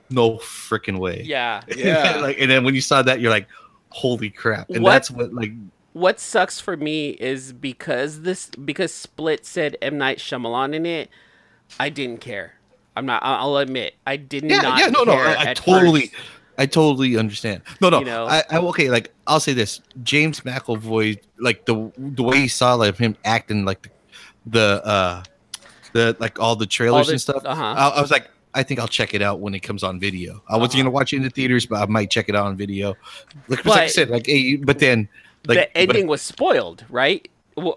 no 0.10 0.38
freaking 0.38 0.98
way. 0.98 1.22
Yeah. 1.24 1.62
Yeah. 1.78 2.18
like, 2.18 2.38
and 2.40 2.50
then 2.50 2.64
when 2.64 2.74
you 2.76 2.82
saw 2.82 3.02
that, 3.04 3.20
you're 3.22 3.30
like, 3.30 3.48
holy 3.90 4.30
crap. 4.32 4.70
And 4.72 4.84
What- 4.84 4.92
that's 4.92 5.12
what 5.12 5.34
like 5.34 5.52
what 5.94 6.20
sucks 6.20 6.60
for 6.60 6.78
me 6.78 7.10
is 7.10 7.52
because 7.52 8.22
this 8.22 8.48
because 8.50 8.94
Split 8.94 9.46
said 9.46 9.76
M 9.82 9.98
Night 9.98 10.20
Shyamalan 10.20 10.76
in 10.76 10.86
it, 10.86 11.10
I 11.80 11.90
didn't 11.90 12.22
care. 12.22 12.54
I'm 13.00 13.06
not. 13.06 13.22
I'll 13.24 13.58
admit, 13.58 13.96
I 14.06 14.18
did 14.18 14.44
yeah, 14.44 14.62
not. 14.62 14.80
yeah, 14.80 14.88
no, 14.88 15.04
no, 15.04 15.14
I, 15.14 15.52
I 15.52 15.54
totally, 15.54 16.08
first. 16.08 16.22
I 16.58 16.66
totally 16.66 17.16
understand. 17.18 17.62
No, 17.82 17.90
no, 17.90 18.00
You 18.00 18.06
know? 18.06 18.28
I, 18.28 18.44
I 18.52 18.58
okay. 18.58 18.90
Like 18.90 19.14
I'll 19.26 19.40
say 19.40 19.54
this: 19.54 19.80
James 20.04 20.42
McAvoy, 20.42 21.18
like 21.40 21.66
the 21.66 21.92
the 21.98 22.22
way 22.24 22.38
he 22.42 22.48
saw 22.50 22.74
like 22.76 22.98
him 22.98 23.16
acting, 23.24 23.64
like 23.64 23.84
the, 23.84 23.90
the 24.46 24.86
uh, 24.86 25.24
the 25.94 26.16
like 26.20 26.40
all 26.40 26.56
the 26.58 26.66
trailers 26.68 27.08
the- 27.08 27.14
and 27.14 27.22
stuff. 27.22 27.42
uh-huh. 27.46 27.64
I, 27.64 27.88
I 27.98 28.02
was 28.02 28.12
like, 28.12 28.30
I 28.54 28.64
think 28.64 28.80
I'll 28.82 28.88
check 28.90 29.14
it 29.14 29.22
out 29.22 29.40
when 29.40 29.56
it 29.56 29.62
comes 29.62 29.82
on 29.84 30.00
video. 30.00 30.44
I 30.50 30.58
wasn't 30.58 30.74
Uh-huh. 30.76 30.84
gonna 30.84 30.92
watch 30.92 31.14
it 31.14 31.18
in 31.18 31.24
the 31.24 31.30
theaters, 31.30 31.66
but 31.66 31.82
I 31.82 31.86
might 31.86 32.12
check 32.12 32.28
it 32.28 32.36
out 32.36 32.48
on 32.48 32.58
video. 32.58 32.96
Like, 33.48 33.60
'cause 33.60 33.66
like 33.66 33.80
I 33.80 33.86
But- 33.86 33.92
said, 33.92 34.10
like, 34.10 34.26
hey, 34.28 34.58
but 34.58 34.80
then 34.80 35.08
like 35.48 35.58
the 35.58 35.62
but- 35.62 35.72
ending 35.76 36.08
was 36.08 36.22
spoiled, 36.22 36.84
right? 36.90 37.26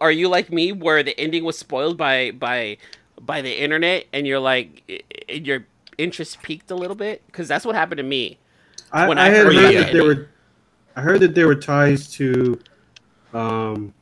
Are 0.00 0.12
you 0.12 0.28
like 0.28 0.52
me, 0.52 0.70
where 0.72 1.02
the 1.02 1.18
ending 1.18 1.44
was 1.44 1.58
spoiled 1.58 1.96
by 1.96 2.32
by 2.32 2.78
by 3.24 3.40
the 3.40 3.62
internet, 3.62 4.06
and 4.12 4.26
you're 4.26 4.40
like, 4.40 5.02
your 5.28 5.66
interest 5.96 6.42
peaked 6.42 6.70
a 6.70 6.74
little 6.74 6.96
bit? 6.96 7.22
Because 7.26 7.48
that's 7.48 7.64
what 7.64 7.74
happened 7.74 7.98
to 7.98 8.04
me. 8.04 8.38
I, 8.92 9.08
when 9.08 9.18
I, 9.18 9.26
I 9.26 9.30
heard 9.30 9.54
heard 9.54 9.74
that 9.74 9.88
it. 9.88 9.92
there 9.92 10.04
were. 10.04 10.28
I 10.94 11.00
heard 11.00 11.20
that 11.20 11.34
there 11.34 11.46
were 11.46 11.54
ties 11.54 12.10
to, 12.12 12.60
um, 13.32 13.94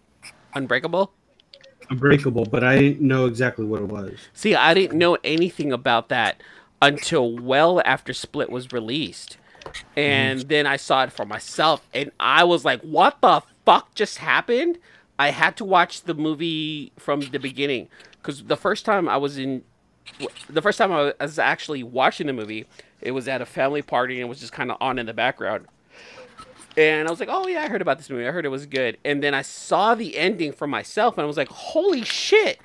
Unbreakable. 0.55 1.13
Unbreakable, 1.89 2.47
but 2.47 2.65
I 2.65 2.79
didn't 2.79 3.01
know 3.01 3.27
exactly 3.27 3.65
what 3.65 3.81
it 3.81 3.89
was. 3.89 4.19
See, 4.33 4.55
I 4.55 4.75
didn't 4.75 4.99
know 4.99 5.17
anything 5.23 5.73
about 5.73 6.09
that 6.09 6.43
until 6.83 7.37
well 7.37 7.81
after 7.85 8.13
Split 8.13 8.51
was 8.51 8.73
released. 8.73 9.37
And 9.97 10.41
then 10.43 10.67
I 10.67 10.77
saw 10.77 11.05
it 11.05 11.13
for 11.13 11.25
myself 11.25 11.87
and 11.93 12.11
I 12.19 12.45
was 12.45 12.65
like, 12.65 12.81
what 12.81 13.21
the 13.21 13.43
fuck 13.65 13.95
just 13.95 14.19
happened? 14.19 14.79
I 15.19 15.31
had 15.31 15.57
to 15.59 15.65
watch 15.65 16.03
the 16.03 16.15
movie 16.15 16.93
from 16.97 17.21
the 17.21 17.39
beginning 17.39 17.89
because 18.21 18.45
the 18.45 18.57
first 18.57 18.85
time 18.85 19.09
I 19.09 19.17
was 19.17 19.39
in, 19.39 19.63
the 20.49 20.63
first 20.63 20.79
time 20.79 20.93
I 20.93 21.15
was 21.21 21.39
actually 21.39 21.83
watching 21.83 22.27
the 22.27 22.33
movie, 22.33 22.67
it 23.01 23.13
was 23.13 23.29
at 23.29 23.41
a 23.41 23.47
family 23.47 23.83
party 23.83 24.15
and 24.17 24.23
it 24.23 24.29
was 24.29 24.41
just 24.41 24.53
kind 24.53 24.71
of 24.71 24.77
on 24.81 24.99
in 24.99 25.07
the 25.07 25.15
background. 25.15 25.67
And 26.77 27.09
I 27.09 27.11
was 27.11 27.21
like, 27.21 27.29
oh 27.31 27.47
yeah, 27.47 27.63
I 27.63 27.69
heard 27.69 27.83
about 27.83 27.99
this 27.99 28.09
movie. 28.09 28.27
I 28.27 28.31
heard 28.31 28.45
it 28.45 28.51
was 28.51 28.67
good. 28.67 28.99
And 29.05 29.23
then 29.23 29.35
I 29.35 29.43
saw 29.43 29.95
the 29.95 30.17
ending 30.17 30.53
for 30.53 30.67
myself 30.67 31.19
and 31.19 31.25
I 31.25 31.27
was 31.27 31.37
like, 31.37 31.49
holy 31.49 32.05
shit. 32.05 32.61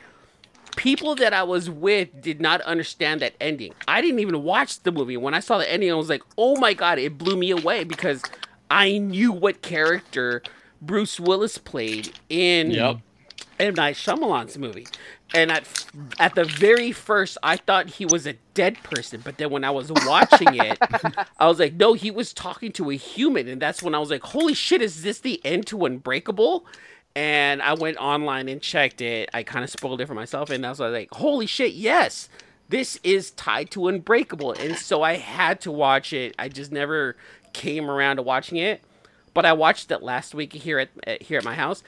People 0.75 1.15
that 1.15 1.31
I 1.33 1.43
was 1.43 1.69
with 1.69 2.21
did 2.21 2.41
not 2.41 2.59
understand 2.61 3.21
that 3.21 3.33
ending. 3.39 3.73
I 3.87 4.01
didn't 4.01 4.19
even 4.19 4.43
watch 4.43 4.81
the 4.83 4.91
movie. 4.91 5.15
When 5.15 5.33
I 5.33 5.39
saw 5.39 5.57
the 5.57 5.71
ending, 5.71 5.89
I 5.89 5.95
was 5.95 6.09
like, 6.09 6.21
oh 6.37 6.59
my 6.59 6.73
god, 6.73 6.99
it 6.99 7.17
blew 7.17 7.37
me 7.37 7.51
away 7.51 7.85
because 7.85 8.21
I 8.69 8.97
knew 8.97 9.31
what 9.31 9.61
character 9.61 10.43
Bruce 10.81 11.19
Willis 11.19 11.57
played 11.57 12.13
in 12.29 12.71
Yep. 12.71 12.97
M. 13.59 13.73
Night 13.73 13.95
Shyamalan's 13.95 14.57
movie. 14.57 14.87
And 15.33 15.51
at 15.51 15.85
at 16.19 16.35
the 16.35 16.45
very 16.45 16.91
first, 16.91 17.37
I 17.43 17.57
thought 17.57 17.89
he 17.89 18.05
was 18.05 18.25
a 18.27 18.33
dead 18.53 18.81
person, 18.83 19.21
but 19.23 19.37
then 19.37 19.49
when 19.49 19.63
I 19.63 19.71
was 19.71 19.91
watching 19.91 20.53
it, 20.55 20.77
I 21.39 21.47
was 21.47 21.59
like, 21.59 21.73
no, 21.73 21.93
he 21.93 22.11
was 22.11 22.33
talking 22.33 22.71
to 22.73 22.91
a 22.91 22.95
human, 22.95 23.47
and 23.47 23.61
that's 23.61 23.81
when 23.81 23.95
I 23.95 23.99
was 23.99 24.09
like, 24.09 24.23
holy 24.23 24.53
shit, 24.53 24.81
is 24.81 25.03
this 25.03 25.19
the 25.19 25.41
end 25.45 25.67
to 25.67 25.85
Unbreakable? 25.85 26.65
And 27.15 27.61
I 27.61 27.73
went 27.73 27.97
online 27.97 28.49
and 28.49 28.61
checked 28.61 29.01
it. 29.01 29.29
I 29.33 29.43
kind 29.43 29.63
of 29.63 29.69
spoiled 29.69 30.01
it 30.01 30.05
for 30.05 30.13
myself, 30.13 30.49
and 30.49 30.63
that's 30.63 30.79
why 30.79 30.87
I 30.87 30.89
was 30.89 30.99
like, 30.99 31.13
holy 31.13 31.45
shit, 31.45 31.73
yes, 31.73 32.29
this 32.69 32.99
is 33.03 33.31
tied 33.31 33.71
to 33.71 33.87
Unbreakable, 33.87 34.53
and 34.53 34.75
so 34.75 35.01
I 35.01 35.15
had 35.15 35.61
to 35.61 35.71
watch 35.71 36.13
it. 36.13 36.35
I 36.37 36.49
just 36.49 36.71
never 36.71 37.15
came 37.53 37.89
around 37.89 38.17
to 38.17 38.21
watching 38.21 38.57
it, 38.57 38.81
but 39.33 39.45
I 39.45 39.53
watched 39.53 39.91
it 39.91 40.03
last 40.03 40.35
week 40.35 40.53
here 40.53 40.79
at, 40.79 40.89
at 41.05 41.21
here 41.23 41.37
at 41.37 41.43
my 41.43 41.55
house, 41.55 41.83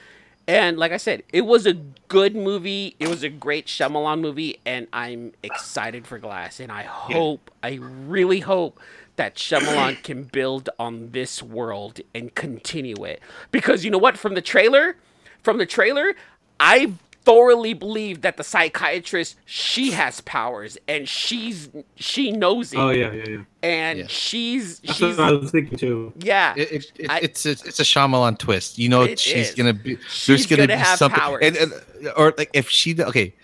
and 0.48 0.78
like 0.78 0.92
I 0.92 0.96
said, 0.96 1.24
it 1.30 1.42
was 1.42 1.66
a 1.66 1.74
good 1.74 2.34
movie. 2.34 2.96
It 2.98 3.08
was 3.08 3.22
a 3.22 3.28
great 3.28 3.66
Shyamalan 3.66 4.20
movie, 4.22 4.58
and 4.64 4.88
I'm 4.94 5.32
excited 5.42 6.06
for 6.06 6.18
Glass. 6.18 6.58
And 6.58 6.72
I 6.72 6.84
hope, 6.84 7.50
I 7.62 7.74
really 7.74 8.40
hope 8.40 8.80
that 9.16 9.36
Shyamalan 9.36 10.02
can 10.02 10.22
build 10.24 10.70
on 10.78 11.10
this 11.10 11.42
world 11.42 12.00
and 12.14 12.34
continue 12.34 13.04
it. 13.04 13.20
Because 13.52 13.84
you 13.84 13.90
know 13.90 13.98
what? 13.98 14.16
From 14.16 14.32
the 14.32 14.40
trailer, 14.40 14.96
from 15.42 15.58
the 15.58 15.66
trailer, 15.66 16.14
I 16.58 16.94
thoroughly 17.28 17.74
believe 17.74 18.22
that 18.22 18.38
the 18.38 18.42
psychiatrist 18.44 19.36
she 19.44 19.90
has 19.90 20.22
powers 20.22 20.78
and 20.88 21.06
she's 21.06 21.68
she 21.96 22.32
knows 22.32 22.72
it 22.72 22.78
Oh 22.78 22.88
yeah, 22.88 23.12
yeah, 23.12 23.24
yeah. 23.28 23.38
and 23.62 23.98
Yeah. 23.98 24.06
she's 24.08 24.78
That's 24.80 24.96
she's 24.98 25.18
what 25.18 25.28
I 25.28 25.32
was 25.32 25.50
thinking 25.50 25.76
too. 25.76 26.12
yeah 26.20 26.54
It, 26.56 26.72
it, 26.72 26.92
it, 26.98 27.10
I- 27.10 27.18
it's 27.20 27.44
a, 27.44 27.50
it's 27.50 27.80
a 27.80 27.82
Shyamalan 27.82 28.38
twist. 28.38 28.78
You 28.78 28.88
know, 28.88 29.06
she's 29.14 29.50
is. 29.50 29.54
gonna 29.54 29.74
be 29.74 29.96
She's 30.08 30.26
there's 30.26 30.46
gonna, 30.46 30.66
gonna 30.66 30.78
be 30.78 30.82
have 30.82 30.98
something, 30.98 31.20
powers. 31.20 31.40
and, 31.44 31.56
and 31.58 31.72
or 32.16 32.32
like 32.38 32.50
if 32.54 32.70
she 32.70 33.00
okay, 33.02 33.34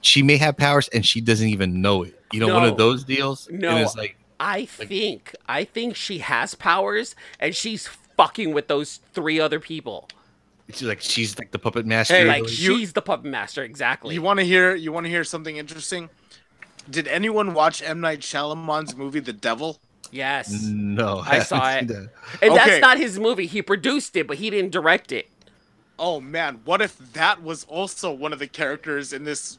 she 0.00 0.22
may 0.22 0.36
have 0.36 0.56
powers 0.56 0.88
and 0.88 1.04
she 1.04 1.20
doesn't 1.20 1.48
even 1.48 1.80
know 1.82 2.04
it. 2.04 2.14
You 2.32 2.40
know, 2.40 2.54
one 2.54 2.64
of 2.68 2.76
those 2.76 3.02
deals. 3.04 3.48
No. 3.50 3.70
and 3.70 3.78
it's 3.80 3.96
like 3.96 4.16
I 4.38 4.66
think 4.66 5.34
I 5.48 5.64
think 5.64 5.96
she 5.96 6.18
has 6.18 6.54
powers 6.54 7.16
and 7.40 7.54
she's 7.54 7.88
fucking 8.16 8.54
with 8.54 8.68
those 8.68 9.00
three 9.12 9.40
other 9.40 9.58
people. 9.60 10.08
She's 10.72 10.82
like 10.82 11.00
she's 11.00 11.38
like 11.38 11.50
the 11.50 11.58
puppet 11.58 11.86
master. 11.86 12.14
Hey, 12.14 12.24
Like 12.24 12.42
you- 12.44 12.78
she's 12.78 12.92
the 12.92 13.02
puppet 13.02 13.30
master, 13.30 13.62
exactly. 13.62 14.14
You 14.14 14.22
want 14.22 14.40
to 14.40 14.46
hear? 14.46 14.74
You 14.74 14.92
want 14.92 15.04
to 15.06 15.10
hear 15.10 15.24
something 15.24 15.56
interesting? 15.56 16.08
Did 16.88 17.08
anyone 17.08 17.52
watch 17.54 17.82
M 17.82 18.00
Night 18.00 18.20
Shyamalan's 18.20 18.94
movie 18.96 19.20
The 19.20 19.32
Devil? 19.32 19.80
yes. 20.12 20.62
no, 20.62 21.18
I 21.26 21.40
saw 21.40 21.70
it. 21.72 21.88
that. 21.88 22.08
And 22.40 22.52
Okay. 22.52 22.54
that's 22.54 22.80
not 22.80 22.96
his 22.98 23.18
movie. 23.18 23.46
He 23.46 23.60
produced 23.60 24.14
it, 24.16 24.26
but 24.28 24.36
he 24.38 24.50
didn't 24.50 24.70
direct 24.70 25.10
it. 25.12 25.28
Oh 25.98 26.20
man, 26.20 26.60
what 26.64 26.80
if 26.82 26.96
that 27.14 27.42
was 27.42 27.64
also 27.64 28.12
one 28.12 28.32
of 28.32 28.38
the 28.38 28.46
characters 28.46 29.12
in 29.12 29.24
this 29.24 29.58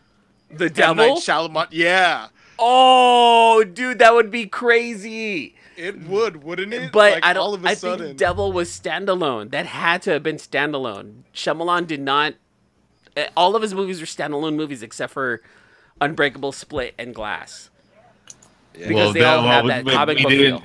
The 0.50 0.66
M 0.66 0.96
Night 0.98 1.08
devil? 1.08 1.16
Shyamalan? 1.18 1.68
Yeah, 1.72 2.28
Oh, 2.60 3.64
dude, 3.64 4.00
that 4.00 4.14
would 4.16 4.32
be 4.32 4.48
crazy. 4.48 5.56
It 5.78 6.02
would, 6.04 6.44
wouldn't 6.44 6.74
it? 6.74 6.92
But 6.92 7.14
Like, 7.14 7.26
I 7.26 7.34
don't 7.34 7.44
All 7.44 7.54
of 7.54 7.64
a 7.66 7.70
I 7.70 7.74
sudden, 7.76 8.08
think 8.08 8.18
Devil 8.18 8.52
was 8.52 8.70
standalone. 8.70 9.52
That 9.52 9.66
had 9.68 10.02
to 10.04 10.12
have 10.12 10.24
been 10.24 10.38
standalone. 10.38 11.24
Shyamalan 11.34 11.88
did 11.88 12.02
not 12.02 12.34
eh, 13.16 13.28
all 13.38 13.56
of 13.56 13.62
his 13.62 13.74
movies 13.74 14.02
are 14.02 14.06
standalone 14.06 14.56
movies 14.56 14.84
except 14.84 15.14
for 15.14 15.42
Unbreakable 16.02 16.52
Split 16.52 16.94
and 16.98 17.14
Glass. 17.16 17.70
Because 18.74 19.14
they 19.14 19.24
all 19.24 19.42
have 19.44 19.66
that 19.68 19.86
but 19.86 19.94
comic 19.94 20.18
book 20.20 20.30
feel. 20.30 20.62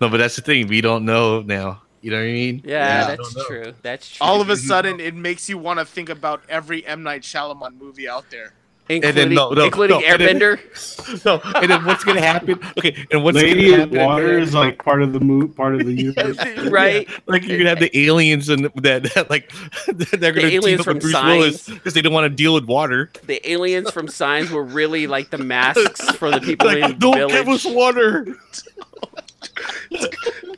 No, 0.00 0.08
but 0.10 0.18
that's 0.18 0.36
the 0.36 0.42
thing. 0.42 0.66
We 0.66 0.80
don't 0.80 1.04
know 1.04 1.40
now. 1.40 1.82
You 2.02 2.10
know 2.10 2.18
what 2.18 2.24
I 2.24 2.32
mean? 2.32 2.60
Yeah, 2.64 2.76
Yeah. 2.76 3.06
that's 3.16 3.46
true. 3.46 3.72
That's 3.80 4.08
true. 4.16 4.26
all 4.26 4.42
of 4.42 4.50
a 4.50 4.56
sudden 4.56 5.00
it 5.00 5.14
makes 5.14 5.48
you 5.48 5.56
want 5.56 5.78
to 5.78 5.86
think 5.86 6.10
about 6.10 6.42
every 6.50 6.84
M 6.86 7.02
Night 7.02 7.22
Shyamalan 7.22 7.78
movie 7.80 8.06
out 8.08 8.28
there. 8.30 8.52
Including, 8.88 9.14
then 9.14 9.34
no, 9.34 9.50
no, 9.50 9.64
including 9.64 10.00
no, 10.00 10.06
and 10.06 10.20
then- 10.20 10.36
Airbender. 10.40 10.60
No, 11.24 11.40
and 11.60 11.70
then 11.70 11.84
what's 11.84 12.02
gonna 12.02 12.20
happen? 12.20 12.58
Okay, 12.78 13.06
and 13.10 13.22
what's 13.22 13.36
Lady 13.36 13.70
gonna 13.70 13.82
happen? 13.82 13.98
Water 14.04 14.38
is 14.38 14.54
like 14.54 14.82
part 14.82 15.02
of 15.02 15.12
the 15.12 15.20
move, 15.20 15.54
part 15.54 15.74
of 15.74 15.84
the 15.84 15.92
universe. 16.02 16.38
right? 16.70 17.06
Like 17.26 17.44
you're 17.46 17.58
gonna 17.58 17.68
have 17.70 17.78
the 17.80 17.90
aliens 17.98 18.48
and 18.48 18.64
that, 18.76 19.02
that 19.14 19.28
like 19.28 19.52
they're 19.86 20.32
gonna 20.32 20.48
team 20.48 20.60
aliens 20.62 20.80
up 20.80 20.84
from 20.84 20.94
with 20.94 21.02
Bruce 21.02 21.12
Signs. 21.12 21.38
Willis 21.38 21.68
because 21.68 21.94
they 21.94 22.00
don't 22.02 22.12
want 22.14 22.24
to 22.24 22.34
deal 22.34 22.54
with 22.54 22.64
water. 22.64 23.10
The 23.26 23.46
aliens 23.50 23.90
from 23.90 24.08
Signs 24.08 24.50
were 24.50 24.64
really 24.64 25.06
like 25.06 25.30
the 25.30 25.38
masks 25.38 26.10
for 26.16 26.30
the 26.30 26.40
people 26.40 26.68
in 26.70 26.80
Like, 26.80 26.98
don't 26.98 27.16
village. 27.16 27.32
give 27.32 27.48
us 27.48 27.64
water. 27.66 28.36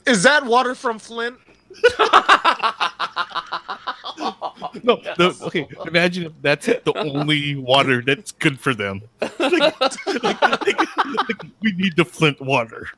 Is 0.07 0.23
that 0.23 0.45
water 0.47 0.75
from 0.77 0.99
Flint? 1.01 1.37
No, 4.83 4.97
the, 5.17 5.37
okay. 5.43 5.67
Imagine 5.87 6.27
if 6.27 6.33
that's 6.43 6.67
the 6.67 6.93
only 6.97 7.57
water 7.57 8.03
that's 8.03 8.33
good 8.33 8.61
for 8.61 8.75
them. 8.75 9.03
Like, 9.21 9.81
like, 9.81 10.43
like, 10.43 11.43
we 11.61 11.73
need 11.73 11.97
the 11.97 12.05
Flint 12.05 12.41
water. 12.41 12.89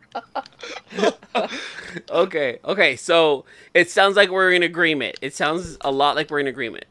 Okay, 2.11 2.59
okay, 2.65 2.97
so 2.97 3.45
it 3.75 3.91
sounds 3.91 4.17
like 4.17 4.31
we're 4.31 4.53
in 4.53 4.63
agreement. 4.63 5.19
It 5.23 5.35
sounds 5.35 5.79
a 5.81 5.91
lot 5.91 6.17
like 6.17 6.31
we're 6.31 6.41
in 6.41 6.47
agreement. 6.47 6.85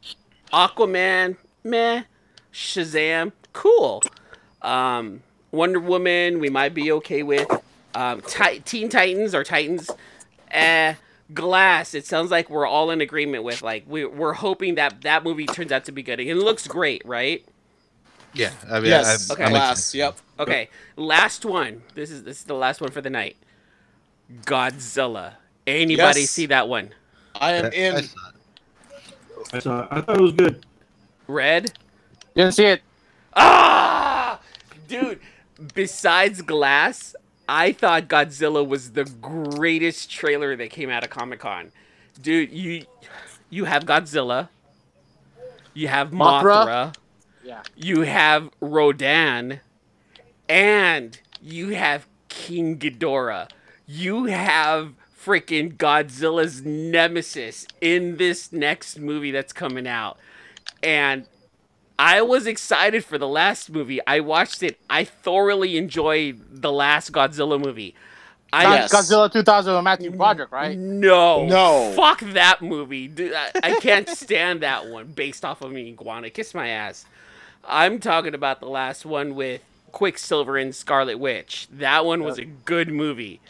Aquaman, 0.52 1.38
meh. 1.64 2.04
Shazam, 2.54 3.34
cool. 3.54 4.02
Um, 4.64 5.22
Wonder 5.52 5.80
Woman, 5.80 6.40
we 6.40 6.50
might 6.50 6.74
be 6.74 6.92
okay 6.94 7.22
with. 7.22 7.48
Um, 7.94 8.22
Teen 8.66 8.90
Titans 8.90 9.36
or 9.36 9.44
Titans, 9.44 9.92
eh. 10.52 10.96
Glass, 11.34 11.94
it 11.94 12.06
sounds 12.06 12.32
like 12.32 12.50
we're 12.50 12.66
all 12.68 12.90
in 12.92 13.02
agreement 13.02 13.44
with. 13.44 13.62
Like 13.62 13.84
we, 13.88 14.06
we're 14.06 14.34
hoping 14.34 14.76
that 14.76 15.02
that 15.02 15.24
movie 15.24 15.46
turns 15.46 15.72
out 15.72 15.86
to 15.86 15.92
be 15.92 16.02
good. 16.04 16.20
And 16.20 16.30
it 16.30 16.36
looks 16.36 16.68
great, 16.68 17.02
right? 17.06 17.46
Yeah, 18.34 18.52
I 18.70 18.80
mean, 18.80 18.90
Yes, 18.92 19.30
I, 19.30 19.34
Okay. 19.34 19.44
I'm 19.46 19.50
glass. 19.52 19.94
Yep. 19.96 20.18
Okay, 20.40 20.70
last 20.96 21.44
one. 21.46 21.82
This 21.96 22.12
is 22.12 22.24
this 22.24 22.38
is 22.40 22.44
the 22.46 22.54
last 22.54 22.80
one 22.82 22.92
for 22.92 23.02
the 23.02 23.10
night. 23.10 23.36
Godzilla. 24.46 25.34
Anybody 25.66 26.22
Yes. 26.22 26.30
see 26.30 26.46
that 26.48 26.70
one? 26.70 26.92
I 27.36 27.54
am 27.54 27.66
I 27.66 27.70
in. 27.70 28.04
saw 28.04 28.30
it. 28.30 29.54
I, 29.54 29.60
saw, 29.60 29.88
I 29.92 30.02
thought 30.02 30.18
it 30.18 30.22
was 30.22 30.32
good. 30.34 30.66
Red? 31.28 31.72
Didn't 32.36 32.54
see 32.54 32.66
it. 32.66 32.82
Ah, 33.36 34.40
dude. 34.88 35.20
Besides 35.74 36.42
Glass, 36.42 37.16
I 37.48 37.72
thought 37.72 38.08
Godzilla 38.08 38.68
was 38.68 38.92
the 38.92 39.06
greatest 39.06 40.12
trailer 40.12 40.56
that 40.56 40.70
came 40.70 40.90
out 40.90 41.04
of 41.04 41.10
Comic 41.10 41.40
Con. 41.40 41.72
Dude, 42.22 42.52
you 42.52 42.86
you 43.50 43.66
have 43.66 43.86
Godzilla, 43.86 44.50
you 45.74 45.88
have 45.88 46.12
Mothra, 46.12 46.66
Mothra? 46.66 46.96
Yeah. 47.44 47.62
you 47.76 48.02
have 48.02 48.50
Rodan, 48.60 49.62
and 50.50 51.20
you 51.42 51.70
have 51.70 52.08
King 52.28 52.78
Ghidorah. 52.78 53.50
You 53.86 54.26
have 54.26 54.94
freaking 55.28 55.78
Godzilla's 55.78 56.64
nemesis 56.64 57.68
in 57.80 58.18
this 58.18 58.52
next 58.52 59.00
movie 59.00 59.32
that's 59.32 59.54
coming 59.54 59.88
out. 59.88 60.18
And 60.84 61.26
I 62.00 62.22
was 62.22 62.46
excited 62.46 63.04
for 63.04 63.18
the 63.18 63.28
last 63.28 63.70
movie. 63.72 64.00
I 64.06 64.20
watched 64.20 64.62
it. 64.62 64.80
I 64.90 65.04
thoroughly 65.04 65.78
enjoyed 65.78 66.42
the 66.62 66.72
last 66.72 67.12
Godzilla 67.12 67.60
movie. 67.60 67.96
I 68.54 68.64
Not 68.64 68.74
Yes. 68.76 68.94
Godzilla 68.94 69.32
2000 69.32 69.74
with 69.74 69.84
Matthew 69.84 70.12
Broderick, 70.12 70.52
right? 70.52 70.78
no, 70.78 71.46
No. 71.46 71.92
fuck 71.96 72.20
that 72.34 72.62
movie. 72.62 73.08
Dude, 73.08 73.34
I, 73.34 73.52
I 73.62 73.76
can't 73.80 74.08
stand 74.08 74.62
that 74.62 74.88
one 74.88 75.08
based 75.08 75.44
off 75.44 75.62
of 75.62 75.72
me 75.72 75.90
iguana. 75.90 76.30
Kiss 76.30 76.54
my 76.54 76.68
ass. 76.70 77.06
I'm 77.68 78.00
talking 78.00 78.34
about 78.34 78.60
the 78.62 78.68
last 78.70 79.06
one 79.06 79.36
with 79.36 79.62
Quicksilver 79.92 80.56
and 80.56 80.74
Scarlet 80.74 81.18
Witch. 81.20 81.68
That 81.72 82.06
one 82.06 82.24
was 82.24 82.38
a 82.38 82.46
good 82.46 82.90
movie. 82.90 83.42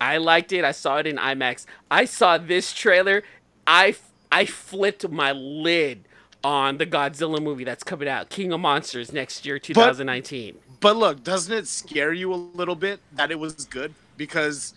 I 0.00 0.16
liked 0.16 0.52
it. 0.52 0.64
I 0.64 0.72
saw 0.72 0.96
it 0.96 1.06
in 1.06 1.16
IMAX. 1.16 1.66
I 1.90 2.06
saw 2.06 2.38
this 2.38 2.72
trailer. 2.72 3.22
I 3.66 3.94
I 4.32 4.46
flipped 4.46 5.06
my 5.10 5.32
lid 5.32 6.04
on 6.42 6.78
the 6.78 6.86
Godzilla 6.86 7.42
movie 7.42 7.64
that's 7.64 7.84
coming 7.84 8.08
out, 8.08 8.28
King 8.30 8.52
of 8.52 8.60
Monsters 8.60 9.12
next 9.12 9.44
year, 9.44 9.58
2019. 9.58 10.56
But 10.80 10.96
look, 10.96 11.22
doesn't 11.22 11.52
it 11.52 11.66
scare 11.68 12.12
you 12.12 12.32
a 12.32 12.36
little 12.36 12.74
bit 12.76 13.00
that 13.12 13.30
it 13.30 13.38
was 13.38 13.66
good? 13.66 13.94
Because 14.16 14.74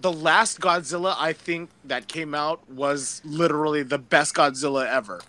the 0.00 0.12
last 0.12 0.60
Godzilla 0.60 1.14
I 1.18 1.32
think 1.32 1.70
that 1.84 2.08
came 2.08 2.34
out 2.34 2.68
was 2.70 3.20
literally 3.24 3.82
the 3.82 3.98
best 3.98 4.34
Godzilla 4.34 4.86
ever. 4.90 5.20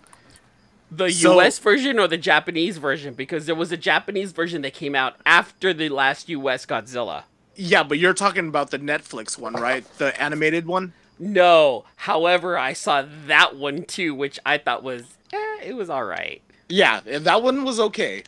The 0.90 1.10
So- 1.10 1.34
U.S. 1.34 1.58
version 1.58 1.98
or 1.98 2.08
the 2.08 2.16
Japanese 2.18 2.78
version? 2.78 3.14
Because 3.14 3.46
there 3.46 3.54
was 3.54 3.72
a 3.72 3.76
Japanese 3.76 4.32
version 4.32 4.62
that 4.62 4.74
came 4.74 4.94
out 4.94 5.16
after 5.26 5.72
the 5.74 5.88
last 5.90 6.28
U.S. 6.28 6.64
Godzilla. 6.66 7.24
Yeah, 7.56 7.82
but 7.82 7.98
you're 7.98 8.14
talking 8.14 8.48
about 8.48 8.70
the 8.70 8.78
Netflix 8.78 9.38
one, 9.38 9.52
right? 9.54 9.84
The 9.98 10.20
animated 10.20 10.66
one. 10.66 10.92
No. 11.18 11.84
However, 11.96 12.58
I 12.58 12.72
saw 12.72 13.04
that 13.26 13.54
one 13.56 13.84
too, 13.84 14.14
which 14.14 14.38
I 14.44 14.58
thought 14.58 14.82
was, 14.82 15.13
eh, 15.34 15.68
it 15.68 15.76
was 15.76 15.90
all 15.90 16.04
right. 16.04 16.42
Yeah, 16.68 17.00
that 17.00 17.42
one 17.42 17.64
was 17.64 17.78
okay. 17.80 18.22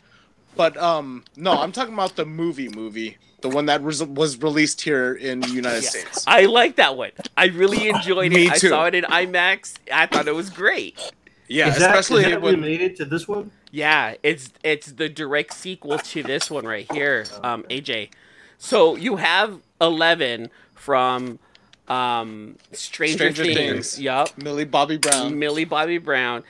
But 0.55 0.77
um 0.77 1.23
no, 1.35 1.53
I'm 1.53 1.71
talking 1.71 1.93
about 1.93 2.15
the 2.15 2.25
movie 2.25 2.69
movie, 2.69 3.17
the 3.41 3.49
one 3.49 3.65
that 3.67 3.81
was 3.81 4.03
was 4.03 4.41
released 4.41 4.81
here 4.81 5.13
in 5.13 5.39
the 5.41 5.49
United 5.49 5.83
Yeah. 5.83 5.89
States. 5.89 6.23
I 6.27 6.45
like 6.45 6.75
that 6.77 6.97
one. 6.97 7.11
I 7.35 7.45
really 7.47 7.89
enjoyed 7.89 8.31
Me 8.31 8.47
it. 8.47 8.53
I 8.53 8.57
saw 8.57 8.85
it 8.85 8.95
in 8.95 9.03
IMAX. 9.05 9.75
I 9.91 10.05
thought 10.07 10.27
it 10.27 10.35
was 10.35 10.49
great. 10.49 10.99
Yeah, 11.47 11.69
is 11.69 11.77
especially 11.77 12.23
is 12.25 12.31
that 12.31 12.41
when 12.41 12.61
related 12.61 12.95
to 12.97 13.05
this 13.05 13.27
one? 13.27 13.51
Yeah, 13.71 14.15
it's 14.23 14.51
it's 14.63 14.91
the 14.91 15.07
direct 15.09 15.53
sequel 15.53 15.97
to 15.99 16.23
this 16.23 16.49
one 16.51 16.65
right 16.65 16.91
here, 16.91 17.25
um, 17.43 17.63
AJ. 17.69 18.09
So 18.57 18.95
you 18.95 19.17
have 19.17 19.59
Eleven 19.79 20.49
from 20.73 21.39
um, 21.87 22.57
Stranger, 22.71 23.31
Stranger 23.31 23.43
Things. 23.43 23.57
Things. 23.93 24.01
Yup. 24.01 24.37
Millie 24.37 24.65
Bobby 24.65 24.97
Brown. 24.97 25.37
Millie 25.37 25.65
Bobby 25.65 25.97
Brown. 25.99 26.43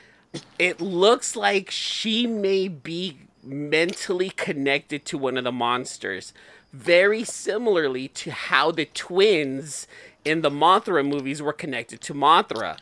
It 0.59 0.81
looks 0.81 1.35
like 1.35 1.71
she 1.71 2.27
may 2.27 2.67
be 2.67 3.19
mentally 3.43 4.29
connected 4.29 5.05
to 5.05 5.17
one 5.17 5.37
of 5.37 5.43
the 5.43 5.51
monsters, 5.51 6.33
very 6.73 7.23
similarly 7.23 8.07
to 8.09 8.31
how 8.31 8.71
the 8.71 8.85
twins 8.85 9.87
in 10.25 10.41
the 10.41 10.49
Mothra 10.49 11.07
movies 11.07 11.41
were 11.41 11.53
connected 11.53 12.01
to 12.01 12.13
Mothra. 12.13 12.77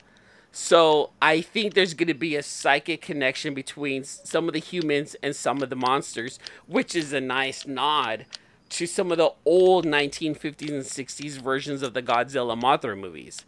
So 0.51 1.11
I 1.21 1.41
think 1.41 1.73
there's 1.73 1.93
going 1.93 2.07
to 2.07 2.13
be 2.13 2.35
a 2.35 2.41
psychic 2.41 3.01
connection 3.01 3.53
between 3.53 4.05
some 4.05 4.47
of 4.47 4.53
the 4.53 4.59
humans 4.59 5.15
and 5.21 5.35
some 5.35 5.61
of 5.61 5.69
the 5.69 5.75
monsters, 5.75 6.39
which 6.65 6.95
is 6.95 7.11
a 7.11 7.21
nice 7.21 7.67
nod 7.67 8.25
to 8.69 8.87
some 8.87 9.11
of 9.11 9.17
the 9.17 9.31
old 9.43 9.85
1950s 9.85 10.69
and 10.69 10.83
60s 10.83 11.41
versions 11.41 11.81
of 11.81 11.93
the 11.93 12.01
Godzilla 12.01 12.59
Mothra 12.59 12.97
movies. 12.97 13.43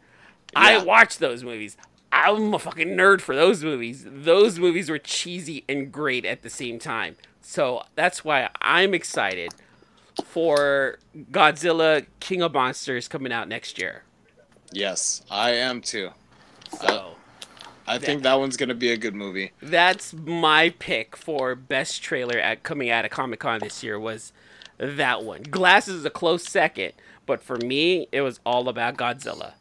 I 0.56 0.74
Yeah. 0.74 0.84
watched 0.84 1.20
those 1.20 1.44
movies. 1.44 1.78
I'm 2.12 2.54
a 2.54 2.60
fucking 2.60 2.90
nerd 2.90 3.22
for 3.22 3.36
those 3.36 3.64
movies. 3.64 4.06
Those 4.08 4.60
movies 4.60 4.90
were 4.90 5.00
cheesy 5.00 5.64
and 5.68 5.92
great 5.92 6.26
at 6.26 6.42
the 6.42 6.50
same 6.50 6.80
time. 6.80 7.16
So 7.42 7.84
that's 7.96 8.24
why 8.26 8.50
I'm 8.62 8.94
excited 8.94 9.54
for 10.26 11.00
Godzilla 11.32 12.06
King 12.20 12.42
of 12.42 12.54
Monsters 12.54 13.08
coming 13.08 13.32
out 13.32 13.48
next 13.48 13.78
year. 13.78 14.04
Yes, 14.72 15.22
I 15.30 15.52
am 15.52 15.82
too. 15.82 16.10
So 16.82 17.16
I 17.88 17.98
think 18.00 18.24
that 18.24 18.34
one's 18.36 18.58
gonna 18.58 18.74
be 18.74 18.92
a 18.92 18.98
good 18.98 19.16
movie. 19.16 19.52
that's 19.62 20.14
my 20.14 20.74
pick 20.78 21.16
for 21.16 21.56
best 21.56 22.02
trailer 22.02 22.38
at 22.38 22.64
coming 22.64 22.90
out 22.90 23.06
of 23.06 23.12
Comic 23.12 23.40
Con 23.40 23.60
this 23.60 23.82
year 23.84 23.98
was 24.00 24.34
that 24.78 25.24
one. 25.24 25.44
Glass 25.44 25.88
is 25.88 26.04
a 26.04 26.10
close 26.10 26.44
second, 26.44 26.94
but 27.26 27.42
for 27.42 27.58
me, 27.58 28.08
it 28.12 28.22
was 28.22 28.40
all 28.46 28.68
about 28.68 28.98
Godzilla. 28.98 29.54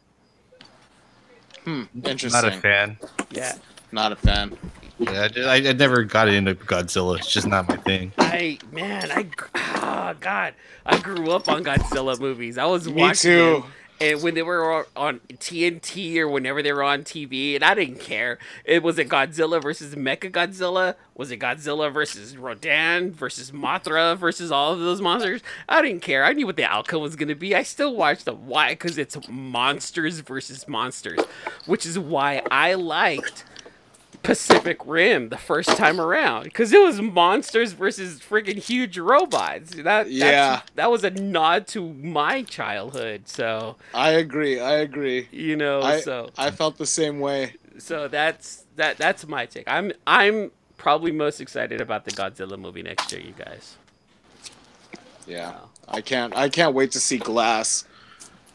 Hmm, 1.67 1.83
interesting. 2.05 2.31
Not 2.31 2.45
a 2.45 2.61
fan. 2.61 2.97
Yeah. 3.29 3.55
Not 3.91 4.13
a 4.13 4.15
fan. 4.15 4.57
Yeah, 4.99 5.27
I, 5.35 5.41
I, 5.41 5.55
I 5.55 5.73
never 5.73 6.03
got 6.03 6.29
into 6.29 6.55
Godzilla. 6.55 7.17
It's 7.17 7.29
just 7.29 7.45
not 7.45 7.67
my 7.67 7.75
thing. 7.75 8.13
I 8.17 8.57
man, 8.71 9.11
I 9.11 9.23
gr- 9.23 9.45
oh 9.53 10.15
god, 10.21 10.53
I 10.85 10.97
grew 10.99 11.29
up 11.31 11.49
on 11.49 11.65
Godzilla 11.65 12.17
movies. 12.17 12.57
I 12.57 12.65
was 12.67 12.87
Me 12.87 13.01
watching 13.01 13.31
too. 13.31 13.65
And 13.99 14.21
when 14.21 14.35
they 14.35 14.43
were 14.43 14.85
on 14.95 15.19
TNT 15.33 16.17
or 16.17 16.27
whenever 16.27 16.61
they 16.61 16.71
were 16.71 16.83
on 16.83 17.03
TV, 17.03 17.55
and 17.55 17.63
I 17.63 17.73
didn't 17.73 17.99
care. 17.99 18.37
It 18.63 18.83
was 18.83 18.99
it 18.99 19.09
Godzilla 19.09 19.61
versus 19.61 19.95
Mecha 19.95 20.31
Godzilla? 20.31 20.95
Was 21.15 21.31
it 21.31 21.39
Godzilla 21.39 21.91
versus 21.91 22.37
Rodan 22.37 23.11
versus 23.11 23.51
Mothra 23.51 24.15
versus 24.17 24.51
all 24.51 24.73
of 24.73 24.79
those 24.79 25.01
monsters? 25.01 25.41
I 25.67 25.81
didn't 25.81 26.01
care. 26.01 26.23
I 26.23 26.33
knew 26.33 26.45
what 26.45 26.57
the 26.57 26.65
outcome 26.65 27.01
was 27.01 27.15
gonna 27.15 27.35
be. 27.35 27.55
I 27.55 27.63
still 27.63 27.95
watched 27.95 28.25
them. 28.25 28.47
Why? 28.47 28.69
Because 28.73 28.97
it's 28.97 29.17
monsters 29.27 30.19
versus 30.19 30.67
monsters, 30.67 31.19
which 31.65 31.85
is 31.85 31.97
why 31.97 32.43
I 32.51 32.75
liked. 32.75 33.45
Pacific 34.27 34.77
Rim 34.85 35.29
the 35.29 35.37
first 35.37 35.69
time 35.77 36.01
around 36.01 36.43
because 36.43 36.73
it 36.73 36.81
was 36.81 36.99
monsters 37.01 37.71
versus 37.71 38.19
freaking 38.19 38.57
huge 38.57 38.97
robots. 38.97 39.71
That 39.71 39.83
that's- 39.85 40.09
Yeah. 40.11 40.61
that 40.75 40.91
was 40.91 41.05
a 41.05 41.09
nod 41.11 41.65
to 41.67 41.93
my 41.93 42.43
childhood. 42.43 43.29
So 43.29 43.77
I 43.93 44.11
agree. 44.11 44.59
I 44.59 44.73
agree. 44.79 45.29
you 45.31 45.55
know, 45.55 45.81
I 45.81 46.01
so 46.01 46.29
I 46.37 46.51
felt 46.51 46.77
the 46.77 46.85
same 46.85 47.21
way. 47.21 47.53
so 47.77 48.09
that's 48.09 48.65
that 48.75 48.97
that's 48.97 49.25
my 49.25 49.45
take. 49.45 49.63
I'm 49.65 49.93
I'm 50.05 50.51
probably 50.75 51.13
most 51.13 51.39
excited 51.39 51.79
about 51.79 52.03
the 52.03 52.11
Godzilla 52.11 52.59
movie 52.59 52.83
next 52.83 53.09
year. 53.13 53.21
You 53.21 53.31
guys, 53.33 53.77
Yeah. 55.25 55.53
I 55.87 56.01
can't 56.01 56.35
I 56.35 56.49
can't 56.49 56.73
wait 56.75 56.91
to 56.91 56.99
see 56.99 57.17
Glass. 57.17 57.85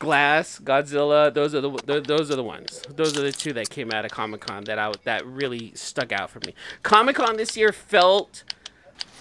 Glass, 0.03 0.59
Godzilla, 0.59 1.33
those 1.33 1.55
are 1.55 1.61
the 1.61 1.71
th- 1.71 2.03
those 2.03 2.29
are 2.29 2.35
the 2.35 2.43
ones. 2.43 2.83
Those 2.89 3.17
are 3.17 3.23
the 3.23 3.31
two 3.31 3.53
that 3.53 3.71
came 3.71 3.93
out 3.93 4.05
of 4.05 4.11
Comic 4.11 4.41
Con 4.41 4.65
that 4.65 4.77
I 4.77 4.91
that 5.05 5.25
really 5.25 5.71
stuck 5.77 6.11
out 6.11 6.29
for 6.29 6.41
me. 6.45 6.55
Comic 6.83 7.15
Con 7.15 7.37
this 7.37 7.57
year 7.57 7.71
felt, 7.71 8.43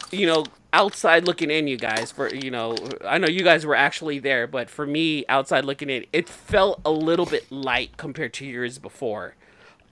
you 0.10 0.26
know, 0.26 0.44
outside 0.74 1.28
looking 1.28 1.52
in. 1.52 1.68
You 1.68 1.78
guys, 1.78 2.12
for 2.12 2.34
you 2.34 2.50
know, 2.50 2.76
I 3.06 3.20
know 3.20 3.28
you 3.28 3.44
guys 3.44 3.64
were 3.64 3.76
actually 3.76 4.18
there, 4.18 4.48
but 4.48 4.72
for 4.72 4.88
me, 4.88 5.24
outside 5.30 5.66
looking 5.66 5.92
in, 5.92 6.08
it 6.12 6.28
felt 6.28 6.82
a 6.84 6.92
little 6.92 7.28
bit 7.28 7.52
light 7.52 7.96
compared 7.98 8.34
to 8.34 8.46
years 8.48 8.80
before. 8.80 9.36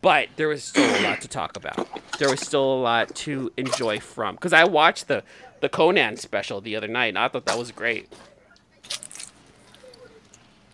But 0.02 0.30
there 0.38 0.48
was 0.48 0.64
still 0.64 0.90
a 0.90 1.04
lot 1.04 1.22
to 1.22 1.28
talk 1.28 1.56
about. 1.56 1.88
There 2.18 2.32
was 2.32 2.40
still 2.40 2.64
a 2.64 2.82
lot 2.82 3.14
to 3.18 3.52
enjoy 3.58 4.00
from. 4.00 4.34
Because 4.34 4.54
I 4.54 4.64
watched 4.64 5.08
the 5.08 5.22
the 5.60 5.70
Conan 5.70 6.18
special 6.18 6.62
the 6.62 6.76
other 6.76 6.88
night, 6.88 7.10
and 7.10 7.20
I 7.20 7.28
thought 7.28 7.46
that 7.46 7.60
was 7.60 7.72
great. 7.72 8.12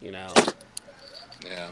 You 0.05 0.11
know. 0.11 0.31
Yeah. 1.43 1.71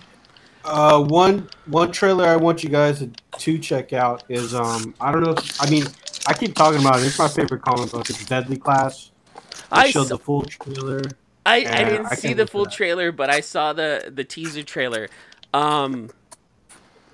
Uh, 0.65 0.99
one 1.03 1.47
one 1.68 1.91
trailer 1.91 2.26
I 2.26 2.35
want 2.35 2.64
you 2.64 2.69
guys 2.69 2.97
to, 2.97 3.11
to 3.38 3.60
check 3.60 3.93
out 3.93 4.23
is 4.27 4.55
um 4.55 4.95
I 4.99 5.11
don't 5.11 5.22
know 5.22 5.34
if, 5.34 5.61
I 5.61 5.69
mean 5.69 5.85
I 6.26 6.34
keep 6.34 6.55
talking 6.55 6.81
about 6.81 6.99
it. 6.99 7.05
It's 7.05 7.19
my 7.19 7.27
favorite 7.27 7.61
comic 7.61 7.91
book. 7.91 8.10
It's 8.10 8.26
Deadly 8.26 8.57
Class. 8.57 9.11
They 9.35 9.41
I 9.72 9.89
showed 9.91 10.07
saw- 10.07 10.18
the 10.18 10.23
full 10.23 10.41
trailer. 10.41 11.01
I, 11.45 11.57
I 11.57 11.84
didn't 11.84 12.07
I 12.07 12.15
see 12.15 12.34
the 12.34 12.47
full 12.47 12.65
trailer, 12.65 13.11
but 13.11 13.30
I 13.30 13.41
saw 13.41 13.72
the 13.72 14.11
the 14.14 14.23
teaser 14.23 14.64
trailer. 14.64 15.10
Um, 15.53 16.10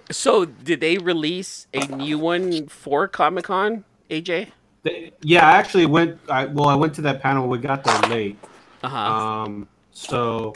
so 0.09 0.45
did 0.45 0.79
they 0.79 0.97
release 0.99 1.67
a 1.73 1.85
new 1.87 2.17
one 2.17 2.67
for 2.67 3.09
Comic 3.09 3.45
Con, 3.45 3.83
AJ? 4.09 4.51
They, 4.83 5.11
yeah, 5.21 5.45
I 5.45 5.57
actually 5.57 5.85
went. 5.85 6.19
I 6.29 6.45
well, 6.45 6.69
I 6.69 6.75
went 6.75 6.93
to 6.95 7.01
that 7.01 7.21
panel. 7.21 7.49
We 7.49 7.57
got 7.57 7.83
there 7.83 7.99
late. 8.09 8.37
Uh 8.83 8.87
huh. 8.87 8.97
Um, 8.97 9.67
so, 9.91 10.53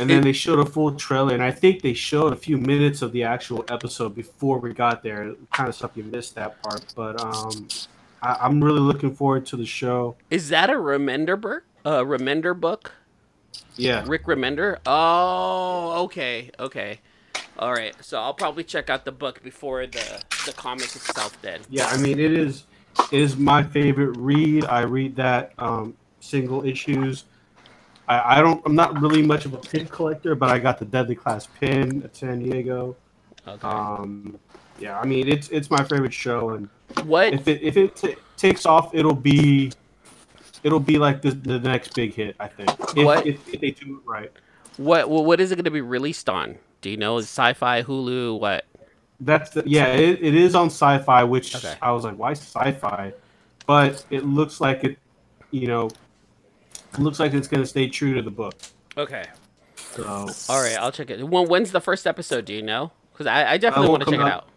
and 0.00 0.10
then 0.10 0.22
they 0.22 0.32
showed 0.32 0.58
a 0.58 0.66
full 0.66 0.92
trailer, 0.94 1.34
and 1.34 1.42
I 1.42 1.50
think 1.50 1.82
they 1.82 1.94
showed 1.94 2.32
a 2.32 2.36
few 2.36 2.56
minutes 2.56 3.02
of 3.02 3.12
the 3.12 3.24
actual 3.24 3.64
episode 3.68 4.14
before 4.14 4.58
we 4.58 4.72
got 4.72 5.02
there. 5.02 5.34
Kind 5.52 5.68
of 5.68 5.74
stuff 5.74 5.92
you 5.94 6.04
missed 6.04 6.34
that 6.36 6.62
part, 6.62 6.84
but 6.96 7.20
um, 7.20 7.68
I, 8.22 8.38
I'm 8.40 8.62
really 8.62 8.80
looking 8.80 9.14
forward 9.14 9.46
to 9.46 9.56
the 9.56 9.66
show. 9.66 10.16
Is 10.30 10.48
that 10.48 10.70
a 10.70 10.74
Remender 10.74 11.40
book? 11.40 11.64
A 11.84 12.04
Remender 12.04 12.58
book? 12.58 12.92
Yeah, 13.76 14.04
Rick 14.06 14.24
Remender? 14.24 14.78
Oh, 14.86 16.04
okay, 16.04 16.50
okay. 16.58 17.00
All 17.58 17.72
right. 17.72 17.94
So 18.02 18.18
I'll 18.20 18.34
probably 18.34 18.64
check 18.64 18.88
out 18.88 19.04
the 19.04 19.12
book 19.12 19.42
before 19.42 19.86
the 19.86 20.22
the 20.46 20.52
comic 20.52 20.84
itself. 20.84 21.40
Then. 21.42 21.60
yeah. 21.68 21.86
I 21.86 21.98
mean, 21.98 22.18
it 22.18 22.32
is 22.32 22.64
it 23.12 23.20
is 23.20 23.36
my 23.36 23.62
favorite 23.62 24.16
read. 24.16 24.64
I 24.64 24.82
read 24.82 25.16
that 25.16 25.52
um, 25.58 25.94
single 26.20 26.64
issues. 26.64 27.24
I, 28.10 28.38
I 28.38 28.40
don't. 28.40 28.60
I'm 28.66 28.74
not 28.74 29.00
really 29.00 29.22
much 29.22 29.44
of 29.46 29.54
a 29.54 29.58
pin 29.58 29.86
collector, 29.86 30.34
but 30.34 30.50
I 30.50 30.58
got 30.58 30.78
the 30.78 30.84
Deadly 30.84 31.14
Class 31.14 31.46
pin 31.46 32.02
at 32.02 32.16
San 32.16 32.40
Diego. 32.40 32.96
Okay. 33.46 33.66
Um, 33.66 34.38
yeah, 34.80 34.98
I 34.98 35.06
mean, 35.06 35.28
it's 35.28 35.48
it's 35.50 35.70
my 35.70 35.84
favorite 35.84 36.12
show, 36.12 36.50
and 36.50 36.68
what? 37.04 37.32
if 37.32 37.46
it 37.46 37.62
if 37.62 37.76
it 37.76 37.94
t- 37.94 38.16
takes 38.36 38.66
off, 38.66 38.92
it'll 38.94 39.14
be 39.14 39.70
it'll 40.64 40.80
be 40.80 40.98
like 40.98 41.22
the, 41.22 41.30
the 41.30 41.60
next 41.60 41.94
big 41.94 42.12
hit. 42.14 42.34
I 42.40 42.48
think 42.48 42.70
if, 42.96 43.04
What? 43.04 43.26
if, 43.26 43.46
if 43.48 43.60
they 43.60 43.70
do 43.70 43.98
it 43.98 44.08
right. 44.08 44.32
What? 44.76 45.08
Well, 45.08 45.24
what 45.24 45.40
is 45.40 45.52
it 45.52 45.56
going 45.56 45.64
to 45.64 45.70
be 45.70 45.80
released 45.80 46.28
on? 46.28 46.56
Do 46.80 46.90
you 46.90 46.96
know? 46.96 47.18
Is 47.18 47.26
Sci-Fi, 47.26 47.82
Hulu, 47.84 48.40
what? 48.40 48.64
That's 49.20 49.50
the, 49.50 49.62
yeah, 49.66 49.86
it, 49.88 50.22
it 50.22 50.34
is 50.34 50.54
on 50.54 50.66
Sci-Fi, 50.66 51.24
which 51.24 51.54
Okay. 51.54 51.74
I 51.82 51.92
was 51.92 52.04
like, 52.04 52.16
why 52.16 52.32
Sci-Fi? 52.32 53.12
But 53.66 54.04
it 54.10 54.24
looks 54.24 54.60
like 54.60 54.82
it, 54.82 54.98
you 55.50 55.66
know, 55.66 55.90
looks 56.98 57.20
like 57.20 57.32
it's 57.34 57.48
gonna 57.48 57.66
stay 57.66 57.88
true 57.88 58.14
to 58.14 58.22
the 58.22 58.30
book. 58.30 58.54
Okay. 58.96 59.24
So 59.74 60.04
All 60.48 60.62
right, 60.62 60.76
I'll 60.78 60.92
check 60.92 61.10
it. 61.10 61.26
When, 61.26 61.48
when's 61.48 61.72
the 61.72 61.80
first 61.80 62.06
episode? 62.06 62.44
Do 62.44 62.54
you 62.54 62.62
know? 62.62 62.92
Because 63.12 63.26
I, 63.26 63.52
I 63.52 63.58
definitely 63.58 63.90
want 63.90 64.02
to 64.04 64.10
will 64.10 64.18
check 64.18 64.26
it 64.26 64.32
out. 64.32 64.48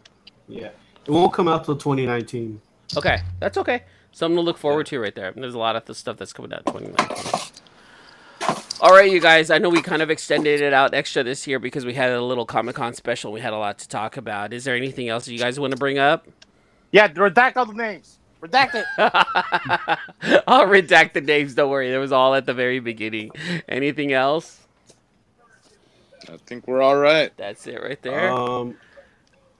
yeah, 0.47 0.69
it 1.05 1.11
won't 1.11 1.33
come 1.33 1.47
out 1.47 1.65
till 1.65 1.75
2019. 1.75 2.61
Okay, 2.95 3.21
that's 3.39 3.57
okay. 3.57 3.83
Something 4.11 4.35
to 4.35 4.41
look 4.41 4.57
forward 4.57 4.85
to 4.87 4.99
right 4.99 5.15
there. 5.15 5.31
There's 5.31 5.55
a 5.55 5.59
lot 5.59 5.75
of 5.75 5.85
the 5.85 5.95
stuff 5.95 6.17
that's 6.17 6.33
coming 6.33 6.53
out 6.53 6.61
in 6.67 6.73
2019. 6.73 7.63
All 8.79 8.91
right, 8.91 9.09
you 9.09 9.19
guys. 9.19 9.49
I 9.49 9.57
know 9.57 9.69
we 9.69 9.81
kind 9.81 10.01
of 10.01 10.11
extended 10.11 10.61
it 10.61 10.73
out 10.73 10.93
extra 10.93 11.23
this 11.23 11.47
year 11.47 11.57
because 11.57 11.85
we 11.85 11.93
had 11.93 12.11
a 12.11 12.21
little 12.21 12.45
Comic 12.45 12.75
Con 12.75 12.93
special. 12.93 13.31
We 13.31 13.39
had 13.39 13.53
a 13.53 13.57
lot 13.57 13.79
to 13.79 13.87
talk 13.87 14.17
about. 14.17 14.53
Is 14.53 14.65
there 14.65 14.75
anything 14.75 15.09
else 15.09 15.27
you 15.27 15.39
guys 15.39 15.59
want 15.59 15.71
to 15.71 15.77
bring 15.77 15.97
up? 15.97 16.27
Yeah, 16.91 17.07
redact 17.07 17.57
all 17.57 17.65
the 17.65 17.73
names. 17.73 18.19
Redact 18.43 18.75
it. 18.75 18.85
I'll 20.47 20.67
redact 20.67 21.13
the 21.13 21.21
names. 21.21 21.55
Don't 21.55 21.69
worry. 21.69 21.89
That 21.91 21.97
was 21.99 22.11
all 22.11 22.35
at 22.35 22.45
the 22.45 22.53
very 22.53 22.79
beginning. 22.79 23.31
Anything 23.69 24.11
else? 24.11 24.59
I 26.29 26.35
think 26.45 26.67
we're 26.67 26.81
all 26.81 26.97
right. 26.97 27.31
That's 27.37 27.65
it 27.67 27.81
right 27.81 28.01
there. 28.01 28.29
Um, 28.31 28.75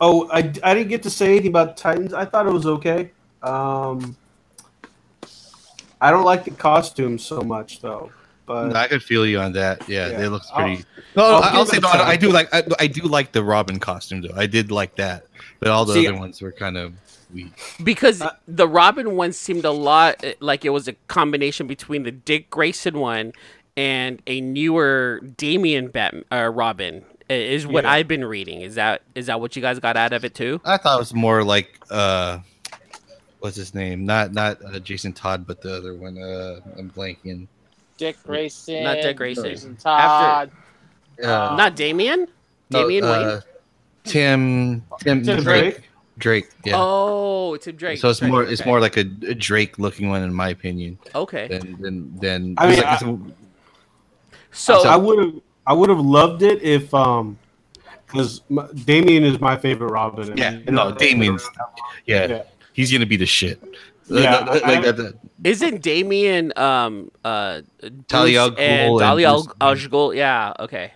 oh, 0.01 0.29
I, 0.31 0.39
I 0.63 0.73
didn't 0.73 0.89
get 0.89 1.03
to 1.03 1.09
say 1.09 1.27
anything 1.27 1.47
about 1.47 1.77
Titans. 1.77 2.13
I 2.13 2.25
thought 2.25 2.45
it 2.45 2.51
was 2.51 2.65
okay. 2.65 3.11
Um, 3.41 4.17
I 6.01 6.11
don't 6.11 6.25
like 6.25 6.43
the 6.43 6.51
costumes 6.51 7.23
so 7.25 7.41
much 7.41 7.79
though. 7.81 8.11
But 8.45 8.75
I 8.75 8.89
could 8.89 9.01
feel 9.01 9.25
you 9.25 9.39
on 9.39 9.53
that. 9.53 9.87
Yeah, 9.87 10.09
Yeah. 10.09 10.17
they 10.17 10.27
look 10.27 10.43
I'll- 10.51 10.65
pretty. 10.65 10.83
no, 11.15 11.23
I'll 11.23 11.59
I'll, 11.59 11.65
say 11.65 11.77
it 11.77 11.83
no. 11.83 11.87
a 11.89 11.91
I, 11.91 11.95
I 11.95 12.03
try. 12.03 12.15
do 12.17 12.29
like. 12.31 12.53
I, 12.53 12.63
I 12.79 12.87
do 12.87 13.03
like 13.03 13.31
the 13.31 13.41
Robin 13.43 13.79
costume 13.79 14.21
though. 14.21 14.33
I 14.35 14.45
did 14.47 14.69
like 14.71 14.95
that, 14.95 15.25
but 15.61 15.69
all 15.69 15.85
the 15.85 15.93
See, 15.93 16.07
other 16.07 16.17
ones 16.19 16.41
were 16.41 16.51
kind 16.51 16.75
of 16.77 16.93
weak. 17.33 17.51
because 17.83 18.21
Uh, 18.21 18.31
the 18.47 18.67
Robin 18.67 19.15
one 19.15 19.33
seemed 19.33 19.65
a 19.65 19.71
lot 19.71 20.23
eh, 20.23 20.33
like 20.39 20.63
it 20.65 20.69
was 20.69 20.87
a 20.87 20.93
combination 21.07 21.67
between 21.67 22.03
the 22.03 22.11
Dick 22.11 22.49
Grayson 22.49 22.99
one 22.99 23.33
and 23.75 24.21
a 24.27 24.39
newer 24.41 25.19
Damian 25.37 25.87
Bat 25.87 26.15
uh, 26.31 26.49
Robin. 26.53 27.03
Is 27.29 27.65
what 27.65 27.85
Yeah. 27.85 27.91
I've 27.93 28.07
been 28.07 28.25
reading. 28.25 28.61
Is 28.61 28.75
that 28.75 29.01
is 29.15 29.25
that 29.27 29.39
what 29.41 29.55
you 29.55 29.61
guys 29.61 29.79
got 29.79 29.95
out 29.97 30.13
of 30.13 30.23
it 30.25 30.35
too? 30.35 30.61
I 30.65 30.77
thought 30.77 30.97
it 30.97 30.99
was 30.99 31.13
more 31.13 31.43
like 31.43 31.79
uh, 31.89 32.39
what's 33.39 33.55
his 33.55 33.73
name? 33.73 34.05
Not 34.05 34.33
not 34.33 34.63
uh, 34.63 34.79
Jason 34.79 35.13
Todd, 35.13 35.47
but 35.47 35.61
the 35.61 35.75
other 35.77 35.95
one. 35.95 36.17
Uh, 36.21 36.59
I'm 36.77 36.89
blanking. 36.91 37.47
Dick 37.97 38.17
Grayson. 38.23 38.83
Not 38.83 38.95
Dick 39.01 39.15
Grayson. 39.17 39.43
Jason 39.45 39.75
Todd. 39.77 40.51
Uh, 41.23 41.55
Not 41.55 41.75
Damian. 41.75 42.27
no, 42.71 42.81
Damian 42.81 43.03
Wayne. 43.05 43.13
uh, 43.27 43.41
Tim 44.03 44.83
Tim, 44.99 45.23
Tim 45.23 45.43
Drake. 45.43 45.75
Drake. 45.75 45.89
Drake. 46.17 46.49
Yeah. 46.63 46.75
Oh, 46.77 47.57
Tim 47.57 47.75
Drake. 47.75 47.99
so 47.99 48.09
it's 48.09 48.19
Drake, 48.19 48.31
more 48.31 48.43
it's 48.43 48.61
okay. 48.61 48.69
more 48.69 48.79
like 48.79 48.97
a, 48.97 49.05
a 49.27 49.33
Drake 49.35 49.79
looking 49.79 50.09
one 50.09 50.21
in 50.21 50.33
my 50.33 50.49
opinion 50.49 50.97
okay. 51.15 51.47
than 51.47 51.81
than 51.81 52.15
than. 52.19 52.55
I 52.57 52.67
mean, 52.67 52.77
like- 52.77 52.85
I- 52.85 52.95
it's- 52.95 53.31
So 54.51 54.81
I 54.83 54.95
would 54.95 55.19
have 55.19 55.33
I 55.65 55.73
would 55.73 55.89
have 55.89 55.99
loved 55.99 56.43
it 56.43 56.61
if 56.61 56.93
um 56.93 57.37
because 58.05 58.41
Damian 58.85 59.23
is 59.23 59.39
my 59.39 59.57
favorite 59.57 59.89
Robin. 59.91 60.37
Yeah, 60.37 60.49
and- 60.49 60.65
no, 60.75 60.91
Damian's 60.91 61.47
yeah, 62.05 62.27
Yeah. 62.27 62.43
he's 62.73 62.91
gonna 62.91 63.07
be 63.07 63.17
the 63.17 63.25
shit. 63.25 63.59
Yeah, 64.09 64.35
Uh, 64.35 64.45
like 64.53 64.63
I- 64.65 64.81
that- 64.81 64.97
that- 64.97 65.13
Isn't 65.43 65.81
Damian 65.81 66.53
um 66.55 67.09
uh 67.25 67.61
Talia 68.07 68.41
al 68.43 68.55
and 68.57 68.99
Talia 68.99 69.27
al 69.29 69.47
al 69.59 69.75
Ghul? 69.75 70.15
Yeah. 70.15 70.53
Okay. 70.59 70.93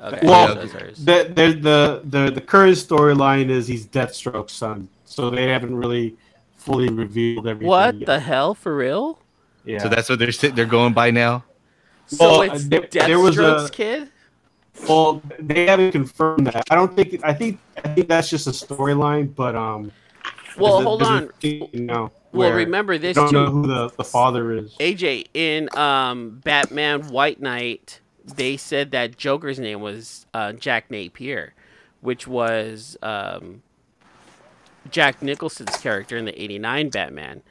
Okay. 0.00 0.26
Well, 0.26 0.54
those 0.54 0.74
are 0.74 0.78
hers. 0.80 0.98
the, 1.04 1.32
the 1.34 1.52
the 1.60 2.02
the 2.04 2.30
the 2.32 2.40
current 2.40 2.76
storyline 2.76 3.48
is 3.48 3.66
he's 3.66 3.86
Deathstroke's 3.86 4.52
son, 4.52 4.88
so 5.04 5.30
they 5.30 5.48
haven't 5.48 5.74
really 5.74 6.16
fully 6.56 6.88
revealed 6.88 7.46
everything. 7.46 7.68
what 7.68 7.96
yet. 7.96 8.06
the 8.06 8.20
hell 8.20 8.54
for 8.54 8.76
real? 8.76 9.18
Yeah. 9.64 9.78
So 9.78 9.88
that's 9.88 10.08
what 10.08 10.18
they're 10.18 10.32
sit- 10.32 10.54
they're 10.56 10.66
going 10.66 10.92
by 10.92 11.10
now. 11.10 11.44
So 12.06 12.18
Well, 12.40 12.42
it's 12.42 12.64
there- 12.68 12.86
there 12.90 13.18
was 13.18 13.36
Deathstroke's 13.36 13.68
a- 13.68 13.72
kid. 13.72 14.08
well, 14.88 15.22
they 15.38 15.66
haven't 15.66 15.92
confirmed 15.92 16.46
that. 16.48 16.64
I 16.70 16.74
don't 16.74 16.94
think. 16.94 17.20
I 17.24 17.32
think. 17.32 17.58
I 17.84 17.88
think 17.88 18.08
that's 18.08 18.28
just 18.28 18.46
a 18.46 18.50
storyline. 18.50 19.34
But 19.34 19.54
um. 19.56 19.90
Well, 20.58 20.82
hold 20.82 21.02
a 21.02 21.06
on. 21.06 21.28
thing 21.40 21.68
now 21.72 22.12
Well, 22.32 22.52
remember 22.52 22.96
they 22.96 23.08
this 23.08 23.16
don't 23.16 23.32
know 23.32 23.46
too. 23.46 23.52
who 23.52 23.66
the, 23.66 23.88
the 23.96 24.04
father 24.04 24.52
is. 24.52 24.74
AJ 24.78 25.26
in 25.34 25.68
um 25.76 26.40
Batman 26.44 27.08
White 27.08 27.40
Knight, 27.40 27.98
they 28.24 28.56
said 28.56 28.90
that 28.92 29.16
Joker's 29.16 29.58
name 29.58 29.80
was 29.80 30.26
uh, 30.32 30.52
Jack 30.52 30.90
Napier, 30.90 31.54
which 32.00 32.26
was 32.26 32.96
um, 33.02 33.62
Jack 34.90 35.22
Nicholson's 35.22 35.76
character 35.76 36.16
in 36.16 36.24
the 36.24 36.40
'89 36.40 36.90
Batman. 36.90 37.42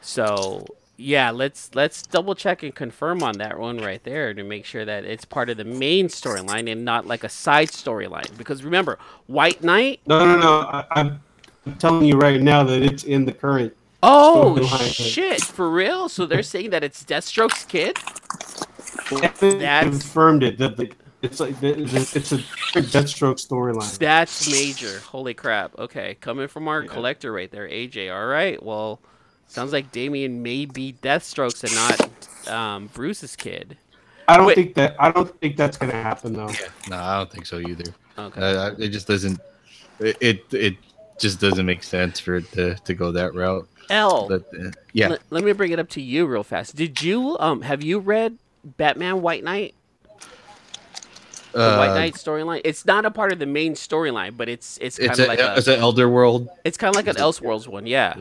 So 0.00 0.66
yeah, 0.96 1.30
let's 1.30 1.74
let's 1.74 2.02
double 2.02 2.34
check 2.34 2.62
and 2.62 2.74
confirm 2.74 3.22
on 3.22 3.38
that 3.38 3.58
one 3.58 3.78
right 3.78 4.02
there 4.04 4.34
to 4.34 4.42
make 4.42 4.64
sure 4.64 4.84
that 4.84 5.04
it's 5.04 5.24
part 5.24 5.50
of 5.50 5.56
the 5.56 5.64
main 5.64 6.08
storyline 6.08 6.70
and 6.70 6.84
not 6.84 7.06
like 7.06 7.24
a 7.24 7.28
side 7.28 7.68
storyline. 7.68 8.36
Because 8.36 8.62
remember, 8.62 8.98
White 9.26 9.62
Knight. 9.62 10.00
No, 10.06 10.24
no, 10.24 10.38
no. 10.38 10.60
I, 10.60 10.84
I'm 10.92 11.20
I'm 11.66 11.74
telling 11.76 12.04
you 12.04 12.16
right 12.16 12.40
now 12.40 12.64
that 12.64 12.82
it's 12.82 13.04
in 13.04 13.24
the 13.24 13.32
current. 13.32 13.74
Oh 14.02 14.60
shit! 14.66 15.42
For 15.42 15.70
real? 15.70 16.08
So 16.08 16.26
they're 16.26 16.42
saying 16.42 16.70
that 16.70 16.82
it's 16.82 17.04
Deathstroke's 17.04 17.64
kid? 17.64 17.98
They 19.20 19.54
That's- 19.58 19.84
confirmed 19.88 20.42
it. 20.42 20.58
That 20.58 20.76
the, 20.76 20.90
it's 21.22 21.38
like 21.38 21.58
the, 21.60 21.72
the, 21.72 22.10
it's 22.14 22.32
a 22.32 22.38
Deathstroke 22.82 23.36
storyline. 23.44 23.96
That's 23.98 24.50
major. 24.50 24.98
Holy 25.00 25.34
crap. 25.34 25.78
Okay, 25.78 26.16
coming 26.20 26.48
from 26.48 26.66
our 26.68 26.82
collector 26.82 27.32
right 27.32 27.50
there, 27.50 27.68
AJ. 27.68 28.12
All 28.12 28.26
right. 28.26 28.60
Well, 28.62 29.00
sounds 29.46 29.72
like 29.72 29.92
Damian 29.92 30.42
may 30.42 30.64
be 30.64 30.94
Deathstroke's 31.00 31.62
and 31.62 31.74
not 31.74 32.52
um, 32.52 32.90
Bruce's 32.92 33.36
kid. 33.36 33.76
I 34.28 34.36
don't 34.36 34.46
Wait. 34.46 34.54
think 34.56 34.74
that. 34.74 34.96
I 34.98 35.10
don't 35.10 35.28
think 35.40 35.56
that's 35.56 35.76
gonna 35.76 35.92
happen 35.92 36.32
though. 36.32 36.50
No, 36.88 36.96
I 36.96 37.18
don't 37.18 37.30
think 37.30 37.46
so 37.46 37.58
either. 37.58 37.84
Okay. 38.18 38.40
Uh, 38.40 38.74
it 38.78 38.88
just 38.88 39.06
doesn't. 39.06 39.40
It, 40.00 40.16
it 40.20 40.54
it 40.54 40.76
just 41.20 41.40
doesn't 41.40 41.66
make 41.66 41.82
sense 41.84 42.18
for 42.18 42.36
it 42.36 42.50
to, 42.52 42.74
to 42.74 42.94
go 42.94 43.12
that 43.12 43.34
route. 43.34 43.68
L. 43.90 44.26
But 44.28 44.44
uh, 44.58 44.70
yeah, 44.92 45.08
Let, 45.08 45.20
let 45.30 45.44
me 45.44 45.52
bring 45.52 45.70
it 45.72 45.78
up 45.78 45.88
to 45.90 46.00
you 46.00 46.26
real 46.26 46.42
fast. 46.44 46.74
Did 46.76 47.02
you 47.02 47.36
um 47.38 47.62
have 47.62 47.82
you 47.82 47.98
read 47.98 48.38
Batman 48.64 49.22
White 49.22 49.44
Knight? 49.44 49.74
The 51.52 51.58
White 51.58 51.90
uh, 51.90 51.94
Knight 51.94 52.14
storyline. 52.14 52.62
It's 52.64 52.86
not 52.86 53.04
a 53.04 53.10
part 53.10 53.32
of 53.32 53.38
the 53.38 53.46
main 53.46 53.74
storyline, 53.74 54.36
but 54.36 54.48
it's 54.48 54.78
it's 54.80 54.98
kind 54.98 55.18
of 55.18 55.28
like 55.28 55.38
a, 55.38 55.54
it's 55.56 55.68
an 55.68 55.80
Elseworld. 55.80 56.48
it's 56.64 56.78
kind 56.78 56.88
of 56.88 56.96
like 56.96 57.08
an 57.08 57.16
Elseworlds 57.16 57.66
one. 57.68 57.86
Yeah. 57.86 58.16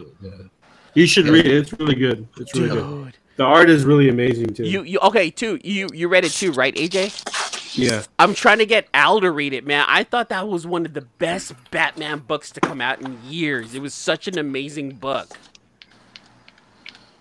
You 0.93 1.07
should 1.07 1.27
read 1.27 1.45
it. 1.45 1.53
It's 1.53 1.73
really 1.79 1.95
good. 1.95 2.27
It's 2.37 2.53
really 2.53 2.69
good. 2.69 3.17
The 3.37 3.43
art 3.43 3.69
is 3.69 3.85
really 3.85 4.09
amazing 4.09 4.53
too. 4.53 4.65
You 4.65 4.83
you 4.83 4.99
okay 4.99 5.31
too? 5.31 5.59
You 5.63 5.87
you 5.93 6.09
read 6.09 6.25
it 6.25 6.31
too, 6.31 6.51
right, 6.51 6.75
AJ? 6.75 7.77
yeah. 7.77 8.03
I'm 8.19 8.33
trying 8.33 8.57
to 8.57 8.65
get 8.65 8.87
Al 8.93 9.21
to 9.21 9.31
read 9.31 9.53
it, 9.53 9.65
man. 9.65 9.85
I 9.87 10.03
thought 10.03 10.29
that 10.29 10.47
was 10.47 10.67
one 10.67 10.85
of 10.85 10.93
the 10.93 11.01
best 11.01 11.53
Batman 11.71 12.19
books 12.19 12.51
to 12.51 12.59
come 12.59 12.81
out 12.81 13.01
in 13.01 13.17
years. 13.27 13.73
It 13.73 13.81
was 13.81 13.93
such 13.93 14.27
an 14.27 14.37
amazing 14.37 14.95
book. 14.95 15.29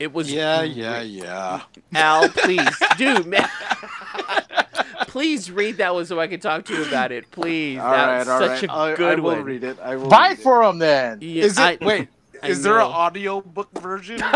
It 0.00 0.12
was 0.14 0.32
Yeah, 0.32 0.60
great. 0.60 0.76
yeah, 0.76 1.02
yeah. 1.02 1.62
Al, 1.94 2.28
please, 2.30 2.68
dude, 2.96 3.26
man. 3.26 3.46
please 5.08 5.50
read 5.50 5.76
that 5.76 5.92
one 5.94 6.06
so 6.06 6.18
I 6.18 6.26
can 6.26 6.40
talk 6.40 6.64
to 6.64 6.74
you 6.74 6.84
about 6.86 7.12
it. 7.12 7.30
Please, 7.30 7.78
All 7.78 7.84
right, 7.92 8.06
that's 8.24 8.28
all 8.30 8.40
such 8.40 8.62
right. 8.62 8.70
a 8.70 8.72
I, 8.72 8.96
good 8.96 9.18
I 9.18 9.20
will 9.22 9.34
one. 9.36 9.44
read 9.44 9.62
it. 9.62 9.78
I 9.78 9.96
will. 9.96 10.08
Buy 10.08 10.34
for 10.36 10.62
him 10.64 10.78
then. 10.78 11.18
Yeah, 11.20 11.44
Is 11.44 11.58
it? 11.58 11.60
I- 11.60 11.78
wait. 11.84 12.08
I 12.42 12.48
Is 12.48 12.62
there 12.62 12.76
an 12.78 12.86
audio 12.86 13.40
book 13.42 13.68
version? 13.80 14.20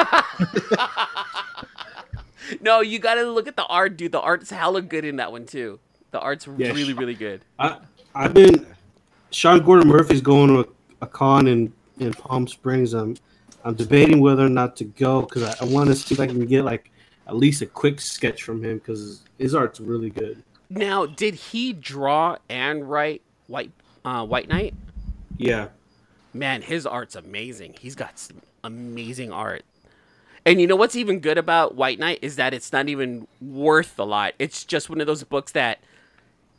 No, 2.61 2.83
you 2.83 2.99
got 2.99 3.15
to 3.15 3.23
look 3.23 3.49
at 3.49 3.57
the 3.57 3.65
art, 3.65 3.97
dude. 3.97 4.13
The 4.13 4.21
art's 4.21 4.51
hella 4.51 4.83
good 4.83 5.07
in 5.07 5.17
that 5.17 5.33
one 5.33 5.47
too. 5.47 5.81
The 6.11 6.21
art's 6.21 6.47
Yeah, 6.59 6.73
really, 6.73 6.93
really 6.93 7.15
good. 7.15 7.41
I 7.59 7.79
I've 8.15 8.35
been. 8.35 8.67
Sean 9.31 9.61
Gordon 9.65 9.89
Murphy's 9.89 10.21
going 10.21 10.49
to 10.49 10.61
a, 10.61 10.67
a 11.01 11.07
con 11.07 11.47
in 11.49 11.73
in 11.99 12.13
Palm 12.13 12.47
Springs. 12.47 12.93
I'm 12.93 13.17
I'm 13.65 13.75
debating 13.75 14.21
whether 14.21 14.45
or 14.45 14.51
not 14.51 14.77
to 14.77 14.85
go 14.85 15.23
because 15.23 15.43
I, 15.43 15.65
I 15.65 15.65
want 15.65 15.89
to 15.89 15.95
see 15.95 16.15
if 16.15 16.21
I 16.21 16.27
can 16.27 16.45
get 16.47 16.65
like 16.65 16.91
at 17.27 17.37
least 17.37 17.63
a 17.63 17.67
quick 17.67 18.01
sketch 18.01 18.43
from 18.43 18.63
him 18.63 18.79
because 18.79 19.23
his 19.39 19.55
art's 19.55 19.81
really 19.81 20.11
good. 20.11 20.43
Now, 20.69 21.07
did 21.07 21.35
he 21.35 21.73
draw 21.73 22.37
and 22.49 22.89
write 22.89 23.23
White 23.47 23.73
uh, 24.05 24.27
White 24.27 24.49
Knight? 24.49 24.75
Yeah. 25.37 25.69
man, 26.33 26.63
his 26.63 26.87
art's 26.87 27.17
amazing. 27.17 27.75
He's 27.81 27.95
got 27.95 28.19
some 28.19 28.43
amazing 28.63 29.33
art. 29.33 29.65
And 30.47 30.61
you 30.61 30.67
know 30.67 30.77
what's 30.77 30.97
even 30.97 31.21
good 31.21 31.39
about 31.39 31.75
White 31.75 31.99
Knight 31.99 32.19
is 32.23 32.37
that 32.37 32.53
it's 32.53 32.73
not 32.73 32.89
even 32.89 33.27
worth 33.41 33.99
a 33.99 34.05
lot. 34.05 34.35
It's 34.39 34.65
just 34.65 34.91
one 34.91 35.01
of 35.01 35.07
those 35.07 35.25
books 35.25 35.53
that 35.53 35.79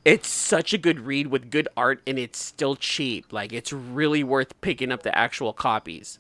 it's 0.04 0.28
such 0.28 0.74
a 0.74 0.78
good 0.78 1.00
read 1.00 1.28
with 1.28 1.52
good 1.52 1.68
art 1.78 2.02
and 2.08 2.18
it's 2.18 2.40
still 2.40 2.76
cheap. 2.76 3.32
Like 3.32 3.54
it's 3.54 3.72
really 3.72 4.24
worth 4.24 4.60
picking 4.62 4.92
up 4.92 5.04
the 5.04 5.16
actual 5.16 5.54
copies. 5.54 6.20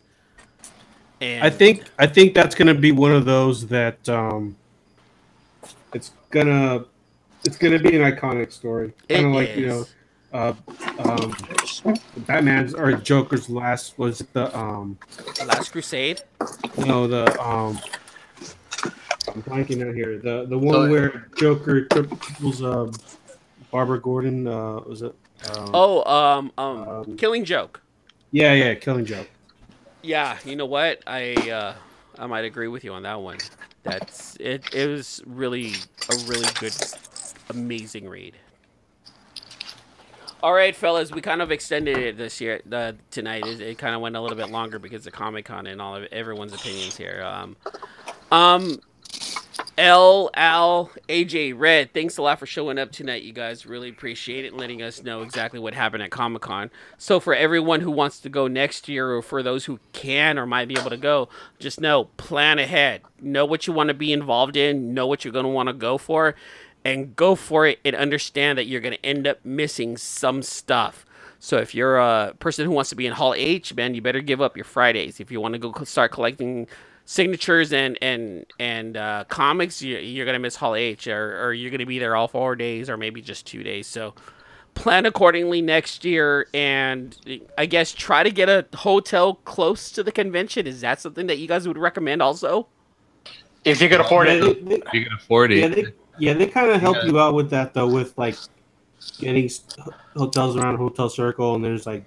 And 1.25 1.43
I 1.43 1.49
think 1.49 1.83
I 1.99 2.07
think 2.07 2.33
that's 2.33 2.55
gonna 2.55 2.73
be 2.73 2.91
one 2.91 3.11
of 3.11 3.25
those 3.25 3.67
that 3.67 4.07
um, 4.09 4.55
it's 5.93 6.11
gonna 6.29 6.85
it's 7.43 7.57
gonna 7.57 7.79
be 7.79 7.95
an 7.95 8.01
iconic 8.01 8.51
story, 8.51 8.93
kind 9.09 9.25
of 9.27 9.31
like 9.33 9.55
you 9.55 9.67
know, 9.67 9.85
uh, 10.33 10.53
um, 10.99 11.35
Batman's 12.27 12.73
or 12.73 12.93
Joker's 12.93 13.49
last 13.49 13.97
was 13.97 14.21
it 14.21 14.31
the 14.33 14.55
um 14.57 14.97
Last 15.45 15.71
Crusade. 15.71 16.21
no 16.85 17.07
the 17.07 17.25
um 17.41 17.79
I'm 19.27 19.41
blanking 19.43 19.87
out 19.87 19.95
here. 19.95 20.19
The 20.19 20.45
the 20.47 20.57
one 20.57 20.73
So- 20.73 20.89
where 20.89 21.27
Joker 21.37 21.85
kills 21.85 22.61
uh, 22.63 22.91
Barbara 23.71 23.99
Gordon 23.99 24.47
uh 24.47 24.79
was 24.85 25.01
it 25.01 25.13
um, 25.55 25.69
Oh, 25.73 26.03
um, 26.09 26.51
um, 26.57 26.87
Um, 26.87 27.17
Killing 27.17 27.43
Joke. 27.45 27.81
yeah 28.31 28.53
yeah 28.53 28.73
Killing 28.75 29.05
Joke 29.05 29.27
Yeah, 30.05 30.37
you 30.45 30.55
know 30.55 30.67
what? 30.67 31.01
I 31.07 31.33
uh 31.49 31.73
I 32.19 32.27
might 32.27 32.45
agree 32.45 32.67
with 32.67 32.83
you 32.83 32.93
on 32.93 33.03
that 33.03 33.19
one. 33.19 33.37
That's 33.81 34.35
it. 34.39 34.73
It 34.73 34.87
was 34.87 35.21
really 35.25 35.73
a 36.09 36.15
really 36.27 36.47
good, 36.59 36.75
amazing 37.49 38.07
read. 38.07 38.35
All 40.43 40.53
right, 40.53 40.75
fellas, 40.75 41.11
we 41.11 41.21
kind 41.21 41.41
of 41.41 41.51
extended 41.51 41.97
it 41.97 42.17
this 42.17 42.39
year 42.39 42.61
uh, 42.71 42.93
tonight. 43.09 43.47
It, 43.47 43.61
it 43.61 43.77
kind 43.79 43.95
of 43.95 44.01
went 44.01 44.15
a 44.15 44.21
little 44.21 44.37
bit 44.37 44.51
longer 44.51 44.77
because 44.77 45.07
of 45.07 45.13
Comic 45.13 45.45
Con 45.45 45.65
and 45.65 45.81
all 45.81 45.95
of 45.95 46.03
everyone's 46.11 46.53
opinions 46.53 46.95
here. 46.95 47.23
Um, 47.25 47.55
um, 48.31 48.79
L, 49.77 50.29
Al, 50.35 50.89
AJ, 51.09 51.53
Red, 51.57 51.93
thanks 51.93 52.17
a 52.17 52.21
lot 52.21 52.39
for 52.39 52.45
showing 52.45 52.79
up 52.79 52.93
tonight, 52.93 53.23
you 53.23 53.33
guys. 53.33 53.65
Really 53.65 53.89
appreciate 53.89 54.45
it 54.45 54.53
and 54.53 54.57
letting 54.57 54.81
us 54.81 55.03
know 55.03 55.21
exactly 55.21 55.59
what 55.59 55.73
happened 55.73 56.01
at 56.01 56.11
Comic 56.11 56.43
Con. 56.43 56.71
So, 56.97 57.19
for 57.19 57.35
everyone 57.35 57.81
who 57.81 57.91
wants 57.91 58.21
to 58.21 58.29
go 58.29 58.47
next 58.47 58.87
year, 58.87 59.11
or 59.13 59.21
for 59.21 59.43
those 59.43 59.65
who 59.65 59.79
can 59.91 60.39
or 60.39 60.45
might 60.45 60.69
be 60.69 60.79
able 60.79 60.91
to 60.91 60.97
go, 60.97 61.27
just 61.59 61.81
know 61.81 62.05
plan 62.15 62.57
ahead. 62.57 63.01
Know 63.19 63.45
what 63.45 63.67
you 63.67 63.73
want 63.73 63.89
to 63.89 63.93
be 63.93 64.13
involved 64.13 64.55
in, 64.55 64.93
know 64.93 65.07
what 65.07 65.25
you're 65.25 65.33
going 65.33 65.43
to 65.43 65.49
want 65.49 65.67
to 65.67 65.73
go 65.73 65.97
for, 65.97 66.35
and 66.85 67.13
go 67.17 67.35
for 67.35 67.67
it 67.67 67.79
and 67.83 67.97
understand 67.97 68.57
that 68.57 68.67
you're 68.67 68.81
going 68.81 68.95
to 68.95 69.05
end 69.05 69.27
up 69.27 69.43
missing 69.43 69.97
some 69.97 70.41
stuff. 70.41 71.05
So 71.39 71.57
if 71.57 71.75
you're 71.75 71.97
a 71.97 72.33
person 72.39 72.65
who 72.65 72.71
wants 72.71 72.91
to 72.91 72.95
be 72.95 73.05
in 73.05 73.11
Hall 73.11 73.33
H, 73.35 73.75
man, 73.75 73.93
you 73.93 74.01
better 74.01 74.21
give 74.21 74.39
up 74.39 74.55
your 74.55 74.63
Fridays. 74.63 75.19
If 75.19 75.31
you 75.31 75.41
want 75.41 75.53
to 75.53 75.59
go 75.59 75.83
start 75.83 76.13
collecting 76.13 76.67
signatures 77.05 77.71
and 77.71 77.97
and 78.01 78.45
and 78.59 78.97
uh, 78.97 79.23
comics, 79.27 79.81
you, 79.81 79.97
you're 79.97 80.25
gonna 80.25 80.39
miss 80.39 80.55
Hall 80.55 80.75
H, 80.75 81.07
or, 81.07 81.43
or 81.45 81.53
you're 81.53 81.71
gonna 81.71 81.85
be 81.85 81.99
there 81.99 82.15
all 82.15 82.27
four 82.27 82.55
days, 82.55 82.89
or 82.89 82.97
maybe 82.97 83.21
just 83.21 83.45
two 83.45 83.63
days. 83.63 83.87
So 83.87 84.13
plan 84.73 85.05
accordingly 85.05 85.61
next 85.61 86.03
year, 86.03 86.47
and 86.53 87.15
I 87.57 87.65
guess 87.65 87.91
try 87.93 88.23
to 88.23 88.31
get 88.31 88.49
a 88.49 88.65
hotel 88.75 89.35
close 89.45 89.89
to 89.91 90.03
the 90.03 90.11
convention. 90.11 90.67
Is 90.67 90.81
that 90.81 90.99
something 90.99 91.27
that 91.27 91.37
you 91.37 91.47
guys 91.47 91.67
would 91.67 91.77
recommend 91.77 92.21
also? 92.21 92.67
If 93.63 93.81
you 93.81 93.89
can 93.89 94.01
afford 94.01 94.27
Yeah, 94.27 94.33
it. 94.33 94.65
they, 94.67 94.75
they, 94.77 94.83
You 94.93 95.05
can 95.05 95.13
afford 95.13 95.51
it. 95.51 95.57
yeah, 95.57 95.67
they, 95.67 95.85
yeah, 96.19 96.33
they 96.33 96.47
kind 96.47 96.69
of 96.69 96.81
help 96.81 96.97
Yeah. 96.97 97.05
you 97.05 97.19
out 97.19 97.33
with 97.33 97.49
that 97.51 97.73
though, 97.73 97.87
with 97.87 98.15
like 98.17 98.35
getting 99.19 99.49
hotels 100.15 100.57
around 100.57 100.77
Hotel 100.77 101.09
Circle, 101.09 101.55
and 101.55 101.63
there's 101.63 101.85
like 101.87 102.03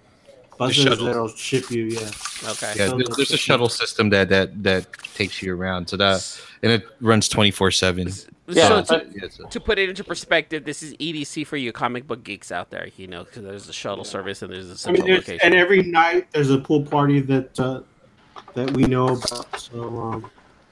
buses 0.59 0.85
shuttles. 0.85 1.07
that'll 1.07 1.29
ship 1.29 1.71
you. 1.71 1.85
Yeah, 1.87 2.11
Okay. 2.51 2.73
yeah, 2.77 2.89
there's, 2.89 3.09
there's 3.17 3.31
a 3.33 3.37
shuttle 3.37 3.69
system 3.69 4.11
that 4.11 4.29
that 4.29 4.63
that 4.63 4.87
takes 5.15 5.43
you 5.43 5.55
around. 5.55 5.89
So 5.89 5.97
that 5.97 6.41
and 6.63 6.73
it 6.73 6.87
runs 7.01 7.29
twenty 7.29 7.51
four 7.51 7.71
seven. 7.71 8.09
Yeah, 8.51 8.83
So 8.83 8.97
uh, 8.97 9.01
to, 9.01 9.29
to 9.51 9.61
put 9.61 9.79
it 9.79 9.91
into 9.91 10.03
perspective, 10.03 10.65
this 10.65 10.83
is 10.83 10.95
EDC 10.95 11.47
for 11.47 11.59
you 11.59 11.71
comic 11.71 12.07
book 12.07 12.25
geeks 12.25 12.51
out 12.51 12.71
there. 12.71 12.89
You 12.97 13.07
know, 13.07 13.25
because 13.25 13.43
there's 13.45 13.69
a 13.69 13.73
shuttle 13.75 14.05
service 14.05 14.41
and 14.43 14.51
there's 14.53 14.69
a 14.71 14.73
I 14.73 14.77
central 14.77 15.07
mean, 15.07 15.15
there's, 15.15 15.29
location. 15.29 15.41
and 15.47 15.55
every 15.55 15.83
night 15.83 16.29
there's 16.33 16.51
a 16.51 16.59
pool 16.59 16.83
party 16.83 17.21
that 17.21 17.61
uh, 17.61 17.81
that 18.55 18.71
we 18.73 18.85
know 18.85 19.09
about. 19.09 19.61
So 19.61 19.83
um, 20.01 20.31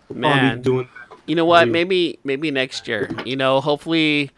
we'll 0.08 0.18
Man. 0.18 0.56
be 0.58 0.62
doing 0.62 0.88
You 1.26 1.34
know 1.34 1.44
what? 1.44 1.68
Maybe 1.68 2.18
maybe 2.24 2.50
next 2.50 2.88
year. 2.88 3.10
You 3.26 3.36
know, 3.36 3.60
hopefully 3.60 4.30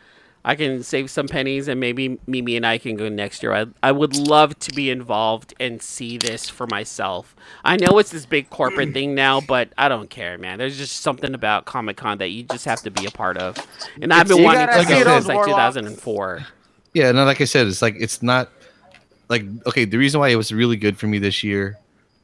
I 0.48 0.54
can 0.54 0.82
save 0.82 1.10
some 1.10 1.28
pennies 1.28 1.68
and 1.68 1.78
maybe 1.78 2.18
Mimi 2.26 2.56
and 2.56 2.64
I 2.64 2.78
can 2.78 2.96
go 2.96 3.10
next 3.10 3.42
year. 3.42 3.52
I 3.52 3.66
I 3.82 3.92
would 3.92 4.16
love 4.16 4.58
to 4.60 4.72
be 4.72 4.88
involved 4.88 5.52
and 5.60 5.82
see 5.82 6.16
this 6.16 6.48
for 6.48 6.66
myself. 6.66 7.36
I 7.64 7.76
know 7.76 7.98
it's 7.98 8.10
this 8.10 8.24
big 8.24 8.48
corporate 8.48 8.94
thing 8.94 9.14
now, 9.14 9.42
but 9.42 9.68
I 9.76 9.90
don't 9.90 10.08
care, 10.08 10.38
man. 10.38 10.56
There's 10.56 10.78
just 10.78 11.02
something 11.02 11.34
about 11.34 11.66
Comic 11.66 11.98
Con 11.98 12.16
that 12.16 12.28
you 12.28 12.44
just 12.44 12.64
have 12.64 12.80
to 12.84 12.90
be 12.90 13.04
a 13.04 13.10
part 13.10 13.36
of. 13.36 13.58
And 14.00 14.10
I've 14.10 14.26
been 14.26 14.42
wanting 14.42 14.64
gotta 14.64 14.88
go 14.88 15.20
since 15.20 15.26
like 15.26 15.44
2004. 15.44 16.46
Yeah, 16.94 17.12
no, 17.12 17.26
like 17.26 17.42
I 17.42 17.44
said, 17.44 17.66
it's 17.66 17.82
like 17.82 17.96
it's 17.98 18.22
not 18.22 18.48
like 19.28 19.44
okay. 19.66 19.84
The 19.84 19.98
reason 19.98 20.18
why 20.18 20.30
it 20.30 20.36
was 20.36 20.50
really 20.50 20.78
good 20.78 20.96
for 20.96 21.08
me 21.08 21.18
this 21.18 21.44
year 21.44 21.76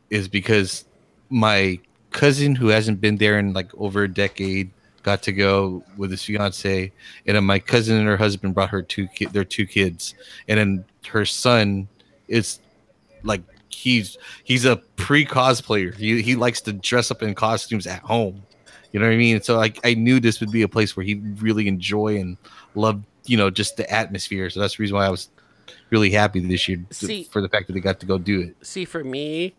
is 0.09 0.29
because 0.29 0.87
my 1.29 1.79
cousin, 2.13 2.55
who 2.55 2.69
hasn't 2.69 3.03
been 3.03 3.19
there 3.19 3.39
in 3.39 3.53
like 3.53 3.69
over 3.75 4.05
a 4.05 4.09
decade, 4.09 4.71
got 5.05 5.23
to 5.23 5.33
go 5.33 5.85
with 5.97 6.11
his 6.11 6.25
fiance, 6.25 6.91
and 7.27 7.37
then 7.37 7.45
my 7.45 7.61
cousin 7.61 7.97
and 7.99 8.09
her 8.09 8.17
husband 8.17 8.55
brought 8.55 8.71
her 8.71 8.83
two 8.83 9.07
ki- 9.09 9.27
their 9.27 9.45
two 9.45 9.67
kids, 9.67 10.15
and 10.49 10.59
then 10.59 10.85
her 11.09 11.25
son 11.25 11.87
is 12.27 12.59
like 13.23 13.43
he's 13.69 14.17
he's 14.43 14.65
a 14.65 14.77
pre 14.97 15.25
cosplayer. 15.25 15.95
He 15.95 16.21
he 16.23 16.35
likes 16.35 16.61
to 16.63 16.73
dress 16.73 17.11
up 17.13 17.23
in 17.23 17.35
costumes 17.35 17.87
at 17.87 18.01
home. 18.01 18.43
You 18.93 19.01
know 19.01 19.07
what 19.07 19.13
I 19.13 19.19
mean? 19.19 19.41
So 19.43 19.57
like 19.57 19.79
I 19.85 19.95
knew 19.95 20.19
this 20.19 20.41
would 20.41 20.51
be 20.51 20.63
a 20.63 20.69
place 20.69 20.97
where 20.97 21.05
he'd 21.05 21.41
really 21.43 21.69
enjoy 21.69 22.17
and 22.19 22.37
love, 22.75 23.03
you 23.27 23.37
know, 23.37 23.51
just 23.51 23.77
the 23.77 23.89
atmosphere. 23.91 24.49
So 24.51 24.61
that's 24.61 24.77
the 24.77 24.83
reason 24.83 24.97
why 24.97 25.07
I 25.07 25.11
was 25.11 25.29
really 25.91 26.11
happy 26.11 26.41
this 26.41 26.67
year 26.69 26.79
to- 26.79 27.07
for 27.25 27.41
the 27.43 27.49
fact 27.49 27.67
that 27.67 27.73
they 27.75 27.81
got 27.81 28.01
to 28.01 28.07
go 28.07 28.19
do 28.19 28.41
it. 28.41 28.57
See, 28.67 28.85
for 28.85 29.05
me, 29.05 29.55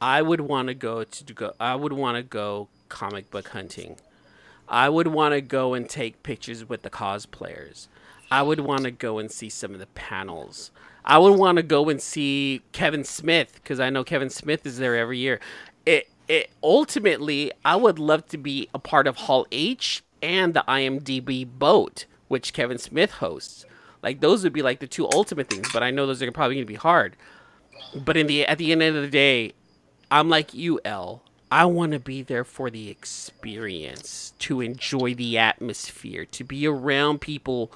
I 0.00 0.22
would 0.22 0.40
want 0.42 0.68
to 0.68 0.74
go 0.74 1.02
to 1.04 1.34
go. 1.34 1.52
I 1.58 1.74
would 1.74 1.92
want 1.92 2.16
to 2.16 2.22
go 2.22 2.68
comic 2.88 3.30
book 3.30 3.48
hunting. 3.48 3.96
I 4.70 4.88
would 4.88 5.08
want 5.08 5.34
to 5.34 5.40
go 5.40 5.74
and 5.74 5.88
take 5.88 6.22
pictures 6.22 6.66
with 6.68 6.82
the 6.82 6.90
cosplayers. 6.90 7.88
I 8.30 8.42
would 8.42 8.60
want 8.60 8.84
to 8.84 8.92
go 8.92 9.18
and 9.18 9.30
see 9.30 9.48
some 9.48 9.74
of 9.74 9.80
the 9.80 9.88
panels. 9.88 10.70
I 11.04 11.18
would 11.18 11.36
want 11.36 11.56
to 11.56 11.64
go 11.64 11.88
and 11.88 12.00
see 12.00 12.62
Kevin 12.70 13.02
Smith 13.02 13.54
because 13.54 13.80
I 13.80 13.90
know 13.90 14.04
Kevin 14.04 14.30
Smith 14.30 14.64
is 14.64 14.78
there 14.78 14.96
every 14.96 15.18
year. 15.18 15.40
It 15.84 16.08
it 16.28 16.50
ultimately, 16.62 17.50
I 17.64 17.74
would 17.74 17.98
love 17.98 18.28
to 18.28 18.38
be 18.38 18.68
a 18.72 18.78
part 18.78 19.08
of 19.08 19.16
Hall 19.16 19.48
H 19.50 20.04
and 20.22 20.54
the 20.54 20.62
IMDb 20.68 21.44
boat, 21.44 22.06
which 22.28 22.52
Kevin 22.52 22.78
Smith 22.78 23.10
hosts. 23.12 23.66
Like 24.04 24.20
those 24.20 24.44
would 24.44 24.52
be 24.52 24.62
like 24.62 24.78
the 24.78 24.86
two 24.86 25.08
ultimate 25.10 25.48
things, 25.48 25.72
but 25.72 25.82
I 25.82 25.90
know 25.90 26.06
those 26.06 26.22
are 26.22 26.30
probably 26.30 26.60
to 26.60 26.64
be 26.64 26.74
hard. 26.76 27.16
But 27.96 28.16
in 28.16 28.28
the 28.28 28.46
at 28.46 28.58
the 28.58 28.70
end 28.70 28.82
of 28.82 28.94
the 28.94 29.08
day, 29.08 29.52
I'm 30.12 30.28
like 30.28 30.54
you, 30.54 30.78
L. 30.84 31.24
I 31.50 31.64
want 31.64 31.92
to 31.92 31.98
be 31.98 32.22
there 32.22 32.44
for 32.44 32.70
the 32.70 32.88
experience, 32.90 34.32
to 34.40 34.60
enjoy 34.60 35.14
the 35.14 35.38
atmosphere, 35.38 36.24
to 36.26 36.44
be 36.44 36.66
around 36.66 37.20
people 37.20 37.72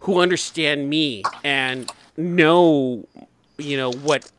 who 0.00 0.20
understand 0.20 0.88
me 0.88 1.22
and 1.44 1.90
know, 2.16 3.06
you 3.58 3.76
know, 3.76 3.92
what 3.92 4.30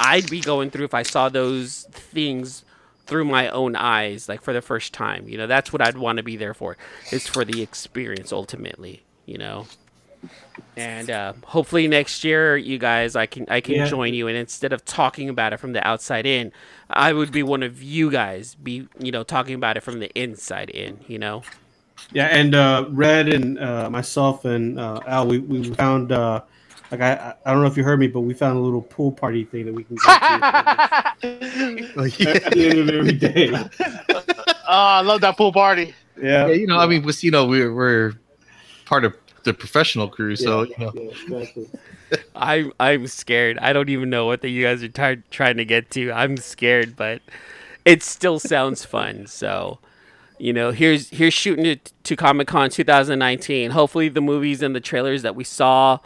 I'd 0.00 0.28
be 0.28 0.40
going 0.40 0.70
through 0.70 0.84
if 0.84 0.94
I 0.94 1.02
saw 1.02 1.28
those 1.28 1.86
things 1.90 2.64
through 3.06 3.24
my 3.24 3.48
own 3.48 3.74
eyes, 3.74 4.28
like 4.28 4.42
for 4.42 4.52
the 4.52 4.60
first 4.60 4.92
time. 4.92 5.28
You 5.28 5.38
know, 5.38 5.46
that's 5.46 5.72
what 5.72 5.80
I'd 5.80 5.96
want 5.96 6.18
to 6.18 6.22
be 6.22 6.36
there 6.36 6.54
for. 6.54 6.76
Is 7.10 7.26
for 7.26 7.44
the 7.44 7.62
experience 7.62 8.32
ultimately. 8.32 9.02
You 9.24 9.38
know. 9.38 9.66
And 10.76 11.10
uh, 11.10 11.32
hopefully 11.44 11.88
next 11.88 12.22
year, 12.22 12.56
you 12.56 12.78
guys, 12.78 13.16
I 13.16 13.26
can 13.26 13.46
I 13.48 13.60
can 13.60 13.74
Yeah. 13.76 13.84
join 13.84 14.14
you, 14.14 14.28
and 14.28 14.36
instead 14.36 14.72
of 14.72 14.84
talking 14.84 15.28
about 15.28 15.52
it 15.52 15.58
from 15.58 15.72
the 15.72 15.84
outside 15.86 16.24
in, 16.24 16.52
I 16.88 17.12
would 17.12 17.32
be 17.32 17.42
one 17.42 17.64
of 17.64 17.82
you 17.82 18.10
guys, 18.10 18.54
be 18.54 18.86
you 19.00 19.10
know 19.10 19.24
talking 19.24 19.54
about 19.54 19.76
it 19.76 19.82
from 19.82 19.98
the 19.98 20.08
inside 20.20 20.70
in. 20.70 21.00
You 21.08 21.18
know. 21.18 21.42
Yeah, 22.12 22.26
and 22.26 22.54
uh, 22.54 22.86
Red 22.90 23.28
and 23.28 23.58
uh, 23.58 23.90
myself 23.90 24.44
and 24.44 24.78
uh, 24.78 25.02
Al, 25.06 25.26
we, 25.26 25.38
we 25.40 25.62
found 25.74 26.12
uh, 26.12 26.42
like 26.90 27.00
I 27.00 27.34
I 27.44 27.52
don't 27.52 27.60
know 27.62 27.66
if 27.68 27.76
you 27.76 27.82
heard 27.84 27.98
me, 27.98 28.06
but 28.06 28.20
we 28.20 28.32
found 28.34 28.56
a 28.56 28.60
little 28.60 28.80
pool 28.82 29.12
party 29.12 29.44
thing 29.44 29.66
that 29.66 29.74
we 29.74 29.84
can 29.84 29.96
go 29.96 30.06
to 30.06 30.16
at 31.22 32.52
the 32.52 32.66
end 32.68 32.78
of 32.78 32.88
every 32.88 33.12
day. 33.12 33.52
Oh, 33.52 34.24
I 34.68 35.00
love 35.02 35.20
that 35.22 35.36
pool 35.36 35.52
party. 35.52 35.94
Yeah, 36.20 36.46
Yeah, 36.46 36.54
you 36.54 36.66
know, 36.66 36.78
I 36.78 36.86
mean, 36.86 37.02
with 37.02 37.22
you 37.24 37.30
know, 37.30 37.46
we're 37.46 37.74
we're 37.74 38.14
part 38.86 39.04
of 39.04 39.14
the 39.48 39.54
professional 39.54 40.08
crew, 40.08 40.36
so 40.36 40.62
you 40.62 40.74
know, 40.78 40.92
yeah, 40.94 41.10
exactly. 41.10 41.68
I'm 42.36 42.72
I'm 42.78 43.06
scared. 43.06 43.58
I 43.58 43.72
don't 43.72 43.88
even 43.88 44.10
know 44.10 44.26
what 44.26 44.42
that 44.42 44.50
you 44.50 44.62
guys 44.62 44.82
are 44.82 44.88
tar- 44.88 45.24
trying 45.30 45.56
to 45.56 45.64
get 45.64 45.90
to. 45.92 46.12
I'm 46.12 46.36
scared, 46.36 46.96
but 46.96 47.22
it 47.84 48.02
still 48.02 48.38
sounds 48.38 48.84
fun. 48.84 49.26
So, 49.26 49.78
you 50.38 50.52
know, 50.52 50.70
here's 50.70 51.08
here's 51.08 51.32
shooting 51.32 51.64
it 51.64 51.92
to 52.04 52.14
Comic 52.14 52.46
Con 52.46 52.68
2019. 52.68 53.70
Hopefully, 53.70 54.10
the 54.10 54.20
movies 54.20 54.60
and 54.62 54.74
the 54.76 54.80
trailers 54.80 55.22
that 55.22 55.34
we 55.34 55.44
saw 55.44 55.98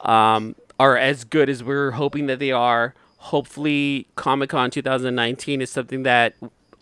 um, 0.00 0.54
are 0.78 0.98
as 0.98 1.24
good 1.24 1.48
as 1.48 1.64
we're 1.64 1.92
hoping 1.92 2.26
that 2.26 2.38
they 2.38 2.52
are. 2.52 2.94
Hopefully, 3.16 4.08
Comic 4.14 4.50
Con 4.50 4.70
2019 4.70 5.62
is 5.62 5.70
something 5.70 6.02
that 6.02 6.34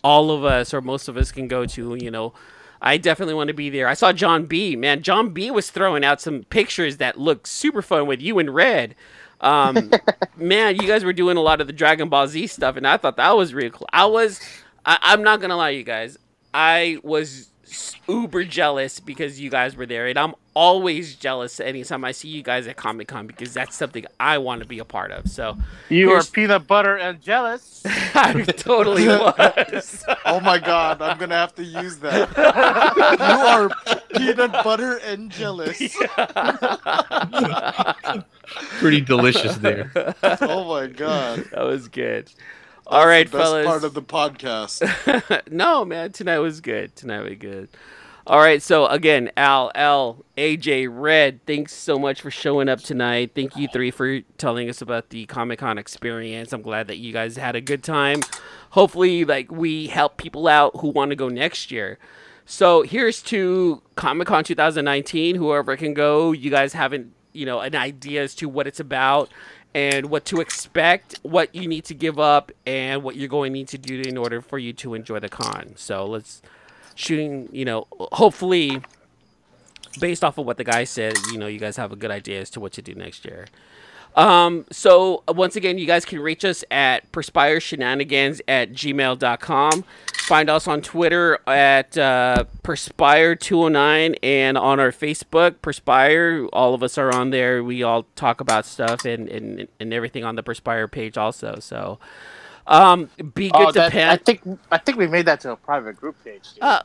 all 0.02 0.32
of 0.32 0.44
us 0.44 0.74
or 0.74 0.80
most 0.80 1.06
of 1.06 1.16
us 1.16 1.30
can 1.30 1.46
go 1.46 1.64
to. 1.64 1.94
You 1.94 2.10
know. 2.10 2.32
I 2.80 2.96
definitely 2.96 3.34
want 3.34 3.48
to 3.48 3.54
be 3.54 3.70
there. 3.70 3.88
I 3.88 3.94
saw 3.94 4.12
John 4.12 4.46
B. 4.46 4.76
Man, 4.76 5.02
John 5.02 5.30
B. 5.30 5.50
was 5.50 5.70
throwing 5.70 6.04
out 6.04 6.20
some 6.20 6.44
pictures 6.44 6.98
that 6.98 7.18
looked 7.18 7.48
super 7.48 7.82
fun 7.82 8.06
with 8.06 8.20
you 8.20 8.38
in 8.38 8.50
red. 8.50 8.94
Um, 9.40 9.90
man, 10.36 10.76
you 10.76 10.86
guys 10.86 11.04
were 11.04 11.12
doing 11.12 11.36
a 11.36 11.40
lot 11.40 11.60
of 11.60 11.66
the 11.66 11.72
Dragon 11.72 12.08
Ball 12.08 12.26
Z 12.28 12.46
stuff, 12.48 12.76
and 12.76 12.86
I 12.86 12.96
thought 12.96 13.16
that 13.16 13.36
was 13.36 13.54
really 13.54 13.70
cool. 13.70 13.88
I 13.92 14.06
was, 14.06 14.40
I, 14.84 14.98
I'm 15.02 15.22
not 15.22 15.40
gonna 15.40 15.56
lie, 15.56 15.70
you 15.70 15.84
guys, 15.84 16.18
I 16.54 16.98
was 17.02 17.50
uber 18.08 18.44
jealous 18.44 19.00
because 19.00 19.40
you 19.40 19.50
guys 19.50 19.76
were 19.76 19.86
there, 19.86 20.06
and 20.06 20.18
I'm 20.18 20.34
always 20.54 21.14
jealous 21.14 21.60
anytime 21.60 22.04
I 22.04 22.12
see 22.12 22.28
you 22.28 22.42
guys 22.42 22.66
at 22.66 22.76
Comic 22.76 23.08
Con 23.08 23.26
because 23.26 23.54
that's 23.54 23.76
something 23.76 24.06
I 24.18 24.38
want 24.38 24.60
to 24.62 24.66
be 24.66 24.78
a 24.80 24.84
part 24.84 25.12
of. 25.12 25.28
So 25.28 25.56
You 25.88 26.10
are 26.12 26.24
peanut 26.24 26.66
butter 26.66 26.96
and 26.96 27.20
jealous. 27.20 27.82
I 27.86 28.42
totally 28.42 29.06
was. 29.08 30.04
Oh 30.24 30.40
my 30.40 30.58
god, 30.58 31.00
I'm 31.00 31.18
gonna 31.18 31.36
have 31.36 31.54
to 31.56 31.64
use 31.64 31.98
that. 31.98 32.28
you 33.20 33.24
are 33.24 33.70
peanut 34.18 34.52
butter 34.64 34.96
and 34.98 35.30
jealous. 35.30 35.96
pretty 38.78 39.00
delicious 39.00 39.56
there. 39.58 39.92
Oh 40.40 40.64
my 40.64 40.86
god. 40.88 41.44
that 41.52 41.64
was 41.64 41.88
good. 41.88 42.30
All 42.90 43.06
right, 43.06 43.30
best 43.30 43.44
fellas. 43.44 43.66
part 43.66 43.84
of 43.84 43.92
the 43.92 44.00
podcast. 44.00 44.80
no, 45.52 45.84
man, 45.84 46.10
tonight 46.10 46.38
was 46.38 46.62
good. 46.62 46.96
Tonight 46.96 47.20
was 47.20 47.36
good. 47.38 47.68
All 48.26 48.40
right, 48.40 48.62
so 48.62 48.86
again, 48.86 49.30
Al, 49.36 49.70
L, 49.74 50.24
AJ, 50.38 50.88
Red, 50.90 51.44
thanks 51.44 51.74
so 51.74 51.98
much 51.98 52.22
for 52.22 52.30
showing 52.30 52.66
up 52.68 52.80
tonight. 52.80 53.32
Thank 53.34 53.56
you 53.56 53.68
three 53.68 53.90
for 53.90 54.20
telling 54.38 54.70
us 54.70 54.80
about 54.80 55.10
the 55.10 55.26
Comic 55.26 55.58
Con 55.58 55.76
experience. 55.76 56.54
I'm 56.54 56.62
glad 56.62 56.86
that 56.88 56.96
you 56.96 57.12
guys 57.12 57.36
had 57.36 57.56
a 57.56 57.60
good 57.60 57.82
time. 57.82 58.20
Hopefully, 58.70 59.26
like 59.26 59.52
we 59.52 59.88
help 59.88 60.16
people 60.16 60.48
out 60.48 60.74
who 60.80 60.88
want 60.88 61.10
to 61.10 61.16
go 61.16 61.28
next 61.28 61.70
year. 61.70 61.98
So 62.46 62.80
here's 62.80 63.20
to 63.24 63.82
Comic 63.96 64.28
Con 64.28 64.44
2019. 64.44 65.34
Whoever 65.34 65.76
can 65.76 65.92
go, 65.92 66.32
you 66.32 66.50
guys 66.50 66.72
haven't, 66.72 67.12
you 67.34 67.44
know, 67.44 67.60
an 67.60 67.74
idea 67.74 68.22
as 68.22 68.34
to 68.36 68.48
what 68.48 68.66
it's 68.66 68.80
about 68.80 69.30
and 69.78 70.10
what 70.10 70.24
to 70.24 70.40
expect, 70.40 71.20
what 71.22 71.54
you 71.54 71.68
need 71.68 71.84
to 71.84 71.94
give 71.94 72.18
up, 72.18 72.50
and 72.66 73.04
what 73.04 73.14
you're 73.14 73.28
going 73.28 73.52
to 73.52 73.58
need 73.58 73.68
to 73.68 73.78
do 73.78 74.02
in 74.04 74.16
order 74.16 74.40
for 74.40 74.58
you 74.58 74.72
to 74.72 74.94
enjoy 74.94 75.20
the 75.20 75.28
con. 75.28 75.74
So 75.76 76.04
let's 76.04 76.42
shooting, 76.96 77.48
you 77.52 77.64
know, 77.64 77.86
hopefully 77.92 78.82
based 80.00 80.24
off 80.24 80.36
of 80.36 80.46
what 80.46 80.56
the 80.56 80.64
guy 80.64 80.82
said, 80.82 81.14
you 81.30 81.38
know, 81.38 81.46
you 81.46 81.60
guys 81.60 81.76
have 81.76 81.92
a 81.92 81.96
good 81.96 82.10
idea 82.10 82.40
as 82.40 82.50
to 82.50 82.60
what 82.60 82.72
to 82.72 82.82
do 82.82 82.92
next 82.94 83.24
year. 83.24 83.46
Um, 84.16 84.64
so 84.72 85.22
once 85.28 85.54
again, 85.54 85.78
you 85.78 85.86
guys 85.86 86.04
can 86.04 86.18
reach 86.18 86.44
us 86.44 86.64
at 86.72 87.10
perspire 87.12 87.60
shenanigans 87.60 88.40
at 88.48 88.72
gmail.com. 88.72 89.84
Find 90.28 90.50
us 90.50 90.68
on 90.68 90.82
Twitter 90.82 91.38
at 91.46 91.96
uh, 91.96 92.44
perspire209 92.62 94.16
and 94.22 94.58
on 94.58 94.78
our 94.78 94.92
Facebook, 94.92 95.62
Perspire. 95.62 96.46
All 96.52 96.74
of 96.74 96.82
us 96.82 96.98
are 96.98 97.10
on 97.14 97.30
there. 97.30 97.64
We 97.64 97.82
all 97.82 98.02
talk 98.14 98.42
about 98.42 98.66
stuff 98.66 99.06
and, 99.06 99.26
and, 99.30 99.68
and 99.80 99.94
everything 99.94 100.24
on 100.24 100.36
the 100.36 100.42
Perspire 100.42 100.86
page 100.86 101.16
also. 101.16 101.60
So 101.60 101.98
um, 102.66 103.08
be 103.34 103.48
good 103.48 103.68
Oh, 103.68 103.72
to 103.72 103.78
that. 103.78 103.94
I 103.94 104.16
think 104.18 104.42
I 104.70 104.76
think 104.76 104.98
we 104.98 105.06
made 105.06 105.24
that 105.24 105.40
to 105.40 105.52
a 105.52 105.56
private 105.56 105.96
group 105.96 106.22
page. 106.22 106.50
Uh, 106.60 106.80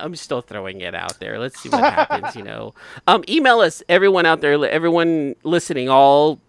I'm 0.00 0.16
still 0.16 0.40
throwing 0.40 0.80
it 0.80 0.94
out 0.94 1.20
there. 1.20 1.38
Let's 1.38 1.60
see 1.60 1.68
what 1.68 1.80
happens. 1.82 2.34
You 2.34 2.44
know, 2.50 2.72
um, 3.06 3.22
email 3.28 3.60
us, 3.60 3.82
everyone 3.90 4.24
out 4.24 4.40
there, 4.40 4.52
everyone 4.70 5.36
listening, 5.42 5.90
all 5.90 6.40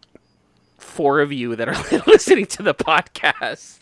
four 0.92 1.22
of 1.22 1.32
you 1.32 1.56
that 1.56 1.68
are 1.70 2.02
listening 2.08 2.46
to 2.48 2.64
the 2.64 2.74
podcast. 2.74 3.78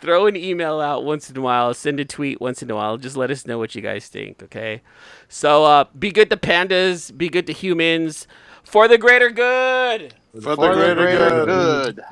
Throw 0.00 0.26
an 0.26 0.36
email 0.36 0.80
out 0.80 1.04
once 1.04 1.28
in 1.30 1.36
a 1.36 1.40
while. 1.40 1.74
Send 1.74 2.00
a 2.00 2.04
tweet 2.04 2.40
once 2.40 2.62
in 2.62 2.70
a 2.70 2.74
while. 2.74 2.96
Just 2.96 3.16
let 3.16 3.30
us 3.30 3.46
know 3.46 3.58
what 3.58 3.74
you 3.74 3.82
guys 3.82 4.08
think. 4.08 4.42
Okay. 4.42 4.82
So, 5.28 5.64
uh, 5.64 5.84
be 5.98 6.10
good 6.12 6.30
to 6.30 6.36
pandas. 6.36 7.16
Be 7.16 7.28
good 7.28 7.46
to 7.48 7.52
humans. 7.52 8.26
For 8.62 8.88
the 8.88 8.96
greater 8.98 9.30
good. 9.30 10.14
For 10.34 10.40
the 10.40 10.56
For 10.56 10.68
the 10.68 10.74
greater 10.74 10.94
greater 10.94 11.44
good. 11.44 11.96
good. 11.96 12.04